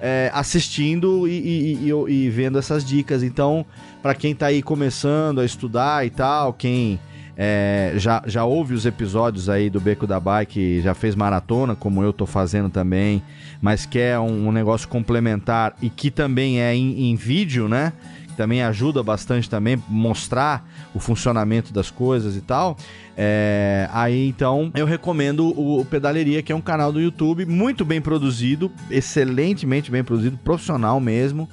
é, 0.00 0.30
assistindo 0.32 1.26
e, 1.26 1.32
e, 1.32 1.90
e, 1.90 2.12
e, 2.12 2.30
vendo 2.30 2.58
essas 2.58 2.84
dicas. 2.84 3.22
Então, 3.22 3.64
para 4.02 4.14
quem 4.14 4.34
tá 4.34 4.46
aí 4.46 4.62
começando 4.62 5.40
a 5.40 5.44
estudar 5.44 6.06
e 6.06 6.10
tal, 6.10 6.52
quem 6.52 7.00
é, 7.36 7.92
já, 7.96 8.22
já 8.26 8.44
ouve 8.44 8.74
os 8.74 8.86
episódios 8.86 9.48
aí 9.48 9.68
do 9.68 9.78
Beco 9.78 10.06
da 10.06 10.18
Bike, 10.18 10.80
já 10.80 10.94
fez 10.94 11.14
maratona, 11.14 11.76
como 11.76 12.02
eu 12.02 12.12
tô 12.12 12.24
fazendo 12.24 12.70
também, 12.70 13.22
mas 13.60 13.84
quer 13.84 14.18
um, 14.18 14.48
um 14.48 14.52
negócio 14.52 14.88
complementar 14.88 15.76
e 15.82 15.90
que 15.90 16.10
também 16.10 16.60
é 16.60 16.74
em, 16.74 17.10
em 17.10 17.16
vídeo, 17.16 17.68
né? 17.68 17.92
também 18.36 18.62
ajuda 18.62 19.02
bastante 19.02 19.48
também 19.48 19.82
mostrar 19.88 20.68
o 20.94 21.00
funcionamento 21.00 21.72
das 21.72 21.90
coisas 21.90 22.36
e 22.36 22.40
tal. 22.40 22.76
É, 23.16 23.88
aí 23.90 24.28
então 24.28 24.70
eu 24.74 24.84
recomendo 24.84 25.46
o, 25.58 25.80
o 25.80 25.84
Pedaleria, 25.84 26.42
que 26.42 26.52
é 26.52 26.54
um 26.54 26.60
canal 26.60 26.92
do 26.92 27.00
YouTube 27.00 27.46
muito 27.46 27.84
bem 27.84 28.00
produzido, 28.00 28.70
excelentemente 28.90 29.90
bem 29.90 30.04
produzido, 30.04 30.36
profissional 30.36 31.00
mesmo. 31.00 31.48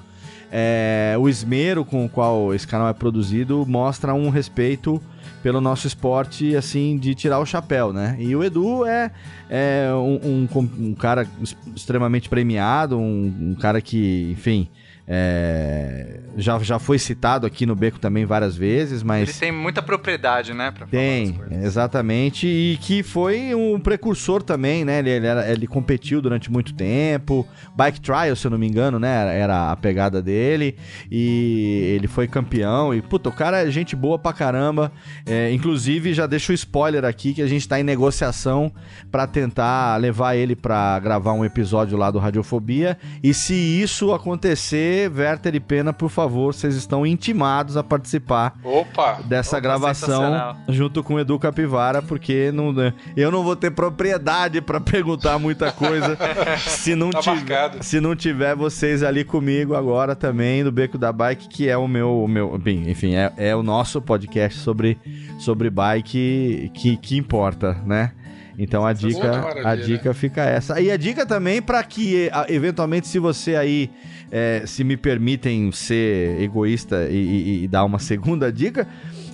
É, 0.56 1.16
o 1.18 1.28
esmero 1.28 1.84
com 1.84 2.06
o 2.06 2.10
qual 2.10 2.54
esse 2.54 2.68
canal 2.68 2.88
é 2.88 2.94
produzido 2.94 3.66
mostra 3.68 4.14
um 4.14 4.30
respeito 4.30 5.02
pelo 5.42 5.60
nosso 5.60 5.88
esporte, 5.88 6.56
assim, 6.56 6.96
de 6.96 7.16
tirar 7.16 7.40
o 7.40 7.46
chapéu, 7.46 7.92
né? 7.92 8.16
E 8.20 8.36
o 8.36 8.44
Edu 8.44 8.86
é, 8.86 9.10
é 9.50 9.88
um, 9.94 10.48
um, 10.56 10.70
um 10.80 10.94
cara 10.94 11.28
extremamente 11.76 12.30
premiado, 12.30 13.00
um, 13.00 13.34
um 13.50 13.56
cara 13.56 13.82
que, 13.82 14.30
enfim, 14.32 14.70
é, 15.06 16.22
já, 16.38 16.58
já 16.60 16.80
foi 16.80 16.98
citado 16.98 17.46
aqui 17.46 17.66
no 17.66 17.76
Beco 17.76 18.00
também 18.00 18.26
várias 18.26 18.56
vezes, 18.56 19.04
mas. 19.04 19.30
Ele 19.30 19.40
tem 19.40 19.52
muita 19.52 19.82
propriedade, 19.82 20.54
né? 20.54 20.74
Tem, 20.90 21.40
exatamente. 21.62 22.48
E 22.48 22.78
que 22.82 23.04
foi 23.04 23.54
um 23.54 23.80
precursor 23.80 24.42
também, 24.42 24.86
né? 24.86 25.00
Ele, 25.00 25.10
ele, 25.10 25.28
era, 25.28 25.52
ele, 25.52 25.68
competiu 25.68 26.22
durante 26.22 26.50
muito 26.50 26.74
tempo. 26.74 27.46
Bike 27.76 28.00
Trial, 28.00 28.36
se 28.36 28.48
eu 28.48 28.52
não 28.52 28.58
me 28.58 28.68
engano, 28.68 28.98
né? 28.98 29.38
Era 29.38 29.72
a 29.72 29.76
pegada 29.76 30.22
dele. 30.22 30.78
E 31.12 31.96
ele 31.98 32.08
foi 32.08 32.26
campeão. 32.26 32.94
E, 32.94 33.02
puta, 33.02 33.28
o 33.28 33.34
cara 33.34 33.68
é 33.68 33.70
gente 33.70 33.98
boa 33.98 34.18
pra 34.18 34.32
caramba. 34.32 34.92
É, 35.26 35.52
inclusive, 35.52 36.14
já 36.14 36.26
deixo 36.26 36.54
o 36.54 36.56
spoiler 36.56 37.04
aqui 37.04 37.34
que 37.34 37.42
a 37.42 37.48
gente 37.48 37.68
tá 37.68 37.78
em 37.78 37.84
negociação 37.84 38.72
para 39.12 39.28
tentar 39.28 39.98
levar 39.98 40.36
ele 40.36 40.56
para 40.56 40.98
gravar 41.00 41.34
um 41.34 41.44
episódio 41.44 41.98
lá 41.98 42.10
do 42.10 42.20
Radiofobia. 42.20 42.98
E 43.22 43.34
se 43.34 43.54
isso 43.54 44.14
acontecer 44.14 44.93
Werther 45.14 45.56
e 45.56 45.60
Pena, 45.60 45.94
por 45.94 46.10
favor, 46.10 46.54
vocês 46.54 46.76
estão 46.76 47.06
intimados 47.06 47.78
a 47.78 47.84
participar 47.84 48.56
Opa! 48.64 49.20
dessa 49.26 49.58
Opa, 49.58 49.62
gravação 49.62 50.56
junto 50.70 51.04
com 51.04 51.16
o 51.16 51.20
Edu 51.20 51.38
Capivara, 51.40 52.02
porque 52.02 52.52
não, 52.52 52.72
né, 52.72 52.94
eu 53.16 53.32
não 53.32 53.44
vou 53.44 53.56
ter 53.56 53.72
propriedade 53.72 54.62
para 54.62 54.80
perguntar 54.80 55.40
muita 55.40 55.72
coisa 55.72 56.18
se, 56.58 56.96
não 56.96 57.10
tá 57.10 57.22
tiver, 57.22 57.84
se 57.84 58.00
não 58.00 58.16
tiver 58.16 58.56
vocês 58.56 59.04
ali 59.04 59.24
comigo 59.24 59.76
agora 59.76 60.16
também 60.16 60.64
do 60.64 60.72
Beco 60.72 60.98
da 60.98 61.12
Bike, 61.12 61.48
que 61.48 61.70
é 61.70 61.78
o 61.78 61.88
meu, 61.88 62.24
o 62.24 62.28
meu 62.28 62.58
bem, 62.58 62.90
enfim, 62.90 63.16
é, 63.16 63.32
é 63.38 63.56
o 63.56 63.64
nosso 63.64 64.02
podcast 64.02 64.60
sobre, 64.60 64.98
sobre 65.38 65.70
bike 65.70 66.72
que, 66.74 66.98
que 66.98 67.18
importa, 67.18 67.78
né? 67.86 68.12
Então 68.58 68.86
a 68.86 68.94
dica, 68.94 69.68
a 69.68 69.76
dica 69.76 70.14
fica 70.14 70.44
essa. 70.44 70.80
E 70.80 70.92
a 70.92 70.98
dica 70.98 71.26
também 71.26 71.62
para 71.62 71.84
que 71.84 72.30
eventualmente 72.48 73.08
se 73.08 73.20
você 73.20 73.56
aí 73.56 73.90
é, 74.32 74.64
se 74.66 74.84
me 74.84 74.98
permitem 74.98 75.72
ser 75.72 76.42
egoísta 76.42 77.08
e, 77.10 77.16
e, 77.16 77.64
e 77.64 77.68
dar 77.68 77.84
uma 77.86 78.00
segunda 78.00 78.52
dica, 78.52 78.88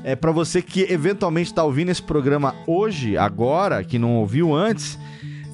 é 0.04 0.16
para 0.16 0.32
você 0.32 0.62
que 0.62 0.82
eventualmente 0.92 1.50
está 1.50 1.64
ouvindo 1.64 1.90
esse 1.90 2.02
programa 2.02 2.56
hoje, 2.66 3.18
agora, 3.18 3.84
que 3.84 4.00
não 4.00 4.16
ouviu 4.16 4.54
antes, 4.56 4.98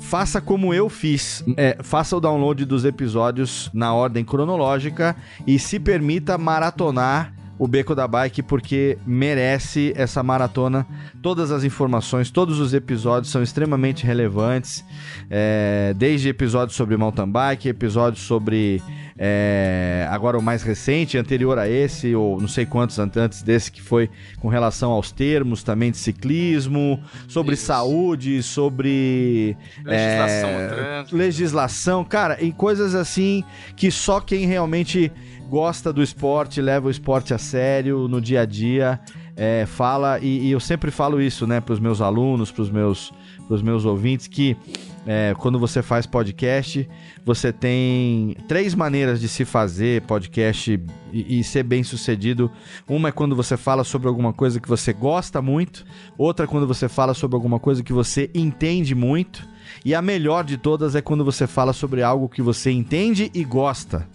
faça 0.01 0.39
como 0.39 0.73
eu 0.73 0.87
fiz. 0.87 1.43
É, 1.57 1.77
faça 1.81 2.15
o 2.15 2.19
download 2.19 2.63
dos 2.65 2.85
episódios 2.85 3.69
na 3.73 3.93
ordem 3.93 4.23
cronológica 4.23 5.15
e 5.45 5.57
se 5.57 5.79
permita 5.79 6.37
maratonar 6.37 7.33
o 7.57 7.67
Beco 7.67 7.95
da 7.95 8.07
Bike 8.07 8.43
porque 8.43 8.97
merece 9.05 9.93
essa 9.95 10.21
maratona. 10.21 10.85
Todas 11.21 11.51
as 11.51 11.63
informações, 11.63 12.29
todos 12.29 12.59
os 12.59 12.73
episódios 12.73 13.31
são 13.31 13.41
extremamente 13.41 14.05
relevantes. 14.05 14.83
É, 15.29 15.93
desde 15.97 16.29
episódios 16.29 16.75
sobre 16.75 16.97
mountain 16.97 17.29
bike, 17.29 17.69
episódios 17.69 18.23
sobre 18.23 18.81
é, 19.17 20.05
agora 20.09 20.37
o 20.37 20.41
mais 20.41 20.61
recente, 20.61 21.17
anterior 21.17 21.57
a 21.57 21.69
esse, 21.69 22.13
ou 22.13 22.39
não 22.39 22.49
sei 22.49 22.65
quantos 22.65 22.99
antes 22.99 23.41
desse, 23.41 23.71
que 23.71 23.81
foi 23.81 24.09
com 24.39 24.49
relação 24.49 24.91
aos 24.91 25.11
termos 25.11 25.63
também 25.63 25.89
de 25.89 25.97
ciclismo, 25.97 27.01
sobre 27.27 27.53
Isso. 27.53 27.65
saúde, 27.65 28.43
sobre 28.43 29.55
legislação, 29.83 30.49
é, 30.49 31.05
legislação, 31.11 32.03
cara, 32.03 32.43
e 32.43 32.51
coisas 32.51 32.93
assim 32.93 33.43
que 33.75 33.89
só 33.89 34.19
quem 34.19 34.45
realmente 34.45 35.11
gosta 35.49 35.93
do 35.93 36.03
esporte, 36.03 36.61
leva 36.61 36.87
o 36.87 36.91
esporte 36.91 37.33
a 37.33 37.37
sério 37.37 38.07
no 38.09 38.19
dia 38.19 38.41
a 38.41 38.45
dia, 38.45 38.99
é, 39.37 39.65
fala, 39.65 40.19
e, 40.19 40.47
e, 40.47 40.51
eu 40.51 40.59
sempre 40.59 40.91
falo 40.91 41.21
isso, 41.21 41.45
né, 41.45 41.61
para 41.61 41.73
os 41.73 41.79
meus 41.79 42.01
alunos, 42.01 42.51
para 42.51 42.61
os 42.61 42.69
meus, 42.69 43.13
pros 43.47 43.61
meus 43.61 43.85
ouvintes, 43.85 44.27
que 44.27 44.57
é, 45.05 45.35
quando 45.37 45.59
você 45.59 45.83
faz 45.83 46.05
podcast, 46.05 46.89
você 47.23 47.53
tem 47.53 48.35
três 48.47 48.73
maneiras 48.73 49.21
de 49.21 49.27
se 49.27 49.45
fazer 49.45 50.01
podcast 50.01 50.79
e, 51.13 51.39
e, 51.39 51.43
ser 51.43 51.63
bem 51.63 51.83
sucedido. 51.83 52.49
Uma 52.87 53.09
é 53.09 53.11
quando 53.11 53.35
você 53.35 53.55
fala 53.55 53.83
sobre 53.83 54.07
alguma 54.07 54.33
coisa 54.33 54.59
que 54.59 54.67
você 54.67 54.91
gosta 54.91 55.41
muito, 55.41 55.85
outra 56.17 56.45
é 56.45 56.47
quando 56.47 56.65
você 56.65 56.89
fala 56.89 57.13
sobre 57.13 57.35
alguma 57.35 57.59
coisa 57.59 57.83
que 57.83 57.93
você 57.93 58.31
entende 58.33 58.95
muito, 58.95 59.47
e 59.83 59.93
a 59.93 60.01
melhor 60.01 60.43
de 60.43 60.57
todas 60.57 60.95
é 60.95 61.01
quando 61.01 61.23
você 61.23 61.45
fala 61.45 61.71
sobre 61.71 62.01
algo 62.01 62.27
que 62.27 62.41
você 62.41 62.71
entende 62.71 63.29
e 63.33 63.43
gosta. 63.43 64.07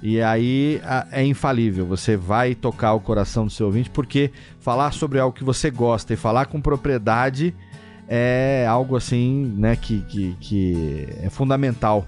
E 0.00 0.22
aí 0.22 0.80
é 1.10 1.24
infalível, 1.24 1.84
você 1.84 2.16
vai 2.16 2.54
tocar 2.54 2.94
o 2.94 3.00
coração 3.00 3.46
do 3.46 3.50
seu 3.50 3.66
ouvinte, 3.66 3.90
porque 3.90 4.30
falar 4.60 4.92
sobre 4.92 5.18
algo 5.18 5.36
que 5.36 5.42
você 5.42 5.72
gosta 5.72 6.14
e 6.14 6.16
falar 6.16 6.46
com 6.46 6.60
propriedade 6.60 7.52
é 8.08 8.66
algo 8.66 8.96
assim, 8.96 9.54
né, 9.56 9.76
que, 9.76 10.00
que, 10.00 10.36
que 10.40 11.08
é 11.22 11.28
fundamental 11.28 12.06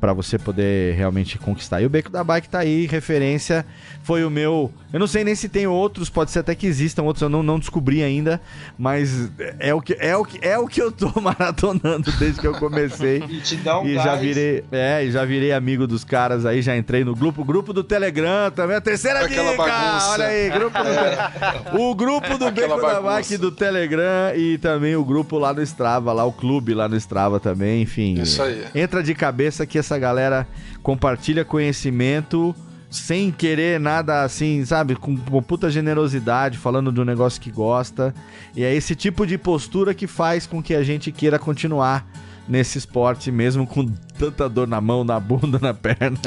para 0.00 0.12
você 0.12 0.38
poder 0.38 0.94
realmente 0.94 1.38
conquistar. 1.38 1.82
E 1.82 1.86
o 1.86 1.90
Beco 1.90 2.08
da 2.08 2.24
Bike 2.24 2.48
tá 2.48 2.60
aí, 2.60 2.86
referência. 2.86 3.66
Foi 4.02 4.24
o 4.24 4.30
meu. 4.30 4.72
Eu 4.92 4.98
não 4.98 5.06
sei 5.06 5.22
nem 5.24 5.34
se 5.34 5.48
tem 5.48 5.66
outros, 5.66 6.10
pode 6.10 6.30
ser 6.30 6.40
até 6.40 6.54
que 6.54 6.66
existam 6.66 7.02
outros, 7.02 7.22
eu 7.22 7.28
não, 7.28 7.42
não 7.42 7.58
descobri 7.58 8.02
ainda, 8.02 8.40
mas 8.78 9.30
é 9.58 9.72
o 9.72 9.80
que 9.80 9.96
é 10.00 10.16
o 10.16 10.24
que 10.24 10.38
é 10.42 10.58
o 10.58 10.66
que 10.66 10.82
eu 10.82 10.90
tô 10.90 11.12
maratonando 11.20 12.10
desde 12.18 12.40
que 12.40 12.46
eu 12.46 12.54
comecei. 12.54 13.22
e 13.28 13.40
te 13.40 13.56
dá 13.56 13.80
um 13.80 13.86
E 13.86 13.94
gás. 13.94 14.04
já 14.04 14.16
virei, 14.16 14.64
é, 14.72 15.04
e 15.04 15.10
já 15.12 15.24
virei 15.24 15.52
amigo 15.52 15.86
dos 15.86 16.02
caras 16.04 16.44
aí, 16.44 16.60
já 16.60 16.76
entrei 16.76 17.04
no 17.04 17.14
grupo, 17.14 17.44
grupo 17.44 17.72
do 17.72 17.84
Telegram 17.84 18.50
também, 18.50 18.76
a 18.76 18.80
terceira 18.80 19.24
Aquela 19.24 19.50
dica. 19.52 19.62
Bagunça. 19.64 20.10
Olha 20.10 20.24
aí, 20.26 20.50
grupo 20.50 20.78
do, 20.78 21.80
o 21.82 21.94
grupo 21.94 22.38
do 22.38 22.50
Beco 22.50 22.68
bagunça. 22.80 22.92
da 22.94 23.00
Bike 23.00 23.36
do 23.36 23.50
Telegram 23.52 24.34
e 24.36 24.58
também 24.58 24.96
o 24.96 25.04
grupo 25.04 25.38
lá 25.38 25.52
no 25.54 25.62
Strava, 25.62 26.12
lá 26.12 26.24
o 26.24 26.32
clube 26.32 26.74
lá 26.74 26.88
no 26.88 26.96
Strava 26.96 27.38
também, 27.38 27.82
enfim. 27.82 28.20
Isso 28.20 28.42
aí. 28.42 28.64
Entra 28.74 29.02
de 29.02 29.14
cabeça 29.14 29.64
que 29.66 29.78
essa 29.78 29.98
galera 29.98 30.46
compartilha 30.82 31.44
conhecimento 31.44 32.54
sem 32.90 33.30
querer 33.30 33.78
nada 33.78 34.22
assim, 34.22 34.64
sabe? 34.64 34.96
Com 34.96 35.16
uma 35.30 35.40
puta 35.40 35.70
generosidade, 35.70 36.58
falando 36.58 36.90
de 36.90 37.00
um 37.00 37.04
negócio 37.04 37.40
que 37.40 37.50
gosta. 37.50 38.12
E 38.54 38.64
é 38.64 38.74
esse 38.74 38.96
tipo 38.96 39.24
de 39.24 39.38
postura 39.38 39.94
que 39.94 40.08
faz 40.08 40.46
com 40.46 40.60
que 40.60 40.74
a 40.74 40.82
gente 40.82 41.12
queira 41.12 41.38
continuar 41.38 42.04
nesse 42.48 42.78
esporte, 42.78 43.30
mesmo 43.30 43.64
com 43.64 43.86
tanta 44.18 44.48
dor 44.48 44.66
na 44.66 44.80
mão, 44.80 45.04
na 45.04 45.20
bunda, 45.20 45.58
na 45.62 45.72
perna. 45.72 46.18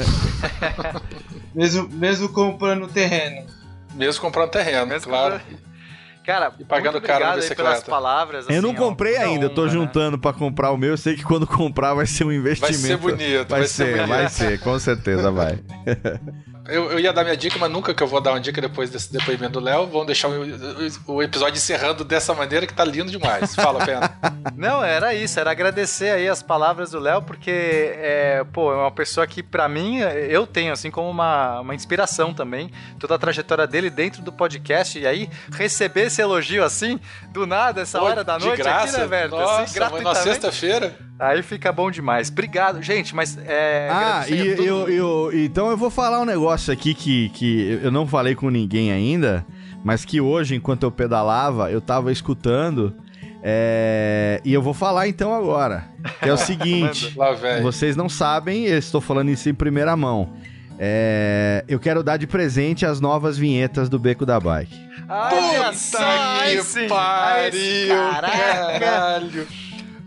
mesmo, 1.54 1.86
mesmo 1.90 2.30
comprando 2.30 2.88
terreno. 2.88 3.46
Mesmo 3.94 4.22
comprando 4.22 4.50
terreno, 4.50 4.86
mesmo 4.86 5.10
claro. 5.10 5.38
Comprando... 5.38 5.64
Cara, 6.24 6.54
e 6.58 6.64
pagando 6.64 6.98
caro 7.02 7.22
na 7.22 7.34
bicicleta. 7.34 7.62
pelas 7.62 7.84
palavras. 7.84 8.46
Assim, 8.46 8.54
eu 8.54 8.62
não 8.62 8.74
comprei 8.74 9.18
ó, 9.18 9.20
ainda, 9.20 9.44
eu 9.44 9.50
tô 9.50 9.68
juntando 9.68 10.16
né? 10.16 10.20
para 10.22 10.32
comprar 10.32 10.70
o 10.70 10.76
meu. 10.78 10.90
Eu 10.90 10.96
sei 10.96 11.14
que 11.14 11.22
quando 11.22 11.44
comprar 11.46 11.92
vai 11.92 12.06
ser 12.06 12.24
um 12.24 12.32
investimento. 12.32 12.72
Vai 12.72 12.88
ser 12.88 12.96
bonito, 12.96 13.48
vai, 13.50 13.60
vai 13.60 13.68
ser, 13.68 13.74
ser 13.74 13.92
bonito. 13.92 14.08
vai 14.08 14.28
ser, 14.30 14.60
com 14.60 14.78
certeza 14.78 15.30
vai. 15.30 15.58
eu, 16.66 16.92
eu, 16.92 16.98
ia 16.98 17.12
dar 17.12 17.24
minha 17.24 17.36
dica, 17.36 17.58
mas 17.58 17.70
nunca 17.70 17.92
que 17.92 18.02
eu 18.02 18.06
vou 18.06 18.20
dar 18.20 18.30
uma 18.32 18.40
dica 18.40 18.60
depois 18.60 18.88
desse 18.88 19.12
depoimento 19.12 19.52
do 19.52 19.60
Léo. 19.60 19.86
Vamos 19.86 20.06
deixar 20.06 20.28
o, 20.28 20.42
o, 20.42 21.14
o, 21.14 21.22
episódio 21.22 21.58
encerrando 21.58 22.04
dessa 22.04 22.32
maneira 22.32 22.66
que 22.66 22.72
tá 22.72 22.84
lindo 22.84 23.10
demais. 23.10 23.54
Fala, 23.54 23.84
Pena. 23.84 24.16
Não, 24.56 24.82
era 24.82 25.14
isso, 25.14 25.38
era 25.38 25.50
agradecer 25.50 26.10
aí 26.10 26.26
as 26.26 26.42
palavras 26.42 26.92
do 26.92 26.98
Léo, 26.98 27.20
porque, 27.22 27.50
é, 27.50 28.44
pô, 28.52 28.72
é 28.72 28.76
uma 28.76 28.90
pessoa 28.90 29.26
que, 29.26 29.42
para 29.42 29.68
mim, 29.68 29.98
eu 29.98 30.46
tenho, 30.46 30.72
assim, 30.72 30.90
como 30.90 31.10
uma, 31.10 31.60
uma 31.60 31.74
inspiração 31.74 32.32
também, 32.32 32.70
toda 32.98 33.14
a 33.14 33.18
trajetória 33.18 33.66
dele 33.66 33.90
dentro 33.90 34.22
do 34.22 34.32
podcast, 34.32 34.98
e 34.98 35.06
aí 35.06 35.28
receber 35.52 36.06
esse 36.06 36.22
elogio 36.22 36.64
assim, 36.64 36.98
do 37.30 37.46
nada, 37.46 37.82
essa 37.82 37.98
pô, 37.98 38.06
hora 38.06 38.24
da 38.24 38.38
noite 38.38 38.62
graça, 38.62 38.96
aqui, 38.96 38.98
né, 39.00 39.06
velho? 39.06 39.30
Nossa, 39.30 39.62
assim, 39.62 39.74
gratuitamente. 39.74 40.18
na 40.18 40.32
sexta-feira. 40.32 40.96
Aí 41.18 41.42
fica 41.42 41.70
bom 41.70 41.90
demais. 41.90 42.28
Obrigado, 42.28 42.82
gente, 42.82 43.14
mas 43.14 43.38
é. 43.38 43.88
Ah, 43.90 44.24
e 44.28 44.66
eu, 44.66 44.88
eu, 44.88 45.30
então 45.32 45.70
eu 45.70 45.76
vou 45.76 45.88
falar 45.88 46.20
um 46.20 46.24
negócio 46.24 46.53
aqui 46.54 46.94
que, 46.94 47.28
que 47.30 47.80
eu 47.82 47.90
não 47.90 48.06
falei 48.06 48.34
com 48.34 48.50
ninguém 48.50 48.92
ainda, 48.92 49.44
mas 49.82 50.04
que 50.04 50.20
hoje, 50.20 50.54
enquanto 50.54 50.84
eu 50.84 50.90
pedalava, 50.90 51.70
eu 51.70 51.80
tava 51.80 52.10
escutando. 52.10 52.94
É... 53.42 54.40
E 54.44 54.52
eu 54.54 54.62
vou 54.62 54.72
falar 54.72 55.06
então 55.06 55.34
agora. 55.34 55.86
Que 56.22 56.28
é 56.28 56.32
o 56.32 56.36
seguinte: 56.38 57.12
Lá, 57.16 57.34
vocês 57.62 57.94
não 57.96 58.08
sabem, 58.08 58.64
eu 58.64 58.78
estou 58.78 59.00
falando 59.00 59.28
isso 59.28 59.48
em 59.48 59.54
primeira 59.54 59.94
mão. 59.96 60.32
É... 60.78 61.64
Eu 61.68 61.78
quero 61.78 62.02
dar 62.02 62.16
de 62.16 62.26
presente 62.26 62.86
as 62.86 63.00
novas 63.00 63.36
vinhetas 63.36 63.88
do 63.88 63.98
Beco 63.98 64.24
da 64.24 64.40
Bike. 64.40 64.74
Ai, 65.08 66.56
Puta 66.56 66.72
que 66.72 66.88
pariu! 66.88 67.88
Caralho! 68.80 69.46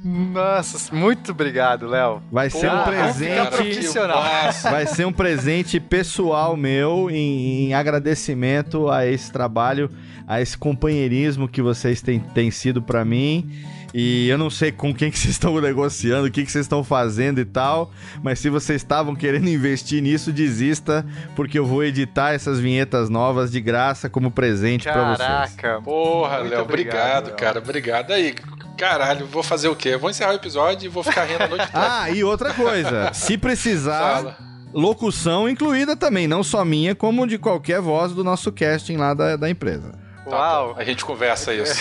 Nossa, 0.04 0.94
muito 0.96 1.32
obrigado, 1.32 1.88
Léo. 1.88 2.22
Vai 2.32 2.50
ser 2.50 2.72
um 2.72 2.84
presente 2.84 3.50
profissional. 3.50 4.24
Vai 4.64 4.86
ser 4.86 5.06
um 5.06 5.12
presente 5.12 5.80
pessoal 5.80 6.56
meu 6.56 7.10
em, 7.10 7.68
em, 7.68 7.74
agradecimento 7.74 8.90
a 8.90 9.06
esse 9.06 9.32
trabalho, 9.32 9.90
a 10.28 10.40
esse 10.42 10.58
companheirismo 10.58 11.48
que 11.48 11.62
vocês 11.62 12.02
têm, 12.02 12.20
têm 12.20 12.52
sido 12.52 12.82
para 12.82 13.04
mim. 13.04 13.50
E 13.94 14.28
eu 14.28 14.38
não 14.38 14.50
sei 14.50 14.72
com 14.72 14.94
quem 14.94 15.10
que 15.10 15.18
vocês 15.18 15.34
estão 15.34 15.60
negociando, 15.60 16.28
o 16.28 16.32
que, 16.32 16.46
que 16.46 16.52
vocês 16.52 16.66
estão 16.66 16.84
fazendo 16.84 17.40
e 17.40 17.46
tal, 17.46 17.92
mas 18.22 18.38
se 18.38 18.50
vocês 18.50 18.82
estavam 18.82 19.16
querendo 19.16 19.48
investir 19.48 20.02
nisso, 20.02 20.32
desista, 20.32 21.06
porque 21.36 21.58
eu 21.58 21.66
vou 21.66 21.84
editar 21.84 22.34
essas 22.34 22.60
vinhetas 22.60 23.10
novas 23.10 23.52
de 23.52 23.60
graça 23.62 24.10
como 24.10 24.30
presente 24.30 24.84
para 24.84 25.16
vocês. 25.16 25.56
Caraca, 25.56 25.82
porra, 25.82 26.38
Léo, 26.40 26.62
obrigado, 26.62 27.28
Léo. 27.28 27.36
cara, 27.38 27.60
obrigado. 27.60 28.12
Aí, 28.12 28.36
Caralho, 28.78 29.26
vou 29.28 29.42
fazer 29.44 29.68
o 29.70 29.76
quê? 29.76 29.98
Vou 29.98 30.10
encerrar 30.10 30.32
o 30.32 30.36
episódio 30.36 30.86
e 30.86 30.90
vou 30.90 31.04
ficar 31.04 31.24
rindo 31.26 31.44
a 31.44 31.48
noite 31.48 31.68
toda. 31.72 32.02
ah, 32.02 32.10
e 32.10 32.24
outra 32.24 32.54
coisa. 32.54 33.12
Se 33.14 33.38
precisar, 33.38 34.16
Fala. 34.18 34.38
locução 34.74 35.50
incluída 35.50 35.96
também. 35.96 36.28
Não 36.28 36.44
só 36.44 36.64
minha, 36.64 36.94
como 36.96 37.26
de 37.28 37.38
qualquer 37.38 37.82
voz 37.82 38.12
do 38.14 38.24
nosso 38.24 38.52
casting 38.52 38.98
lá 38.98 39.14
da, 39.14 39.36
da 39.36 39.50
empresa. 39.50 39.92
Uau! 40.28 40.74
Tá, 40.74 40.82
a 40.82 40.84
gente 40.84 41.06
conversa 41.06 41.54
isso. 41.54 41.74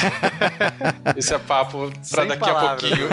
Isso 1.19 1.35
é 1.35 1.39
papo 1.39 1.91
pra 1.91 2.23
Sem 2.23 2.27
daqui 2.29 2.41
palavras, 2.45 2.85
a 2.85 2.87
pouquinho. 2.87 3.09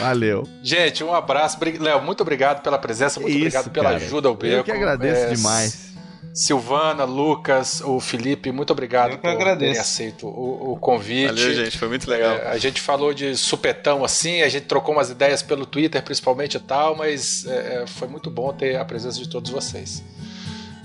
Valeu. 0.00 0.48
Gente, 0.62 1.04
um 1.04 1.14
abraço. 1.14 1.58
Léo, 1.78 2.00
muito 2.02 2.22
obrigado 2.22 2.62
pela 2.62 2.78
presença, 2.78 3.20
muito 3.20 3.32
isso, 3.36 3.40
obrigado 3.46 3.70
pela 3.70 3.84
cara. 3.90 3.96
ajuda 3.96 4.28
ao 4.28 4.34
Beco. 4.34 4.54
Eu 4.56 4.64
que 4.64 4.72
agradeço 4.72 5.24
é, 5.24 5.34
demais. 5.34 5.87
Silvana, 6.38 7.02
Lucas, 7.02 7.80
o 7.80 7.98
Felipe, 7.98 8.52
muito 8.52 8.70
obrigado 8.70 9.10
Eu 9.10 9.18
por 9.18 9.28
agradeço. 9.28 9.58
terem 9.58 9.80
aceito 9.80 10.28
o, 10.28 10.74
o, 10.74 10.76
convite. 10.76 11.26
Valeu, 11.26 11.52
gente, 11.52 11.76
foi 11.76 11.88
muito 11.88 12.08
legal. 12.08 12.36
É, 12.36 12.50
a 12.50 12.56
gente 12.56 12.80
falou 12.80 13.12
de 13.12 13.36
supetão 13.36 14.04
assim, 14.04 14.42
a 14.42 14.48
gente 14.48 14.66
trocou 14.66 14.94
umas 14.94 15.10
ideias 15.10 15.42
pelo 15.42 15.66
Twitter 15.66 16.00
principalmente 16.00 16.56
e 16.56 16.60
tal, 16.60 16.94
mas 16.94 17.44
é, 17.44 17.82
é 17.82 17.86
foi 17.88 18.06
muito 18.06 18.30
bom 18.30 18.52
ter 18.52 18.76
a 18.76 18.84
presença 18.84 19.18
de 19.18 19.28
todos 19.28 19.50
vocês. 19.50 20.00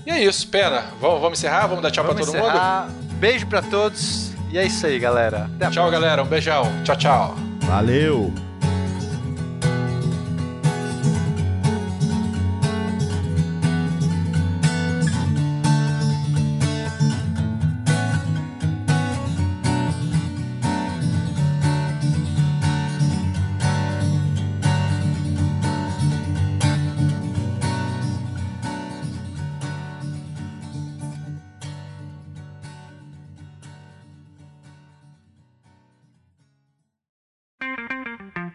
E 0.04 0.10
é 0.10 0.24
isso, 0.24 0.48
pena. 0.48 0.86
Vamos, 1.00 1.20
vamos 1.20 1.38
encerrar? 1.38 1.68
Vamos 1.68 1.84
dar 1.84 1.92
tchau 1.92 2.04
pra 2.04 2.14
todo 2.14 2.28
encerrar. 2.30 2.88
mundo? 2.88 3.14
Beijo 3.20 3.46
pra 3.46 3.62
todos. 3.62 4.32
E 4.50 4.58
é 4.58 4.66
isso 4.66 4.84
aí, 4.84 4.98
galera. 4.98 5.48
Até 5.54 5.70
tchau, 5.70 5.88
galera. 5.88 6.24
Um 6.24 6.26
beijão. 6.26 6.64
Tchau, 6.82 6.96
tchau. 6.96 7.34
Valeu. 7.60 8.34